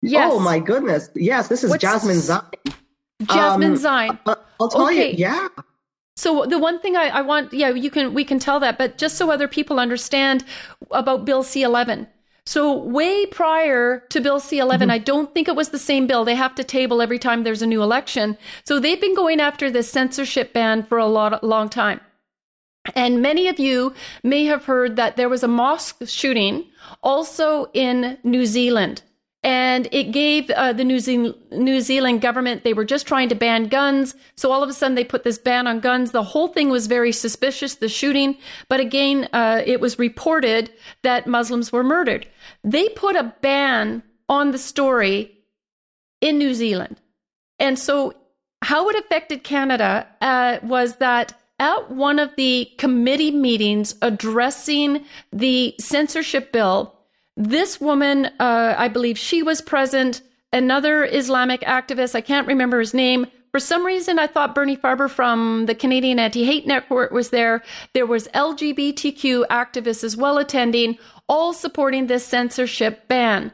Yes. 0.01 0.31
Oh 0.33 0.39
my 0.39 0.59
goodness. 0.59 1.09
Yes, 1.15 1.47
this 1.47 1.63
is 1.63 1.71
What's... 1.71 1.81
Jasmin 1.81 2.17
Zine. 2.17 2.75
Jasmin 3.23 3.71
um, 3.71 3.77
Zine. 3.77 4.19
I'll 4.59 4.69
tell 4.69 4.87
okay. 4.87 5.11
you. 5.11 5.17
Yeah. 5.17 5.47
So 6.17 6.47
the 6.47 6.57
one 6.57 6.79
thing 6.79 6.97
I, 6.97 7.09
I, 7.09 7.21
want, 7.21 7.53
yeah, 7.53 7.69
you 7.69 7.91
can 7.91 8.15
we 8.15 8.25
can 8.25 8.39
tell 8.39 8.59
that, 8.59 8.79
but 8.79 8.97
just 8.97 9.17
so 9.17 9.29
other 9.29 9.47
people 9.47 9.79
understand 9.79 10.43
about 10.89 11.25
Bill 11.25 11.43
C11. 11.43 12.07
So 12.43 12.75
way 12.75 13.27
prior 13.27 13.99
to 14.09 14.19
Bill 14.19 14.39
C11, 14.39 14.79
mm-hmm. 14.79 14.91
I 14.91 14.97
don't 14.97 15.31
think 15.33 15.47
it 15.47 15.55
was 15.55 15.69
the 15.69 15.77
same 15.77 16.07
bill. 16.07 16.25
They 16.25 16.33
have 16.33 16.55
to 16.55 16.63
table 16.63 17.03
every 17.03 17.19
time 17.19 17.43
there's 17.43 17.61
a 17.61 17.67
new 17.67 17.83
election. 17.83 18.35
So 18.63 18.79
they've 18.79 18.99
been 18.99 19.15
going 19.15 19.39
after 19.39 19.69
this 19.69 19.91
censorship 19.91 20.53
ban 20.53 20.83
for 20.83 20.97
a 20.97 21.05
lot, 21.05 21.43
long 21.43 21.69
time. 21.69 22.01
And 22.95 23.21
many 23.21 23.47
of 23.47 23.59
you 23.59 23.93
may 24.23 24.45
have 24.45 24.65
heard 24.65 24.95
that 24.95 25.17
there 25.17 25.29
was 25.29 25.43
a 25.43 25.47
mosque 25.47 26.07
shooting 26.07 26.65
also 27.03 27.69
in 27.73 28.17
New 28.23 28.45
Zealand 28.45 29.03
and 29.43 29.87
it 29.91 30.11
gave 30.11 30.49
uh, 30.49 30.73
the 30.73 30.83
New, 30.83 30.99
Ze- 30.99 31.35
New 31.51 31.81
Zealand 31.81 32.21
government, 32.21 32.63
they 32.63 32.73
were 32.73 32.85
just 32.85 33.07
trying 33.07 33.29
to 33.29 33.35
ban 33.35 33.67
guns. 33.67 34.15
So 34.35 34.51
all 34.51 34.63
of 34.63 34.69
a 34.69 34.73
sudden 34.73 34.95
they 34.95 35.03
put 35.03 35.23
this 35.23 35.37
ban 35.37 35.67
on 35.67 35.79
guns. 35.79 36.11
The 36.11 36.23
whole 36.23 36.47
thing 36.47 36.69
was 36.69 36.87
very 36.87 37.11
suspicious, 37.11 37.75
the 37.75 37.87
shooting. 37.87 38.37
But 38.67 38.79
again, 38.79 39.29
uh, 39.33 39.61
it 39.65 39.79
was 39.79 39.99
reported 39.99 40.71
that 41.03 41.27
Muslims 41.27 41.71
were 41.71 41.83
murdered. 41.83 42.27
They 42.63 42.89
put 42.89 43.15
a 43.15 43.35
ban 43.41 44.03
on 44.27 44.51
the 44.51 44.57
story 44.57 45.37
in 46.19 46.37
New 46.37 46.53
Zealand. 46.53 46.99
And 47.59 47.77
so 47.77 48.13
how 48.63 48.89
it 48.89 48.97
affected 48.97 49.43
Canada 49.43 50.07
uh, 50.19 50.57
was 50.63 50.95
that 50.97 51.33
at 51.59 51.91
one 51.91 52.19
of 52.19 52.35
the 52.35 52.71
committee 52.77 53.31
meetings 53.31 53.95
addressing 54.01 55.05
the 55.31 55.75
censorship 55.79 56.51
bill, 56.51 56.96
this 57.37 57.79
woman, 57.79 58.25
uh, 58.39 58.73
I 58.77 58.87
believe 58.87 59.17
she 59.17 59.43
was 59.43 59.61
present. 59.61 60.21
Another 60.51 61.05
Islamic 61.05 61.61
activist, 61.61 62.15
I 62.15 62.21
can't 62.21 62.47
remember 62.47 62.79
his 62.79 62.95
name. 62.95 63.27
For 63.51 63.59
some 63.59 63.85
reason, 63.85 64.17
I 64.19 64.27
thought 64.27 64.55
Bernie 64.55 64.75
Farber 64.75 65.09
from 65.09 65.67
the 65.67 65.75
Canadian 65.75 66.19
Anti 66.19 66.43
Hate 66.45 66.65
Network 66.65 67.11
was 67.11 67.29
there. 67.29 67.63
There 67.93 68.07
was 68.07 68.27
LGBTQ 68.29 69.47
activists 69.47 70.03
as 70.03 70.17
well 70.17 70.37
attending, 70.37 70.97
all 71.29 71.53
supporting 71.53 72.07
this 72.07 72.25
censorship 72.25 73.07
ban. 73.07 73.51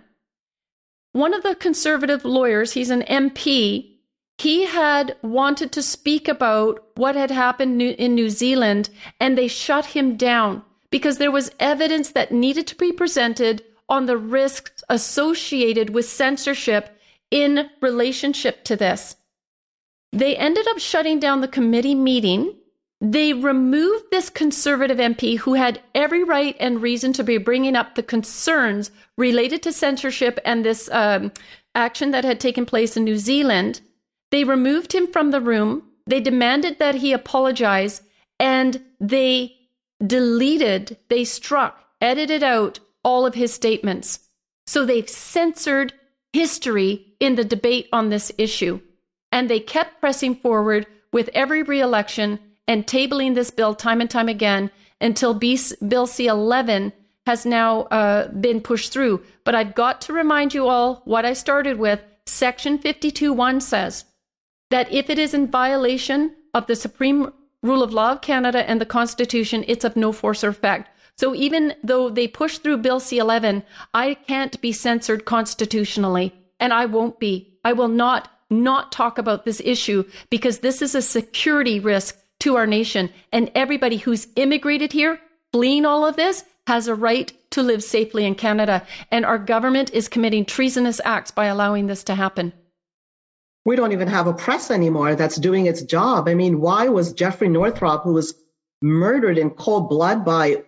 One 1.11 1.33
of 1.33 1.43
the 1.43 1.53
conservative 1.53 2.25
lawyers, 2.25 2.71
he's 2.71 2.89
an 2.89 3.03
MP, 3.03 3.97
he 4.37 4.65
had 4.65 5.15
wanted 5.21 5.71
to 5.73 5.83
speak 5.83 6.27
about 6.27 6.83
what 6.95 7.15
had 7.15 7.31
happened 7.31 7.81
in 7.81 8.15
New 8.15 8.29
Zealand, 8.29 8.89
and 9.19 9.37
they 9.37 9.47
shut 9.47 9.87
him 9.87 10.15
down 10.15 10.63
because 10.89 11.17
there 11.17 11.31
was 11.31 11.51
evidence 11.59 12.11
that 12.11 12.31
needed 12.31 12.65
to 12.67 12.75
be 12.75 12.91
presented 12.91 13.63
on 13.93 14.07
the 14.07 14.17
risks 14.17 14.83
associated 14.89 15.91
with 15.91 16.03
censorship 16.09 16.97
in 17.29 17.69
relationship 17.79 18.63
to 18.63 18.75
this. 18.75 19.15
They 20.11 20.35
ended 20.35 20.67
up 20.67 20.79
shutting 20.79 21.19
down 21.19 21.41
the 21.41 21.47
committee 21.47 21.93
meeting. 21.93 22.55
They 22.99 23.33
removed 23.33 24.05
this 24.09 24.31
conservative 24.31 24.97
MP 24.97 25.37
who 25.37 25.53
had 25.53 25.79
every 25.93 26.23
right 26.23 26.55
and 26.59 26.81
reason 26.81 27.13
to 27.13 27.23
be 27.23 27.37
bringing 27.37 27.75
up 27.75 27.93
the 27.93 28.01
concerns 28.01 28.89
related 29.15 29.61
to 29.61 29.71
censorship 29.71 30.39
and 30.43 30.65
this 30.65 30.89
um, 30.91 31.31
action 31.75 32.09
that 32.11 32.25
had 32.25 32.39
taken 32.39 32.65
place 32.65 32.97
in 32.97 33.03
New 33.03 33.19
Zealand. 33.19 33.81
They 34.31 34.43
removed 34.43 34.93
him 34.93 35.05
from 35.05 35.29
the 35.29 35.41
room. 35.41 35.83
They 36.07 36.19
demanded 36.19 36.79
that 36.79 36.95
he 36.95 37.13
apologize 37.13 38.01
and 38.39 38.81
they 38.99 39.55
deleted, 40.05 40.97
they 41.09 41.23
struck, 41.25 41.79
edited 42.01 42.41
out 42.41 42.79
all 43.03 43.25
of 43.25 43.35
his 43.35 43.53
statements. 43.53 44.19
So 44.65 44.85
they've 44.85 45.09
censored 45.09 45.93
history 46.31 47.13
in 47.19 47.35
the 47.35 47.43
debate 47.43 47.87
on 47.93 48.09
this 48.09 48.31
issue. 48.37 48.81
And 49.31 49.49
they 49.49 49.59
kept 49.59 49.99
pressing 49.99 50.35
forward 50.35 50.87
with 51.11 51.29
every 51.33 51.63
reelection 51.63 52.39
and 52.67 52.85
tabling 52.85 53.35
this 53.35 53.51
bill 53.51 53.75
time 53.75 54.01
and 54.01 54.09
time 54.09 54.29
again 54.29 54.71
until 55.01 55.33
Bill 55.33 56.07
C 56.07 56.27
11 56.27 56.93
has 57.25 57.45
now 57.45 57.81
uh, 57.83 58.27
been 58.29 58.61
pushed 58.61 58.91
through. 58.91 59.23
But 59.43 59.55
I've 59.55 59.75
got 59.75 60.01
to 60.01 60.13
remind 60.13 60.53
you 60.53 60.67
all 60.67 61.01
what 61.05 61.25
I 61.25 61.33
started 61.33 61.77
with. 61.77 62.01
Section 62.25 62.79
52.1 62.79 63.61
says 63.61 64.05
that 64.69 64.91
if 64.91 65.09
it 65.09 65.19
is 65.19 65.33
in 65.33 65.47
violation 65.47 66.35
of 66.53 66.67
the 66.67 66.75
Supreme 66.75 67.31
Rule 67.61 67.83
of 67.83 67.93
Law 67.93 68.13
of 68.13 68.21
Canada 68.21 68.67
and 68.69 68.79
the 68.79 68.85
Constitution, 68.85 69.63
it's 69.67 69.85
of 69.85 69.95
no 69.95 70.11
force 70.11 70.43
or 70.43 70.49
effect. 70.49 70.89
So 71.17 71.35
even 71.35 71.75
though 71.83 72.09
they 72.09 72.27
push 72.27 72.57
through 72.57 72.77
Bill 72.77 72.99
C 72.99 73.17
11, 73.17 73.63
I 73.93 74.15
can't 74.15 74.59
be 74.61 74.71
censored 74.71 75.25
constitutionally, 75.25 76.33
and 76.59 76.73
I 76.73 76.85
won't 76.85 77.19
be. 77.19 77.57
I 77.63 77.73
will 77.73 77.87
not 77.87 78.29
not 78.49 78.91
talk 78.91 79.17
about 79.17 79.45
this 79.45 79.61
issue 79.65 80.03
because 80.29 80.59
this 80.59 80.81
is 80.81 80.93
a 80.93 81.01
security 81.01 81.79
risk 81.79 82.17
to 82.39 82.55
our 82.55 82.67
nation. 82.67 83.09
And 83.31 83.51
everybody 83.55 83.97
who's 83.97 84.27
immigrated 84.35 84.91
here, 84.91 85.19
fleeing 85.51 85.85
all 85.85 86.05
of 86.05 86.15
this, 86.15 86.43
has 86.67 86.87
a 86.87 86.95
right 86.95 87.33
to 87.51 87.63
live 87.63 87.83
safely 87.83 88.25
in 88.25 88.35
Canada. 88.35 88.85
And 89.11 89.25
our 89.25 89.37
government 89.37 89.91
is 89.93 90.07
committing 90.07 90.45
treasonous 90.45 91.01
acts 91.03 91.31
by 91.31 91.45
allowing 91.45 91.87
this 91.87 92.03
to 92.05 92.15
happen. 92.15 92.53
We 93.65 93.75
don't 93.75 93.93
even 93.93 94.09
have 94.09 94.27
a 94.27 94.33
press 94.33 94.69
anymore 94.71 95.15
that's 95.15 95.37
doing 95.37 95.65
its 95.67 95.81
job. 95.81 96.27
I 96.27 96.33
mean, 96.33 96.59
why 96.59 96.89
was 96.89 97.13
Jeffrey 97.13 97.47
Northrup, 97.47 98.03
who 98.03 98.13
was 98.13 98.33
murdered 98.81 99.37
in 99.37 99.49
cold 99.51 99.89
blood 99.89 100.25
by 100.25 100.63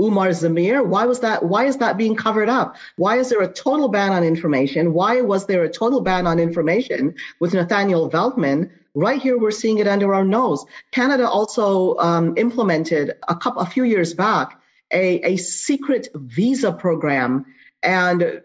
Umar 0.00 0.28
Zameer. 0.28 0.84
Why 0.84 1.04
was 1.04 1.20
that? 1.20 1.44
Why 1.44 1.66
is 1.66 1.76
that 1.76 1.98
being 1.98 2.16
covered 2.16 2.48
up? 2.48 2.76
Why 2.96 3.18
is 3.18 3.28
there 3.28 3.42
a 3.42 3.52
total 3.52 3.88
ban 3.88 4.12
on 4.12 4.24
information? 4.24 4.92
Why 4.94 5.20
was 5.20 5.46
there 5.46 5.62
a 5.64 5.68
total 5.70 6.00
ban 6.00 6.26
on 6.26 6.38
information 6.38 7.14
with 7.40 7.54
Nathaniel 7.54 8.10
Veltman? 8.10 8.70
Right 8.94 9.22
here, 9.22 9.38
we're 9.38 9.52
seeing 9.52 9.78
it 9.78 9.86
under 9.86 10.14
our 10.14 10.24
nose. 10.24 10.64
Canada 10.90 11.28
also 11.28 11.96
um, 11.98 12.36
implemented 12.36 13.12
a 13.28 13.36
couple, 13.36 13.62
a 13.62 13.66
few 13.66 13.84
years 13.84 14.14
back, 14.14 14.60
a, 14.90 15.20
a 15.32 15.36
secret 15.36 16.08
visa 16.14 16.72
program, 16.72 17.46
and 17.82 18.42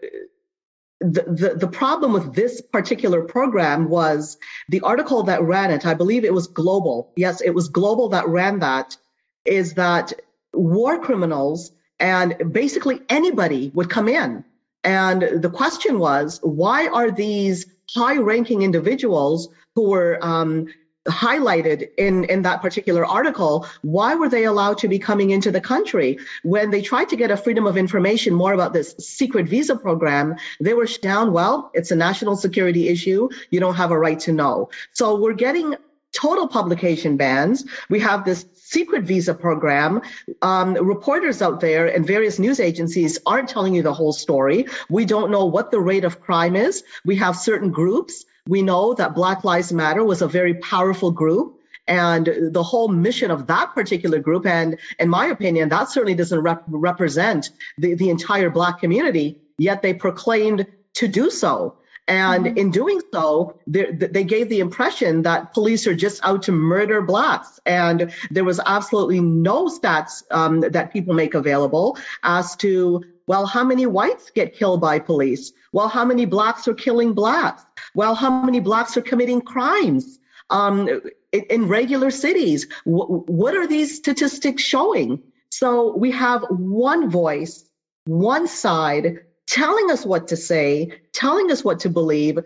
the, 1.00 1.22
the, 1.26 1.54
the 1.56 1.68
problem 1.68 2.12
with 2.12 2.34
this 2.34 2.60
particular 2.60 3.22
program 3.22 3.88
was 3.88 4.38
the 4.68 4.80
article 4.80 5.24
that 5.24 5.42
ran 5.42 5.70
it, 5.70 5.84
I 5.84 5.94
believe 5.94 6.24
it 6.24 6.32
was 6.32 6.46
Global. 6.46 7.12
Yes, 7.16 7.40
it 7.40 7.50
was 7.50 7.68
Global 7.68 8.08
that 8.10 8.28
ran 8.28 8.60
that, 8.60 8.96
is 9.44 9.74
that 9.74 10.12
war 10.52 10.98
criminals 10.98 11.72
and 11.98 12.52
basically 12.52 13.00
anybody 13.08 13.70
would 13.74 13.90
come 13.90 14.08
in. 14.08 14.44
And 14.84 15.42
the 15.42 15.50
question 15.50 15.98
was, 15.98 16.38
why 16.42 16.86
are 16.88 17.10
these 17.10 17.66
high 17.90 18.18
ranking 18.18 18.62
individuals 18.62 19.48
who 19.74 19.90
were 19.90 20.18
um, 20.22 20.66
highlighted 21.06 21.88
in, 21.96 22.24
in 22.24 22.42
that 22.42 22.62
particular 22.62 23.04
article, 23.04 23.66
why 23.82 24.14
were 24.14 24.28
they 24.28 24.44
allowed 24.44 24.78
to 24.78 24.88
be 24.88 24.98
coming 24.98 25.30
into 25.30 25.50
the 25.50 25.60
country? 25.60 26.18
When 26.42 26.70
they 26.70 26.82
tried 26.82 27.08
to 27.10 27.16
get 27.16 27.30
a 27.30 27.36
freedom 27.36 27.66
of 27.66 27.76
information 27.76 28.34
more 28.34 28.52
about 28.52 28.72
this 28.72 28.94
secret 28.98 29.48
visa 29.48 29.76
program, 29.76 30.36
they 30.60 30.74
were 30.74 30.86
down, 31.02 31.32
well, 31.32 31.70
it's 31.74 31.90
a 31.90 31.96
national 31.96 32.36
security 32.36 32.88
issue. 32.88 33.28
You 33.50 33.60
don't 33.60 33.74
have 33.74 33.90
a 33.90 33.98
right 33.98 34.20
to 34.20 34.32
know. 34.32 34.70
So 34.92 35.16
we're 35.16 35.34
getting 35.34 35.76
total 36.16 36.48
publication 36.48 37.16
bans. 37.16 37.64
We 37.90 38.00
have 38.00 38.24
this 38.24 38.46
secret 38.54 39.04
visa 39.04 39.34
program. 39.34 40.00
Um, 40.42 40.74
reporters 40.74 41.42
out 41.42 41.60
there 41.60 41.86
and 41.86 42.06
various 42.06 42.38
news 42.38 42.58
agencies 42.58 43.18
aren't 43.26 43.48
telling 43.48 43.74
you 43.74 43.82
the 43.82 43.94
whole 43.94 44.12
story. 44.12 44.66
We 44.88 45.04
don't 45.04 45.30
know 45.30 45.44
what 45.44 45.70
the 45.70 45.80
rate 45.80 46.04
of 46.04 46.20
crime 46.20 46.56
is. 46.56 46.82
We 47.04 47.16
have 47.16 47.36
certain 47.36 47.70
groups. 47.70 48.24
We 48.48 48.62
know 48.62 48.94
that 48.94 49.14
Black 49.14 49.44
Lives 49.44 49.72
Matter 49.72 50.04
was 50.04 50.22
a 50.22 50.28
very 50.28 50.54
powerful 50.54 51.10
group. 51.10 51.52
And 51.88 52.28
the 52.52 52.64
whole 52.64 52.88
mission 52.88 53.30
of 53.30 53.46
that 53.46 53.72
particular 53.72 54.18
group, 54.18 54.44
and 54.44 54.76
in 54.98 55.08
my 55.08 55.26
opinion, 55.26 55.68
that 55.68 55.88
certainly 55.88 56.14
doesn't 56.14 56.40
rep- 56.40 56.64
represent 56.66 57.50
the, 57.78 57.94
the 57.94 58.10
entire 58.10 58.50
Black 58.50 58.80
community, 58.80 59.38
yet 59.58 59.82
they 59.82 59.94
proclaimed 59.94 60.66
to 60.94 61.06
do 61.06 61.30
so. 61.30 61.76
And 62.08 62.46
mm-hmm. 62.46 62.58
in 62.58 62.70
doing 62.70 63.00
so, 63.12 63.58
they, 63.66 63.90
they 63.90 64.22
gave 64.22 64.48
the 64.48 64.60
impression 64.60 65.22
that 65.22 65.52
police 65.52 65.86
are 65.86 65.94
just 65.94 66.24
out 66.24 66.42
to 66.44 66.52
murder 66.52 67.02
blacks. 67.02 67.58
And 67.66 68.12
there 68.30 68.44
was 68.44 68.60
absolutely 68.64 69.20
no 69.20 69.66
stats 69.66 70.22
um, 70.30 70.60
that 70.60 70.92
people 70.92 71.14
make 71.14 71.34
available 71.34 71.98
as 72.22 72.54
to, 72.56 73.02
well, 73.26 73.46
how 73.46 73.64
many 73.64 73.86
whites 73.86 74.30
get 74.30 74.54
killed 74.54 74.80
by 74.80 75.00
police? 75.00 75.52
Well, 75.72 75.88
how 75.88 76.04
many 76.04 76.26
blacks 76.26 76.68
are 76.68 76.74
killing 76.74 77.12
blacks? 77.12 77.64
Well, 77.94 78.14
how 78.14 78.42
many 78.42 78.60
blacks 78.60 78.96
are 78.96 79.02
committing 79.02 79.40
crimes? 79.40 80.20
Um, 80.48 80.88
in, 81.32 81.42
in, 81.50 81.66
regular 81.66 82.12
cities, 82.12 82.68
w- 82.84 83.24
what 83.26 83.56
are 83.56 83.66
these 83.66 83.96
statistics 83.96 84.62
showing? 84.62 85.20
So 85.50 85.96
we 85.96 86.12
have 86.12 86.44
one 86.50 87.10
voice, 87.10 87.64
one 88.04 88.46
side 88.46 89.25
telling 89.46 89.90
us 89.90 90.04
what 90.04 90.28
to 90.28 90.36
say, 90.36 90.92
telling 91.12 91.50
us 91.50 91.64
what 91.64 91.80
to 91.80 91.90
believe, 91.90 92.38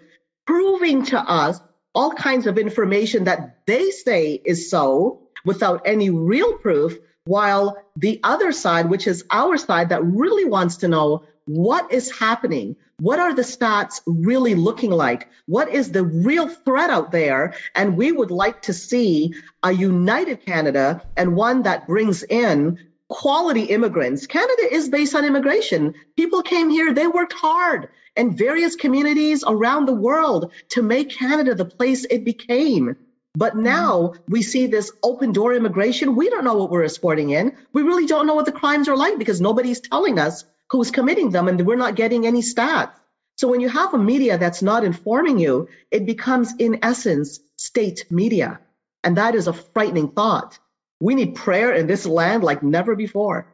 proving 0.47 1.05
to 1.07 1.19
us 1.19 1.61
all 1.95 2.13
kinds 2.13 2.47
of 2.47 2.59
information 2.59 3.25
that 3.25 3.59
they 3.67 3.91
say 3.91 4.41
is 4.45 4.71
so 4.71 5.23
without 5.45 5.83
any 5.85 6.11
real 6.11 6.59
proof, 6.59 6.99
while 7.25 7.77
the 7.97 8.21
other 8.23 8.53
side, 8.53 8.89
which 8.89 9.07
is 9.07 9.25
our 9.31 9.57
side 9.57 9.89
that 9.89 10.05
really 10.05 10.45
wants 10.45 10.77
to 10.77 10.89
know 10.89 11.25
what 11.47 11.91
is 11.93 12.17
happening, 12.17 12.77
what 13.01 13.19
are 13.19 13.35
the 13.35 13.43
stats 13.43 14.01
really 14.07 14.55
looking 14.55 14.91
like? 14.91 15.29
What 15.47 15.69
is 15.69 15.91
the 15.91 16.05
real 16.05 16.49
threat 16.49 16.91
out 16.91 17.13
there? 17.13 17.55
And 17.75 17.97
we 17.97 18.13
would 18.13 18.31
like 18.31 18.63
to 18.63 18.73
see 18.73 19.35
a 19.63 19.73
united 19.73 20.45
Canada 20.45 21.03
and 21.17 21.35
one 21.35 21.63
that 21.63 21.87
brings 21.87 22.23
in 22.25 22.79
quality 23.11 23.65
immigrants. 23.65 24.27
Canada 24.27 24.73
is 24.73 24.89
based 24.89 25.15
on 25.15 25.25
immigration. 25.25 25.93
People 26.17 26.43
came 26.43 26.71
here, 26.71 26.95
they 26.95 27.09
worked 27.09 27.33
hard 27.33 27.89
in 28.17 28.37
various 28.37 28.75
communities 28.77 29.45
around 29.47 29.87
the 29.87 29.93
world 29.93 30.53
to 30.69 30.83
make 30.83 31.11
Canada 31.11 31.55
the 31.55 31.65
place 31.65 32.07
it 32.09 32.25
became. 32.25 32.97
But 33.35 33.57
now 33.57 34.15
we 34.29 34.43
see 34.43 34.67
this 34.67 34.91
open 35.03 35.33
door 35.33 35.55
immigration. 35.55 36.17
We 36.17 36.31
don't 36.31 36.45
know 36.45 36.55
what 36.55 36.71
we're 36.71 36.85
exporting 36.85 37.31
in. 37.31 37.57
We 37.73 37.83
really 37.83 38.07
don't 38.07 38.27
know 38.27 38.35
what 38.35 38.47
the 38.47 38.53
crimes 38.53 38.89
are 38.89 38.97
like 38.97 39.19
because 39.19 39.41
nobody's 39.41 39.81
telling 39.81 40.19
us 40.19 40.45
who's 40.71 40.91
committing 40.91 41.31
them 41.31 41.49
and 41.49 41.61
we're 41.67 41.77
not 41.77 41.97
getting 41.97 42.27
any 42.27 42.43
stats. 42.43 42.93
So 43.37 43.49
when 43.49 43.61
you 43.61 43.69
have 43.69 43.95
a 43.95 43.99
media 43.99 44.39
that's 44.39 44.63
not 44.63 44.85
informing 44.85 45.39
you, 45.39 45.69
it 45.91 46.07
becomes 46.07 46.55
in 46.59 46.79
essence 46.83 47.41
state 47.57 48.05
media. 48.11 48.61
And 49.03 49.17
that 49.17 49.35
is 49.35 49.47
a 49.47 49.53
frightening 49.53 50.09
thought. 50.09 50.59
We 51.01 51.15
need 51.15 51.35
prayer 51.35 51.73
in 51.73 51.87
this 51.87 52.07
land 52.07 52.45
like 52.45 52.63
never 52.63 52.95
before. 52.95 53.47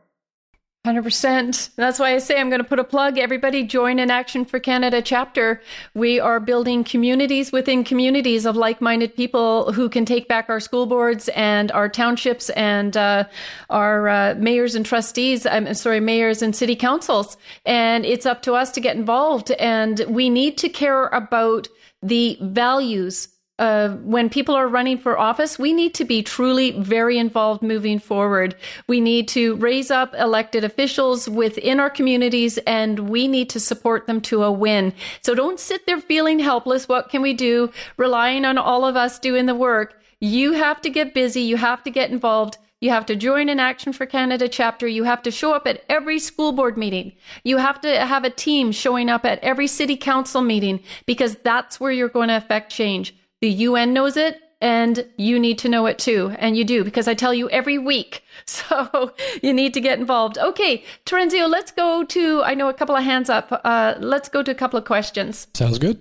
100%. 0.86 1.74
That's 1.74 1.98
why 1.98 2.14
I 2.14 2.18
say 2.18 2.38
I'm 2.38 2.48
going 2.48 2.62
to 2.62 2.68
put 2.68 2.78
a 2.78 2.84
plug. 2.84 3.18
Everybody 3.18 3.64
join 3.64 3.98
an 3.98 4.10
Action 4.10 4.44
for 4.44 4.60
Canada 4.60 5.02
chapter. 5.02 5.60
We 5.94 6.20
are 6.20 6.38
building 6.38 6.84
communities 6.84 7.50
within 7.50 7.82
communities 7.82 8.46
of 8.46 8.56
like 8.56 8.80
minded 8.80 9.16
people 9.16 9.72
who 9.72 9.88
can 9.88 10.04
take 10.04 10.28
back 10.28 10.48
our 10.48 10.60
school 10.60 10.86
boards 10.86 11.28
and 11.30 11.72
our 11.72 11.88
townships 11.88 12.50
and 12.50 12.96
uh, 12.96 13.24
our 13.68 14.08
uh, 14.08 14.34
mayors 14.38 14.76
and 14.76 14.86
trustees. 14.86 15.44
I'm 15.44 15.74
sorry, 15.74 15.98
mayors 15.98 16.40
and 16.40 16.54
city 16.54 16.76
councils. 16.76 17.36
And 17.64 18.06
it's 18.06 18.24
up 18.24 18.42
to 18.42 18.54
us 18.54 18.70
to 18.72 18.80
get 18.80 18.96
involved. 18.96 19.50
And 19.52 20.04
we 20.08 20.30
need 20.30 20.56
to 20.58 20.68
care 20.68 21.08
about 21.08 21.66
the 22.00 22.38
values 22.40 23.28
uh, 23.58 23.88
when 23.88 24.28
people 24.28 24.54
are 24.54 24.68
running 24.68 24.98
for 24.98 25.18
office, 25.18 25.58
we 25.58 25.72
need 25.72 25.94
to 25.94 26.04
be 26.04 26.22
truly 26.22 26.72
very 26.72 27.16
involved 27.16 27.62
moving 27.62 27.98
forward. 27.98 28.54
We 28.86 29.00
need 29.00 29.28
to 29.28 29.56
raise 29.56 29.90
up 29.90 30.14
elected 30.14 30.62
officials 30.62 31.28
within 31.28 31.80
our 31.80 31.88
communities 31.88 32.58
and 32.66 33.08
we 33.08 33.28
need 33.28 33.48
to 33.50 33.60
support 33.60 34.06
them 34.06 34.20
to 34.22 34.42
a 34.42 34.52
win. 34.52 34.92
So 35.22 35.34
don't 35.34 35.58
sit 35.58 35.86
there 35.86 36.00
feeling 36.00 36.38
helpless. 36.38 36.86
What 36.86 37.08
can 37.08 37.22
we 37.22 37.32
do? 37.32 37.70
Relying 37.96 38.44
on 38.44 38.58
all 38.58 38.84
of 38.84 38.94
us 38.94 39.18
doing 39.18 39.46
the 39.46 39.54
work. 39.54 40.02
You 40.20 40.52
have 40.52 40.82
to 40.82 40.90
get 40.90 41.14
busy. 41.14 41.40
You 41.40 41.56
have 41.56 41.82
to 41.84 41.90
get 41.90 42.10
involved. 42.10 42.58
You 42.80 42.90
have 42.90 43.06
to 43.06 43.16
join 43.16 43.48
an 43.48 43.58
Action 43.58 43.94
for 43.94 44.04
Canada 44.04 44.48
chapter. 44.48 44.86
You 44.86 45.04
have 45.04 45.22
to 45.22 45.30
show 45.30 45.54
up 45.54 45.66
at 45.66 45.82
every 45.88 46.18
school 46.18 46.52
board 46.52 46.76
meeting. 46.76 47.12
You 47.42 47.56
have 47.56 47.80
to 47.80 48.04
have 48.04 48.24
a 48.24 48.30
team 48.30 48.70
showing 48.70 49.08
up 49.08 49.24
at 49.24 49.38
every 49.38 49.66
city 49.66 49.96
council 49.96 50.42
meeting 50.42 50.80
because 51.06 51.36
that's 51.36 51.80
where 51.80 51.90
you're 51.90 52.10
going 52.10 52.28
to 52.28 52.36
affect 52.36 52.70
change. 52.70 53.14
The 53.40 53.50
UN 53.50 53.92
knows 53.92 54.16
it, 54.16 54.40
and 54.60 55.06
you 55.16 55.38
need 55.38 55.58
to 55.58 55.68
know 55.68 55.86
it 55.86 55.98
too. 55.98 56.34
And 56.38 56.56
you 56.56 56.64
do, 56.64 56.84
because 56.84 57.08
I 57.08 57.14
tell 57.14 57.34
you 57.34 57.48
every 57.50 57.78
week. 57.78 58.22
So 58.48 59.12
you 59.42 59.52
need 59.52 59.74
to 59.74 59.80
get 59.80 59.98
involved. 59.98 60.38
Okay, 60.38 60.84
Terenzio, 61.04 61.50
let's 61.50 61.72
go 61.72 62.04
to, 62.04 62.42
I 62.44 62.54
know 62.54 62.68
a 62.68 62.74
couple 62.74 62.94
of 62.94 63.02
hands 63.02 63.28
up. 63.28 63.60
Uh, 63.64 63.94
let's 63.98 64.28
go 64.28 64.40
to 64.40 64.52
a 64.52 64.54
couple 64.54 64.78
of 64.78 64.84
questions. 64.84 65.48
Sounds 65.54 65.80
good. 65.80 65.98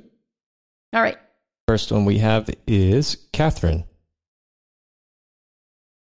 All 0.94 1.02
right. 1.02 1.18
First 1.68 1.92
one 1.92 2.06
we 2.06 2.20
have 2.20 2.50
is 2.68 3.18
Catherine. 3.34 3.86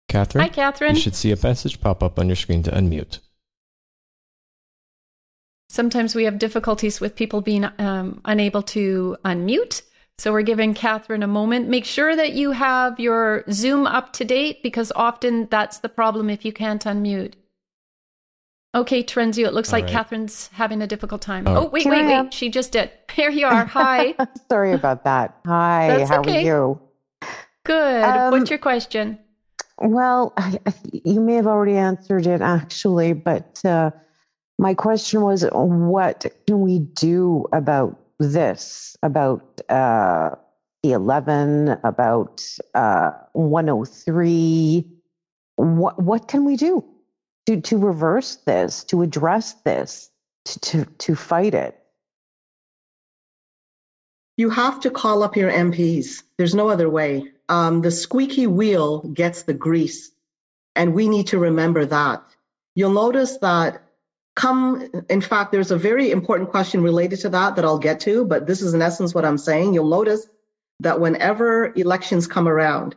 Catherine. 0.09 0.45
Hi, 0.45 0.49
Catherine. 0.49 0.95
You 0.95 1.01
should 1.01 1.17
see 1.17 1.33
a 1.33 1.39
message 1.43 1.81
pop 1.81 2.03
up 2.03 2.21
on 2.21 2.29
your 2.29 2.37
screen 2.37 2.63
to 2.63 2.71
unmute. 2.71 3.19
Sometimes 5.69 6.15
we 6.15 6.25
have 6.25 6.39
difficulties 6.39 7.01
with 7.01 7.17
people 7.17 7.41
being 7.41 7.69
um, 7.79 8.21
unable 8.25 8.63
to 8.63 9.17
unmute. 9.25 9.83
So 10.19 10.33
we're 10.33 10.43
giving 10.43 10.75
Catherine 10.75 11.23
a 11.23 11.29
moment. 11.29 11.69
Make 11.69 11.85
sure 11.85 12.17
that 12.17 12.33
you 12.33 12.51
have 12.51 12.99
your 12.99 13.45
Zoom 13.53 13.87
up 13.87 14.13
to 14.15 14.25
date 14.25 14.65
because 14.65 14.91
often 14.97 15.47
that's 15.49 15.79
the 15.79 15.89
problem 15.89 16.29
if 16.29 16.45
you 16.45 16.53
can't 16.53 16.83
unmute. 16.85 17.35
Okay, 18.75 19.03
Terenzio, 19.03 19.47
it 19.47 19.55
looks 19.55 19.73
All 19.73 19.79
like 19.79 19.85
right. 19.85 19.93
Catherine's 19.93 20.49
having 20.53 20.83
a 20.83 20.87
difficult 20.87 21.23
time. 21.23 21.47
Oh, 21.47 21.57
oh 21.57 21.69
wait, 21.69 21.87
wait, 21.87 22.05
wait. 22.05 22.35
She 22.35 22.51
just 22.51 22.73
did. 22.73 22.91
Here 23.13 23.31
you 23.31 23.47
are. 23.47 23.65
Hi. 23.65 24.15
Sorry 24.49 24.73
about 24.73 25.05
that. 25.05 25.39
Hi, 25.47 25.89
that's 25.89 26.11
how 26.11 26.21
okay. 26.21 26.39
are 26.39 26.41
you? 26.41 26.81
Good. 27.65 28.05
Um, 28.05 28.33
What's 28.33 28.51
your 28.51 28.59
question? 28.59 29.19
Well, 29.79 30.35
you 30.93 31.21
may 31.21 31.35
have 31.35 31.47
already 31.47 31.77
answered 31.77 32.27
it 32.27 32.41
actually, 32.41 33.13
but 33.13 33.65
uh, 33.65 33.93
my 34.59 34.75
question 34.75 35.23
was 35.23 35.47
what 35.53 36.27
can 36.47 36.61
we 36.61 36.81
do 36.81 37.47
about 37.53 37.99
this 38.19 38.97
about 39.03 39.61
uh, 39.69 40.31
the 40.83 40.93
11, 40.93 41.79
about 41.85 42.45
uh, 42.75 43.11
103. 43.33 44.87
What, 45.57 46.03
what 46.03 46.29
can 46.29 46.45
we 46.45 46.57
do 46.57 46.85
to, 47.47 47.61
to 47.61 47.79
reverse 47.79 48.37
this, 48.47 48.85
to 48.85 49.03
address 49.03 49.55
this, 49.65 50.11
to, 50.45 50.61
to, 50.61 50.85
to 50.85 51.15
fight 51.17 51.55
it? 51.55 51.79
You 54.37 54.51
have 54.51 54.79
to 54.81 54.91
call 54.91 55.25
up 55.25 55.37
your 55.37 55.51
MPs. 55.51 56.23
There's 56.37 56.55
no 56.55 56.69
other 56.69 56.89
way. 56.89 57.25
Um, 57.49 57.83
the 57.83 57.91
squeaky 57.91 58.47
wheel 58.47 59.01
gets 59.09 59.43
the 59.43 59.55
grease, 59.55 60.13
and 60.77 60.95
we 60.95 61.09
need 61.09 61.27
to 61.29 61.39
remember 61.39 61.85
that 61.87 62.23
you'll 62.79 62.93
notice 62.93 63.39
that 63.39 63.83
come, 64.39 64.89
in 65.11 65.21
fact, 65.21 65.51
there's 65.51 65.73
a 65.73 65.77
very 65.77 66.13
important 66.13 66.49
question 66.49 66.81
related 66.81 67.19
to 67.19 67.29
that 67.31 67.57
that 67.57 67.65
I'll 67.65 67.87
get 67.91 67.99
to, 68.01 68.25
but 68.25 68.47
this 68.47 68.63
is 68.63 68.73
in 68.73 68.81
essence 68.81 69.13
what 69.13 69.25
I'm 69.25 69.37
saying. 69.37 69.75
You'll 69.75 69.89
notice 69.89 70.29
that 70.79 71.01
whenever 71.01 71.73
elections 71.75 72.29
come 72.29 72.47
around, 72.47 72.95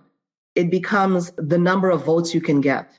it 0.54 0.70
becomes 0.70 1.32
the 1.38 1.58
number 1.58 1.90
of 1.90 2.06
votes 2.06 2.36
you 2.36 2.42
can 2.42 2.62
get. 2.62 2.92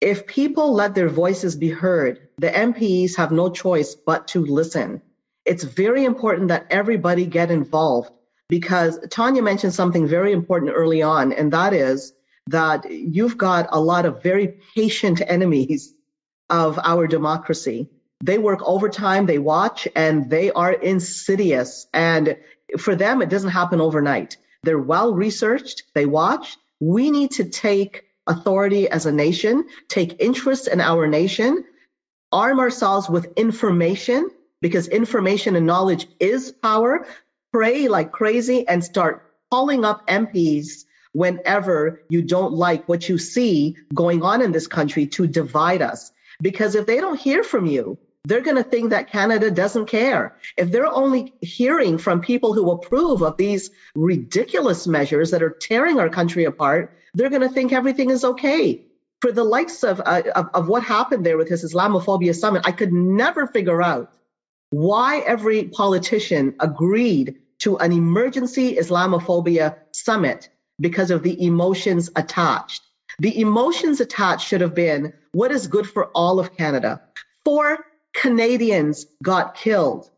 If 0.00 0.26
people 0.26 0.74
let 0.74 0.96
their 0.96 1.08
voices 1.08 1.54
be 1.54 1.70
heard, 1.70 2.28
the 2.38 2.50
MPs 2.50 3.16
have 3.16 3.30
no 3.30 3.48
choice 3.48 3.94
but 3.94 4.26
to 4.28 4.44
listen. 4.44 5.00
It's 5.44 5.62
very 5.62 6.04
important 6.04 6.48
that 6.48 6.66
everybody 6.68 7.26
get 7.26 7.52
involved 7.52 8.10
because 8.48 8.98
Tanya 9.08 9.42
mentioned 9.42 9.72
something 9.72 10.08
very 10.08 10.32
important 10.32 10.72
early 10.74 11.00
on, 11.00 11.32
and 11.32 11.52
that 11.52 11.72
is 11.72 12.12
that 12.48 12.90
you've 12.90 13.38
got 13.38 13.68
a 13.70 13.80
lot 13.80 14.04
of 14.04 14.20
very 14.20 14.58
patient 14.74 15.22
enemies 15.28 15.94
of 16.50 16.78
our 16.82 17.06
democracy. 17.06 17.88
They 18.22 18.38
work 18.38 18.60
overtime, 18.62 19.26
they 19.26 19.38
watch, 19.38 19.86
and 19.94 20.30
they 20.30 20.50
are 20.52 20.72
insidious. 20.72 21.86
And 21.92 22.36
for 22.78 22.94
them, 22.94 23.22
it 23.22 23.28
doesn't 23.28 23.50
happen 23.50 23.80
overnight. 23.80 24.36
They're 24.62 24.78
well 24.78 25.14
researched, 25.14 25.84
they 25.94 26.06
watch. 26.06 26.56
We 26.80 27.10
need 27.10 27.32
to 27.32 27.44
take 27.44 28.04
authority 28.26 28.88
as 28.88 29.06
a 29.06 29.12
nation, 29.12 29.66
take 29.88 30.20
interest 30.20 30.68
in 30.68 30.80
our 30.80 31.06
nation, 31.06 31.64
arm 32.32 32.58
ourselves 32.58 33.08
with 33.08 33.32
information 33.36 34.30
because 34.60 34.88
information 34.88 35.56
and 35.56 35.66
knowledge 35.66 36.08
is 36.18 36.52
power. 36.52 37.06
Pray 37.52 37.88
like 37.88 38.12
crazy 38.12 38.66
and 38.66 38.82
start 38.82 39.22
calling 39.50 39.84
up 39.84 40.06
MPs 40.08 40.84
whenever 41.12 42.02
you 42.08 42.20
don't 42.20 42.52
like 42.52 42.88
what 42.88 43.08
you 43.08 43.16
see 43.16 43.76
going 43.94 44.22
on 44.22 44.42
in 44.42 44.52
this 44.52 44.66
country 44.66 45.06
to 45.06 45.26
divide 45.26 45.80
us. 45.82 46.12
Because 46.40 46.74
if 46.74 46.86
they 46.86 47.00
don't 47.00 47.18
hear 47.18 47.42
from 47.42 47.66
you, 47.66 47.98
they're 48.26 48.40
going 48.40 48.56
to 48.56 48.64
think 48.64 48.90
that 48.90 49.10
Canada 49.10 49.50
doesn't 49.50 49.86
care. 49.86 50.36
If 50.56 50.72
they're 50.72 50.92
only 50.92 51.32
hearing 51.40 51.96
from 51.96 52.20
people 52.20 52.52
who 52.52 52.70
approve 52.72 53.22
of 53.22 53.36
these 53.36 53.70
ridiculous 53.94 54.86
measures 54.86 55.30
that 55.30 55.44
are 55.44 55.56
tearing 55.60 56.00
our 56.00 56.08
country 56.08 56.44
apart, 56.44 56.96
they're 57.14 57.30
going 57.30 57.42
to 57.42 57.48
think 57.48 57.72
everything 57.72 58.10
is 58.10 58.24
okay. 58.24 58.84
For 59.20 59.30
the 59.30 59.44
likes 59.44 59.84
of, 59.84 60.00
uh, 60.04 60.22
of, 60.34 60.48
of 60.54 60.68
what 60.68 60.82
happened 60.82 61.24
there 61.24 61.38
with 61.38 61.48
his 61.48 61.64
Islamophobia 61.64 62.34
summit, 62.34 62.62
I 62.66 62.72
could 62.72 62.92
never 62.92 63.46
figure 63.46 63.80
out 63.80 64.12
why 64.70 65.20
every 65.20 65.64
politician 65.64 66.54
agreed 66.60 67.36
to 67.60 67.78
an 67.78 67.92
emergency 67.92 68.76
Islamophobia 68.76 69.76
summit 69.92 70.48
because 70.80 71.10
of 71.10 71.22
the 71.22 71.42
emotions 71.44 72.10
attached. 72.16 72.82
The 73.18 73.40
emotions 73.40 74.00
attached 74.00 74.46
should 74.46 74.60
have 74.60 74.74
been 74.74 75.12
what 75.32 75.50
is 75.50 75.66
good 75.66 75.88
for 75.88 76.06
all 76.08 76.38
of 76.38 76.56
Canada. 76.56 77.02
Four 77.44 77.86
Canadians 78.14 79.06
got 79.22 79.54
killed. 79.54 80.10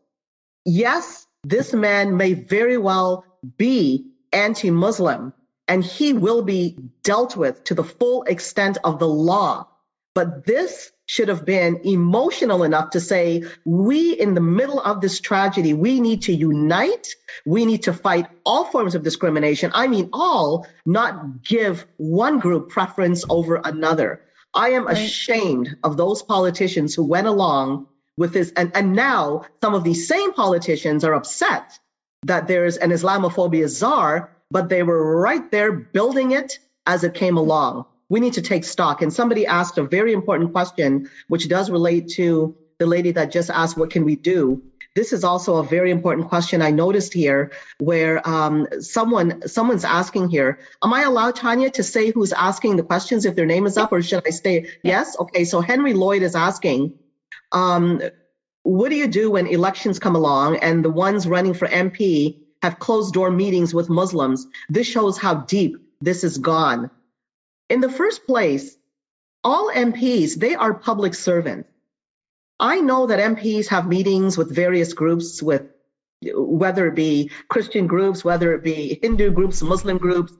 Yes, 0.65 1.27
this 1.43 1.73
man 1.73 2.17
may 2.17 2.33
very 2.33 2.77
well 2.77 3.25
be 3.57 4.11
anti 4.33 4.69
Muslim 4.69 5.33
and 5.67 5.83
he 5.83 6.13
will 6.13 6.41
be 6.41 6.77
dealt 7.03 7.37
with 7.37 7.63
to 7.65 7.75
the 7.75 7.83
full 7.83 8.23
extent 8.23 8.77
of 8.83 8.99
the 8.99 9.07
law. 9.07 9.67
But 10.15 10.45
this 10.45 10.91
should 11.09 11.27
have 11.27 11.43
been 11.43 11.81
emotional 11.85 12.61
enough 12.61 12.91
to 12.91 12.99
say, 12.99 13.43
we 13.65 14.11
in 14.11 14.35
the 14.35 14.41
middle 14.41 14.79
of 14.79 15.01
this 15.01 15.19
tragedy, 15.19 15.73
we 15.73 15.99
need 15.99 16.21
to 16.21 16.31
unite. 16.31 17.07
We 17.47 17.65
need 17.65 17.81
to 17.83 17.93
fight 17.93 18.27
all 18.45 18.65
forms 18.65 18.93
of 18.93 19.01
discrimination. 19.01 19.71
I 19.73 19.87
mean, 19.87 20.11
all, 20.13 20.67
not 20.85 21.41
give 21.41 21.87
one 21.97 22.37
group 22.37 22.69
preference 22.69 23.25
over 23.27 23.55
another. 23.55 24.21
I 24.53 24.69
am 24.73 24.85
ashamed 24.85 25.77
of 25.83 25.97
those 25.97 26.21
politicians 26.21 26.93
who 26.93 27.05
went 27.05 27.25
along 27.25 27.87
with 28.15 28.31
this. 28.33 28.53
And, 28.55 28.71
and 28.75 28.93
now 28.93 29.45
some 29.61 29.73
of 29.73 29.83
these 29.83 30.07
same 30.07 30.31
politicians 30.33 31.03
are 31.03 31.15
upset 31.15 31.79
that 32.21 32.47
there's 32.47 32.77
an 32.77 32.91
Islamophobia 32.91 33.67
czar, 33.67 34.29
but 34.51 34.69
they 34.69 34.83
were 34.83 35.19
right 35.19 35.49
there 35.49 35.71
building 35.71 36.33
it 36.33 36.59
as 36.85 37.03
it 37.03 37.15
came 37.15 37.37
along 37.37 37.87
we 38.09 38.19
need 38.19 38.33
to 38.33 38.41
take 38.41 38.63
stock. 38.63 39.01
And 39.01 39.13
somebody 39.13 39.45
asked 39.45 39.77
a 39.77 39.83
very 39.83 40.13
important 40.13 40.51
question, 40.51 41.09
which 41.27 41.47
does 41.47 41.69
relate 41.69 42.09
to 42.09 42.55
the 42.79 42.85
lady 42.85 43.11
that 43.11 43.31
just 43.31 43.49
asked, 43.49 43.77
what 43.77 43.91
can 43.91 44.03
we 44.03 44.15
do? 44.15 44.61
This 44.95 45.13
is 45.13 45.23
also 45.23 45.57
a 45.57 45.63
very 45.63 45.91
important 45.91 46.27
question 46.27 46.61
I 46.61 46.71
noticed 46.71 47.13
here, 47.13 47.51
where 47.77 48.27
um, 48.27 48.67
someone 48.79 49.47
someone's 49.47 49.85
asking 49.85 50.29
here. 50.29 50.59
Am 50.83 50.93
I 50.93 51.03
allowed, 51.03 51.35
Tanya, 51.35 51.69
to 51.69 51.83
say 51.83 52.09
who's 52.11 52.33
asking 52.33 52.75
the 52.75 52.83
questions 52.83 53.23
if 53.23 53.35
their 53.35 53.45
name 53.45 53.67
is 53.67 53.77
up, 53.77 53.91
or 53.91 54.01
should 54.01 54.23
I 54.25 54.31
stay? 54.31 54.67
Yes. 54.83 55.15
Okay. 55.19 55.45
So 55.45 55.61
Henry 55.61 55.93
Lloyd 55.93 56.23
is 56.23 56.35
asking, 56.35 56.97
um, 57.51 58.01
what 58.63 58.89
do 58.89 58.95
you 58.95 59.07
do 59.07 59.31
when 59.31 59.45
elections 59.47 59.99
come 59.99 60.15
along 60.15 60.57
and 60.57 60.83
the 60.83 60.89
ones 60.89 61.27
running 61.27 61.53
for 61.53 61.67
MP 61.67 62.37
have 62.63 62.79
closed 62.79 63.13
door 63.13 63.29
meetings 63.29 63.73
with 63.73 63.89
Muslims? 63.89 64.47
This 64.69 64.87
shows 64.87 65.17
how 65.17 65.35
deep 65.35 65.77
this 66.01 66.23
has 66.23 66.37
gone. 66.37 66.89
In 67.69 67.81
the 67.81 67.91
first 67.91 68.25
place, 68.25 68.77
all 69.43 69.71
MPs, 69.71 70.35
they 70.35 70.55
are 70.55 70.73
public 70.73 71.13
servants. 71.13 71.69
I 72.59 72.81
know 72.81 73.05
that 73.05 73.19
MPs 73.19 73.67
have 73.67 73.87
meetings 73.87 74.37
with 74.37 74.53
various 74.53 74.91
groups, 74.93 75.41
with 75.41 75.63
whether 76.33 76.87
it 76.87 76.95
be 76.95 77.31
Christian 77.47 77.87
groups, 77.87 78.25
whether 78.25 78.53
it 78.53 78.63
be 78.63 78.99
Hindu 79.01 79.31
groups, 79.31 79.61
Muslim 79.61 79.97
groups, 79.97 80.33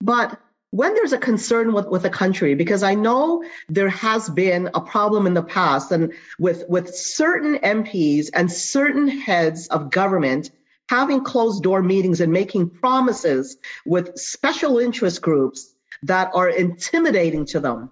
but 0.00 0.40
when 0.70 0.94
there's 0.94 1.12
a 1.12 1.18
concern 1.18 1.72
with, 1.72 1.86
with 1.88 2.04
a 2.04 2.10
country, 2.10 2.54
because 2.54 2.82
I 2.82 2.94
know 2.94 3.44
there 3.68 3.88
has 3.88 4.30
been 4.30 4.70
a 4.72 4.80
problem 4.80 5.26
in 5.26 5.34
the 5.34 5.42
past 5.42 5.90
and 5.90 6.12
with, 6.38 6.64
with 6.68 6.94
certain 6.94 7.58
MPs 7.58 8.30
and 8.34 8.50
certain 8.50 9.08
heads 9.08 9.66
of 9.68 9.90
government 9.90 10.50
having 10.88 11.22
closed 11.22 11.62
door 11.62 11.82
meetings 11.82 12.20
and 12.20 12.32
making 12.32 12.70
promises 12.70 13.56
with 13.84 14.16
special 14.16 14.78
interest 14.78 15.22
groups 15.22 15.74
that 16.02 16.30
are 16.34 16.48
intimidating 16.48 17.44
to 17.46 17.60
them. 17.60 17.90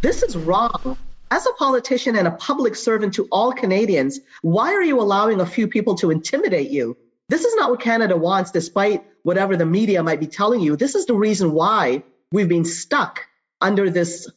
This 0.00 0.22
is 0.22 0.36
wrong. 0.36 0.96
As 1.30 1.46
a 1.46 1.52
politician 1.54 2.16
and 2.16 2.26
a 2.26 2.32
public 2.32 2.74
servant 2.74 3.12
to 3.14 3.28
all 3.30 3.52
Canadians, 3.52 4.20
why 4.42 4.72
are 4.72 4.82
you 4.82 5.00
allowing 5.00 5.40
a 5.40 5.46
few 5.46 5.68
people 5.68 5.94
to 5.96 6.10
intimidate 6.10 6.70
you? 6.70 6.96
This 7.28 7.44
is 7.44 7.54
not 7.56 7.70
what 7.70 7.80
Canada 7.80 8.16
wants, 8.16 8.50
despite 8.50 9.04
whatever 9.24 9.56
the 9.56 9.66
media 9.66 10.02
might 10.02 10.20
be 10.20 10.26
telling 10.26 10.60
you. 10.60 10.76
This 10.76 10.94
is 10.94 11.04
the 11.04 11.14
reason 11.14 11.52
why 11.52 12.02
we've 12.32 12.48
been 12.48 12.64
stuck 12.64 13.26
under 13.60 13.90
this 13.90 14.30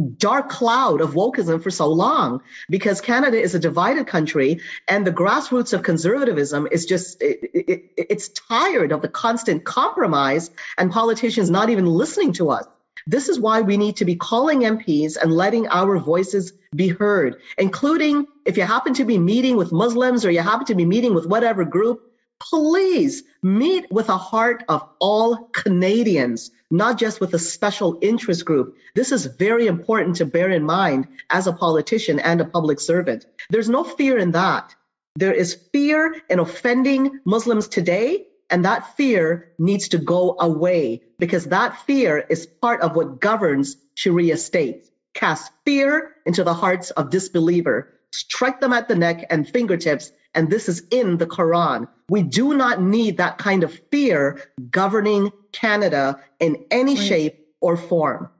dark 0.00 0.48
cloud 0.48 1.00
of 1.00 1.14
wokeism 1.14 1.62
for 1.62 1.70
so 1.70 1.86
long 1.86 2.40
because 2.68 3.00
Canada 3.00 3.40
is 3.40 3.54
a 3.54 3.58
divided 3.58 4.06
country 4.06 4.60
and 4.88 5.06
the 5.06 5.12
grassroots 5.12 5.72
of 5.72 5.82
conservatism 5.82 6.68
is 6.70 6.86
just, 6.86 7.20
it, 7.22 7.38
it, 7.54 7.90
it's 7.96 8.28
tired 8.28 8.92
of 8.92 9.02
the 9.02 9.08
constant 9.08 9.64
compromise 9.64 10.50
and 10.78 10.90
politicians 10.90 11.50
not 11.50 11.70
even 11.70 11.86
listening 11.86 12.32
to 12.32 12.50
us. 12.50 12.66
This 13.06 13.28
is 13.28 13.40
why 13.40 13.60
we 13.60 13.76
need 13.76 13.96
to 13.96 14.04
be 14.04 14.14
calling 14.14 14.60
MPs 14.60 15.16
and 15.16 15.32
letting 15.32 15.66
our 15.68 15.98
voices 15.98 16.52
be 16.74 16.88
heard, 16.88 17.36
including 17.58 18.26
if 18.44 18.56
you 18.56 18.64
happen 18.64 18.94
to 18.94 19.04
be 19.04 19.18
meeting 19.18 19.56
with 19.56 19.72
Muslims 19.72 20.24
or 20.24 20.30
you 20.30 20.40
happen 20.40 20.66
to 20.66 20.74
be 20.74 20.84
meeting 20.84 21.14
with 21.14 21.26
whatever 21.26 21.64
group, 21.64 22.09
please 22.40 23.22
meet 23.42 23.90
with 23.92 24.08
a 24.08 24.16
heart 24.16 24.64
of 24.68 24.88
all 24.98 25.36
Canadians, 25.52 26.50
not 26.70 26.98
just 26.98 27.20
with 27.20 27.34
a 27.34 27.38
special 27.38 27.98
interest 28.00 28.44
group. 28.44 28.76
This 28.94 29.12
is 29.12 29.26
very 29.26 29.66
important 29.66 30.16
to 30.16 30.26
bear 30.26 30.50
in 30.50 30.64
mind 30.64 31.06
as 31.30 31.46
a 31.46 31.52
politician 31.52 32.18
and 32.18 32.40
a 32.40 32.44
public 32.44 32.80
servant. 32.80 33.26
There's 33.50 33.68
no 33.68 33.84
fear 33.84 34.18
in 34.18 34.32
that. 34.32 34.74
There 35.16 35.32
is 35.32 35.54
fear 35.72 36.16
in 36.28 36.38
offending 36.38 37.20
Muslims 37.24 37.68
today, 37.68 38.26
and 38.48 38.64
that 38.64 38.96
fear 38.96 39.52
needs 39.58 39.88
to 39.88 39.98
go 39.98 40.36
away 40.40 41.02
because 41.18 41.46
that 41.46 41.80
fear 41.82 42.26
is 42.30 42.46
part 42.46 42.80
of 42.80 42.96
what 42.96 43.20
governs 43.20 43.76
Sharia 43.94 44.36
state. 44.36 44.90
Cast 45.14 45.52
fear 45.64 46.16
into 46.24 46.44
the 46.44 46.54
hearts 46.54 46.90
of 46.92 47.10
disbeliever, 47.10 47.99
strike 48.12 48.60
them 48.60 48.72
at 48.72 48.88
the 48.88 48.96
neck 48.96 49.26
and 49.30 49.48
fingertips 49.48 50.12
and 50.34 50.50
this 50.50 50.68
is 50.68 50.82
in 50.90 51.18
the 51.18 51.26
Quran. 51.26 51.88
We 52.08 52.22
do 52.22 52.54
not 52.54 52.82
need 52.82 53.16
that 53.16 53.38
kind 53.38 53.64
of 53.64 53.74
fear 53.90 54.40
governing 54.70 55.32
Canada 55.52 56.20
in 56.38 56.64
any 56.70 56.94
right. 56.94 57.06
shape 57.06 57.46
or 57.60 57.76
form. 57.76 58.30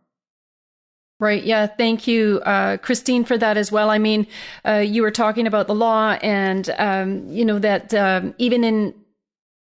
Right. 1.19 1.43
Yeah. 1.43 1.67
Thank 1.67 2.07
you, 2.07 2.41
uh, 2.47 2.79
Christine, 2.79 3.25
for 3.25 3.37
that 3.37 3.59
as 3.59 3.71
well. 3.71 3.91
I 3.91 3.99
mean, 3.99 4.27
uh, 4.67 4.77
you 4.77 5.03
were 5.03 5.11
talking 5.11 5.47
about 5.47 5.67
the 5.67 5.75
law, 5.75 6.13
and 6.23 6.71
um, 6.79 7.29
you 7.29 7.45
know 7.45 7.59
that 7.59 7.93
um, 7.93 8.35
even 8.39 8.65
in 8.65 8.95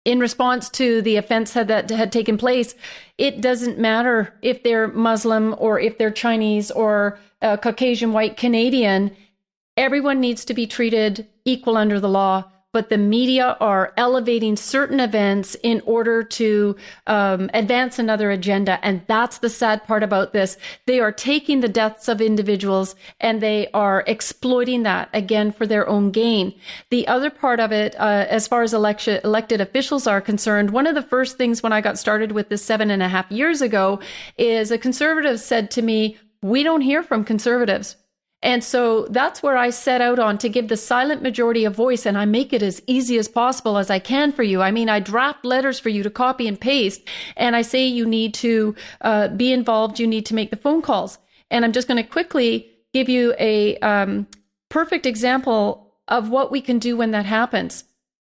in 0.05 0.19
response 0.19 0.69
to 0.69 1.03
the 1.03 1.17
offense 1.17 1.53
had, 1.53 1.67
that 1.67 1.91
had 1.91 2.11
taken 2.11 2.39
place, 2.39 2.73
it 3.19 3.41
doesn't 3.41 3.77
matter 3.77 4.33
if 4.41 4.63
they're 4.63 4.87
Muslim 4.87 5.53
or 5.59 5.79
if 5.79 5.99
they're 5.99 6.09
Chinese 6.09 6.71
or 6.71 7.19
Caucasian 7.41 8.11
white 8.11 8.37
Canadian 8.37 9.15
everyone 9.77 10.19
needs 10.19 10.45
to 10.45 10.53
be 10.53 10.67
treated 10.67 11.27
equal 11.45 11.77
under 11.77 11.99
the 11.99 12.09
law 12.09 12.43
but 12.75 12.89
the 12.89 12.97
media 12.97 13.55
are 13.61 13.93
elevating 13.95 14.57
certain 14.57 14.99
events 14.99 15.55
in 15.63 15.81
order 15.85 16.21
to 16.21 16.75
um, 17.07 17.49
advance 17.53 17.97
another 17.97 18.31
agenda. 18.31 18.85
And 18.85 19.01
that's 19.07 19.37
the 19.37 19.47
sad 19.47 19.85
part 19.85 20.03
about 20.03 20.33
this. 20.33 20.57
They 20.85 20.99
are 20.99 21.13
taking 21.13 21.61
the 21.61 21.69
deaths 21.69 22.09
of 22.09 22.19
individuals 22.19 22.97
and 23.21 23.39
they 23.39 23.69
are 23.73 24.03
exploiting 24.07 24.83
that 24.83 25.07
again 25.13 25.53
for 25.53 25.65
their 25.65 25.87
own 25.87 26.11
gain. 26.11 26.53
The 26.89 27.07
other 27.07 27.29
part 27.29 27.61
of 27.61 27.71
it, 27.71 27.95
uh, 27.97 28.25
as 28.27 28.45
far 28.45 28.61
as 28.61 28.73
election, 28.73 29.21
elected 29.23 29.61
officials 29.61 30.05
are 30.05 30.19
concerned, 30.19 30.71
one 30.71 30.85
of 30.85 30.95
the 30.95 31.01
first 31.01 31.37
things 31.37 31.63
when 31.63 31.71
I 31.71 31.79
got 31.79 31.97
started 31.97 32.33
with 32.33 32.49
this 32.49 32.65
seven 32.65 32.91
and 32.91 33.01
a 33.01 33.07
half 33.07 33.31
years 33.31 33.61
ago 33.61 34.01
is 34.37 34.69
a 34.69 34.77
conservative 34.77 35.39
said 35.39 35.71
to 35.71 35.81
me, 35.81 36.17
we 36.41 36.61
don't 36.61 36.81
hear 36.81 37.03
from 37.03 37.23
conservatives. 37.23 37.95
And 38.45 38.63
so 38.63 39.07
that's 39.09 39.41
where 39.41 39.57
I 39.57 39.71
set 39.71 40.01
out 40.01 40.19
on 40.19 40.37
to 40.37 40.49
give 40.49 40.67
the 40.67 40.77
silent 40.77 41.23
majority 41.23 41.65
a 41.65 41.71
voice, 41.71 42.05
and 42.05 42.15
I 42.15 42.25
make 42.25 42.53
it 42.53 42.61
as 42.61 42.79
easy 42.85 43.17
as 43.17 43.27
possible 43.27 43.79
as 43.79 43.89
I 43.89 43.97
can 43.97 44.31
for 44.31 44.43
you. 44.43 44.61
I 44.61 44.69
mean, 44.69 44.87
I 44.87 44.99
draft 44.99 45.43
letters 45.43 45.79
for 45.79 45.89
you 45.89 46.03
to 46.03 46.11
copy 46.11 46.47
and 46.47 46.61
paste, 46.61 47.01
and 47.35 47.55
I 47.55 47.63
say 47.63 47.87
you 47.87 48.05
need 48.05 48.35
to 48.35 48.75
uh, 49.01 49.29
be 49.29 49.51
involved, 49.51 49.99
you 49.99 50.05
need 50.05 50.27
to 50.27 50.35
make 50.35 50.51
the 50.51 50.57
phone 50.57 50.83
calls. 50.83 51.17
And 51.49 51.65
I'm 51.65 51.71
just 51.71 51.87
going 51.87 52.01
to 52.01 52.07
quickly 52.07 52.69
give 52.93 53.09
you 53.09 53.33
a 53.39 53.79
um, 53.79 54.27
perfect 54.69 55.07
example 55.07 55.95
of 56.07 56.29
what 56.29 56.51
we 56.51 56.61
can 56.61 56.77
do 56.77 56.95
when 56.95 57.09
that 57.11 57.25
happens. 57.25 57.83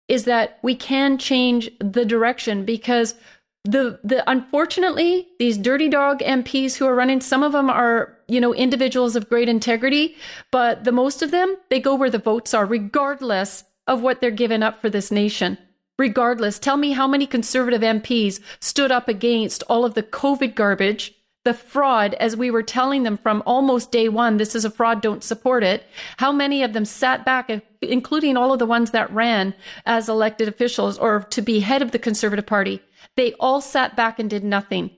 Is 0.09 0.25
that 0.25 0.61
we 0.63 0.75
can 0.75 1.19
change 1.19 1.71
the 1.79 2.07
direction 2.07 2.65
because 2.65 3.17
the 3.65 4.01
the 4.03 4.23
unfortunately 4.31 5.27
these 5.39 5.59
dirty 5.59 5.89
dog 5.89 6.21
MPs 6.21 6.77
who 6.77 6.87
are 6.87 6.95
running 6.95 7.21
some 7.21 7.43
of 7.43 7.53
them 7.53 7.69
are 7.69 8.16
you 8.29 8.41
know 8.41 8.55
individuals 8.55 9.17
of 9.17 9.29
great 9.29 9.49
integrity 9.49 10.17
but 10.51 10.85
the 10.85 10.93
most 10.93 11.23
of 11.23 11.31
them 11.31 11.57
they 11.71 11.81
go 11.81 11.95
where 11.95 12.11
the 12.11 12.19
votes 12.19 12.53
are 12.55 12.67
regardless 12.67 13.65
of 13.87 14.03
what 14.03 14.21
they're 14.21 14.31
giving 14.31 14.63
up 14.63 14.81
for 14.81 14.91
this 14.91 15.11
nation. 15.11 15.59
Regardless 15.99 16.59
tell 16.59 16.77
me 16.77 16.93
how 16.93 17.07
many 17.07 17.27
conservative 17.27 17.81
MPs 17.81 18.41
stood 18.61 18.93
up 18.93 19.09
against 19.09 19.63
all 19.69 19.85
of 19.85 19.95
the 19.95 20.03
covid 20.03 20.55
garbage 20.55 21.15
the 21.45 21.55
fraud 21.55 22.15
as 22.15 22.37
we 22.37 22.51
were 22.51 22.63
telling 22.63 23.05
them 23.05 23.17
from 23.17 23.41
almost 23.47 23.93
day 23.93 24.09
1 24.09 24.37
this 24.37 24.57
is 24.57 24.65
a 24.65 24.71
fraud 24.71 25.01
don't 25.01 25.25
support 25.25 25.63
it. 25.63 25.85
How 26.19 26.33
many 26.33 26.63
of 26.63 26.73
them 26.73 26.85
sat 26.85 27.25
back 27.25 27.51
including 27.81 28.37
all 28.37 28.53
of 28.53 28.59
the 28.59 28.67
ones 28.67 28.91
that 28.91 29.13
ran 29.13 29.55
as 29.87 30.09
elected 30.09 30.49
officials 30.49 30.99
or 30.99 31.21
to 31.31 31.41
be 31.41 31.61
head 31.61 31.83
of 31.83 31.93
the 31.93 31.99
conservative 31.99 32.47
party? 32.47 32.83
They 33.17 33.33
all 33.35 33.61
sat 33.61 33.97
back 33.97 34.19
and 34.19 34.29
did 34.29 34.45
nothing. 34.45 34.91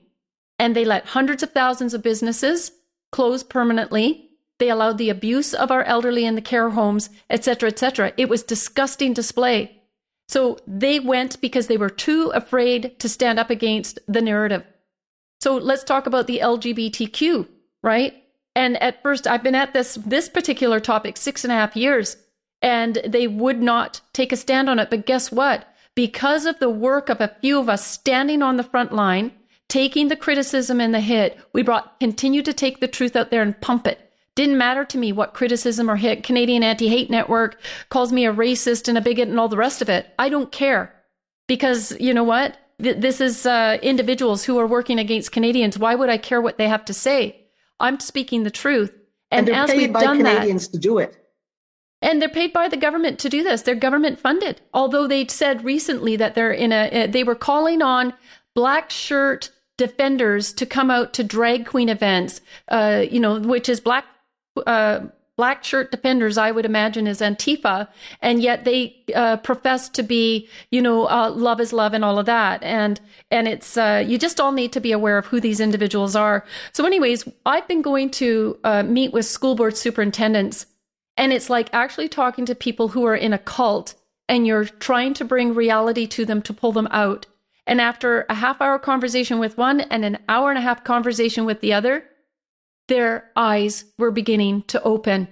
And 0.57 0.75
they 0.75 0.83
let 0.83 1.05
hundreds 1.05 1.43
of 1.43 1.51
thousands 1.51 1.93
of 1.93 2.03
businesses 2.03 2.71
close 3.11 3.43
permanently. 3.43 4.29
They 4.59 4.69
allowed 4.69 4.97
the 4.97 5.09
abuse 5.09 5.53
of 5.53 5.71
our 5.71 5.83
elderly 5.83 6.25
in 6.25 6.35
the 6.35 6.41
care 6.41 6.71
homes, 6.71 7.09
etc., 7.29 7.69
etc. 7.69 8.13
It 8.17 8.29
was 8.29 8.43
disgusting 8.43 9.13
display. 9.13 9.81
So 10.27 10.59
they 10.67 10.99
went 10.99 11.41
because 11.41 11.67
they 11.67 11.77
were 11.77 11.89
too 11.89 12.31
afraid 12.35 12.99
to 12.99 13.09
stand 13.09 13.39
up 13.39 13.49
against 13.49 13.99
the 14.07 14.21
narrative. 14.21 14.63
So 15.39 15.55
let's 15.55 15.83
talk 15.83 16.05
about 16.05 16.27
the 16.27 16.39
LGBTQ, 16.39 17.47
right? 17.81 18.13
And 18.55 18.81
at 18.83 19.01
first, 19.01 19.25
I've 19.27 19.43
been 19.43 19.55
at 19.55 19.73
this 19.73 19.95
this 20.05 20.27
particular 20.27 20.79
topic 20.79 21.17
six 21.17 21.43
and 21.43 21.51
a 21.51 21.55
half 21.55 21.75
years, 21.75 22.17
and 22.61 22.99
they 23.07 23.27
would 23.27 23.61
not 23.61 24.01
take 24.13 24.31
a 24.31 24.35
stand 24.35 24.69
on 24.69 24.79
it. 24.79 24.89
But 24.89 25.05
guess 25.05 25.31
what? 25.31 25.65
because 25.99 26.45
of 26.45 26.59
the 26.59 26.69
work 26.69 27.09
of 27.09 27.19
a 27.19 27.35
few 27.41 27.59
of 27.59 27.67
us 27.67 27.85
standing 27.85 28.41
on 28.41 28.55
the 28.55 28.63
front 28.63 28.93
line, 28.93 29.33
taking 29.69 30.09
the 30.09 30.15
criticism 30.15 30.81
and 30.81 30.93
the 30.93 30.99
hit, 30.99 31.39
we 31.53 31.63
brought 31.63 31.99
continue 31.99 32.41
to 32.41 32.53
take 32.53 32.79
the 32.79 32.87
truth 32.87 33.15
out 33.15 33.31
there 33.31 33.41
and 33.41 33.59
pump 33.61 33.87
it. 33.87 34.11
Didn't 34.35 34.57
matter 34.57 34.85
to 34.85 34.97
me 34.97 35.11
what 35.11 35.33
criticism 35.33 35.89
or 35.89 35.95
hit 35.95 36.23
Canadian 36.23 36.63
Anti-Hate 36.63 37.09
Network 37.09 37.59
calls 37.89 38.11
me 38.11 38.25
a 38.25 38.33
racist 38.33 38.87
and 38.87 38.97
a 38.97 39.01
bigot 39.01 39.27
and 39.27 39.39
all 39.39 39.49
the 39.49 39.57
rest 39.57 39.81
of 39.81 39.89
it. 39.89 40.07
I 40.17 40.29
don't 40.29 40.51
care 40.51 40.93
because 41.47 41.97
you 41.99 42.13
know 42.13 42.23
what? 42.23 42.57
This 42.77 43.19
is 43.19 43.45
uh, 43.45 43.77
individuals 43.81 44.45
who 44.45 44.57
are 44.57 44.67
working 44.67 44.99
against 44.99 45.33
Canadians. 45.33 45.77
Why 45.77 45.95
would 45.95 46.09
I 46.09 46.17
care 46.17 46.41
what 46.41 46.57
they 46.57 46.69
have 46.69 46.85
to 46.85 46.93
say? 46.93 47.47
I'm 47.79 47.99
speaking 47.99 48.43
the 48.43 48.51
truth. 48.51 48.93
And, 49.31 49.49
and 49.49 49.57
as 49.57 49.75
we've 49.75 49.91
done 49.91 50.17
Canadians 50.17 50.69
that, 50.69 50.77
to 50.77 50.79
do 50.79 50.97
it. 50.99 51.17
And 52.01 52.21
they're 52.21 52.29
paid 52.29 52.53
by 52.53 52.69
the 52.69 52.77
government 52.77 53.19
to 53.19 53.29
do 53.29 53.43
this. 53.43 53.63
They're 53.63 53.75
government 53.75 54.19
funded. 54.19 54.61
Although 54.73 55.07
they 55.07 55.27
said 55.27 55.65
recently 55.65 56.15
that 56.15 56.35
they're 56.35 56.53
in 56.53 56.71
a, 56.71 57.07
they 57.07 57.25
were 57.25 57.35
calling 57.35 57.81
on 57.81 58.13
black 58.55 58.89
shirt 58.89 59.51
defenders 59.79 60.53
to 60.53 60.65
come 60.65 60.91
out 60.91 61.13
to 61.13 61.23
drag 61.23 61.65
queen 61.65 61.89
events, 61.89 62.41
uh, 62.67 63.03
you 63.09 63.19
know, 63.19 63.39
which 63.39 63.69
is 63.69 63.79
black, 63.79 64.05
uh, 64.67 64.99
black 65.37 65.63
shirt 65.63 65.89
defenders, 65.89 66.37
I 66.37 66.51
would 66.51 66.65
imagine 66.65 67.07
is 67.07 67.21
Antifa. 67.21 67.87
And 68.21 68.41
yet 68.41 68.65
they, 68.65 68.93
uh, 69.15 69.37
profess 69.37 69.87
to 69.89 70.03
be, 70.03 70.49
you 70.69 70.81
know, 70.81 71.07
uh, 71.09 71.31
love 71.31 71.61
is 71.61 71.71
love 71.71 71.93
and 71.93 72.03
all 72.03 72.19
of 72.19 72.25
that. 72.25 72.61
And, 72.61 72.99
and 73.31 73.47
it's, 73.47 73.77
uh, 73.77 74.03
you 74.05 74.17
just 74.17 74.41
all 74.41 74.51
need 74.51 74.73
to 74.73 74.81
be 74.81 74.91
aware 74.91 75.17
of 75.17 75.27
who 75.27 75.39
these 75.39 75.61
individuals 75.61 76.13
are. 76.13 76.45
So 76.73 76.85
anyways, 76.85 77.25
I've 77.45 77.67
been 77.69 77.81
going 77.81 78.09
to, 78.11 78.59
uh, 78.65 78.83
meet 78.83 79.13
with 79.13 79.25
school 79.25 79.55
board 79.55 79.77
superintendents 79.77 80.65
and 81.15 81.31
it's 81.31 81.49
like 81.49 81.69
actually 81.71 82.09
talking 82.09 82.45
to 82.45 82.53
people 82.53 82.89
who 82.89 83.05
are 83.05 83.15
in 83.15 83.31
a 83.31 83.39
cult 83.39 83.95
and 84.27 84.45
you're 84.45 84.65
trying 84.65 85.13
to 85.15 85.25
bring 85.25 85.55
reality 85.55 86.05
to 86.07 86.25
them 86.25 86.41
to 86.43 86.53
pull 86.53 86.71
them 86.71 86.87
out. 86.91 87.25
And 87.69 87.79
after 87.79 88.25
a 88.29 88.33
half 88.33 88.61
hour 88.61 88.79
conversation 88.79 89.37
with 89.37 89.55
one 89.55 89.81
and 89.81 90.03
an 90.03 90.17
hour 90.27 90.49
and 90.49 90.57
a 90.57 90.61
half 90.61 90.83
conversation 90.83 91.45
with 91.45 91.61
the 91.61 91.71
other, 91.71 92.03
their 92.87 93.29
eyes 93.35 93.85
were 93.99 94.09
beginning 94.09 94.63
to 94.63 94.81
open 94.81 95.27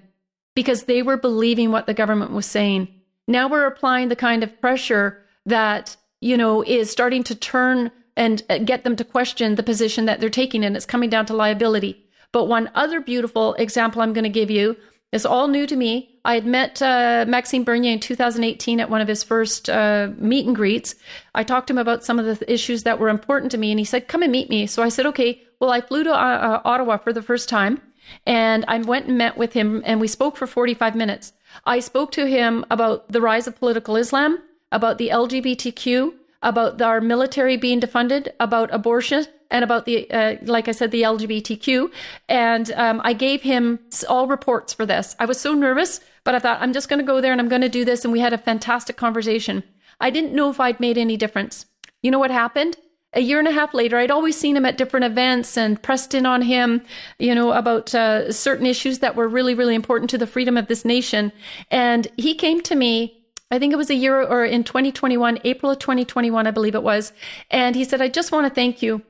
because 0.54 0.84
they 0.84 1.02
were 1.02 1.18
believing 1.18 1.72
what 1.72 1.88
the 1.88 1.96
government 1.96 2.30
was 2.30 2.46
saying. 2.46 2.90
Now 3.28 3.48
we're 3.48 3.66
applying 3.66 4.10
the 4.10 4.16
kind 4.16 4.44
of 4.44 4.62
pressure 4.62 5.26
that, 5.48 5.98
you 6.22 6.38
know, 6.38 6.62
is 6.62 6.92
starting 6.92 7.24
to 7.24 7.34
turn 7.34 7.90
and 8.16 8.44
uh, 8.52 8.60
get 8.60 8.84
them 8.84 8.96
to 8.98 9.04
question 9.04 9.56
the 9.56 9.64
position 9.64 10.06
that 10.06 10.20
they're 10.20 10.30
taking. 10.30 10.64
And 10.64 10.76
it's 10.76 10.86
coming 10.86 11.10
down 11.10 11.26
to 11.26 11.34
liability. 11.34 12.06
But 12.32 12.46
one 12.46 12.70
other 12.76 13.02
beautiful 13.02 13.56
example 13.56 14.04
I'm 14.04 14.14
going 14.14 14.26
to 14.26 14.30
give 14.30 14.52
you 14.52 14.78
it's 15.12 15.26
all 15.26 15.48
new 15.48 15.66
to 15.68 15.76
me. 15.76 16.20
I 16.26 16.34
had 16.36 16.46
met 16.46 16.82
uh, 16.82 17.26
Maxime 17.28 17.64
Bernier 17.64 17.94
in 17.94 18.00
2018 18.00 18.82
at 18.82 18.90
one 18.90 19.00
of 19.00 19.08
his 19.08 19.24
first 19.24 19.70
uh, 19.70 20.10
meet 20.18 20.46
and 20.46 20.56
greets. 20.56 20.96
I 21.34 21.44
talked 21.44 21.68
to 21.68 21.74
him 21.74 21.78
about 21.78 22.04
some 22.04 22.20
of 22.20 22.26
the 22.26 22.52
issues 22.52 22.84
that 22.84 23.00
were 23.00 23.08
important 23.08 23.52
to 23.54 23.58
me, 23.58 23.72
and 23.72 23.80
he 23.80 23.86
said, 23.86 24.10
Come 24.10 24.22
and 24.24 24.32
meet 24.32 24.50
me. 24.50 24.68
So 24.68 24.84
I 24.84 24.90
said, 24.90 25.06
Okay. 25.06 25.42
Well, 25.60 25.72
I 25.72 25.82
flew 25.82 26.04
to 26.04 26.12
uh, 26.12 26.16
uh, 26.16 26.62
Ottawa 26.66 26.98
for 26.98 27.12
the 27.12 27.24
first 27.24 27.50
time, 27.50 27.82
and 28.28 28.64
I 28.68 28.78
went 28.80 29.08
and 29.08 29.18
met 29.18 29.38
with 29.38 29.54
him, 29.54 29.82
and 29.86 30.00
we 30.00 30.08
spoke 30.08 30.38
for 30.38 30.46
45 30.46 30.96
minutes. 30.96 31.34
I 31.66 31.80
spoke 31.80 32.12
to 32.12 32.28
him 32.28 32.64
about 32.70 33.12
the 33.12 33.22
rise 33.22 33.48
of 33.48 33.58
political 33.58 33.96
Islam, 33.96 34.38
about 34.72 35.00
the 35.00 35.10
LGBTQ, 35.10 36.14
about 36.44 36.80
our 36.80 37.02
military 37.02 37.58
being 37.58 37.80
defunded, 37.80 38.28
about 38.40 38.72
abortion, 38.72 39.26
and 39.52 39.64
about 39.64 39.86
the, 39.86 40.10
uh, 40.12 40.36
like 40.44 40.68
I 40.68 40.72
said, 40.72 40.92
the 40.92 41.04
LGBTQ. 41.04 41.92
And 42.28 42.72
um, 42.72 43.02
I 43.04 43.14
gave 43.14 43.42
him 43.42 43.80
all 44.08 44.28
reports 44.28 44.74
for 44.74 44.86
this. 44.86 45.16
I 45.20 45.26
was 45.26 45.40
so 45.40 45.54
nervous, 45.54 46.00
but 46.24 46.36
I 46.36 46.40
thought, 46.40 46.62
I'm 46.62 46.74
just 46.74 46.90
going 46.90 47.00
to 47.00 47.06
go 47.06 47.22
there 47.22 47.32
and 47.32 47.42
I'm 47.42 47.50
going 47.50 47.62
to 47.62 47.70
do 47.70 47.86
this. 47.86 48.04
And 48.04 48.12
we 48.12 48.20
had 48.20 48.34
a 48.34 48.38
fantastic 48.38 48.98
conversation. 48.98 49.64
I 50.00 50.10
didn't 50.10 50.34
know 50.34 50.50
if 50.50 50.60
I'd 50.60 50.80
made 50.80 50.98
any 50.98 51.18
difference. 51.18 51.66
You 52.02 52.12
know 52.12 52.20
what 52.20 52.32
happened? 52.32 52.78
A 53.14 53.22
year 53.22 53.40
and 53.40 53.48
a 53.48 53.52
half 53.52 53.74
later, 53.74 53.98
I'd 53.98 54.12
always 54.12 54.38
seen 54.38 54.56
him 54.56 54.66
at 54.66 54.78
different 54.78 55.06
events 55.06 55.58
and 55.58 55.82
pressed 55.82 56.14
in 56.14 56.26
on 56.26 56.42
him, 56.42 56.84
you 57.18 57.34
know, 57.34 57.54
about 57.54 57.96
uh, 57.96 58.32
certain 58.32 58.66
issues 58.66 59.00
that 59.00 59.16
were 59.16 59.28
really, 59.28 59.56
really 59.56 59.76
important 59.76 60.10
to 60.12 60.18
the 60.18 60.28
freedom 60.28 60.58
of 60.58 60.68
this 60.68 60.84
nation. 60.84 61.32
And 61.72 62.08
he 62.18 62.36
came 62.36 62.62
to 62.62 62.76
me 62.76 63.18
I 63.50 63.60
think 63.60 63.72
it 63.72 63.78
was 63.78 63.90
a 63.90 63.96
year 63.96 64.22
or 64.22 64.44
in 64.44 64.64
2021, 64.64 65.40
April 65.46 65.72
of 65.72 65.80
2021, 65.80 66.48
I 66.48 66.52
believe 66.52 66.76
it 66.76 66.84
was. 66.84 67.14
And 67.50 67.76
he 67.76 67.86
said, 67.86 68.02
I 68.02 68.10
just 68.10 68.32
want 68.32 68.46
to 68.46 68.54
thank 68.54 68.82
you 68.82 69.02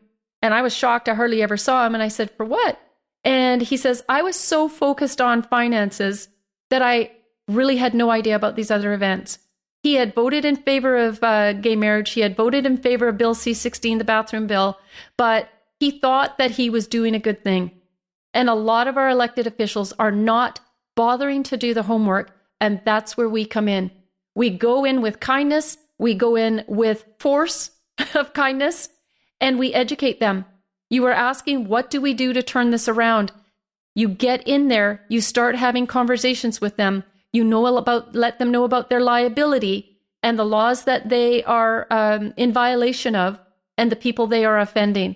and 0.41 0.53
I 0.53 0.61
was 0.61 0.76
shocked. 0.76 1.09
I 1.09 1.14
hardly 1.14 1.41
ever 1.41 1.57
saw 1.57 1.85
him. 1.85 1.93
And 1.93 2.03
I 2.03 2.07
said, 2.07 2.31
For 2.31 2.45
what? 2.45 2.80
And 3.23 3.61
he 3.61 3.77
says, 3.77 4.03
I 4.07 4.22
was 4.22 4.35
so 4.35 4.69
focused 4.69 5.19
on 5.19 5.43
finances 5.43 6.30
that 6.69 6.81
I 6.81 7.11
really 7.47 7.77
had 7.77 7.93
no 7.93 8.09
idea 8.09 8.35
about 8.35 8.55
these 8.55 8.72
other 8.72 8.93
events. 8.93 9.39
He 9.84 9.95
had 9.95 10.15
voted 10.15 10.43
in 10.43 10.55
favor 10.55 10.97
of 10.97 11.23
uh, 11.23 11.53
gay 11.53 11.76
marriage. 11.76 12.11
He 12.11 12.22
had 12.22 12.35
voted 12.35 12.65
in 12.65 12.77
favor 12.77 13.07
of 13.07 13.18
Bill 13.18 13.34
C 13.34 13.53
16, 13.53 13.97
the 13.97 14.03
bathroom 14.03 14.47
bill, 14.47 14.77
but 15.18 15.49
he 15.80 15.91
thought 15.91 16.38
that 16.38 16.51
he 16.51 16.69
was 16.69 16.88
doing 16.88 17.15
a 17.15 17.19
good 17.19 17.43
thing. 17.43 17.72
And 18.34 18.49
a 18.49 18.55
lot 18.55 18.88
of 18.88 18.97
our 18.97 19.09
elected 19.09 19.47
officials 19.47 19.93
are 19.99 20.11
not 20.11 20.59
bothering 20.95 21.43
to 21.43 21.57
do 21.57 21.73
the 21.73 21.84
homework. 21.84 22.35
And 22.59 22.81
that's 22.85 23.15
where 23.15 23.30
we 23.30 23.45
come 23.45 23.68
in. 23.68 23.91
We 24.35 24.49
go 24.49 24.84
in 24.84 25.01
with 25.01 25.19
kindness, 25.19 25.77
we 25.97 26.14
go 26.14 26.35
in 26.35 26.64
with 26.68 27.05
force 27.19 27.72
of 28.15 28.34
kindness, 28.34 28.89
and 29.39 29.57
we 29.57 29.73
educate 29.73 30.19
them. 30.19 30.45
You 30.89 31.05
are 31.05 31.14
asking, 31.14 31.68
what 31.68 31.89
do 31.89 31.99
we 31.99 32.14
do 32.14 32.34
to 32.34 32.41
turn 32.41 32.69
this 32.69 32.88
around? 32.88 33.31
You 33.95 34.07
get 34.07 34.47
in 34.47 34.68
there, 34.68 35.01
you 35.09 35.22
start 35.22 35.55
having 35.55 35.88
conversations 35.88 36.61
with 36.61 36.77
them. 36.77 37.03
You 37.34 37.43
know 37.43 37.77
about, 37.77 38.15
let 38.15 38.39
them 38.39 38.51
know 38.51 38.64
about 38.64 38.89
their 38.89 39.01
liability 39.01 39.97
and 40.23 40.38
the 40.38 40.45
laws 40.45 40.85
that 40.85 41.09
they 41.09 41.43
are 41.43 41.88
um, 41.89 42.34
in 42.38 42.53
violation 42.53 43.15
of 43.15 43.39
and 43.77 43.91
the 43.91 43.95
people 43.95 44.27
they 44.27 44.45
are 44.45 44.59
offending. 44.59 45.15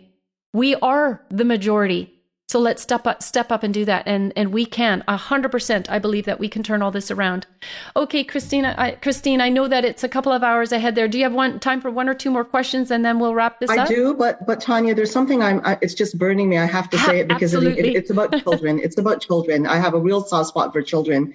We 0.53 0.75
are 0.75 1.25
the 1.29 1.45
majority. 1.45 2.20
So 2.51 2.59
let's 2.59 2.81
step 2.81 3.07
up, 3.07 3.23
step 3.23 3.49
up 3.49 3.63
and 3.63 3.73
do 3.73 3.85
that. 3.85 4.03
And, 4.05 4.33
and 4.35 4.51
we 4.51 4.65
can, 4.65 5.05
a 5.07 5.15
hundred 5.15 5.53
percent. 5.53 5.89
I 5.89 5.99
believe 5.99 6.25
that 6.25 6.37
we 6.37 6.49
can 6.49 6.63
turn 6.63 6.81
all 6.81 6.91
this 6.91 7.09
around. 7.09 7.47
Okay, 7.95 8.25
Christina, 8.25 8.75
I, 8.77 8.91
Christine, 8.91 9.39
I 9.39 9.47
know 9.47 9.69
that 9.69 9.85
it's 9.85 10.03
a 10.03 10.09
couple 10.09 10.33
of 10.33 10.43
hours 10.43 10.73
ahead 10.73 10.95
there. 10.95 11.07
Do 11.07 11.17
you 11.17 11.23
have 11.23 11.31
one 11.31 11.61
time 11.61 11.79
for 11.79 11.89
one 11.89 12.09
or 12.09 12.13
two 12.13 12.29
more 12.29 12.43
questions 12.43 12.91
and 12.91 13.05
then 13.05 13.19
we'll 13.19 13.33
wrap 13.33 13.61
this 13.61 13.69
I 13.69 13.77
up? 13.77 13.85
I 13.85 13.93
do, 13.93 14.13
but, 14.15 14.45
but 14.45 14.59
Tanya, 14.59 14.93
there's 14.93 15.11
something 15.11 15.41
I'm, 15.41 15.61
I, 15.63 15.77
it's 15.81 15.93
just 15.93 16.19
burning 16.19 16.49
me. 16.49 16.57
I 16.57 16.65
have 16.65 16.89
to 16.89 16.97
say 16.97 17.21
it 17.21 17.29
because 17.29 17.53
it, 17.53 17.63
it, 17.63 17.95
it's 17.95 18.09
about 18.09 18.37
children. 18.43 18.79
it's 18.79 18.97
about 18.97 19.21
children. 19.21 19.65
I 19.65 19.77
have 19.77 19.93
a 19.93 19.99
real 19.99 20.21
soft 20.21 20.49
spot 20.49 20.73
for 20.73 20.81
children. 20.81 21.33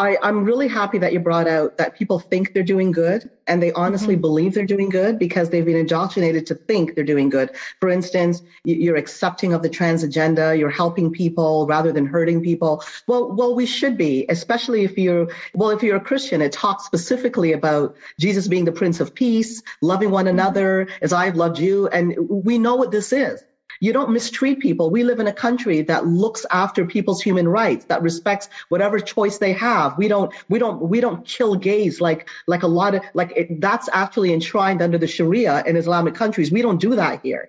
I, 0.00 0.16
am 0.28 0.44
really 0.44 0.66
happy 0.66 0.96
that 0.98 1.12
you 1.12 1.20
brought 1.20 1.46
out 1.46 1.76
that 1.76 1.94
people 1.94 2.18
think 2.18 2.54
they're 2.54 2.62
doing 2.62 2.90
good 2.90 3.28
and 3.46 3.62
they 3.62 3.70
honestly 3.72 4.14
mm-hmm. 4.14 4.22
believe 4.22 4.54
they're 4.54 4.64
doing 4.64 4.88
good 4.88 5.18
because 5.18 5.50
they've 5.50 5.64
been 5.64 5.76
indoctrinated 5.76 6.46
to 6.46 6.54
think 6.54 6.94
they're 6.94 7.04
doing 7.04 7.28
good. 7.28 7.50
For 7.80 7.90
instance, 7.90 8.40
you're 8.64 8.96
accepting 8.96 9.52
of 9.52 9.62
the 9.62 9.68
trans 9.68 10.02
agenda, 10.02 10.56
you're 10.56 10.70
helping 10.70 11.12
people 11.12 11.66
rather 11.66 11.92
than 11.92 12.06
hurting 12.06 12.42
people. 12.42 12.82
Well, 13.06 13.32
well, 13.32 13.54
we 13.54 13.66
should 13.66 13.98
be, 13.98 14.24
especially 14.30 14.84
if 14.84 14.96
you're, 14.96 15.28
well, 15.54 15.68
if 15.68 15.82
you're 15.82 15.96
a 15.96 16.00
Christian, 16.00 16.40
it 16.40 16.52
talks 16.52 16.86
specifically 16.86 17.52
about 17.52 17.94
Jesus 18.18 18.48
being 18.48 18.64
the 18.64 18.72
Prince 18.72 19.00
of 19.00 19.14
Peace, 19.14 19.62
loving 19.82 20.10
one 20.10 20.24
mm-hmm. 20.24 20.38
another 20.38 20.88
as 21.02 21.12
I've 21.12 21.36
loved 21.36 21.58
you. 21.58 21.88
And 21.88 22.16
we 22.30 22.56
know 22.58 22.76
what 22.76 22.90
this 22.90 23.12
is. 23.12 23.44
You 23.80 23.94
don't 23.94 24.10
mistreat 24.10 24.60
people. 24.60 24.90
We 24.90 25.04
live 25.04 25.20
in 25.20 25.26
a 25.26 25.32
country 25.32 25.80
that 25.82 26.06
looks 26.06 26.44
after 26.50 26.84
people's 26.84 27.22
human 27.22 27.48
rights, 27.48 27.86
that 27.86 28.02
respects 28.02 28.50
whatever 28.68 29.00
choice 29.00 29.38
they 29.38 29.54
have. 29.54 29.96
We 29.96 30.06
don't, 30.06 30.32
we 30.50 30.58
don't, 30.58 30.82
we 30.82 31.00
don't 31.00 31.24
kill 31.24 31.54
gays 31.56 31.98
like, 31.98 32.28
like 32.46 32.62
a 32.62 32.66
lot 32.66 32.94
of, 32.94 33.02
like 33.14 33.32
it, 33.34 33.60
that's 33.60 33.88
actually 33.90 34.34
enshrined 34.34 34.82
under 34.82 34.98
the 34.98 35.06
Sharia 35.06 35.64
in 35.64 35.76
Islamic 35.76 36.14
countries. 36.14 36.52
We 36.52 36.60
don't 36.60 36.80
do 36.80 36.94
that 36.96 37.22
here. 37.22 37.48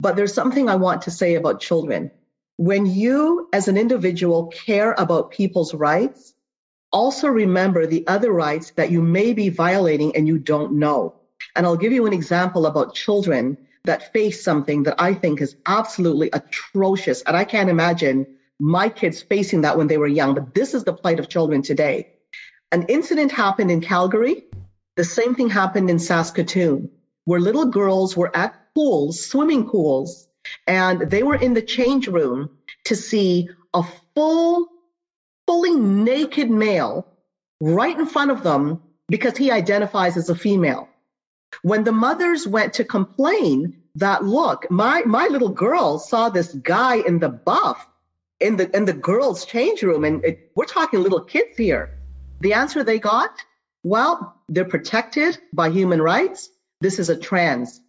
But 0.00 0.16
there's 0.16 0.34
something 0.34 0.68
I 0.68 0.74
want 0.74 1.02
to 1.02 1.12
say 1.12 1.36
about 1.36 1.60
children. 1.60 2.10
When 2.56 2.86
you, 2.86 3.48
as 3.52 3.68
an 3.68 3.76
individual, 3.76 4.48
care 4.48 4.96
about 4.98 5.30
people's 5.30 5.74
rights, 5.74 6.34
also 6.90 7.28
remember 7.28 7.86
the 7.86 8.04
other 8.08 8.32
rights 8.32 8.72
that 8.72 8.90
you 8.90 9.00
may 9.00 9.32
be 9.32 9.48
violating 9.48 10.16
and 10.16 10.26
you 10.26 10.38
don't 10.38 10.72
know. 10.72 11.14
And 11.54 11.66
I'll 11.66 11.76
give 11.76 11.92
you 11.92 12.06
an 12.06 12.12
example 12.12 12.66
about 12.66 12.94
children 12.94 13.58
that 13.88 14.12
face 14.12 14.44
something 14.44 14.82
that 14.82 15.00
I 15.00 15.14
think 15.14 15.40
is 15.40 15.56
absolutely 15.66 16.28
atrocious. 16.32 17.22
And 17.22 17.34
I 17.36 17.44
can't 17.44 17.70
imagine 17.70 18.26
my 18.60 18.88
kids 18.90 19.22
facing 19.22 19.62
that 19.62 19.78
when 19.78 19.86
they 19.86 19.96
were 19.96 20.06
young, 20.06 20.34
but 20.34 20.54
this 20.54 20.74
is 20.74 20.84
the 20.84 20.92
plight 20.92 21.18
of 21.18 21.28
children 21.28 21.62
today. 21.62 22.08
An 22.70 22.82
incident 22.88 23.32
happened 23.32 23.70
in 23.70 23.80
Calgary. 23.80 24.44
The 24.96 25.04
same 25.04 25.34
thing 25.34 25.48
happened 25.48 25.88
in 25.88 25.98
Saskatoon, 25.98 26.90
where 27.24 27.40
little 27.40 27.64
girls 27.64 28.14
were 28.14 28.34
at 28.36 28.74
pools, 28.74 29.24
swimming 29.24 29.66
pools, 29.66 30.28
and 30.66 31.00
they 31.10 31.22
were 31.22 31.36
in 31.36 31.54
the 31.54 31.62
change 31.62 32.08
room 32.08 32.50
to 32.84 32.94
see 32.94 33.48
a 33.72 33.82
full, 34.14 34.68
fully 35.46 35.74
naked 35.74 36.50
male 36.50 37.06
right 37.60 37.98
in 37.98 38.06
front 38.06 38.30
of 38.30 38.42
them 38.42 38.82
because 39.08 39.36
he 39.36 39.50
identifies 39.50 40.18
as 40.18 40.28
a 40.28 40.34
female. 40.34 40.88
When 41.62 41.84
the 41.84 41.92
mothers 41.92 42.46
went 42.46 42.74
to 42.74 42.84
complain 42.84 43.77
that 43.98 44.24
look, 44.24 44.70
my 44.70 45.02
my 45.02 45.26
little 45.26 45.48
girl 45.48 45.98
saw 45.98 46.28
this 46.28 46.54
guy 46.54 46.96
in 46.96 47.18
the 47.18 47.28
buff 47.28 47.86
in 48.40 48.56
the 48.56 48.74
in 48.76 48.84
the 48.84 48.92
girls' 48.92 49.44
change 49.44 49.82
room, 49.82 50.04
and 50.04 50.24
it, 50.24 50.50
we're 50.54 50.64
talking 50.64 51.02
little 51.02 51.20
kids 51.20 51.56
here. 51.56 51.98
The 52.40 52.52
answer 52.52 52.84
they 52.84 52.98
got, 52.98 53.30
well, 53.82 54.40
they're 54.48 54.64
protected 54.64 55.38
by 55.52 55.70
human 55.70 56.00
rights. 56.00 56.50
This 56.80 56.98
is 56.98 57.08
a 57.08 57.16
trans. 57.16 57.80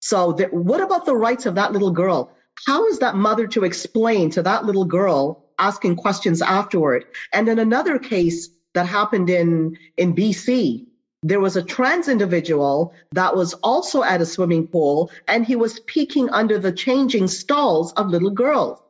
So 0.00 0.32
what 0.50 0.80
about 0.80 1.04
the 1.04 1.14
rights 1.14 1.44
of 1.44 1.54
that 1.56 1.72
little 1.72 1.90
girl? 1.90 2.32
How 2.66 2.86
is 2.86 2.98
that 3.00 3.16
mother 3.16 3.46
to 3.48 3.64
explain 3.64 4.30
to 4.30 4.42
that 4.42 4.64
little 4.64 4.86
girl 4.86 5.44
asking 5.58 5.96
questions 5.96 6.40
afterward? 6.40 7.04
And 7.34 7.48
in 7.48 7.58
another 7.58 7.98
case 7.98 8.48
that 8.72 8.86
happened 8.86 9.28
in 9.28 9.76
in 9.98 10.14
BC, 10.14 10.86
there 11.22 11.40
was 11.40 11.56
a 11.56 11.62
trans 11.62 12.08
individual 12.08 12.94
that 13.12 13.36
was 13.36 13.52
also 13.54 14.02
at 14.02 14.22
a 14.22 14.26
swimming 14.26 14.66
pool 14.66 15.10
and 15.28 15.44
he 15.44 15.56
was 15.56 15.80
peeking 15.80 16.30
under 16.30 16.58
the 16.58 16.72
changing 16.72 17.28
stalls 17.28 17.92
of 17.94 18.08
little 18.08 18.30
girls. 18.30 18.80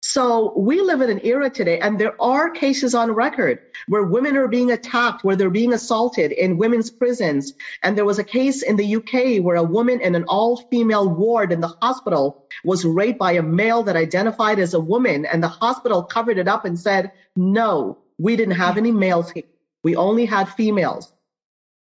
So 0.00 0.52
we 0.56 0.80
live 0.80 1.00
in 1.00 1.10
an 1.10 1.20
era 1.24 1.50
today, 1.50 1.80
and 1.80 1.98
there 1.98 2.14
are 2.22 2.50
cases 2.50 2.94
on 2.94 3.10
record 3.10 3.58
where 3.88 4.04
women 4.04 4.36
are 4.36 4.46
being 4.46 4.70
attacked, 4.70 5.24
where 5.24 5.34
they're 5.34 5.50
being 5.50 5.72
assaulted 5.72 6.30
in 6.30 6.56
women's 6.56 6.88
prisons. 6.88 7.52
And 7.82 7.98
there 7.98 8.04
was 8.04 8.20
a 8.20 8.24
case 8.24 8.62
in 8.62 8.76
the 8.76 8.96
UK 8.96 9.42
where 9.42 9.56
a 9.56 9.62
woman 9.62 10.00
in 10.00 10.14
an 10.14 10.24
all 10.24 10.56
female 10.70 11.08
ward 11.08 11.50
in 11.50 11.60
the 11.60 11.74
hospital 11.82 12.46
was 12.64 12.84
raped 12.84 13.18
by 13.18 13.32
a 13.32 13.42
male 13.42 13.82
that 13.82 13.96
identified 13.96 14.60
as 14.60 14.72
a 14.72 14.80
woman, 14.80 15.26
and 15.26 15.42
the 15.42 15.48
hospital 15.48 16.04
covered 16.04 16.38
it 16.38 16.46
up 16.46 16.64
and 16.64 16.78
said, 16.78 17.10
no, 17.34 17.98
we 18.18 18.36
didn't 18.36 18.54
have 18.54 18.78
any 18.78 18.92
males 18.92 19.32
here. 19.32 19.44
We 19.82 19.96
only 19.96 20.26
had 20.26 20.48
females. 20.48 21.12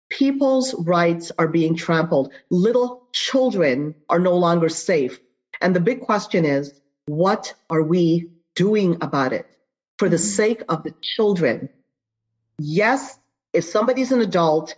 People's 0.08 0.74
rights 0.74 1.32
are 1.38 1.48
being 1.48 1.74
trampled. 1.74 2.32
Little 2.50 3.08
children 3.12 3.94
are 4.08 4.20
no 4.20 4.36
longer 4.36 4.68
safe. 4.68 5.18
And 5.60 5.74
the 5.74 5.80
big 5.80 6.02
question 6.02 6.44
is, 6.44 6.72
what 7.06 7.54
are 7.70 7.82
we 7.82 8.30
doing 8.54 8.98
about 9.00 9.32
it 9.32 9.46
for 9.98 10.08
the 10.08 10.16
mm-hmm. 10.16 10.24
sake 10.24 10.62
of 10.68 10.82
the 10.82 10.94
children? 11.02 11.68
Yes, 12.58 13.18
if 13.52 13.64
somebody's 13.64 14.12
an 14.12 14.20
adult, 14.20 14.74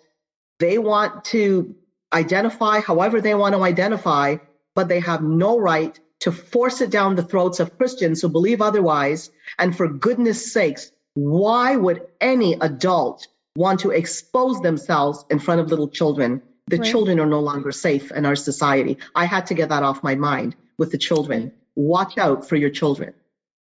they 0.58 0.78
want 0.78 1.24
to 1.26 1.74
identify 2.12 2.80
however 2.80 3.20
they 3.20 3.34
want 3.34 3.54
to 3.54 3.62
identify, 3.62 4.36
but 4.74 4.88
they 4.88 5.00
have 5.00 5.22
no 5.22 5.58
right 5.58 5.98
to 6.20 6.32
force 6.32 6.80
it 6.80 6.90
down 6.90 7.14
the 7.14 7.22
throats 7.22 7.60
of 7.60 7.76
Christians 7.76 8.20
who 8.20 8.28
believe 8.28 8.60
otherwise. 8.60 9.30
And 9.58 9.76
for 9.76 9.88
goodness 9.88 10.52
sakes, 10.52 10.90
why 11.14 11.76
would 11.76 12.06
any 12.20 12.54
adult 12.54 13.28
want 13.58 13.80
to 13.80 13.90
expose 13.90 14.60
themselves 14.60 15.24
in 15.30 15.38
front 15.40 15.60
of 15.60 15.68
little 15.68 15.88
children. 15.88 16.40
The 16.68 16.78
right. 16.78 16.88
children 16.88 17.18
are 17.18 17.26
no 17.26 17.40
longer 17.40 17.72
safe 17.72 18.12
in 18.12 18.24
our 18.24 18.36
society. 18.36 18.96
I 19.16 19.24
had 19.24 19.46
to 19.46 19.54
get 19.54 19.68
that 19.70 19.82
off 19.82 20.02
my 20.04 20.14
mind 20.14 20.54
with 20.78 20.92
the 20.92 20.98
children. 20.98 21.52
Watch 21.74 22.16
out 22.18 22.48
for 22.48 22.54
your 22.54 22.70
children. 22.70 23.12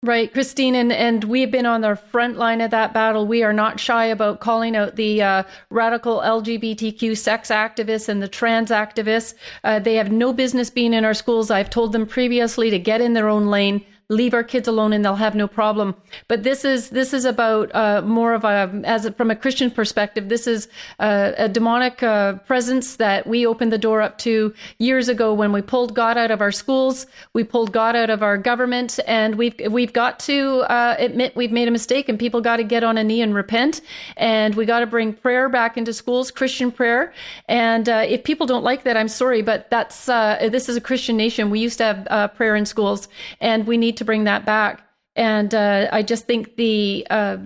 Right, 0.03 0.33
Christine, 0.33 0.75
and, 0.75 0.93
and 0.93 1.25
we've 1.25 1.51
been 1.51 1.67
on 1.67 1.81
the 1.81 1.97
front 1.97 2.37
line 2.37 2.61
of 2.61 2.71
that 2.71 2.93
battle. 2.93 3.27
We 3.27 3.43
are 3.43 3.53
not 3.53 3.81
shy 3.81 4.07
about 4.07 4.41
calling 4.41 4.77
out 4.77 4.97
the 4.97 5.23
uh, 5.23 5.43
radical 5.71 6.19
LGBTQ 6.19 7.17
sex 7.17 7.49
activists 7.49 8.09
and 8.09 8.23
the 8.23 8.29
trans 8.29 8.71
activists. 8.71 9.35
Uh, 9.65 9.79
they 9.79 9.95
have 9.95 10.13
no 10.13 10.33
business 10.33 10.69
being 10.69 10.95
in 10.95 11.05
our 11.05 11.15
schools. 11.15 11.51
I've 11.51 11.71
told 11.71 11.93
them 11.93 12.07
previously 12.07 12.71
to 12.71 12.79
get 12.79 13.01
in 13.01 13.15
their 13.15 13.29
own 13.29 13.47
lane 13.47 13.85
leave 14.09 14.35
our 14.35 14.45
kids 14.45 14.69
alone 14.69 14.93
and 14.93 15.05
they'll 15.05 15.17
have 15.17 15.35
no 15.35 15.49
problem. 15.49 15.95
But 16.29 16.45
this 16.45 16.65
is 16.65 16.91
this 16.91 17.13
is 17.13 17.25
about 17.25 17.75
uh, 17.75 18.03
more 18.03 18.35
of 18.35 18.45
a 18.45 18.83
as 18.85 19.05
a, 19.05 19.13
from 19.13 19.31
a 19.31 19.37
Christian 19.37 19.71
perspective. 19.71 20.29
This 20.29 20.47
is 20.47 20.69
a, 21.01 21.35
a 21.39 21.49
demonic 21.49 22.03
uh, 22.03 22.35
presence 22.47 22.97
that 22.97 23.27
we 23.27 23.47
opened 23.47 23.73
the 23.73 23.79
door 23.79 24.03
up 24.03 24.19
to 24.19 24.55
years 24.79 25.09
ago 25.09 25.35
when 25.35 25.53
we 25.53 25.61
pulled 25.61 25.95
God 25.95 26.17
out 26.17 26.31
of 26.31 26.41
our 26.41 26.53
schools, 26.53 27.07
we 27.33 27.43
pulled 27.43 27.73
God 27.73 27.97
out 27.97 28.11
of 28.11 28.23
our 28.23 28.39
government, 28.39 29.01
and 29.07 29.35
we've 29.35 29.55
we've 29.71 29.93
got 29.93 30.21
to 30.21 30.61
uh, 30.71 30.95
admit 30.99 31.35
we've 31.35 31.53
made 31.53 31.67
a 31.67 31.73
mistake, 31.73 32.09
and 32.09 32.19
people 32.19 32.41
got 32.41 32.59
to 32.59 32.65
get 32.65 32.85
on 32.85 32.99
a 32.99 33.03
knee 33.03 33.23
and 33.23 33.35
repent, 33.35 33.81
and 34.17 34.55
we 34.55 34.67
got 34.67 34.81
to 34.81 34.87
bring 34.87 35.13
prayer 35.13 35.49
back 35.49 35.77
into 35.77 35.93
schools, 35.93 36.31
Christian 36.31 36.71
prayer. 36.71 37.13
And 37.49 37.89
uh, 37.89 38.05
if 38.07 38.23
people 38.23 38.47
don't 38.47 38.63
like 38.63 38.85
that, 38.85 38.97
I'm 38.97 39.09
sorry, 39.09 39.43
but 39.43 39.69
that's 39.71 40.09
uh, 40.09 40.49
this 40.53 40.69
is 40.69 40.77
a 40.77 40.81
Christian 40.81 41.17
nation. 41.17 41.51
We 41.51 41.59
used 41.59 41.79
to 41.79 41.85
have 41.85 42.07
uh, 42.09 42.29
prayer 42.29 42.55
in 42.55 42.67
schools, 42.67 43.09
and 43.41 43.67
we 43.67 43.77
need 43.77 43.96
to 43.97 44.05
bring 44.05 44.25
that 44.25 44.45
back. 44.45 44.83
And 45.15 45.55
uh, 45.55 45.89
I 45.93 46.03
just 46.03 46.27
think 46.27 46.57
the 46.57 47.07
uh, 47.11 47.39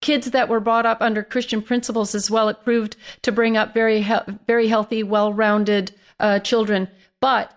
kids 0.00 0.30
that 0.30 0.48
were 0.48 0.60
brought 0.60 0.86
up 0.86 0.98
under 1.00 1.22
Christian 1.22 1.62
principles 1.62 2.14
as 2.14 2.30
well, 2.30 2.48
it 2.48 2.64
proved 2.64 2.96
to 3.22 3.32
bring 3.32 3.56
up 3.56 3.74
very, 3.74 4.02
he- 4.02 4.14
very 4.46 4.68
healthy, 4.68 5.02
well 5.02 5.32
rounded 5.32 5.92
uh, 6.20 6.38
children. 6.40 6.88
But 7.20 7.52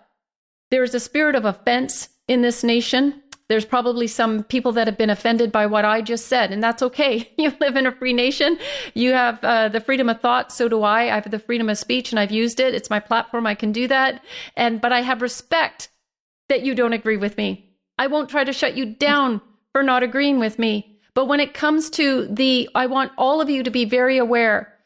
there's 0.70 0.94
a 0.94 1.00
spirit 1.00 1.34
of 1.34 1.44
offense 1.44 2.08
in 2.28 2.42
this 2.42 2.62
nation. 2.62 3.22
There's 3.48 3.64
probably 3.64 4.06
some 4.06 4.44
people 4.44 4.72
that 4.72 4.86
have 4.86 4.96
been 4.96 5.10
offended 5.10 5.52
by 5.52 5.66
what 5.66 5.84
I 5.84 6.00
just 6.00 6.26
said, 6.26 6.52
and 6.52 6.62
that's 6.62 6.82
okay. 6.82 7.30
You 7.38 7.52
live 7.60 7.76
in 7.76 7.86
a 7.86 7.92
free 7.92 8.12
nation. 8.12 8.58
You 8.94 9.12
have 9.12 9.42
uh, 9.42 9.68
the 9.68 9.80
freedom 9.80 10.08
of 10.08 10.20
thought. 10.20 10.52
So 10.52 10.68
do 10.68 10.82
I. 10.82 11.02
I 11.02 11.14
have 11.16 11.30
the 11.30 11.38
freedom 11.38 11.68
of 11.68 11.76
speech, 11.76 12.12
and 12.12 12.20
I've 12.20 12.30
used 12.30 12.60
it. 12.60 12.74
It's 12.74 12.88
my 12.88 13.00
platform. 13.00 13.46
I 13.46 13.54
can 13.54 13.72
do 13.72 13.88
that. 13.88 14.22
And 14.56 14.80
but 14.80 14.92
I 14.92 15.00
have 15.02 15.22
respect 15.22 15.90
that 16.48 16.62
you 16.62 16.74
don't 16.74 16.92
agree 16.92 17.16
with 17.16 17.36
me. 17.36 17.71
I 18.02 18.08
won't 18.08 18.28
try 18.28 18.42
to 18.42 18.52
shut 18.52 18.76
you 18.76 18.84
down 18.84 19.40
for 19.70 19.84
not 19.84 20.02
agreeing 20.02 20.40
with 20.40 20.58
me. 20.58 20.98
But 21.14 21.26
when 21.26 21.38
it 21.38 21.54
comes 21.54 21.88
to 21.90 22.26
the, 22.26 22.68
I 22.74 22.86
want 22.86 23.12
all 23.16 23.40
of 23.40 23.48
you 23.48 23.62
to 23.62 23.70
be 23.70 23.84
very 23.84 24.18
aware. 24.18 24.76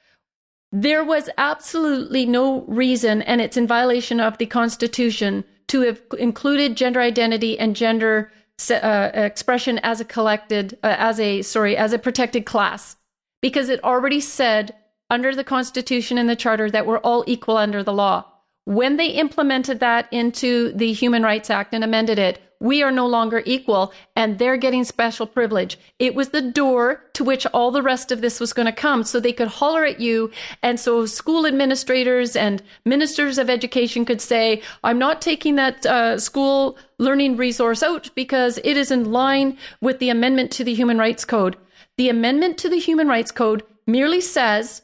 There 0.70 1.02
was 1.02 1.30
absolutely 1.38 2.26
no 2.26 2.60
reason, 2.82 3.22
and 3.22 3.40
it's 3.40 3.56
in 3.56 3.66
violation 3.66 4.20
of 4.20 4.36
the 4.36 4.44
Constitution, 4.44 5.44
to 5.68 5.80
have 5.80 6.02
included 6.18 6.76
gender 6.76 7.00
identity 7.00 7.58
and 7.58 7.74
gender 7.74 8.30
uh, 8.70 9.10
expression 9.14 9.78
as 9.82 9.98
a 9.98 10.04
collected, 10.04 10.76
uh, 10.82 10.96
as 10.98 11.18
a, 11.18 11.40
sorry, 11.40 11.74
as 11.74 11.94
a 11.94 11.98
protected 11.98 12.44
class, 12.44 12.96
because 13.40 13.70
it 13.70 13.82
already 13.82 14.20
said 14.20 14.74
under 15.08 15.34
the 15.34 15.42
Constitution 15.42 16.18
and 16.18 16.28
the 16.28 16.36
Charter 16.36 16.70
that 16.70 16.84
we're 16.84 16.98
all 16.98 17.24
equal 17.26 17.56
under 17.56 17.82
the 17.82 17.94
law. 17.94 18.26
When 18.66 18.98
they 18.98 19.06
implemented 19.06 19.80
that 19.80 20.06
into 20.12 20.70
the 20.72 20.92
Human 20.92 21.22
Rights 21.22 21.48
Act 21.48 21.72
and 21.72 21.82
amended 21.82 22.18
it, 22.18 22.42
we 22.60 22.82
are 22.82 22.90
no 22.90 23.06
longer 23.06 23.42
equal 23.44 23.92
and 24.14 24.38
they're 24.38 24.56
getting 24.56 24.84
special 24.84 25.26
privilege. 25.26 25.78
It 25.98 26.14
was 26.14 26.30
the 26.30 26.42
door 26.42 27.04
to 27.14 27.24
which 27.24 27.46
all 27.46 27.70
the 27.70 27.82
rest 27.82 28.10
of 28.10 28.20
this 28.20 28.40
was 28.40 28.52
going 28.52 28.66
to 28.66 28.72
come 28.72 29.04
so 29.04 29.20
they 29.20 29.32
could 29.32 29.48
holler 29.48 29.84
at 29.84 30.00
you. 30.00 30.30
And 30.62 30.80
so 30.80 31.06
school 31.06 31.46
administrators 31.46 32.36
and 32.36 32.62
ministers 32.84 33.38
of 33.38 33.50
education 33.50 34.04
could 34.04 34.20
say, 34.20 34.62
I'm 34.82 34.98
not 34.98 35.20
taking 35.20 35.56
that 35.56 35.84
uh, 35.86 36.18
school 36.18 36.78
learning 36.98 37.36
resource 37.36 37.82
out 37.82 38.10
because 38.14 38.58
it 38.64 38.76
is 38.76 38.90
in 38.90 39.12
line 39.12 39.58
with 39.80 39.98
the 39.98 40.10
amendment 40.10 40.50
to 40.52 40.64
the 40.64 40.74
Human 40.74 40.98
Rights 40.98 41.24
Code. 41.24 41.56
The 41.98 42.08
amendment 42.08 42.58
to 42.58 42.68
the 42.68 42.78
Human 42.78 43.08
Rights 43.08 43.30
Code 43.30 43.62
merely 43.86 44.20
says 44.20 44.82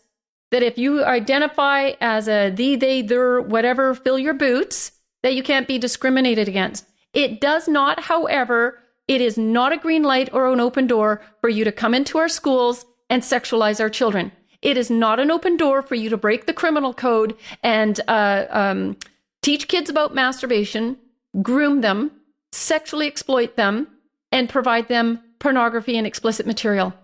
that 0.51 0.63
if 0.63 0.77
you 0.79 1.05
identify 1.05 1.93
as 2.01 2.29
a 2.29 2.51
the, 2.51 2.77
they, 2.77 3.03
their, 3.03 3.41
whatever, 3.41 3.95
fill 3.95 4.19
your 4.19 4.35
boots, 4.35 4.93
that 5.23 5.35
you 5.35 5.43
can't 5.43 5.69
be 5.69 5.79
discriminated 5.79 6.49
against. 6.49 6.87
It 7.13 7.41
does 7.41 7.69
not, 7.69 8.05
however, 8.05 8.79
it 9.09 9.21
is 9.21 9.37
not 9.37 9.73
a 9.73 9.77
green 9.77 10.03
light 10.03 10.31
or 10.33 10.53
an 10.53 10.61
open 10.61 10.87
door 10.87 11.21
for 11.41 11.49
you 11.49 11.65
to 11.65 11.73
come 11.73 11.95
into 11.95 12.19
our 12.19 12.29
schools 12.29 12.87
and 13.11 13.23
sexualize 13.23 13.81
our 13.81 13.91
children. 13.91 14.33
It 14.63 14.77
is 14.77 14.91
not 14.91 15.19
an 15.21 15.31
open 15.31 15.57
door 15.57 15.83
for 15.83 15.97
you 15.97 16.09
to 16.09 16.17
break 16.17 16.47
the 16.47 16.53
criminal 16.53 16.95
code 16.95 17.37
and 17.63 18.01
uh, 18.09 18.47
um, 18.51 18.97
teach 19.43 19.69
kids 19.69 19.91
about 19.91 20.15
masturbation, 20.15 20.97
groom 21.43 21.81
them, 21.81 22.13
sexually 22.53 23.07
exploit 23.07 23.57
them, 23.57 23.89
and 24.31 24.49
provide 24.49 24.89
them 24.89 25.21
pornography 25.41 25.99
and 25.99 26.07
explicit 26.07 26.47
material. 26.47 26.95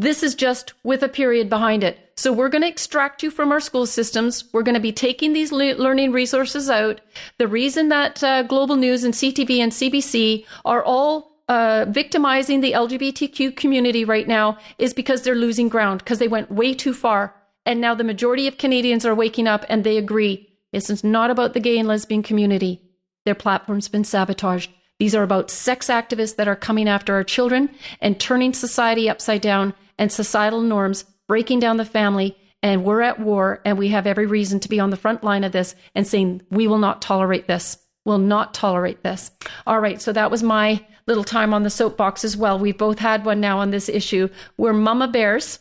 This 0.00 0.22
is 0.22 0.34
just 0.34 0.72
with 0.82 1.02
a 1.02 1.10
period 1.10 1.50
behind 1.50 1.84
it. 1.84 1.98
So 2.16 2.32
we're 2.32 2.48
going 2.48 2.62
to 2.62 2.68
extract 2.68 3.22
you 3.22 3.30
from 3.30 3.52
our 3.52 3.60
school 3.60 3.84
systems. 3.84 4.44
We're 4.50 4.62
going 4.62 4.74
to 4.74 4.80
be 4.80 4.92
taking 4.92 5.34
these 5.34 5.52
le- 5.52 5.74
learning 5.74 6.12
resources 6.12 6.70
out. 6.70 7.02
The 7.36 7.46
reason 7.46 7.90
that 7.90 8.24
uh, 8.24 8.44
Global 8.44 8.76
News 8.76 9.04
and 9.04 9.12
CTV 9.12 9.58
and 9.58 9.70
CBC 9.70 10.46
are 10.64 10.82
all 10.82 11.42
uh, 11.50 11.84
victimizing 11.86 12.62
the 12.62 12.72
LGBTQ 12.72 13.54
community 13.56 14.06
right 14.06 14.26
now 14.26 14.56
is 14.78 14.94
because 14.94 15.20
they're 15.20 15.34
losing 15.34 15.68
ground 15.68 15.98
because 15.98 16.18
they 16.18 16.28
went 16.28 16.50
way 16.50 16.72
too 16.72 16.94
far. 16.94 17.34
And 17.66 17.78
now 17.78 17.94
the 17.94 18.02
majority 18.02 18.48
of 18.48 18.56
Canadians 18.56 19.04
are 19.04 19.14
waking 19.14 19.46
up 19.46 19.66
and 19.68 19.84
they 19.84 19.98
agree. 19.98 20.48
This 20.72 20.88
is 20.88 21.04
not 21.04 21.30
about 21.30 21.52
the 21.52 21.60
gay 21.60 21.78
and 21.78 21.86
lesbian 21.86 22.22
community. 22.22 22.80
Their 23.26 23.34
platform's 23.34 23.88
been 23.88 24.04
sabotaged. 24.04 24.70
These 24.98 25.14
are 25.14 25.22
about 25.22 25.50
sex 25.50 25.88
activists 25.88 26.36
that 26.36 26.48
are 26.48 26.56
coming 26.56 26.88
after 26.88 27.14
our 27.14 27.24
children 27.24 27.68
and 28.00 28.18
turning 28.18 28.54
society 28.54 29.10
upside 29.10 29.42
down 29.42 29.74
and 30.00 30.10
societal 30.10 30.62
norms, 30.62 31.04
breaking 31.28 31.60
down 31.60 31.76
the 31.76 31.84
family. 31.84 32.36
And 32.62 32.84
we're 32.84 33.02
at 33.02 33.20
war, 33.20 33.60
and 33.64 33.78
we 33.78 33.88
have 33.88 34.06
every 34.06 34.26
reason 34.26 34.60
to 34.60 34.68
be 34.68 34.80
on 34.80 34.90
the 34.90 34.96
front 34.96 35.22
line 35.22 35.44
of 35.44 35.52
this 35.52 35.74
and 35.94 36.06
saying, 36.06 36.42
we 36.50 36.66
will 36.66 36.78
not 36.78 37.00
tolerate 37.00 37.46
this. 37.46 37.78
Will 38.04 38.18
not 38.18 38.52
tolerate 38.52 39.02
this. 39.02 39.30
All 39.66 39.80
right, 39.80 40.00
so 40.02 40.12
that 40.12 40.30
was 40.30 40.42
my 40.42 40.84
little 41.06 41.24
time 41.24 41.54
on 41.54 41.62
the 41.62 41.70
soapbox 41.70 42.24
as 42.24 42.36
well. 42.36 42.58
We've 42.58 42.76
both 42.76 42.98
had 42.98 43.24
one 43.24 43.40
now 43.40 43.58
on 43.58 43.70
this 43.70 43.88
issue. 43.88 44.28
We're 44.56 44.72
mama 44.72 45.08
bears, 45.08 45.58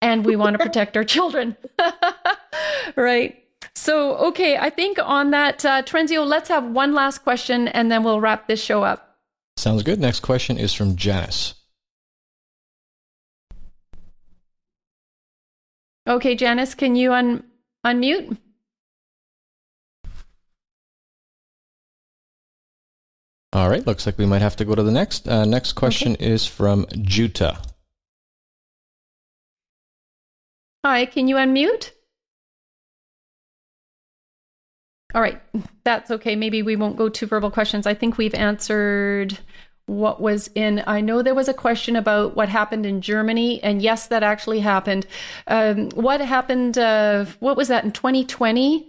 and 0.00 0.24
we 0.24 0.36
want 0.36 0.56
to 0.56 0.64
protect 0.64 0.96
our 0.96 1.04
children. 1.04 1.56
right. 2.96 3.36
So, 3.74 4.16
okay, 4.16 4.56
I 4.56 4.70
think 4.70 4.98
on 4.98 5.30
that, 5.30 5.64
uh, 5.64 5.82
Terenzio, 5.82 6.26
let's 6.26 6.48
have 6.48 6.64
one 6.64 6.94
last 6.94 7.18
question 7.18 7.68
and 7.68 7.90
then 7.90 8.02
we'll 8.02 8.20
wrap 8.20 8.46
this 8.46 8.62
show 8.62 8.82
up. 8.82 9.18
Sounds 9.56 9.82
good. 9.82 10.00
Next 10.00 10.20
question 10.20 10.58
is 10.58 10.74
from 10.74 10.96
Janice. 10.96 11.54
Okay, 16.10 16.34
Janice, 16.34 16.74
can 16.74 16.96
you 16.96 17.12
un- 17.12 17.44
unmute? 17.86 18.36
All 23.52 23.70
right, 23.70 23.86
looks 23.86 24.06
like 24.06 24.18
we 24.18 24.26
might 24.26 24.42
have 24.42 24.56
to 24.56 24.64
go 24.64 24.74
to 24.74 24.82
the 24.82 24.90
next. 24.90 25.28
Uh, 25.28 25.44
next 25.44 25.74
question 25.74 26.14
okay. 26.14 26.26
is 26.32 26.48
from 26.48 26.84
Juta. 27.00 27.58
Hi, 30.84 31.06
can 31.06 31.28
you 31.28 31.36
unmute? 31.36 31.92
All 35.14 35.22
right, 35.22 35.40
that's 35.84 36.10
okay. 36.10 36.34
Maybe 36.34 36.62
we 36.62 36.74
won't 36.74 36.96
go 36.96 37.08
to 37.08 37.26
verbal 37.26 37.52
questions. 37.52 37.86
I 37.86 37.94
think 37.94 38.18
we've 38.18 38.34
answered 38.34 39.38
what 39.90 40.20
was 40.20 40.48
in. 40.54 40.82
I 40.86 41.00
know 41.00 41.20
there 41.20 41.34
was 41.34 41.48
a 41.48 41.54
question 41.54 41.96
about 41.96 42.36
what 42.36 42.48
happened 42.48 42.86
in 42.86 43.00
Germany, 43.00 43.62
and 43.62 43.82
yes, 43.82 44.06
that 44.06 44.22
actually 44.22 44.60
happened. 44.60 45.06
Um, 45.48 45.90
what 45.90 46.20
happened? 46.20 46.78
Uh, 46.78 47.26
what 47.40 47.56
was 47.56 47.68
that 47.68 47.84
in 47.84 47.90
2020? 47.90 48.86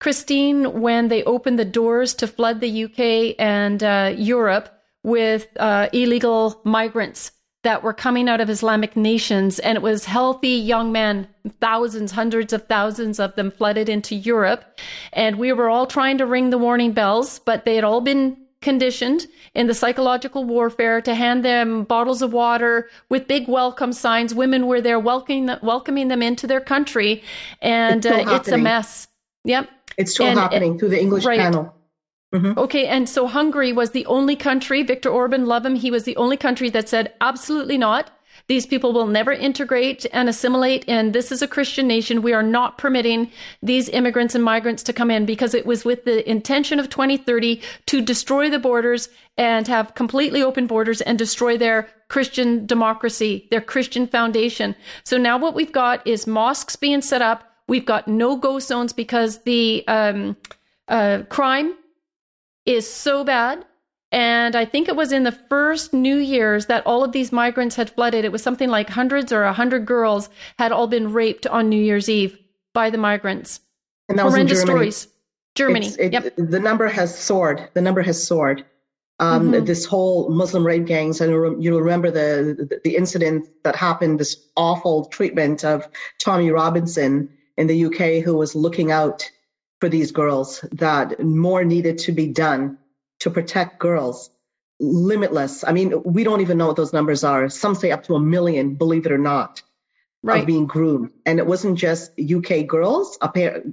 Christine, 0.00 0.80
when 0.80 1.08
they 1.08 1.22
opened 1.24 1.58
the 1.58 1.64
doors 1.64 2.14
to 2.14 2.26
flood 2.26 2.60
the 2.60 2.84
UK 2.84 3.36
and 3.38 3.82
uh, 3.82 4.12
Europe 4.16 4.70
with 5.04 5.46
uh, 5.58 5.88
illegal 5.92 6.60
migrants 6.64 7.32
that 7.62 7.82
were 7.82 7.92
coming 7.92 8.28
out 8.28 8.40
of 8.40 8.48
Islamic 8.48 8.96
nations, 8.96 9.58
and 9.58 9.76
it 9.76 9.82
was 9.82 10.06
healthy 10.06 10.48
young 10.48 10.90
men, 10.90 11.28
thousands, 11.60 12.12
hundreds 12.12 12.52
of 12.52 12.66
thousands 12.66 13.20
of 13.20 13.36
them 13.36 13.50
flooded 13.50 13.88
into 13.88 14.16
Europe. 14.16 14.80
And 15.12 15.38
we 15.38 15.52
were 15.52 15.68
all 15.68 15.86
trying 15.86 16.18
to 16.18 16.26
ring 16.26 16.50
the 16.50 16.58
warning 16.58 16.92
bells, 16.92 17.38
but 17.38 17.64
they 17.64 17.74
had 17.74 17.84
all 17.84 18.00
been 18.00 18.36
conditioned 18.62 19.26
in 19.54 19.66
the 19.66 19.74
psychological 19.74 20.44
warfare 20.44 21.00
to 21.00 21.14
hand 21.14 21.44
them 21.44 21.84
bottles 21.84 22.22
of 22.22 22.32
water 22.32 22.88
with 23.08 23.26
big 23.26 23.48
welcome 23.48 23.92
signs. 23.92 24.34
Women 24.34 24.66
were 24.66 24.80
there 24.80 24.98
welcoming, 24.98 25.50
welcoming 25.62 26.08
them 26.08 26.22
into 26.22 26.46
their 26.46 26.60
country, 26.60 27.22
and 27.62 28.04
it's, 28.04 28.28
uh, 28.28 28.34
it's 28.34 28.48
a 28.48 28.58
mess. 28.58 29.08
Yep. 29.44 29.70
It's 29.96 30.12
still 30.12 30.26
and, 30.26 30.38
happening 30.38 30.78
through 30.78 30.90
the 30.90 31.00
English 31.00 31.24
right. 31.24 31.38
Channel. 31.38 31.74
Mm-hmm. 32.34 32.58
Okay, 32.58 32.86
and 32.86 33.08
so 33.08 33.26
Hungary 33.26 33.72
was 33.72 33.90
the 33.90 34.06
only 34.06 34.36
country, 34.36 34.82
Viktor 34.82 35.08
Orban, 35.08 35.46
love 35.46 35.66
him, 35.66 35.74
he 35.74 35.90
was 35.90 36.04
the 36.04 36.16
only 36.16 36.36
country 36.36 36.70
that 36.70 36.88
said, 36.88 37.12
absolutely 37.20 37.76
not. 37.76 38.10
These 38.50 38.66
people 38.66 38.92
will 38.92 39.06
never 39.06 39.30
integrate 39.30 40.06
and 40.12 40.28
assimilate, 40.28 40.84
and 40.88 41.12
this 41.12 41.30
is 41.30 41.40
a 41.40 41.46
Christian 41.46 41.86
nation. 41.86 42.20
We 42.20 42.32
are 42.32 42.42
not 42.42 42.78
permitting 42.78 43.30
these 43.62 43.88
immigrants 43.88 44.34
and 44.34 44.42
migrants 44.42 44.82
to 44.82 44.92
come 44.92 45.08
in 45.08 45.24
because 45.24 45.54
it 45.54 45.66
was 45.66 45.84
with 45.84 46.04
the 46.04 46.28
intention 46.28 46.80
of 46.80 46.90
2030 46.90 47.62
to 47.86 48.00
destroy 48.00 48.50
the 48.50 48.58
borders 48.58 49.08
and 49.38 49.68
have 49.68 49.94
completely 49.94 50.42
open 50.42 50.66
borders 50.66 51.00
and 51.00 51.16
destroy 51.16 51.56
their 51.56 51.88
Christian 52.08 52.66
democracy, 52.66 53.46
their 53.52 53.60
Christian 53.60 54.08
foundation. 54.08 54.74
So 55.04 55.16
now 55.16 55.38
what 55.38 55.54
we've 55.54 55.70
got 55.70 56.04
is 56.04 56.26
mosques 56.26 56.74
being 56.74 57.02
set 57.02 57.22
up. 57.22 57.44
We've 57.68 57.86
got 57.86 58.08
no 58.08 58.34
go 58.34 58.58
zones 58.58 58.92
because 58.92 59.42
the 59.44 59.84
um, 59.86 60.36
uh, 60.88 61.22
crime 61.28 61.76
is 62.66 62.92
so 62.92 63.22
bad. 63.22 63.64
And 64.12 64.56
I 64.56 64.64
think 64.64 64.88
it 64.88 64.96
was 64.96 65.12
in 65.12 65.22
the 65.22 65.32
first 65.32 65.92
New 65.92 66.16
Year's 66.16 66.66
that 66.66 66.84
all 66.84 67.04
of 67.04 67.12
these 67.12 67.30
migrants 67.30 67.76
had 67.76 67.90
flooded. 67.90 68.24
It 68.24 68.32
was 68.32 68.42
something 68.42 68.68
like 68.68 68.90
hundreds 68.90 69.32
or 69.32 69.44
a 69.44 69.52
hundred 69.52 69.86
girls 69.86 70.28
had 70.58 70.72
all 70.72 70.88
been 70.88 71.12
raped 71.12 71.46
on 71.46 71.68
New 71.68 71.80
Year's 71.80 72.08
Eve 72.08 72.36
by 72.74 72.90
the 72.90 72.98
migrants. 72.98 73.60
And 74.08 74.18
that 74.18 74.22
Horrendous 74.22 74.52
was 74.52 74.60
in 74.62 74.66
Germany. 74.66 74.90
stories. 74.90 75.14
Germany. 75.54 75.86
It, 75.98 76.12
yep. 76.12 76.34
The 76.36 76.58
number 76.58 76.88
has 76.88 77.16
soared. 77.16 77.68
The 77.74 77.80
number 77.80 78.02
has 78.02 78.22
soared. 78.22 78.64
Um, 79.20 79.52
mm-hmm. 79.52 79.64
This 79.64 79.84
whole 79.84 80.30
Muslim 80.30 80.66
rape 80.66 80.86
gangs, 80.86 81.20
and 81.20 81.62
you 81.62 81.78
remember 81.78 82.10
the, 82.10 82.66
the, 82.68 82.80
the 82.82 82.96
incident 82.96 83.48
that 83.64 83.76
happened, 83.76 84.18
this 84.18 84.48
awful 84.56 85.04
treatment 85.06 85.64
of 85.64 85.86
Tommy 86.18 86.50
Robinson 86.50 87.28
in 87.58 87.66
the 87.66 87.84
UK, 87.84 88.24
who 88.24 88.34
was 88.34 88.54
looking 88.54 88.90
out 88.90 89.30
for 89.80 89.88
these 89.88 90.10
girls 90.10 90.64
that 90.72 91.22
more 91.22 91.64
needed 91.64 91.98
to 91.98 92.12
be 92.12 92.26
done 92.26 92.78
to 93.20 93.30
protect 93.30 93.78
girls. 93.78 94.30
Limitless. 94.80 95.64
I 95.64 95.72
mean 95.72 96.02
we 96.04 96.24
don't 96.24 96.40
even 96.40 96.58
know 96.58 96.66
what 96.66 96.76
those 96.76 96.92
numbers 96.92 97.24
are. 97.24 97.48
Some 97.48 97.74
say 97.74 97.90
up 97.90 98.04
to 98.04 98.14
a 98.14 98.20
million 98.20 98.74
believe 98.74 99.06
it 99.06 99.12
or 99.12 99.18
not 99.18 99.62
right. 100.22 100.40
of 100.40 100.46
being 100.46 100.66
groomed. 100.66 101.12
And 101.26 101.38
it 101.38 101.46
wasn't 101.46 101.78
just 101.78 102.12
uk 102.18 102.66
girls. 102.66 103.18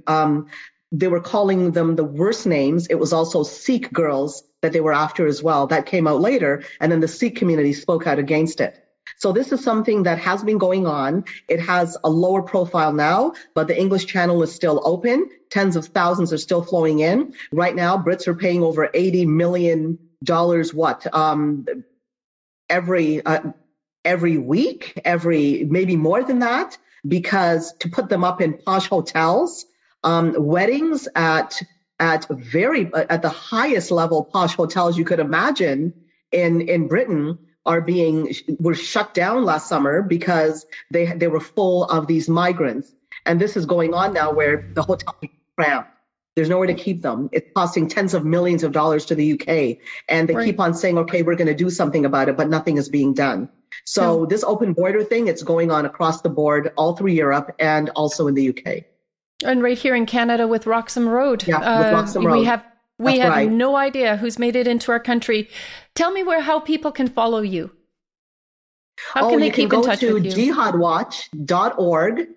Um, 0.06 0.46
they 0.90 1.08
were 1.08 1.20
calling 1.20 1.72
them 1.72 1.96
the 1.96 2.04
worst 2.04 2.46
names. 2.46 2.86
It 2.86 2.98
was 2.98 3.12
also 3.12 3.42
sikh 3.42 3.92
girls 3.92 4.42
that 4.62 4.72
they 4.72 4.80
were 4.80 4.92
after 4.92 5.26
as 5.26 5.42
well. 5.42 5.66
That 5.66 5.86
came 5.86 6.06
out 6.06 6.20
later 6.20 6.62
and 6.80 6.90
then 6.90 7.00
the 7.00 7.08
sikh 7.08 7.36
community 7.36 7.72
spoke 7.72 8.06
out 8.06 8.18
against 8.18 8.60
it 8.60 8.84
so 9.16 9.32
this 9.32 9.52
is 9.52 9.62
something 9.62 10.02
that 10.04 10.18
has 10.18 10.42
been 10.42 10.58
going 10.58 10.86
on. 10.86 11.24
It 11.48 11.60
has 11.60 11.96
a 12.04 12.10
lower 12.10 12.42
profile 12.42 12.92
now, 12.92 13.32
but 13.54 13.66
the 13.66 13.78
English 13.78 14.06
channel 14.06 14.42
is 14.42 14.54
still 14.54 14.80
open. 14.84 15.28
Tens 15.50 15.76
of 15.76 15.86
thousands 15.86 16.32
are 16.32 16.38
still 16.38 16.62
flowing 16.62 17.00
in. 17.00 17.34
Right 17.52 17.74
now, 17.74 17.96
Brits 17.96 18.26
are 18.26 18.34
paying 18.34 18.62
over 18.62 18.88
$80 18.88 19.26
million 19.26 19.98
what? 20.72 21.14
Um, 21.14 21.66
every, 22.68 23.24
uh, 23.24 23.52
every 24.04 24.36
week, 24.36 25.00
every, 25.04 25.64
maybe 25.64 25.96
more 25.96 26.22
than 26.22 26.40
that, 26.40 26.76
because 27.06 27.72
to 27.78 27.88
put 27.88 28.08
them 28.08 28.24
up 28.24 28.40
in 28.40 28.58
posh 28.58 28.88
hotels, 28.88 29.64
um, 30.04 30.34
weddings 30.36 31.08
at, 31.14 31.60
at 32.00 32.26
very, 32.28 32.92
at 32.94 33.22
the 33.22 33.28
highest 33.28 33.90
level 33.90 34.24
posh 34.24 34.54
hotels 34.54 34.98
you 34.98 35.04
could 35.04 35.20
imagine 35.20 35.92
in, 36.32 36.60
in 36.62 36.88
Britain 36.88 37.38
are 37.68 37.82
being 37.82 38.34
were 38.58 38.74
shut 38.74 39.14
down 39.14 39.44
last 39.44 39.68
summer 39.68 40.02
because 40.02 40.66
they 40.90 41.06
they 41.12 41.28
were 41.28 41.40
full 41.40 41.84
of 41.84 42.06
these 42.06 42.28
migrants. 42.28 42.92
And 43.26 43.38
this 43.40 43.56
is 43.56 43.66
going 43.66 43.94
on 43.94 44.14
now 44.14 44.32
where 44.32 44.70
the 44.72 44.82
hotel 44.82 45.14
is 45.22 45.28
crammed. 45.54 45.86
There's 46.34 46.48
nowhere 46.48 46.68
to 46.68 46.74
keep 46.74 47.02
them. 47.02 47.28
It's 47.32 47.50
costing 47.54 47.88
tens 47.88 48.14
of 48.14 48.24
millions 48.24 48.62
of 48.62 48.72
dollars 48.72 49.06
to 49.06 49.14
the 49.14 49.32
UK. 49.32 49.78
And 50.08 50.28
they 50.28 50.34
right. 50.34 50.46
keep 50.46 50.60
on 50.60 50.72
saying, 50.72 50.96
okay, 50.98 51.22
we're 51.22 51.34
going 51.34 51.48
to 51.48 51.54
do 51.54 51.68
something 51.68 52.06
about 52.06 52.28
it, 52.28 52.36
but 52.36 52.48
nothing 52.48 52.78
is 52.78 52.88
being 52.88 53.12
done. 53.12 53.48
So 53.84 54.24
this 54.24 54.44
open 54.44 54.72
border 54.72 55.02
thing, 55.02 55.26
it's 55.26 55.42
going 55.42 55.70
on 55.70 55.84
across 55.84 56.22
the 56.22 56.28
board, 56.28 56.72
all 56.76 56.96
through 56.96 57.10
Europe 57.10 57.54
and 57.58 57.90
also 57.90 58.28
in 58.28 58.34
the 58.34 58.50
UK. 58.50 58.84
And 59.44 59.62
right 59.62 59.76
here 59.76 59.94
in 59.94 60.06
Canada 60.06 60.46
with 60.46 60.66
Roxham 60.66 61.08
Road. 61.08 61.46
Yeah, 61.46 61.58
uh, 61.58 61.92
Roxham 61.92 62.24
Road. 62.24 62.38
We 62.38 62.44
have 62.44 62.64
we 62.98 63.12
That's 63.12 63.22
have 63.22 63.32
right. 63.32 63.50
no 63.50 63.76
idea 63.76 64.16
who's 64.16 64.38
made 64.38 64.56
it 64.56 64.66
into 64.66 64.90
our 64.92 65.00
country. 65.00 65.48
Tell 65.94 66.10
me 66.10 66.22
where 66.22 66.40
how 66.40 66.60
people 66.60 66.92
can 66.92 67.08
follow 67.08 67.40
you. 67.40 67.70
How 68.98 69.26
oh, 69.26 69.30
can 69.30 69.40
they 69.40 69.50
keep 69.50 69.70
can 69.70 69.78
in 69.78 69.84
touch 69.84 70.00
to 70.00 70.14
with 70.14 70.24
you? 70.24 70.30
Go 70.30 70.36
to 70.36 70.52
jihadwatch.org 70.52 72.28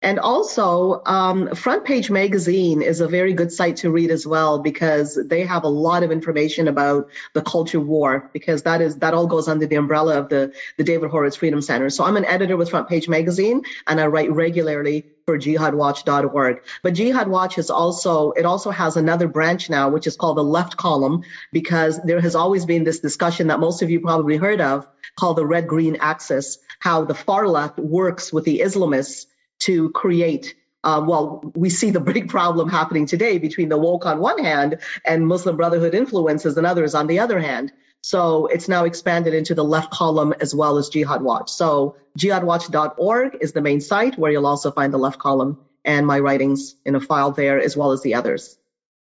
and 0.00 0.20
also, 0.20 1.02
um, 1.06 1.52
Front 1.56 1.84
Page 1.84 2.08
Magazine 2.08 2.82
is 2.82 3.00
a 3.00 3.08
very 3.08 3.32
good 3.32 3.50
site 3.50 3.74
to 3.78 3.90
read 3.90 4.12
as 4.12 4.28
well 4.28 4.60
because 4.60 5.18
they 5.26 5.44
have 5.44 5.64
a 5.64 5.68
lot 5.68 6.04
of 6.04 6.12
information 6.12 6.68
about 6.68 7.08
the 7.32 7.42
culture 7.42 7.80
war 7.80 8.30
because 8.32 8.62
that 8.62 8.80
is 8.80 8.96
that 8.98 9.12
all 9.12 9.26
goes 9.26 9.48
under 9.48 9.66
the 9.66 9.74
umbrella 9.74 10.16
of 10.16 10.28
the 10.28 10.52
the 10.76 10.84
David 10.84 11.10
Horowitz 11.10 11.34
Freedom 11.34 11.60
Center. 11.60 11.90
So 11.90 12.04
I'm 12.04 12.16
an 12.16 12.24
editor 12.26 12.56
with 12.56 12.70
Front 12.70 12.88
Page 12.88 13.08
Magazine 13.08 13.60
and 13.88 14.00
I 14.00 14.06
write 14.06 14.30
regularly 14.30 15.04
for 15.26 15.36
jihadwatch.org. 15.36 16.62
But 16.84 16.94
Jihad 16.94 17.26
Watch 17.26 17.58
is 17.58 17.68
also 17.68 18.30
it 18.32 18.46
also 18.46 18.70
has 18.70 18.96
another 18.96 19.26
branch 19.26 19.68
now 19.68 19.88
which 19.88 20.06
is 20.06 20.16
called 20.16 20.36
the 20.36 20.44
Left 20.44 20.76
Column 20.76 21.24
because 21.52 22.00
there 22.04 22.20
has 22.20 22.36
always 22.36 22.64
been 22.64 22.84
this 22.84 23.00
discussion 23.00 23.48
that 23.48 23.58
most 23.58 23.82
of 23.82 23.90
you 23.90 23.98
probably 23.98 24.36
heard 24.36 24.60
of 24.60 24.86
called 25.16 25.38
the 25.38 25.46
red 25.46 25.66
green 25.66 25.96
axis, 25.96 26.58
how 26.78 27.04
the 27.04 27.14
far 27.14 27.48
left 27.48 27.80
works 27.80 28.32
with 28.32 28.44
the 28.44 28.60
Islamists 28.60 29.26
to 29.60 29.90
create 29.90 30.54
uh, 30.84 31.04
well, 31.04 31.42
we 31.54 31.68
see 31.68 31.90
the 31.90 32.00
big 32.14 32.28
problem 32.28 32.68
happening 32.68 33.04
today 33.04 33.36
between 33.38 33.68
the 33.68 33.76
woke 33.76 34.06
on 34.06 34.20
one 34.20 34.42
hand 34.42 34.78
and 35.04 35.26
Muslim 35.26 35.56
Brotherhood 35.56 35.94
influences 35.94 36.56
and 36.56 36.66
others 36.66 36.94
on 36.94 37.08
the 37.08 37.18
other 37.18 37.40
hand. 37.40 37.72
So 38.02 38.46
it's 38.46 38.68
now 38.68 38.84
expanded 38.84 39.34
into 39.34 39.54
the 39.54 39.64
left 39.64 39.90
column 39.90 40.32
as 40.40 40.54
well 40.54 40.78
as 40.78 40.88
Jihad 40.88 41.22
Watch. 41.22 41.50
So 41.50 41.96
jihadwatch.org 42.18 43.38
is 43.40 43.52
the 43.52 43.60
main 43.60 43.80
site 43.80 44.16
where 44.18 44.30
you'll 44.30 44.46
also 44.46 44.70
find 44.70 44.92
the 44.94 44.98
left 44.98 45.18
column 45.18 45.58
and 45.84 46.06
my 46.06 46.20
writings 46.20 46.76
in 46.84 46.94
a 46.94 47.00
file 47.00 47.32
there 47.32 47.60
as 47.60 47.76
well 47.76 47.90
as 47.90 48.02
the 48.02 48.14
others. 48.14 48.56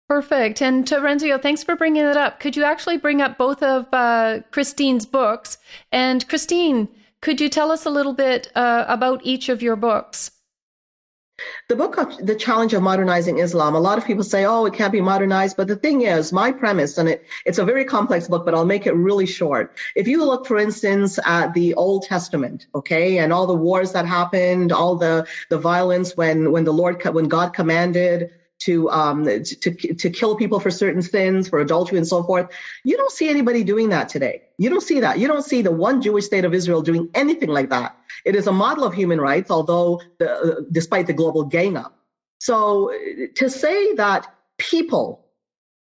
Perfect. 0.08 0.62
And 0.62 0.86
Terenzio, 0.86 1.42
thanks 1.42 1.64
for 1.64 1.76
bringing 1.76 2.06
it 2.06 2.16
up. 2.16 2.40
Could 2.40 2.56
you 2.56 2.64
actually 2.64 2.98
bring 2.98 3.22
up 3.22 3.38
both 3.38 3.62
of 3.62 3.88
uh, 3.92 4.40
Christine's 4.52 5.06
books? 5.06 5.58
And 5.92 6.26
Christine, 6.30 6.88
could 7.20 7.42
you 7.42 7.50
tell 7.50 7.72
us 7.72 7.86
a 7.86 7.90
little 7.90 8.14
bit 8.14 8.50
uh, 8.56 8.86
about 8.88 9.20
each 9.26 9.50
of 9.50 9.62
your 9.62 9.76
books? 9.76 10.32
The 11.68 11.76
book 11.76 11.98
of 11.98 12.26
The 12.26 12.34
Challenge 12.36 12.74
of 12.74 12.82
Modernizing 12.82 13.38
Islam, 13.38 13.76
a 13.76 13.80
lot 13.80 13.98
of 13.98 14.06
people 14.06 14.24
say, 14.24 14.46
oh, 14.46 14.66
it 14.66 14.74
can't 14.74 14.92
be 14.92 15.02
modernized. 15.02 15.56
But 15.56 15.68
the 15.68 15.76
thing 15.76 16.02
is, 16.02 16.34
my 16.34 16.52
premise, 16.52 16.98
and 16.98 17.10
it, 17.10 17.26
it's 17.46 17.60
a 17.60 17.66
very 17.66 17.86
complex 17.86 18.28
book, 18.28 18.44
but 18.44 18.56
I'll 18.56 18.66
make 18.66 18.88
it 18.88 18.96
really 18.96 19.28
short. 19.28 19.78
If 19.96 20.08
you 20.08 20.26
look, 20.26 20.48
for 20.48 20.58
instance, 20.58 21.20
at 21.26 21.54
the 21.54 21.74
Old 21.76 22.04
Testament, 22.04 22.68
okay, 22.74 23.20
and 23.20 23.32
all 23.32 23.46
the 23.46 23.54
wars 23.54 23.92
that 23.92 24.06
happened, 24.06 24.72
all 24.72 24.96
the, 24.96 25.28
the 25.50 25.60
violence 25.60 26.18
when, 26.18 26.52
when 26.52 26.64
the 26.64 26.74
Lord, 26.74 27.04
when 27.04 27.28
God 27.28 27.54
commanded 27.54 28.32
to 28.60 28.90
um 28.90 29.26
to 29.26 29.72
to 29.72 30.10
kill 30.10 30.36
people 30.36 30.60
for 30.60 30.72
certain 30.72 31.02
sins, 31.02 31.48
for 31.48 31.60
adultery 31.60 31.98
and 31.98 32.08
so 32.08 32.24
forth. 32.24 32.48
You 32.84 32.98
don't 32.98 33.12
see 33.12 33.30
anybody 33.30 33.64
doing 33.64 33.90
that 33.90 34.10
today. 34.10 34.44
You 34.58 34.70
don't 34.70 34.82
see 34.82 35.00
that. 35.02 35.20
You 35.20 35.28
don't 35.28 35.44
see 35.44 35.62
the 35.62 35.72
one 35.72 36.02
Jewish 36.02 36.26
state 36.26 36.46
of 36.46 36.54
Israel 36.54 36.82
doing 36.82 37.10
anything 37.14 37.50
like 37.50 37.70
that. 37.70 37.96
It 38.26 38.36
is 38.36 38.48
a 38.48 38.52
model 38.52 38.84
of 38.84 38.94
human 38.94 39.22
rights, 39.22 39.52
although 39.52 40.02
the, 40.18 40.32
uh, 40.32 40.62
despite 40.72 41.08
the 41.08 41.14
global 41.14 41.44
gang 41.44 41.78
up. 41.78 41.94
So 42.40 42.92
to 43.36 43.50
say 43.50 43.94
that 43.96 44.28
people 44.58 45.26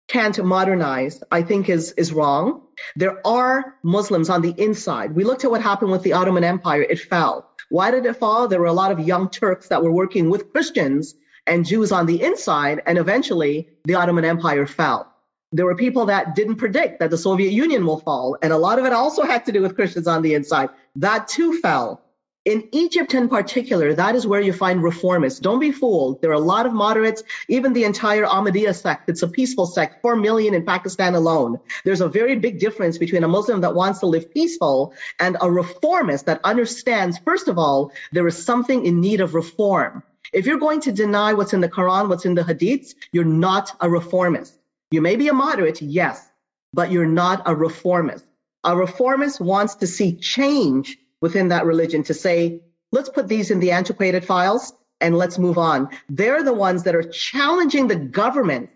can't 0.07 0.43
modernize, 0.43 1.23
I 1.31 1.41
think 1.41 1.69
is 1.69 1.91
is 1.93 2.13
wrong. 2.13 2.61
There 2.95 3.25
are 3.27 3.75
Muslims 3.83 4.29
on 4.29 4.41
the 4.41 4.53
inside. 4.57 5.15
We 5.15 5.23
looked 5.23 5.43
at 5.43 5.51
what 5.51 5.61
happened 5.61 5.91
with 5.91 6.03
the 6.03 6.13
Ottoman 6.13 6.43
Empire. 6.43 6.81
It 6.81 6.99
fell. 6.99 7.49
Why 7.69 7.91
did 7.91 8.05
it 8.05 8.15
fall? 8.15 8.47
There 8.47 8.59
were 8.59 8.67
a 8.67 8.73
lot 8.73 8.91
of 8.91 8.99
young 8.99 9.29
Turks 9.29 9.67
that 9.67 9.83
were 9.83 9.91
working 9.91 10.29
with 10.29 10.51
Christians 10.53 11.15
and 11.47 11.65
Jews 11.65 11.91
on 11.91 12.05
the 12.05 12.21
inside, 12.21 12.81
and 12.85 12.97
eventually 12.97 13.67
the 13.85 13.95
Ottoman 13.95 14.25
Empire 14.25 14.67
fell. 14.67 15.11
There 15.53 15.65
were 15.65 15.75
people 15.75 16.05
that 16.07 16.35
didn't 16.35 16.57
predict 16.57 16.99
that 16.99 17.09
the 17.09 17.17
Soviet 17.17 17.51
Union 17.51 17.85
will 17.85 17.99
fall, 17.99 18.37
and 18.41 18.51
a 18.51 18.57
lot 18.57 18.79
of 18.79 18.85
it 18.85 18.91
also 18.93 19.23
had 19.23 19.45
to 19.45 19.51
do 19.51 19.61
with 19.61 19.75
Christians 19.75 20.07
on 20.07 20.21
the 20.21 20.33
inside. 20.33 20.69
That 20.95 21.27
too 21.27 21.59
fell. 21.61 22.01
In 22.43 22.67
Egypt 22.71 23.13
in 23.13 23.27
particular, 23.27 23.93
that 23.93 24.15
is 24.15 24.25
where 24.25 24.39
you 24.39 24.53
find 24.53 24.81
reformists. 24.81 25.41
Don't 25.41 25.59
be 25.59 25.71
fooled. 25.71 26.21
There 26.21 26.29
are 26.31 26.41
a 26.45 26.49
lot 26.55 26.65
of 26.65 26.71
moderates, 26.71 27.21
even 27.49 27.73
the 27.73 27.83
entire 27.83 28.25
Ahmadiyya 28.25 28.73
sect. 28.73 29.09
It's 29.09 29.21
a 29.21 29.27
peaceful 29.27 29.65
sect, 29.65 30.01
4 30.01 30.15
million 30.15 30.53
in 30.53 30.65
Pakistan 30.65 31.15
alone. 31.15 31.59
There's 31.83 31.99
a 31.99 32.07
very 32.07 32.37
big 32.37 32.57
difference 32.57 32.97
between 32.97 33.25
a 33.25 33.27
Muslim 33.27 33.59
that 33.61 33.75
wants 33.75 33.99
to 33.99 34.05
live 34.05 34.33
peaceful 34.33 34.93
and 35.19 35.35
a 35.41 35.51
reformist 35.51 36.25
that 36.27 36.39
understands, 36.45 37.17
first 37.17 37.49
of 37.49 37.57
all, 37.57 37.91
there 38.13 38.27
is 38.27 38.41
something 38.41 38.85
in 38.85 39.01
need 39.01 39.19
of 39.19 39.33
reform. 39.33 40.01
If 40.33 40.45
you're 40.45 40.59
going 40.59 40.81
to 40.81 40.91
deny 40.91 41.33
what's 41.33 41.53
in 41.53 41.61
the 41.61 41.69
Quran, 41.69 42.09
what's 42.09 42.25
in 42.25 42.35
the 42.35 42.43
Hadiths, 42.43 42.93
you're 43.11 43.23
not 43.23 43.75
a 43.79 43.89
reformist. 43.89 44.57
You 44.91 45.01
may 45.01 45.15
be 45.15 45.27
a 45.27 45.33
moderate, 45.33 45.81
yes, 45.81 46.27
but 46.73 46.91
you're 46.91 47.05
not 47.05 47.43
a 47.45 47.55
reformist. 47.55 48.25
A 48.63 48.75
reformist 48.75 49.39
wants 49.39 49.75
to 49.75 49.87
see 49.87 50.17
change 50.17 50.97
within 51.21 51.49
that 51.49 51.65
religion 51.65 52.03
to 52.03 52.13
say, 52.13 52.61
let's 52.91 53.09
put 53.09 53.27
these 53.27 53.51
in 53.51 53.59
the 53.59 53.71
antiquated 53.71 54.25
files 54.25 54.73
and 54.99 55.17
let's 55.17 55.37
move 55.37 55.57
on. 55.57 55.89
They're 56.09 56.43
the 56.43 56.53
ones 56.53 56.83
that 56.83 56.95
are 56.95 57.03
challenging 57.03 57.87
the 57.87 57.95
government 57.95 58.69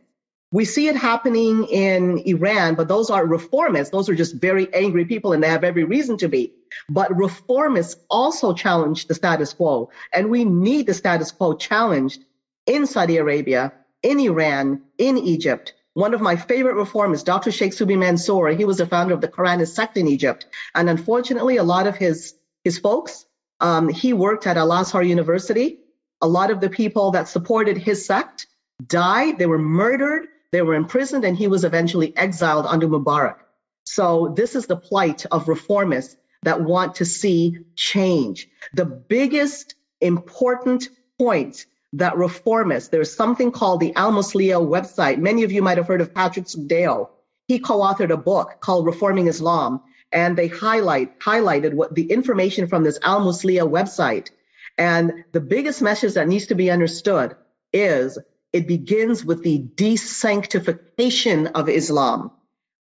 we 0.52 0.66
see 0.66 0.88
it 0.88 0.98
happening 0.98 1.66
in 1.66 2.20
Iran, 2.26 2.76
but 2.76 2.90
those 2.90 3.10
are 3.10 3.26
reformists. 3.26 3.92
Those 3.92 4.10
are 4.10 4.16
just 4.16 4.36
very 4.36 4.72
angry 4.74 5.06
people 5.06 5.32
and 5.32 5.42
they 5.42 5.48
have 5.48 5.64
every 5.64 5.86
reason 5.86 6.18
to 6.18 6.28
be. 6.28 6.54
But 6.90 7.12
reformists 7.12 7.96
also 8.10 8.54
challenge 8.54 9.08
the 9.08 9.16
status 9.16 9.54
quo. 9.54 9.90
And 10.12 10.30
we 10.30 10.44
need 10.44 10.88
the 10.88 10.94
status 10.94 11.32
quo 11.32 11.54
challenged 11.54 12.26
in 12.66 12.86
Saudi 12.86 13.18
Arabia, 13.18 13.72
in 14.04 14.20
Iran, 14.20 14.82
in 14.98 15.18
Egypt. 15.18 15.74
One 15.94 16.14
of 16.14 16.22
my 16.22 16.36
favorite 16.36 16.76
reformists, 16.76 17.26
Dr. 17.26 17.52
Sheikh 17.52 17.72
Subhy 17.72 17.98
Mansour, 17.98 18.50
he 18.50 18.66
was 18.66 18.78
the 18.78 18.86
founder 18.86 19.14
of 19.14 19.22
the 19.22 19.28
Quranist 19.28 19.74
sect 19.74 19.98
in 19.98 20.08
Egypt. 20.08 20.48
And 20.76 20.90
unfortunately, 20.90 21.58
a 21.58 21.64
lot 21.64 21.88
of 21.88 21.96
his, 21.96 22.36
his 22.64 22.78
folks, 22.78 23.26
um, 23.62 23.88
he 23.88 24.12
worked 24.12 24.48
at 24.48 24.58
Al 24.58 24.72
Azhar 24.74 25.04
University. 25.04 25.80
A 26.22 26.28
lot 26.28 26.52
of 26.52 26.60
the 26.60 26.70
people 26.70 27.12
that 27.12 27.28
supported 27.28 27.78
his 27.78 28.06
sect 28.06 28.48
died. 28.88 29.38
They 29.38 29.46
were 29.46 29.58
murdered. 29.58 30.28
They 30.52 30.62
were 30.62 30.76
imprisoned 30.76 31.26
and 31.26 31.38
he 31.38 31.48
was 31.48 31.64
eventually 31.64 32.16
exiled 32.18 32.66
under 32.66 32.88
Mubarak. 32.88 33.38
So 33.86 34.34
this 34.36 34.56
is 34.56 34.68
the 34.68 34.76
plight 34.76 35.26
of 35.32 35.46
reformists 35.46 36.16
that 36.44 36.62
want 36.62 36.96
to 36.96 37.06
see 37.06 37.58
change. 37.76 38.50
The 38.74 38.86
biggest 38.86 39.76
important 40.02 40.90
point 41.18 41.66
that 41.94 42.14
reformists, 42.14 42.90
there's 42.90 43.14
something 43.14 43.52
called 43.52 43.80
the 43.80 43.94
Al 43.96 44.12
Muslih 44.12 44.66
website. 44.68 45.20
Many 45.20 45.44
of 45.44 45.52
you 45.52 45.62
might 45.62 45.78
have 45.78 45.88
heard 45.88 46.02
of 46.02 46.14
Patrick 46.14 46.46
Sookhdeo. 46.46 47.10
He 47.48 47.60
co-authored 47.60 48.12
a 48.12 48.18
book 48.18 48.58
called 48.62 48.86
Reforming 48.86 49.28
Islam, 49.28 49.82
and 50.12 50.38
they 50.38 50.48
highlight 50.48 51.20
highlighted 51.20 51.74
what 51.74 51.94
the 51.94 52.12
information 52.12 52.68
from 52.68 52.84
this 52.84 53.00
Al 53.04 53.22
Muslih 53.22 53.70
website. 53.70 54.30
And 54.78 55.26
the 55.32 55.42
biggest 55.42 55.82
message 55.82 56.14
that 56.14 56.28
needs 56.28 56.48
to 56.48 56.56
be 56.56 56.72
understood 56.72 57.36
is 57.74 58.18
it 58.54 58.68
begins 58.68 59.24
with 59.24 59.44
the 59.44 59.60
desanctification 59.76 61.52
of 61.54 61.70
Islam. 61.70 62.32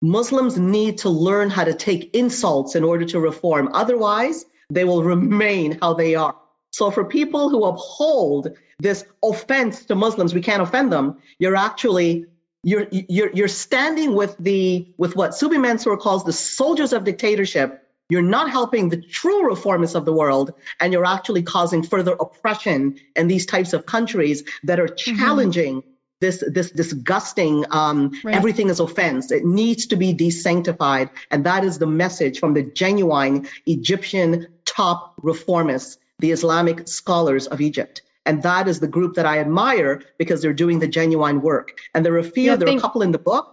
Muslims 0.02 0.58
need 0.58 0.98
to 0.98 1.10
learn 1.10 1.50
how 1.50 1.64
to 1.64 1.74
take 1.74 2.14
insults 2.14 2.76
in 2.76 2.84
order 2.84 3.06
to 3.06 3.20
reform. 3.20 3.70
Otherwise, 3.74 4.46
they 4.70 4.84
will 4.84 5.04
remain 5.04 5.78
how 5.82 5.94
they 5.94 6.16
are. 6.16 6.36
So 6.72 6.92
for 6.92 7.06
people 7.06 7.50
who 7.50 7.64
uphold 7.64 8.50
this 8.80 9.06
offense 9.24 9.86
to 9.86 9.96
Muslims, 9.96 10.34
we 10.34 10.42
can't 10.42 10.62
offend 10.62 10.92
them. 10.92 11.18
You're 11.40 11.56
actually 11.56 12.26
you're 12.64 12.88
you're 12.92 13.32
you're 13.32 13.48
standing 13.48 14.16
with 14.16 14.36
the 14.40 14.94
with 14.98 15.16
what 15.16 15.32
Subhy 15.32 15.62
Mansour 15.62 15.96
calls 15.98 16.24
the 16.24 16.34
soldiers 16.34 16.92
of 16.92 17.04
dictatorship 17.04 17.83
you're 18.14 18.22
not 18.22 18.48
helping 18.52 18.90
the 18.90 19.02
true 19.20 19.42
reformists 19.52 19.96
of 19.96 20.06
the 20.06 20.14
world, 20.14 20.54
and 20.80 20.94
you're 20.94 21.12
actually 21.18 21.42
causing 21.42 21.82
further 21.82 22.14
oppression 22.26 22.96
in 23.16 23.28
these 23.28 23.46
types 23.46 23.74
of 23.74 23.88
countries 23.88 24.44
that 24.64 24.80
are 24.80 24.88
mm-hmm. 24.88 25.18
challenging 25.18 25.76
mm-hmm. 25.78 25.90
this 26.20 26.44
this 26.58 26.70
disgusting 26.70 27.66
um, 27.72 27.98
right. 28.24 28.36
everything 28.36 28.70
is 28.70 28.80
offense. 28.80 29.32
It 29.32 29.46
needs 29.62 29.88
to 29.88 29.96
be 29.96 30.14
desanctified, 30.14 31.10
and 31.32 31.44
that 31.50 31.64
is 31.64 31.80
the 31.80 31.92
message 32.04 32.36
from 32.40 32.54
the 32.54 32.64
genuine 32.84 33.48
Egyptian 33.66 34.32
top 34.66 35.00
reformists, 35.30 35.98
the 36.20 36.32
Islamic 36.38 36.88
scholars 36.88 37.48
of 37.48 37.58
Egypt. 37.70 38.04
And 38.26 38.36
that 38.44 38.68
is 38.72 38.80
the 38.80 38.92
group 38.98 39.16
that 39.16 39.26
I 39.26 39.40
admire 39.40 40.02
because 40.22 40.42
they're 40.42 40.62
doing 40.66 40.80
the 40.80 40.88
genuine 41.00 41.42
work. 41.42 41.68
And 41.94 42.06
there 42.06 42.14
are 42.14 42.26
a 42.30 42.32
few, 42.36 42.52
yeah, 42.52 42.56
there 42.56 42.70
are 42.70 42.78
a 42.78 42.86
couple 42.88 43.02
in 43.02 43.12
the 43.12 43.26
book 43.32 43.46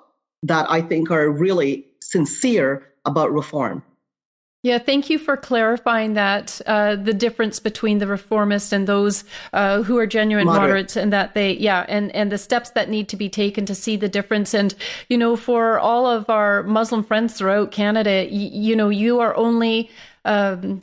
that 0.45 0.71
I 0.71 0.81
think 0.81 1.11
are 1.11 1.29
really 1.29 1.73
sincere 2.01 2.71
about 3.05 3.33
reform. 3.33 3.83
Yeah, 4.63 4.79
thank 4.79 5.09
you 5.09 5.19
for 5.19 5.39
clarifying 5.39 6.15
that 6.15 6.61
uh, 6.67 6.97
the 6.97 7.15
difference 7.15 7.61
between 7.61 7.97
the 7.97 8.05
reformists 8.05 8.73
and 8.75 8.87
those 8.87 9.25
uh, 9.55 9.83
who 9.83 9.97
are 9.97 10.07
genuine 10.07 10.45
Moderate. 10.45 10.63
moderates, 10.69 10.97
and 10.97 11.11
that 11.15 11.33
they, 11.33 11.53
yeah, 11.53 11.87
and 11.89 12.15
and 12.15 12.31
the 12.31 12.37
steps 12.37 12.69
that 12.73 12.91
need 12.91 13.09
to 13.09 13.17
be 13.17 13.31
taken 13.31 13.65
to 13.65 13.75
see 13.75 13.97
the 13.97 14.09
difference. 14.09 14.53
And 14.53 14.75
you 15.09 15.17
know, 15.17 15.35
for 15.35 15.79
all 15.79 16.05
of 16.05 16.29
our 16.29 16.63
Muslim 16.65 17.03
friends 17.05 17.33
throughout 17.39 17.73
Canada, 17.73 18.29
y- 18.31 18.51
you 18.53 18.77
know, 18.77 18.91
you 18.91 19.21
are 19.21 19.35
only 19.35 19.91
um, 20.27 20.81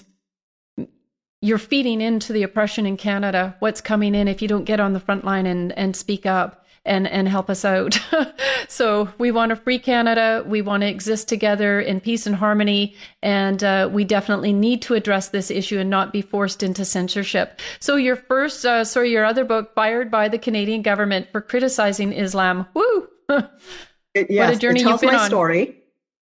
you're 1.44 1.60
feeding 1.60 2.02
into 2.02 2.34
the 2.34 2.42
oppression 2.42 2.88
in 2.88 2.98
Canada. 2.98 3.56
What's 3.60 3.82
coming 3.82 4.16
in 4.16 4.28
if 4.28 4.42
you 4.42 4.48
don't 4.48 4.66
get 4.66 4.80
on 4.80 4.94
the 4.94 5.00
front 5.00 5.24
line 5.24 5.46
and 5.46 5.72
and 5.78 5.96
speak 5.96 6.26
up 6.26 6.66
and 6.88 7.08
and 7.08 7.28
help 7.28 7.50
us 7.50 7.64
out. 7.64 8.00
so 8.68 9.10
we 9.18 9.32
want 9.32 9.52
a 9.52 9.56
free 9.56 9.80
Canada. 9.80 10.44
We 10.48 10.62
want 10.62 10.82
to 10.82 10.88
exist 10.88 11.28
together 11.28 11.80
in 11.80 12.00
peace 12.00 12.26
and 12.26 12.36
harmony, 12.36 12.96
and 13.22 13.64
uh, 13.64 13.90
we 13.92 14.04
definitely 14.04 14.54
need 14.54 14.82
to 14.84 14.94
address 14.94 15.30
this 15.30 15.52
issue 15.52 15.80
and 15.80 15.90
not 15.90 16.12
be 16.12 16.22
forced 16.22 16.64
into 16.64 16.86
censorship. 16.86 17.60
So 17.80 17.96
your 17.96 18.16
first, 18.16 18.66
uh, 18.66 18.84
sorry, 18.84 19.12
your 19.12 19.26
other 19.26 19.46
book, 19.46 19.76
fired 19.76 20.10
by 20.10 20.30
the 20.30 20.40
Canadian 20.40 20.82
government 20.82 21.28
for 21.32 21.42
criticizing 21.42 22.14
Islam. 22.14 22.68
Woo! 22.74 23.08
yes, 23.30 23.50
what 24.30 24.56
a 24.56 24.58
journey 24.58 24.82
it 24.82 24.84
tells 24.84 25.02
you've 25.02 25.12
been 25.12 25.18
my 25.18 25.24
on. 25.24 25.30
story. 25.30 25.84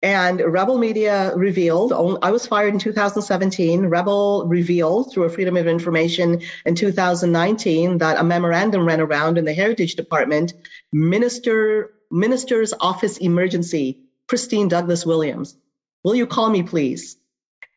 And 0.04 0.40
Rebel 0.40 0.76
Media 0.76 1.34
revealed, 1.34 1.94
I 2.22 2.30
was 2.30 2.46
fired 2.46 2.74
in 2.74 2.78
2017. 2.78 3.86
Rebel 3.86 4.46
revealed 4.46 5.10
through 5.10 5.24
a 5.24 5.30
Freedom 5.30 5.56
of 5.56 5.66
Information 5.66 6.42
in 6.66 6.74
2019 6.74 7.96
that 7.96 8.18
a 8.18 8.22
memorandum 8.22 8.84
ran 8.84 9.00
around 9.00 9.38
in 9.38 9.46
the 9.46 9.54
Heritage 9.54 9.94
Department, 9.94 10.52
Minister, 10.92 11.94
Minister's 12.10 12.74
Office 12.80 13.16
Emergency, 13.16 13.98
Christine 14.28 14.68
Douglass 14.68 15.06
Williams. 15.06 15.56
Will 16.02 16.14
you 16.14 16.26
call 16.26 16.50
me, 16.50 16.62
please? 16.62 17.16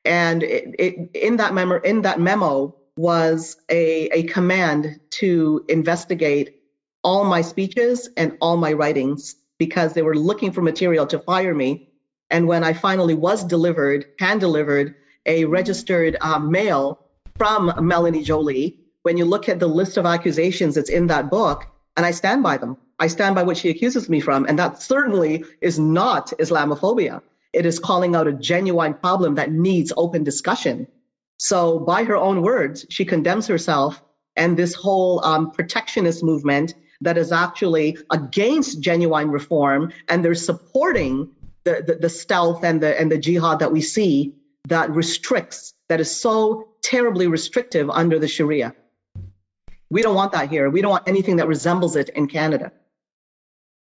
And 0.03 0.43
it, 0.43 0.75
it, 0.77 1.11
in 1.13 1.37
that 1.37 1.53
memo, 1.53 1.79
in 1.79 2.01
that 2.01 2.19
memo 2.19 2.75
was 2.97 3.55
a, 3.69 4.09
a 4.09 4.23
command 4.23 4.99
to 5.11 5.63
investigate 5.69 6.59
all 7.05 7.23
my 7.23 7.39
speeches 7.39 8.09
and 8.17 8.37
all 8.41 8.57
my 8.57 8.73
writings 8.73 9.37
because 9.57 9.93
they 9.93 10.01
were 10.01 10.17
looking 10.17 10.51
for 10.51 10.61
material 10.61 11.07
to 11.07 11.19
fire 11.19 11.55
me 11.55 11.87
and 12.29 12.47
when 12.47 12.63
I 12.63 12.73
finally 12.73 13.13
was 13.13 13.43
delivered, 13.43 14.05
hand 14.19 14.39
delivered, 14.39 14.95
a 15.25 15.45
registered 15.45 16.17
um, 16.21 16.51
mail 16.51 16.99
from 17.37 17.73
Melanie 17.79 18.23
Joly, 18.23 18.79
when 19.03 19.17
you 19.17 19.25
look 19.25 19.47
at 19.47 19.59
the 19.59 19.67
list 19.67 19.97
of 19.97 20.05
accusations 20.05 20.75
that's 20.75 20.89
in 20.89 21.07
that 21.07 21.29
book, 21.29 21.65
and 21.95 22.05
I 22.05 22.11
stand 22.11 22.43
by 22.43 22.57
them. 22.57 22.77
I 22.99 23.07
stand 23.07 23.35
by 23.35 23.43
what 23.43 23.57
she 23.57 23.69
accuses 23.69 24.09
me 24.09 24.19
from. 24.19 24.45
And 24.47 24.57
that 24.59 24.81
certainly 24.81 25.45
is 25.61 25.79
not 25.79 26.33
Islamophobia. 26.39 27.21
It 27.53 27.65
is 27.65 27.79
calling 27.79 28.15
out 28.15 28.27
a 28.27 28.33
genuine 28.33 28.93
problem 28.93 29.35
that 29.35 29.51
needs 29.51 29.93
open 29.97 30.23
discussion. 30.23 30.87
So, 31.37 31.79
by 31.79 32.03
her 32.03 32.15
own 32.15 32.41
words, 32.41 32.85
she 32.89 33.05
condemns 33.05 33.47
herself 33.47 34.01
and 34.35 34.57
this 34.57 34.73
whole 34.73 35.23
um, 35.23 35.51
protectionist 35.51 36.23
movement 36.23 36.73
that 37.01 37.17
is 37.17 37.31
actually 37.31 37.97
against 38.11 38.81
genuine 38.81 39.29
reform, 39.29 39.93
and 40.09 40.25
they're 40.25 40.35
supporting 40.35 41.29
the, 41.67 41.83
the, 41.85 41.95
the 41.95 42.09
stealth 42.09 42.63
and 42.63 42.81
the, 42.81 42.99
and 42.99 43.11
the 43.11 43.17
jihad 43.17 43.59
that 43.59 43.71
we 43.71 43.81
see 43.81 44.33
that 44.67 44.89
restricts, 44.91 45.73
that 45.89 45.99
is 45.99 46.09
so 46.09 46.67
terribly 46.81 47.27
restrictive 47.27 47.89
under 47.89 48.17
the 48.19 48.27
Sharia. 48.27 48.73
We 49.89 50.01
don't 50.01 50.15
want 50.15 50.31
that 50.33 50.49
here. 50.49 50.69
We 50.69 50.81
don't 50.81 50.91
want 50.91 51.07
anything 51.07 51.37
that 51.37 51.47
resembles 51.47 51.95
it 51.95 52.09
in 52.09 52.27
Canada. 52.27 52.71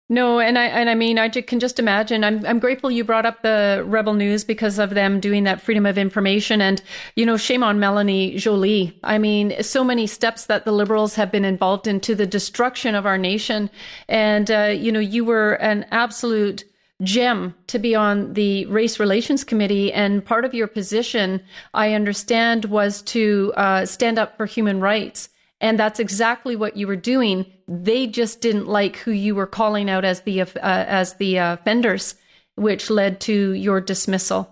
No, 0.07 0.39
and 0.39 0.59
I 0.59 0.65
and 0.65 0.87
I 0.87 0.93
mean 0.93 1.17
I 1.17 1.29
can 1.29 1.59
just 1.59 1.79
imagine. 1.79 2.23
I'm 2.23 2.45
I'm 2.45 2.59
grateful 2.59 2.91
you 2.91 3.03
brought 3.03 3.25
up 3.25 3.41
the 3.41 3.83
Rebel 3.87 4.13
News 4.13 4.43
because 4.43 4.77
of 4.77 4.91
them 4.91 5.19
doing 5.19 5.45
that 5.45 5.61
freedom 5.61 5.87
of 5.87 5.97
information 5.97 6.61
and 6.61 6.79
you 7.15 7.25
know 7.25 7.37
shame 7.37 7.63
on 7.63 7.79
Melanie 7.79 8.37
Joly. 8.37 8.99
I 9.03 9.17
mean 9.17 9.63
so 9.63 9.83
many 9.83 10.05
steps 10.05 10.45
that 10.45 10.63
the 10.63 10.71
Liberals 10.71 11.15
have 11.15 11.31
been 11.31 11.43
involved 11.43 11.87
in 11.87 11.99
to 12.01 12.13
the 12.13 12.27
destruction 12.27 12.93
of 12.93 13.07
our 13.07 13.17
nation, 13.17 13.71
and 14.07 14.51
uh, 14.51 14.71
you 14.77 14.91
know 14.91 14.99
you 14.99 15.25
were 15.25 15.53
an 15.53 15.87
absolute 15.89 16.65
gem 17.03 17.53
to 17.67 17.77
be 17.77 17.93
on 17.93 18.33
the 18.33 18.65
race 18.67 18.99
relations 18.99 19.43
committee 19.43 19.91
and 19.91 20.23
part 20.23 20.45
of 20.45 20.53
your 20.53 20.67
position 20.67 21.41
i 21.73 21.93
understand 21.93 22.65
was 22.65 23.01
to 23.01 23.51
uh, 23.57 23.85
stand 23.85 24.17
up 24.17 24.37
for 24.37 24.45
human 24.45 24.79
rights 24.79 25.29
and 25.61 25.79
that's 25.79 25.99
exactly 25.99 26.55
what 26.55 26.75
you 26.77 26.87
were 26.87 26.95
doing. 26.95 27.45
They 27.67 28.07
just 28.07 28.41
didn't 28.41 28.67
like 28.67 28.97
who 28.97 29.11
you 29.11 29.35
were 29.35 29.47
calling 29.47 29.89
out 29.89 30.05
as 30.05 30.21
the 30.21 30.41
uh, 30.41 30.47
as 30.61 31.15
the 31.15 31.37
offenders 31.37 32.15
which 32.55 32.89
led 32.89 33.19
to 33.21 33.51
your 33.53 33.81
dismissal. 33.81 34.49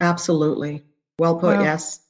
Absolutely. 0.00 0.84
Well 1.18 1.38
put 1.38 1.60
yes 1.60 2.00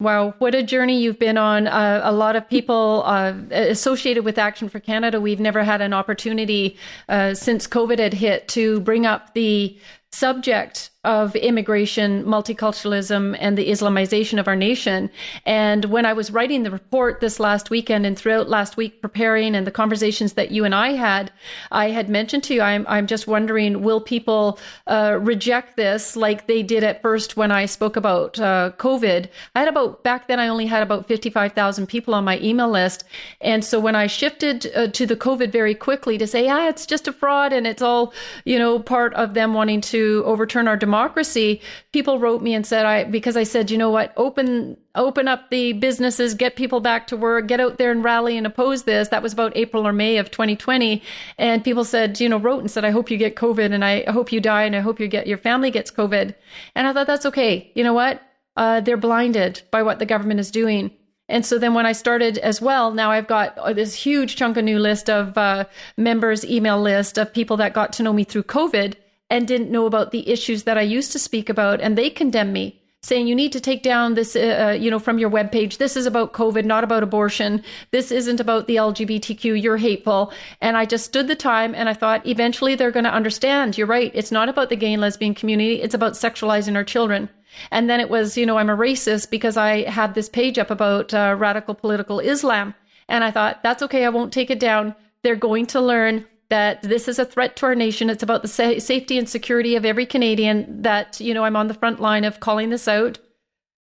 Wow, 0.00 0.34
what 0.38 0.54
a 0.54 0.62
journey 0.62 1.00
you've 1.00 1.18
been 1.18 1.36
on. 1.36 1.66
Uh, 1.66 2.02
a 2.04 2.12
lot 2.12 2.36
of 2.36 2.48
people 2.48 3.02
uh, 3.04 3.34
associated 3.50 4.24
with 4.24 4.38
Action 4.38 4.68
for 4.68 4.78
Canada, 4.78 5.20
we've 5.20 5.40
never 5.40 5.64
had 5.64 5.80
an 5.80 5.92
opportunity 5.92 6.76
uh, 7.08 7.34
since 7.34 7.66
COVID 7.66 7.98
had 7.98 8.14
hit 8.14 8.46
to 8.48 8.78
bring 8.80 9.06
up 9.06 9.34
the 9.34 9.76
subject 10.12 10.90
of 11.04 11.36
immigration, 11.36 12.24
multiculturalism, 12.24 13.36
and 13.38 13.56
the 13.56 13.70
Islamization 13.70 14.38
of 14.38 14.48
our 14.48 14.56
nation. 14.56 15.08
And 15.46 15.84
when 15.86 16.04
I 16.04 16.12
was 16.12 16.30
writing 16.30 16.64
the 16.64 16.70
report 16.70 17.20
this 17.20 17.38
last 17.38 17.70
weekend 17.70 18.04
and 18.04 18.18
throughout 18.18 18.48
last 18.48 18.76
week 18.76 19.00
preparing 19.00 19.54
and 19.54 19.66
the 19.66 19.70
conversations 19.70 20.32
that 20.32 20.50
you 20.50 20.64
and 20.64 20.74
I 20.74 20.90
had, 20.90 21.32
I 21.70 21.90
had 21.90 22.10
mentioned 22.10 22.42
to 22.44 22.54
you, 22.54 22.60
I'm, 22.60 22.84
I'm 22.88 23.06
just 23.06 23.26
wondering, 23.26 23.82
will 23.82 24.00
people 24.00 24.58
uh, 24.86 25.18
reject 25.20 25.76
this 25.76 26.16
like 26.16 26.46
they 26.46 26.62
did 26.62 26.82
at 26.84 27.00
first 27.00 27.36
when 27.36 27.52
I 27.52 27.64
spoke 27.66 27.96
about 27.96 28.38
uh, 28.40 28.72
COVID? 28.76 29.28
I 29.54 29.60
had 29.60 29.68
about, 29.68 30.02
back 30.02 30.26
then, 30.26 30.40
I 30.40 30.48
only 30.48 30.66
had 30.66 30.82
about 30.82 31.06
55,000 31.06 31.86
people 31.86 32.12
on 32.12 32.24
my 32.24 32.38
email 32.40 32.68
list. 32.68 33.04
And 33.40 33.64
so 33.64 33.78
when 33.78 33.94
I 33.94 34.08
shifted 34.08 34.70
uh, 34.74 34.88
to 34.88 35.06
the 35.06 35.16
COVID 35.16 35.52
very 35.52 35.74
quickly 35.74 36.18
to 36.18 36.26
say, 36.26 36.48
ah, 36.48 36.68
it's 36.68 36.86
just 36.86 37.08
a 37.08 37.12
fraud 37.12 37.52
and 37.52 37.66
it's 37.66 37.82
all, 37.82 38.12
you 38.44 38.58
know, 38.58 38.78
part 38.78 39.14
of 39.14 39.34
them 39.34 39.54
wanting 39.54 39.80
to 39.82 39.97
overturn 40.24 40.68
our 40.68 40.76
democracy 40.76 41.60
people 41.92 42.18
wrote 42.18 42.42
me 42.42 42.54
and 42.54 42.66
said, 42.66 42.86
I, 42.86 43.04
because 43.04 43.36
I 43.36 43.42
said, 43.42 43.70
you 43.70 43.78
know 43.78 43.90
what, 43.90 44.12
open, 44.16 44.76
open 44.94 45.26
up 45.26 45.50
the 45.50 45.72
businesses, 45.72 46.34
get 46.34 46.56
people 46.56 46.80
back 46.80 47.06
to 47.08 47.16
work, 47.16 47.46
get 47.46 47.60
out 47.60 47.78
there 47.78 47.90
and 47.90 48.04
rally 48.04 48.36
and 48.36 48.46
oppose 48.46 48.84
this. 48.84 49.08
That 49.08 49.22
was 49.22 49.32
about 49.32 49.56
April 49.56 49.86
or 49.86 49.92
May 49.92 50.18
of 50.18 50.30
2020. 50.30 51.02
And 51.38 51.64
people 51.64 51.84
said, 51.84 52.20
you 52.20 52.28
know, 52.28 52.38
wrote 52.38 52.60
and 52.60 52.70
said, 52.70 52.84
I 52.84 52.90
hope 52.90 53.10
you 53.10 53.16
get 53.16 53.36
COVID 53.36 53.72
and 53.72 53.84
I 53.84 54.10
hope 54.10 54.32
you 54.32 54.40
die 54.40 54.64
and 54.64 54.76
I 54.76 54.80
hope 54.80 55.00
you 55.00 55.08
get, 55.08 55.26
your 55.26 55.38
family 55.38 55.70
gets 55.70 55.90
COVID. 55.90 56.34
And 56.74 56.86
I 56.86 56.92
thought 56.92 57.06
that's 57.06 57.26
okay. 57.26 57.72
You 57.74 57.84
know 57.84 57.94
what? 57.94 58.22
Uh, 58.56 58.80
they're 58.80 58.96
blinded 58.96 59.62
by 59.70 59.82
what 59.82 59.98
the 59.98 60.06
government 60.06 60.40
is 60.40 60.50
doing. 60.50 60.90
And 61.30 61.44
so 61.44 61.58
then 61.58 61.74
when 61.74 61.84
I 61.84 61.92
started 61.92 62.38
as 62.38 62.60
well, 62.60 62.92
now 62.92 63.10
I've 63.10 63.26
got 63.26 63.74
this 63.74 63.94
huge 63.94 64.36
chunk 64.36 64.56
of 64.56 64.64
new 64.64 64.78
list 64.78 65.10
of 65.10 65.36
uh, 65.36 65.66
members 65.96 66.44
email 66.44 66.80
list 66.80 67.18
of 67.18 67.34
people 67.34 67.58
that 67.58 67.74
got 67.74 67.92
to 67.94 68.02
know 68.02 68.14
me 68.14 68.24
through 68.24 68.44
COVID 68.44 68.94
and 69.30 69.46
didn't 69.46 69.70
know 69.70 69.86
about 69.86 70.10
the 70.10 70.28
issues 70.28 70.64
that 70.64 70.78
I 70.78 70.82
used 70.82 71.12
to 71.12 71.18
speak 71.18 71.48
about, 71.48 71.80
and 71.80 71.96
they 71.96 72.10
condemn 72.10 72.52
me 72.52 72.78
saying 73.02 73.28
you 73.28 73.34
need 73.34 73.52
to 73.52 73.60
take 73.60 73.82
down 73.82 74.14
this 74.14 74.34
uh, 74.34 74.68
uh 74.68 74.72
you 74.72 74.90
know 74.90 74.98
from 74.98 75.18
your 75.18 75.30
webpage. 75.30 75.78
This 75.78 75.96
is 75.96 76.06
about 76.06 76.32
covid 76.32 76.64
not 76.64 76.84
about 76.84 77.02
abortion. 77.02 77.62
This 77.90 78.10
isn't 78.10 78.40
about 78.40 78.66
the 78.66 78.76
lgbtq 78.76 79.62
you're 79.62 79.76
hateful. 79.76 80.32
And 80.60 80.76
i 80.76 80.84
just 80.84 81.04
stood 81.04 81.28
the 81.28 81.36
time 81.36 81.74
and 81.74 81.88
i 81.88 81.94
thought 81.94 82.26
eventually 82.26 82.74
they're 82.74 82.90
going 82.90 83.04
to 83.04 83.14
understand. 83.14 83.78
You're 83.78 83.86
right. 83.86 84.10
It's 84.14 84.32
not 84.32 84.48
about 84.48 84.68
the 84.68 84.76
gay 84.76 84.92
and 84.92 85.02
lesbian 85.02 85.34
community. 85.34 85.80
It's 85.80 85.94
about 85.94 86.14
sexualizing 86.14 86.74
our 86.74 86.84
children. 86.84 87.28
And 87.70 87.88
then 87.88 88.00
it 88.00 88.10
was 88.10 88.36
you 88.36 88.46
know 88.46 88.58
i'm 88.58 88.70
a 88.70 88.76
racist 88.76 89.30
because 89.30 89.56
i 89.56 89.88
had 89.88 90.14
this 90.14 90.28
page 90.28 90.58
up 90.58 90.70
about 90.70 91.14
uh, 91.14 91.36
radical 91.38 91.74
political 91.74 92.18
islam. 92.18 92.74
And 93.08 93.22
i 93.22 93.30
thought 93.30 93.62
that's 93.62 93.82
okay. 93.84 94.04
I 94.04 94.10
won't 94.10 94.32
take 94.32 94.50
it 94.50 94.60
down. 94.60 94.94
They're 95.22 95.36
going 95.36 95.66
to 95.66 95.80
learn 95.80 96.26
that 96.50 96.82
this 96.82 97.08
is 97.08 97.18
a 97.18 97.24
threat 97.24 97.56
to 97.56 97.66
our 97.66 97.74
nation. 97.74 98.10
It's 98.10 98.22
about 98.22 98.42
the 98.42 98.48
sa- 98.48 98.78
safety 98.78 99.18
and 99.18 99.28
security 99.28 99.76
of 99.76 99.84
every 99.84 100.06
Canadian. 100.06 100.82
That 100.82 101.20
you 101.20 101.34
know, 101.34 101.44
I'm 101.44 101.56
on 101.56 101.68
the 101.68 101.74
front 101.74 102.00
line 102.00 102.24
of 102.24 102.40
calling 102.40 102.70
this 102.70 102.88
out. 102.88 103.18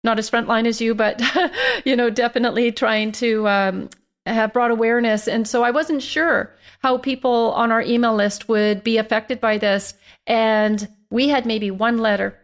Not 0.03 0.19
as 0.19 0.31
front 0.31 0.49
line 0.49 0.67
as 0.67 0.81
you, 0.81 0.95
but 0.95 1.23
you 1.85 1.97
know, 1.97 2.11
definitely 2.11 2.73
trying 2.73 3.13
to 3.13 3.47
um, 3.49 3.91
have 4.27 4.53
brought 4.53 4.71
awareness. 4.71 5.29
And 5.29 5.47
so 5.47 5.63
I 5.63 5.71
wasn't 5.71 6.03
sure 6.03 6.55
how 6.81 6.99
people 6.99 7.53
on 7.53 7.71
our 7.73 7.83
email 7.83 8.15
list 8.15 8.49
would 8.49 8.83
be 8.83 8.97
affected 8.97 9.41
by 9.41 9.59
this. 9.59 9.95
And 10.27 10.89
we 11.11 11.29
had 11.29 11.47
maybe 11.47 11.71
one 11.71 11.99
letter, 11.99 12.39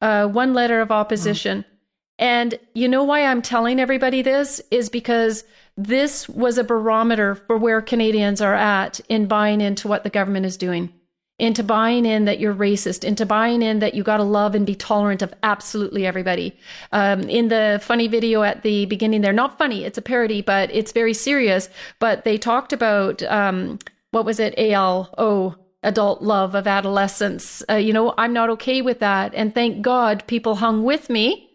uh, 0.00 0.26
one 0.28 0.54
letter 0.54 0.80
of 0.80 0.90
opposition. 0.90 1.60
Mm-hmm. 1.60 1.74
And 2.18 2.58
you 2.74 2.88
know 2.88 3.04
why 3.04 3.24
I'm 3.24 3.42
telling 3.42 3.78
everybody 3.78 4.22
this 4.22 4.60
is 4.70 4.88
because 4.88 5.44
this 5.76 6.28
was 6.28 6.58
a 6.58 6.64
barometer 6.64 7.36
for 7.36 7.56
where 7.56 7.80
Canadians 7.80 8.40
are 8.40 8.54
at 8.54 9.00
in 9.08 9.26
buying 9.26 9.60
into 9.60 9.86
what 9.86 10.02
the 10.02 10.10
government 10.10 10.44
is 10.44 10.56
doing, 10.56 10.92
into 11.38 11.62
buying 11.62 12.04
in 12.04 12.24
that 12.24 12.40
you're 12.40 12.54
racist, 12.54 13.04
into 13.04 13.24
buying 13.24 13.62
in 13.62 13.78
that 13.78 13.94
you 13.94 14.02
got 14.02 14.16
to 14.16 14.24
love 14.24 14.56
and 14.56 14.66
be 14.66 14.74
tolerant 14.74 15.22
of 15.22 15.32
absolutely 15.44 16.04
everybody. 16.04 16.58
Um, 16.90 17.22
in 17.22 17.46
the 17.46 17.80
funny 17.80 18.08
video 18.08 18.42
at 18.42 18.62
the 18.62 18.86
beginning, 18.86 19.20
they're 19.20 19.32
not 19.32 19.56
funny, 19.56 19.84
it's 19.84 19.98
a 19.98 20.02
parody, 20.02 20.42
but 20.42 20.68
it's 20.74 20.90
very 20.90 21.14
serious. 21.14 21.68
But 22.00 22.24
they 22.24 22.36
talked 22.36 22.72
about 22.72 23.22
um, 23.22 23.78
what 24.10 24.24
was 24.24 24.40
it, 24.40 24.54
ALO? 24.58 25.56
adult 25.84 26.22
love 26.22 26.56
of 26.56 26.66
adolescence. 26.66 27.62
Uh, 27.70 27.74
you 27.74 27.92
know, 27.92 28.12
I'm 28.18 28.32
not 28.32 28.50
okay 28.50 28.82
with 28.82 28.98
that. 28.98 29.32
And 29.32 29.54
thank 29.54 29.80
God 29.80 30.24
people 30.26 30.56
hung 30.56 30.82
with 30.82 31.08
me 31.08 31.47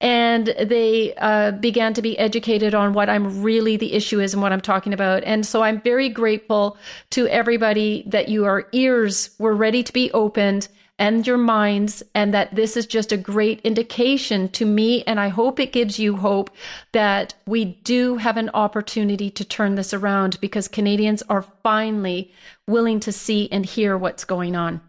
and 0.00 0.46
they 0.58 1.14
uh, 1.16 1.52
began 1.52 1.92
to 1.94 2.02
be 2.02 2.18
educated 2.18 2.74
on 2.74 2.94
what 2.94 3.10
I'm 3.10 3.42
really 3.42 3.76
the 3.76 3.92
issue 3.92 4.20
is 4.20 4.32
and 4.32 4.42
what 4.42 4.52
I'm 4.52 4.60
talking 4.60 4.94
about. 4.94 5.22
And 5.24 5.44
so 5.44 5.62
I'm 5.62 5.80
very 5.80 6.08
grateful 6.08 6.78
to 7.10 7.26
everybody 7.28 8.04
that 8.06 8.28
your 8.28 8.66
ears 8.72 9.30
were 9.38 9.54
ready 9.54 9.82
to 9.82 9.92
be 9.92 10.10
opened 10.12 10.68
and 10.98 11.26
your 11.26 11.38
minds, 11.38 12.02
and 12.14 12.34
that 12.34 12.54
this 12.54 12.76
is 12.76 12.84
just 12.84 13.10
a 13.10 13.16
great 13.16 13.58
indication 13.62 14.50
to 14.50 14.66
me. 14.66 15.02
And 15.04 15.18
I 15.18 15.28
hope 15.28 15.58
it 15.58 15.72
gives 15.72 15.98
you 15.98 16.14
hope 16.14 16.50
that 16.92 17.32
we 17.46 17.64
do 17.64 18.18
have 18.18 18.36
an 18.36 18.50
opportunity 18.52 19.30
to 19.30 19.42
turn 19.42 19.76
this 19.76 19.94
around 19.94 20.38
because 20.42 20.68
Canadians 20.68 21.22
are 21.30 21.40
finally 21.62 22.30
willing 22.68 23.00
to 23.00 23.12
see 23.12 23.48
and 23.50 23.64
hear 23.64 23.96
what's 23.96 24.26
going 24.26 24.54
on. 24.54 24.82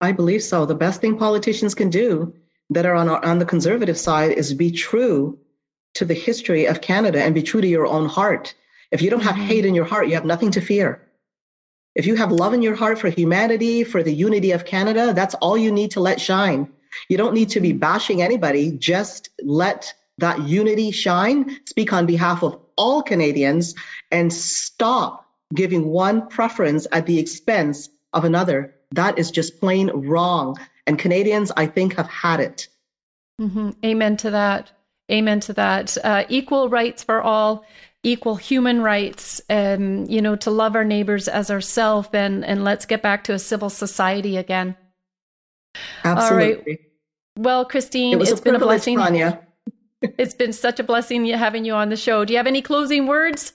I 0.00 0.12
believe 0.12 0.42
so. 0.42 0.64
The 0.64 0.74
best 0.74 1.02
thing 1.02 1.18
politicians 1.18 1.74
can 1.74 1.90
do 1.90 2.32
that 2.70 2.86
are 2.86 2.94
on, 2.94 3.08
on 3.08 3.38
the 3.38 3.44
conservative 3.44 3.98
side 3.98 4.32
is 4.32 4.54
be 4.54 4.70
true 4.70 5.38
to 5.94 6.04
the 6.04 6.14
history 6.14 6.66
of 6.66 6.80
Canada 6.80 7.22
and 7.22 7.34
be 7.34 7.42
true 7.42 7.60
to 7.60 7.66
your 7.66 7.86
own 7.86 8.08
heart. 8.08 8.54
If 8.90 9.02
you 9.02 9.10
don't 9.10 9.22
have 9.22 9.36
hate 9.36 9.64
in 9.64 9.74
your 9.74 9.84
heart, 9.84 10.08
you 10.08 10.14
have 10.14 10.24
nothing 10.24 10.52
to 10.52 10.60
fear. 10.60 11.06
If 11.94 12.06
you 12.06 12.14
have 12.14 12.30
love 12.30 12.54
in 12.54 12.62
your 12.62 12.76
heart 12.76 12.98
for 12.98 13.08
humanity, 13.08 13.82
for 13.82 14.02
the 14.02 14.12
unity 14.12 14.52
of 14.52 14.64
Canada, 14.64 15.12
that's 15.12 15.34
all 15.36 15.58
you 15.58 15.72
need 15.72 15.90
to 15.92 16.00
let 16.00 16.20
shine. 16.20 16.68
You 17.08 17.16
don't 17.16 17.34
need 17.34 17.50
to 17.50 17.60
be 17.60 17.72
bashing 17.72 18.22
anybody. 18.22 18.72
Just 18.72 19.30
let 19.42 19.92
that 20.18 20.42
unity 20.42 20.92
shine. 20.92 21.58
Speak 21.66 21.92
on 21.92 22.06
behalf 22.06 22.42
of 22.42 22.60
all 22.76 23.02
Canadians 23.02 23.74
and 24.10 24.32
stop 24.32 25.26
giving 25.54 25.86
one 25.86 26.28
preference 26.28 26.86
at 26.92 27.06
the 27.06 27.18
expense 27.18 27.88
of 28.12 28.24
another. 28.24 28.74
That 28.92 29.18
is 29.18 29.30
just 29.30 29.60
plain 29.60 29.88
wrong. 29.88 30.56
And 30.86 30.98
Canadians, 30.98 31.52
I 31.56 31.66
think, 31.66 31.94
have 31.96 32.08
had 32.08 32.40
it. 32.40 32.68
Mm-hmm. 33.40 33.70
Amen 33.84 34.16
to 34.18 34.30
that. 34.30 34.72
Amen 35.10 35.40
to 35.40 35.52
that. 35.54 35.96
Uh, 36.02 36.24
equal 36.28 36.68
rights 36.68 37.02
for 37.02 37.20
all, 37.20 37.64
equal 38.02 38.36
human 38.36 38.80
rights, 38.82 39.40
and 39.48 40.10
you 40.10 40.22
know, 40.22 40.36
to 40.36 40.50
love 40.50 40.76
our 40.76 40.84
neighbors 40.84 41.26
as 41.28 41.50
ourselves, 41.50 42.08
and 42.12 42.44
and 42.44 42.64
let's 42.64 42.86
get 42.86 43.02
back 43.02 43.24
to 43.24 43.32
a 43.32 43.38
civil 43.38 43.70
society 43.70 44.36
again. 44.36 44.76
Absolutely. 46.04 46.54
All 46.54 46.62
right. 46.66 46.80
Well, 47.36 47.64
Christine, 47.64 48.20
it 48.20 48.28
has 48.28 48.40
been 48.40 48.54
a 48.54 48.58
blessing. 48.58 48.98
Tanya. 48.98 49.40
it's 50.02 50.34
been 50.34 50.52
such 50.52 50.80
a 50.80 50.84
blessing 50.84 51.26
having 51.26 51.64
you 51.64 51.74
on 51.74 51.88
the 51.88 51.96
show. 51.96 52.24
Do 52.24 52.32
you 52.32 52.36
have 52.38 52.46
any 52.46 52.62
closing 52.62 53.06
words? 53.06 53.52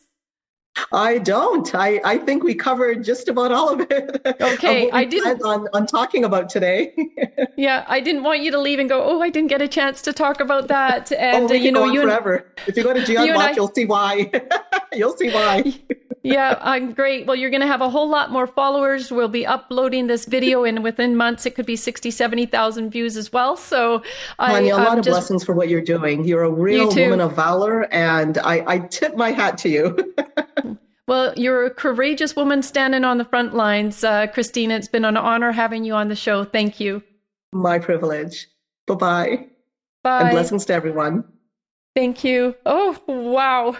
I 0.91 1.17
don't. 1.19 1.73
I, 1.73 2.01
I 2.03 2.17
think 2.17 2.43
we 2.43 2.53
covered 2.53 3.03
just 3.03 3.27
about 3.27 3.51
all 3.51 3.69
of 3.69 3.87
it. 3.89 4.21
Okay, 4.41 4.89
I 4.91 5.05
didn't 5.05 5.41
on, 5.43 5.67
on 5.73 5.87
talking 5.87 6.23
about 6.23 6.49
today. 6.49 6.93
yeah, 7.57 7.85
I 7.87 7.99
didn't 7.99 8.23
want 8.23 8.41
you 8.41 8.51
to 8.51 8.59
leave 8.59 8.79
and 8.79 8.87
go. 8.89 9.03
Oh, 9.03 9.21
I 9.21 9.29
didn't 9.29 9.49
get 9.49 9.61
a 9.61 9.67
chance 9.67 10.01
to 10.03 10.13
talk 10.13 10.39
about 10.39 10.67
that. 10.67 11.11
And 11.25 11.45
oh, 11.45 11.47
we 11.47 11.57
uh, 11.57 11.61
you 11.61 11.71
know, 11.71 11.85
you 11.85 12.03
forever. 12.03 12.35
And, 12.35 12.67
if 12.67 12.77
you 12.77 12.83
go 12.83 12.93
to 12.93 13.03
Gian 13.03 13.25
you 13.25 13.53
you'll 13.55 13.73
see 13.73 13.85
why. 13.85 14.31
you'll 14.93 15.15
see 15.17 15.29
why. 15.29 15.73
yeah, 16.23 16.57
I'm 16.61 16.93
great. 16.93 17.25
Well, 17.25 17.35
you're 17.35 17.49
going 17.49 17.61
to 17.61 17.67
have 17.67 17.81
a 17.81 17.89
whole 17.89 18.09
lot 18.09 18.31
more 18.31 18.47
followers. 18.47 19.11
We'll 19.11 19.27
be 19.27 19.45
uploading 19.45 20.07
this 20.07 20.25
video, 20.25 20.63
and 20.63 20.83
within 20.83 21.15
months, 21.15 21.45
it 21.45 21.55
could 21.55 21.65
be 21.65 21.75
60, 21.75 22.11
70,000 22.11 22.89
views 22.89 23.17
as 23.17 23.31
well. 23.31 23.57
So, 23.57 24.03
Tanya, 24.39 24.75
I, 24.75 24.81
a 24.81 24.83
lot 24.83 24.97
of 24.97 25.05
just, 25.05 25.13
blessings 25.13 25.43
for 25.43 25.53
what 25.53 25.69
you're 25.69 25.81
doing. 25.81 26.23
You're 26.25 26.43
a 26.43 26.51
real 26.51 26.87
woman 26.89 27.21
of 27.21 27.35
valor, 27.35 27.91
and 27.93 28.37
I, 28.39 28.63
I 28.67 28.79
tip 28.79 29.15
my 29.15 29.31
hat 29.31 29.57
to 29.59 29.69
you. 29.69 30.13
Well, 31.07 31.33
you're 31.37 31.65
a 31.65 31.69
courageous 31.69 32.35
woman 32.35 32.63
standing 32.63 33.03
on 33.03 33.19
the 33.19 33.25
front 33.25 33.53
lines, 33.53 34.03
uh, 34.03 34.25
Christina. 34.27 34.75
It's 34.75 34.87
been 34.87 35.05
an 35.05 35.17
honor 35.17 35.51
having 35.51 35.83
you 35.83 35.93
on 35.93 36.07
the 36.07 36.15
show. 36.15 36.43
Thank 36.43 36.79
you. 36.79 37.03
My 37.53 37.77
privilege. 37.77 38.47
Bye-bye. 38.87 39.45
Bye. 40.01 40.21
And 40.21 40.31
blessings 40.31 40.65
to 40.65 40.73
everyone. 40.73 41.23
Thank 41.95 42.25
you. 42.25 42.55
Oh, 42.65 42.99
wow. 43.07 43.77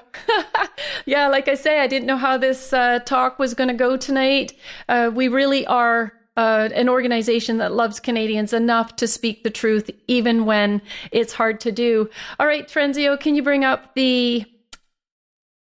yeah, 1.05 1.27
like 1.27 1.49
I 1.49 1.55
say, 1.55 1.81
I 1.81 1.87
didn't 1.87 2.07
know 2.07 2.15
how 2.15 2.37
this 2.37 2.71
uh, 2.71 2.99
talk 2.99 3.37
was 3.37 3.53
going 3.53 3.67
to 3.67 3.73
go 3.73 3.97
tonight. 3.97 4.53
Uh, 4.87 5.11
we 5.13 5.27
really 5.27 5.67
are 5.67 6.13
uh, 6.37 6.69
an 6.73 6.87
organization 6.87 7.57
that 7.57 7.73
loves 7.73 7.99
Canadians 7.99 8.53
enough 8.53 8.95
to 8.97 9.07
speak 9.07 9.43
the 9.43 9.49
truth, 9.49 9.89
even 10.07 10.45
when 10.45 10.81
it's 11.11 11.33
hard 11.33 11.59
to 11.61 11.73
do. 11.73 12.09
All 12.39 12.47
right, 12.47 12.65
Terenzio, 12.65 13.19
can 13.19 13.35
you 13.35 13.43
bring 13.43 13.65
up 13.65 13.93
the 13.95 14.45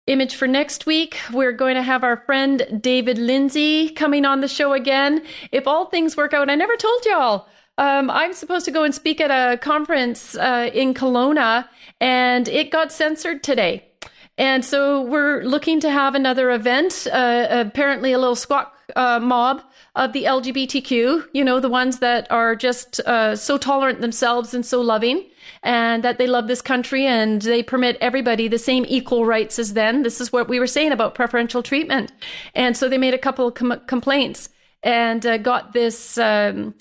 image 0.08 0.36
for 0.36 0.48
next 0.48 0.86
week. 0.86 1.18
We're 1.34 1.52
going 1.52 1.76
to 1.76 1.84
have 1.84 2.02
our 2.02 2.16
friend 2.16 2.80
David 2.82 3.18
Lindsay 3.18 3.90
coming 3.90 4.24
on 4.24 4.40
the 4.40 4.48
show 4.48 4.72
again. 4.72 5.22
If 5.52 5.68
all 5.68 5.88
things 5.88 6.16
work 6.16 6.34
out, 6.34 6.50
I 6.50 6.56
never 6.56 6.78
told 6.78 7.06
y'all. 7.06 7.50
Um, 7.78 8.10
I'm 8.10 8.34
supposed 8.34 8.66
to 8.66 8.72
go 8.72 8.84
and 8.84 8.94
speak 8.94 9.22
at 9.22 9.32
a 9.32 9.58
conference 9.58 10.36
uh, 10.36 10.70
in 10.74 10.94
Kelowna, 10.94 11.68
and 12.00 12.48
it 12.48 12.72
got 12.72 12.92
censored 12.92 13.44
today. 13.44 13.88
And 14.38 14.64
so 14.64 15.02
we're 15.02 15.44
looking 15.44 15.80
to 15.80 15.90
have 15.90 16.14
another 16.14 16.52
event, 16.52 17.08
uh, 17.12 17.48
apparently 17.50 18.14
a 18.14 18.20
little 18.20 18.36
squawk 18.36 18.78
uh, 18.96 19.20
mob 19.20 19.64
of 19.96 20.14
the 20.14 20.26
LGBTQ, 20.26 21.30
you 21.34 21.44
know, 21.44 21.60
the 21.60 21.70
ones 21.70 22.00
that 22.00 22.32
are 22.32 22.56
just 22.56 23.00
uh, 23.02 23.36
so 23.36 23.58
tolerant 23.58 24.00
themselves 24.00 24.54
and 24.54 24.64
so 24.64 24.80
loving 24.80 25.26
and 25.64 26.04
that 26.04 26.20
they 26.20 26.28
love 26.28 26.48
this 26.48 26.62
country 26.62 27.06
and 27.06 27.42
they 27.42 27.64
permit 27.64 27.98
everybody 28.00 28.48
the 28.48 28.60
same 28.60 28.86
equal 28.88 29.26
rights 29.26 29.58
as 29.58 29.74
them. 29.74 30.04
This 30.04 30.22
is 30.22 30.32
what 30.32 30.48
we 30.48 30.60
were 30.60 30.68
saying 30.68 30.92
about 30.92 31.16
preferential 31.16 31.64
treatment. 31.64 32.12
And 32.54 32.78
so 32.78 32.88
they 32.88 33.00
made 33.00 33.16
a 33.16 33.20
couple 33.20 33.48
of 33.48 33.56
com- 33.56 33.82
complaints 33.88 34.50
and 34.84 35.26
uh, 35.26 35.38
got 35.38 35.74
this 35.74 36.18
um, 36.20 36.76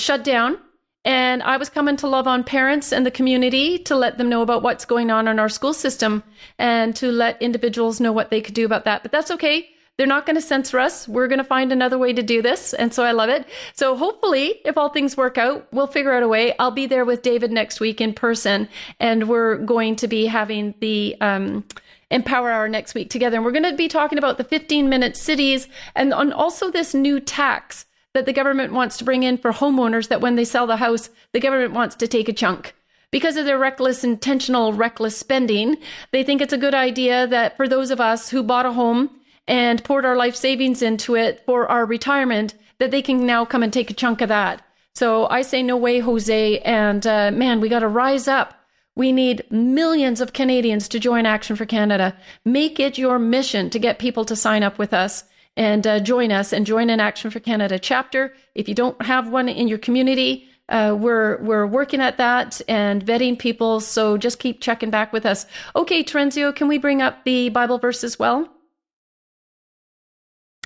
shut 0.00 0.24
down. 0.24 0.58
And 1.04 1.42
I 1.42 1.56
was 1.56 1.70
coming 1.70 1.96
to 1.98 2.06
love 2.06 2.26
on 2.26 2.44
parents 2.44 2.92
and 2.92 3.06
the 3.06 3.10
community 3.10 3.78
to 3.80 3.96
let 3.96 4.18
them 4.18 4.28
know 4.28 4.42
about 4.42 4.62
what's 4.62 4.84
going 4.84 5.10
on 5.10 5.28
in 5.28 5.38
our 5.38 5.48
school 5.48 5.72
system 5.72 6.22
and 6.58 6.94
to 6.96 7.10
let 7.10 7.40
individuals 7.40 8.00
know 8.00 8.12
what 8.12 8.30
they 8.30 8.40
could 8.40 8.54
do 8.54 8.66
about 8.66 8.84
that. 8.84 9.02
But 9.02 9.12
that's 9.12 9.30
okay 9.30 9.70
they're 9.98 10.06
not 10.06 10.26
going 10.26 10.36
to 10.36 10.42
censor 10.42 10.78
us. 10.78 11.08
We're 11.08 11.26
going 11.26 11.40
to 11.40 11.44
find 11.44 11.72
another 11.72 11.98
way 11.98 12.12
to 12.12 12.22
do 12.22 12.40
this. 12.40 12.72
And 12.72 12.94
so 12.94 13.02
I 13.02 13.10
love 13.10 13.28
it. 13.28 13.46
So 13.74 13.96
hopefully, 13.96 14.60
if 14.64 14.78
all 14.78 14.90
things 14.90 15.16
work 15.16 15.36
out, 15.36 15.66
we'll 15.72 15.88
figure 15.88 16.14
out 16.14 16.22
a 16.22 16.28
way. 16.28 16.54
I'll 16.58 16.70
be 16.70 16.86
there 16.86 17.04
with 17.04 17.22
David 17.22 17.50
next 17.50 17.80
week 17.80 18.00
in 18.00 18.14
person, 18.14 18.68
and 19.00 19.28
we're 19.28 19.56
going 19.58 19.96
to 19.96 20.08
be 20.08 20.26
having 20.26 20.74
the, 20.80 21.16
um, 21.20 21.64
Empower 22.10 22.50
Hour 22.50 22.68
next 22.70 22.94
week 22.94 23.10
together. 23.10 23.36
And 23.36 23.44
we're 23.44 23.52
going 23.52 23.70
to 23.70 23.76
be 23.76 23.88
talking 23.88 24.16
about 24.16 24.38
the 24.38 24.44
15 24.44 24.88
minute 24.88 25.14
cities 25.14 25.68
and 25.94 26.14
on 26.14 26.32
also 26.32 26.70
this 26.70 26.94
new 26.94 27.20
tax 27.20 27.84
that 28.18 28.26
the 28.26 28.32
government 28.32 28.72
wants 28.72 28.96
to 28.96 29.04
bring 29.04 29.22
in 29.22 29.38
for 29.38 29.52
homeowners 29.52 30.08
that 30.08 30.20
when 30.20 30.34
they 30.34 30.44
sell 30.44 30.66
the 30.66 30.78
house, 30.78 31.08
the 31.32 31.38
government 31.38 31.72
wants 31.72 31.94
to 31.94 32.08
take 32.08 32.28
a 32.28 32.32
chunk. 32.32 32.74
Because 33.12 33.36
of 33.36 33.44
their 33.44 33.60
reckless, 33.60 34.02
intentional, 34.02 34.72
reckless 34.72 35.16
spending, 35.16 35.76
they 36.10 36.24
think 36.24 36.42
it's 36.42 36.52
a 36.52 36.58
good 36.58 36.74
idea 36.74 37.28
that 37.28 37.56
for 37.56 37.68
those 37.68 37.92
of 37.92 38.00
us 38.00 38.28
who 38.28 38.42
bought 38.42 38.66
a 38.66 38.72
home 38.72 39.20
and 39.46 39.84
poured 39.84 40.04
our 40.04 40.16
life 40.16 40.34
savings 40.34 40.82
into 40.82 41.14
it 41.14 41.44
for 41.46 41.68
our 41.68 41.86
retirement, 41.86 42.54
that 42.80 42.90
they 42.90 43.02
can 43.02 43.24
now 43.24 43.44
come 43.44 43.62
and 43.62 43.72
take 43.72 43.88
a 43.88 43.94
chunk 43.94 44.20
of 44.20 44.28
that. 44.30 44.62
So 44.96 45.28
I 45.28 45.42
say, 45.42 45.62
no 45.62 45.76
way, 45.76 46.00
Jose. 46.00 46.58
And 46.58 47.06
uh, 47.06 47.30
man, 47.30 47.60
we 47.60 47.68
got 47.68 47.80
to 47.80 47.88
rise 47.88 48.26
up. 48.26 48.54
We 48.96 49.12
need 49.12 49.44
millions 49.48 50.20
of 50.20 50.32
Canadians 50.32 50.88
to 50.88 50.98
join 50.98 51.24
Action 51.24 51.54
for 51.54 51.66
Canada. 51.66 52.16
Make 52.44 52.80
it 52.80 52.98
your 52.98 53.20
mission 53.20 53.70
to 53.70 53.78
get 53.78 54.00
people 54.00 54.24
to 54.24 54.34
sign 54.34 54.64
up 54.64 54.76
with 54.76 54.92
us 54.92 55.22
and 55.58 55.88
uh, 55.88 55.98
join 55.98 56.30
us 56.30 56.52
and 56.52 56.64
join 56.64 56.88
an 56.88 57.00
Action 57.00 57.32
for 57.32 57.40
Canada 57.40 57.80
chapter. 57.80 58.32
If 58.54 58.68
you 58.68 58.76
don't 58.76 59.02
have 59.02 59.28
one 59.28 59.48
in 59.48 59.66
your 59.66 59.78
community, 59.78 60.48
uh, 60.68 60.96
we're 60.98 61.42
we're 61.42 61.66
working 61.66 62.00
at 62.00 62.16
that 62.18 62.60
and 62.68 63.04
vetting 63.04 63.36
people. 63.36 63.80
So 63.80 64.16
just 64.16 64.38
keep 64.38 64.60
checking 64.60 64.90
back 64.90 65.12
with 65.12 65.26
us. 65.26 65.46
Okay, 65.74 66.04
Terenzio, 66.04 66.54
can 66.54 66.68
we 66.68 66.78
bring 66.78 67.02
up 67.02 67.24
the 67.24 67.48
Bible 67.48 67.78
verse 67.78 68.04
as 68.04 68.20
well? 68.20 68.48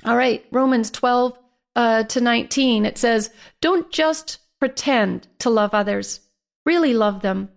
All 0.05 0.15
right, 0.15 0.45
Romans 0.51 0.91
12 0.91 1.39
uh, 1.75 2.03
to 2.03 2.21
19, 2.21 2.85
it 2.85 2.97
says, 2.97 3.31
Don't 3.61 3.89
just 3.91 4.39
pretend 4.59 5.27
to 5.39 5.49
love 5.49 5.73
others, 5.73 6.19
really 6.65 6.93
love 6.93 7.21
them. 7.21 7.49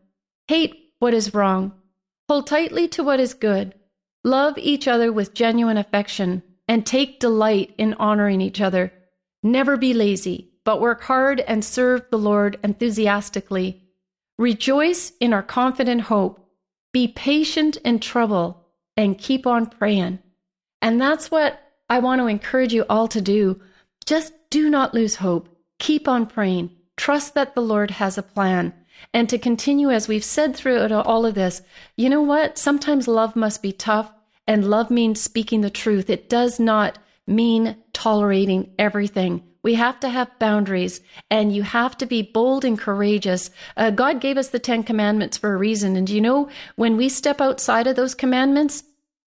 Hate 0.49 0.75
what 1.01 1.13
is 1.13 1.35
wrong. 1.35 1.73
Hold 2.31 2.47
tightly 2.47 2.89
to 2.89 3.05
what 3.05 3.21
is 3.21 3.35
good. 3.35 3.75
Love 4.25 4.57
each 4.57 4.89
other 4.89 5.13
with 5.13 5.35
genuine 5.35 5.77
affection 5.77 6.43
and 6.69 6.85
take 6.85 7.21
delight 7.21 7.75
in 7.79 7.95
honoring 7.95 8.41
each 8.41 8.61
other. 8.61 8.93
Never 9.43 9.77
be 9.77 9.95
lazy, 9.95 10.51
but 10.65 10.81
work 10.81 11.03
hard 11.03 11.41
and 11.41 11.65
serve 11.65 12.03
the 12.11 12.19
Lord 12.19 12.59
enthusiastically. 12.65 13.83
Rejoice 14.39 15.13
in 15.21 15.33
our 15.33 15.43
confident 15.43 16.03
hope. 16.03 16.47
Be 16.93 17.09
patient 17.09 17.77
in 17.85 18.01
trouble 18.01 18.65
and 18.97 19.19
keep 19.19 19.47
on 19.47 19.67
praying. 19.67 20.19
And 20.83 21.01
that's 21.01 21.31
what 21.31 21.61
I 21.89 22.01
want 22.01 22.21
to 22.21 22.27
encourage 22.27 22.73
you 22.73 22.85
all 22.89 23.09
to 23.09 23.21
do. 23.21 23.61
Just 24.05 24.33
do 24.51 24.69
not 24.69 24.95
lose 24.95 25.17
hope. 25.17 25.49
Keep 25.79 26.09
on 26.09 26.27
praying. 26.27 26.71
Trust 26.97 27.35
that 27.35 27.55
the 27.55 27.63
Lord 27.63 27.93
has 27.93 28.19
a 28.19 28.23
plan. 28.23 28.73
And 29.13 29.29
to 29.29 29.39
continue, 29.39 29.91
as 29.91 30.09
we've 30.09 30.25
said 30.25 30.57
throughout 30.57 30.91
all 30.91 31.27
of 31.27 31.35
this, 31.35 31.63
you 31.97 32.09
know 32.09 32.23
what? 32.23 32.59
Sometimes 32.59 33.07
love 33.07 33.37
must 33.37 33.63
be 33.63 33.73
tough, 33.73 34.11
and 34.47 34.69
love 34.69 34.91
means 34.91 35.21
speaking 35.21 35.61
the 35.61 35.71
truth. 35.71 36.11
It 36.11 36.29
does 36.29 36.61
not 36.61 36.99
mean 37.27 37.77
tolerating 37.93 38.73
everything. 38.79 39.43
We 39.63 39.75
have 39.75 39.99
to 40.01 40.09
have 40.09 40.39
boundaries 40.39 41.01
and 41.29 41.55
you 41.55 41.65
have 41.65 41.99
to 41.99 42.07
be 42.07 42.23
bold 42.23 42.65
and 42.65 42.79
courageous. 42.79 43.51
Uh, 43.77 43.91
God 43.91 44.21
gave 44.21 44.37
us 44.37 44.51
the 44.51 44.61
Ten 44.61 44.85
Commandments 44.85 45.37
for 45.37 45.53
a 45.53 45.57
reason. 45.57 45.97
And 45.97 46.09
you 46.09 46.21
know, 46.21 46.49
when 46.77 46.97
we 46.97 47.09
step 47.09 47.41
outside 47.41 47.89
of 47.89 47.97
those 47.97 48.15
commandments, 48.15 48.85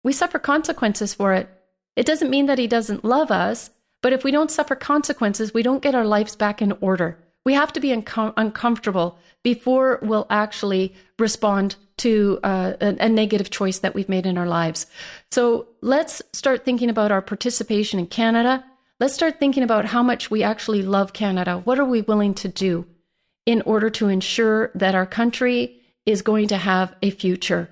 we 0.03 0.13
suffer 0.13 0.39
consequences 0.39 1.13
for 1.13 1.33
it. 1.33 1.49
It 1.97 2.05
doesn't 2.05 2.29
mean 2.29 2.45
that 2.45 2.59
He 2.59 2.67
doesn't 2.67 3.03
love 3.03 3.29
us, 3.29 3.71
but 4.01 4.13
if 4.13 4.23
we 4.23 4.31
don't 4.31 4.49
suffer 4.49 4.75
consequences, 4.75 5.53
we 5.53 5.63
don't 5.63 5.83
get 5.83 5.95
our 5.95 6.05
lives 6.05 6.37
back 6.37 6.61
in 6.61 6.71
order. 6.79 7.17
We 7.45 7.53
have 7.53 7.73
to 7.73 7.79
be 7.79 7.89
uncom- 7.89 8.33
uncomfortable 8.37 9.17
before 9.43 9.99
we'll 10.01 10.27
actually 10.29 10.93
respond 11.17 11.75
to 11.97 12.39
uh, 12.43 12.73
a, 12.81 12.95
a 12.99 13.09
negative 13.09 13.49
choice 13.49 13.79
that 13.79 13.95
we've 13.95 14.09
made 14.09 14.25
in 14.25 14.37
our 14.37 14.47
lives. 14.47 14.87
So 15.31 15.67
let's 15.81 16.21
start 16.33 16.65
thinking 16.65 16.89
about 16.89 17.11
our 17.11 17.21
participation 17.21 17.99
in 17.99 18.07
Canada 18.07 18.63
Let's 19.01 19.15
start 19.15 19.39
thinking 19.39 19.63
about 19.63 19.85
how 19.85 20.03
much 20.03 20.29
we 20.29 20.43
actually 20.43 20.83
love 20.83 21.11
Canada. 21.11 21.57
What 21.57 21.79
are 21.79 21.85
we 21.85 22.01
willing 22.01 22.35
to 22.35 22.47
do 22.47 22.85
in 23.47 23.63
order 23.63 23.89
to 23.89 24.09
ensure 24.09 24.69
that 24.75 24.93
our 24.93 25.07
country 25.07 25.81
is 26.05 26.21
going 26.21 26.49
to 26.49 26.57
have 26.57 26.93
a 27.01 27.09
future 27.09 27.67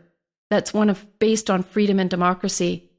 that's 0.49 0.73
one 0.73 0.89
of 0.89 1.05
based 1.19 1.51
on 1.51 1.61
freedom 1.61 1.99
and 1.99 2.09
democracy? 2.09 2.89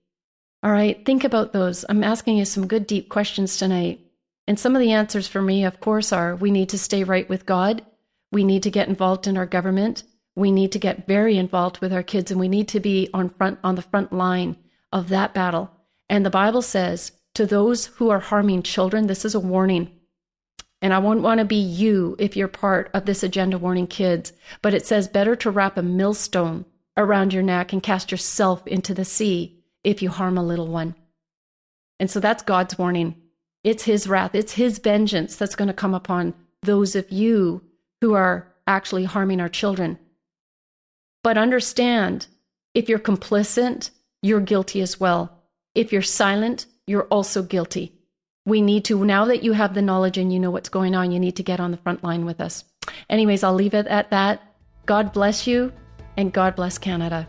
All 0.63 0.71
right, 0.71 1.05
think 1.05 1.25
about 1.25 1.53
those. 1.53 1.85
I'm 1.89 2.05
asking 2.05 2.39
you 2.39 2.45
some 2.45 2.69
good 2.69 2.87
deep 2.87 3.09
questions 3.09 3.57
tonight. 3.57 3.99
And 4.47 4.59
some 4.59 4.75
of 4.75 4.81
the 4.81 4.93
answers 4.93 5.29
for 5.29 5.43
me, 5.43 5.65
of 5.65 5.81
course, 5.81 6.13
are 6.13 6.35
we 6.35 6.51
need 6.51 6.69
to 6.71 6.79
stay 6.79 7.05
right 7.05 7.29
with 7.29 7.47
God. 7.47 7.85
We 8.33 8.45
need 8.45 8.63
to 8.65 8.71
get 8.71 8.89
involved 8.89 9.27
in 9.27 9.37
our 9.37 9.47
government. 9.47 10.03
We 10.35 10.51
need 10.51 10.73
to 10.73 10.79
get 10.79 11.07
very 11.07 11.37
involved 11.37 11.79
with 11.79 11.93
our 11.93 12.03
kids 12.03 12.31
and 12.31 12.41
we 12.41 12.49
need 12.49 12.69
to 12.69 12.81
be 12.81 13.09
on 13.13 13.31
front 13.31 13.59
on 13.63 13.75
the 13.75 13.83
front 13.83 14.13
line 14.13 14.57
of 14.93 15.09
that 15.09 15.35
battle. 15.35 15.71
And 16.09 16.25
the 16.25 16.31
Bible 16.31 16.63
says 16.63 17.13
to 17.35 17.47
those 17.47 17.87
who 17.87 18.11
are 18.11 18.21
harming 18.21 18.63
children, 18.63 19.07
this 19.07 19.25
is 19.25 19.35
a 19.35 19.41
warning. 19.41 19.91
And 20.83 20.95
I 20.95 20.99
won't 20.99 21.23
want 21.23 21.39
to 21.39 21.45
be 21.45 21.57
you 21.57 22.17
if 22.19 22.37
you're 22.37 22.49
part 22.49 22.91
of 22.95 23.05
this 23.05 23.23
agenda 23.23 23.59
warning 23.59 23.87
kids, 23.87 24.33
but 24.63 24.73
it 24.73 24.87
says 24.87 25.09
better 25.09 25.37
to 25.37 25.51
wrap 25.51 25.77
a 25.77 25.83
millstone 25.83 26.65
around 26.97 27.33
your 27.33 27.43
neck 27.43 27.73
and 27.73 27.83
cast 27.83 28.11
yourself 28.11 28.67
into 28.67 28.95
the 28.95 29.05
sea 29.05 29.63
if 29.85 30.01
you 30.03 30.09
harm 30.11 30.39
a 30.39 30.43
little 30.43 30.69
one. 30.69 30.95
And 31.99 32.11
so 32.11 32.19
that's 32.19 32.43
God's 32.43 32.79
warning. 32.79 33.20
It's 33.63 33.85
his 33.85 34.07
wrath, 34.07 34.35
it's 34.35 34.53
his 34.53 34.79
vengeance 34.79 35.37
that's 35.37 35.57
going 35.57 35.69
to 35.69 35.75
come 35.75 35.95
upon 35.95 36.35
those 36.63 36.97
of 36.97 37.11
you 37.11 37.63
who 38.01 38.15
are 38.15 38.53
actually 38.67 39.05
harming 39.05 39.41
our 39.41 39.49
children. 39.49 39.99
But 41.23 41.37
understand 41.37 42.27
if 42.75 42.89
you're 42.89 42.99
complicit, 42.99 43.91
you're 44.23 44.41
guilty 44.41 44.81
as 44.81 44.99
well. 44.99 45.43
If 45.75 45.93
you're 45.93 46.03
silent, 46.03 46.67
you're 46.87 47.05
also 47.05 47.43
guilty. 47.43 47.93
We 48.47 48.63
need 48.63 48.85
to, 48.87 49.05
now 49.05 49.27
that 49.27 49.43
you 49.43 49.53
have 49.53 49.75
the 49.75 49.83
knowledge 49.83 50.17
and 50.17 50.33
you 50.33 50.41
know 50.41 50.51
what's 50.51 50.69
going 50.69 50.95
on, 50.95 51.13
you 51.13 51.21
need 51.21 51.37
to 51.37 51.43
get 51.43 51.61
on 51.61 51.71
the 51.71 51.77
front 51.77 52.03
line 52.03 52.25
with 52.25 52.41
us. 52.41 52.65
Anyways, 53.09 53.45
I'll 53.45 53.55
leave 53.55 53.75
it 53.75 53.87
at 53.87 54.11
that. 54.11 54.43
God 54.87 55.13
bless 55.13 55.47
you, 55.47 55.73
and 56.17 56.33
God 56.33 56.57
bless 56.57 56.79
Canada. 56.79 57.29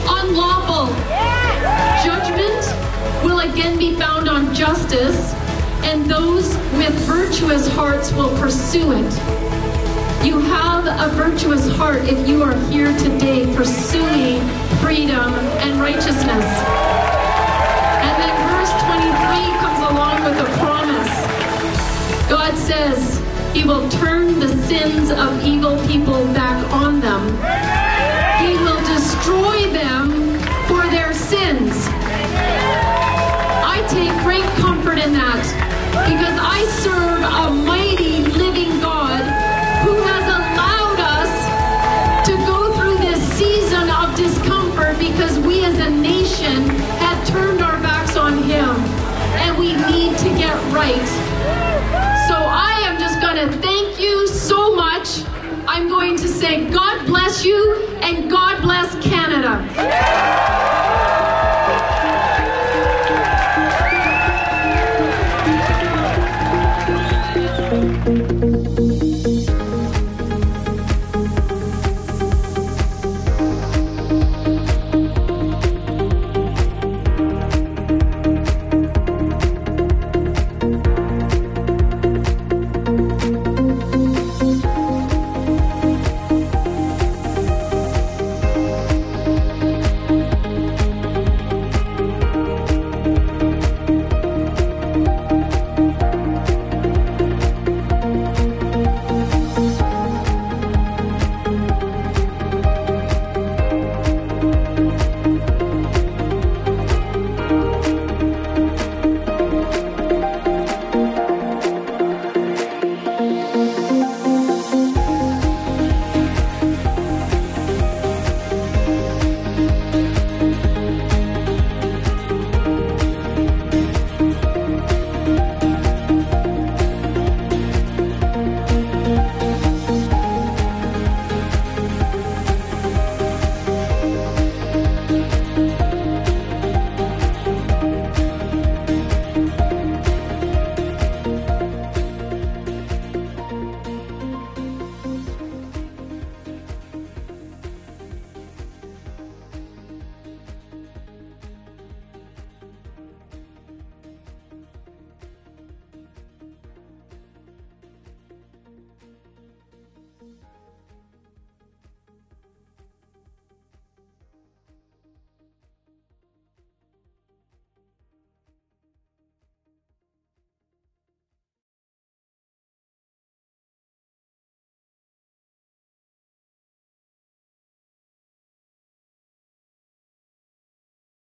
unlawful. 0.21 0.93
Judgment 2.05 2.63
will 3.23 3.39
again 3.39 3.77
be 3.77 3.95
found 3.95 4.29
on 4.29 4.53
justice, 4.53 5.33
and 5.83 6.05
those 6.05 6.55
with 6.77 6.93
virtuous 7.07 7.67
hearts 7.73 8.11
will 8.13 8.29
pursue 8.37 8.91
it. 8.91 9.11
You 10.23 10.39
have 10.39 10.85
a 10.85 11.13
virtuous 11.15 11.67
heart 11.75 12.03
if 12.03 12.27
you 12.27 12.43
are 12.43 12.55
here 12.69 12.95
today 12.99 13.51
pursuing 13.55 14.39
freedom 14.81 15.33
and 15.63 15.81
righteousness. 15.81 16.47
And 18.05 18.13
then 18.21 18.33
verse 18.53 18.73
23 18.85 19.57
comes 19.57 19.81
along 19.91 20.23
with 20.23 20.37
a 20.39 20.49
promise. 20.59 21.13
God 22.29 22.55
says 22.55 23.19
he 23.55 23.63
will 23.63 23.89
turn 23.89 24.39
the 24.39 24.49
sins 24.67 25.09
of 25.09 25.43
evil 25.43 25.75
people 25.87 26.23
back 26.33 26.63
on 26.71 26.99
them. 26.99 27.23
He 28.45 28.53
will 28.57 28.79
destroy 28.85 29.71
them 29.71 30.10
take 34.01 34.23
great 34.23 34.49
comfort 34.57 34.97
in 34.97 35.13
that 35.13 35.45
because 36.09 36.37
I 36.41 36.65
serve 36.81 37.21
a 37.21 37.53
mighty 37.53 38.25
living 38.33 38.81
God 38.81 39.21
who 39.85 39.93
has 40.09 40.25
allowed 40.25 40.99
us 41.21 41.31
to 42.25 42.33
go 42.49 42.73
through 42.73 42.97
this 42.97 43.21
season 43.37 43.91
of 43.91 44.15
discomfort 44.17 44.97
because 44.97 45.37
we 45.45 45.63
as 45.63 45.77
a 45.77 45.91
nation 45.91 46.65
had 46.97 47.23
turned 47.27 47.61
our 47.61 47.77
backs 47.81 48.17
on 48.17 48.41
Him 48.41 48.73
and 49.37 49.55
we 49.59 49.73
need 49.93 50.17
to 50.17 50.29
get 50.33 50.57
right. 50.73 51.09
So 52.25 52.33
I 52.33 52.81
am 52.89 52.99
just 52.99 53.21
going 53.21 53.37
to 53.37 53.55
thank 53.59 53.99
you 53.99 54.25
so 54.25 54.75
much. 54.75 55.21
I'm 55.67 55.87
going 55.89 56.17
to 56.17 56.27
say 56.27 56.67
God 56.71 57.05
bless 57.05 57.45
you 57.45 57.85
and 58.01 58.31
God 58.31 58.63
bless 58.63 58.95
Canada. 59.03 60.40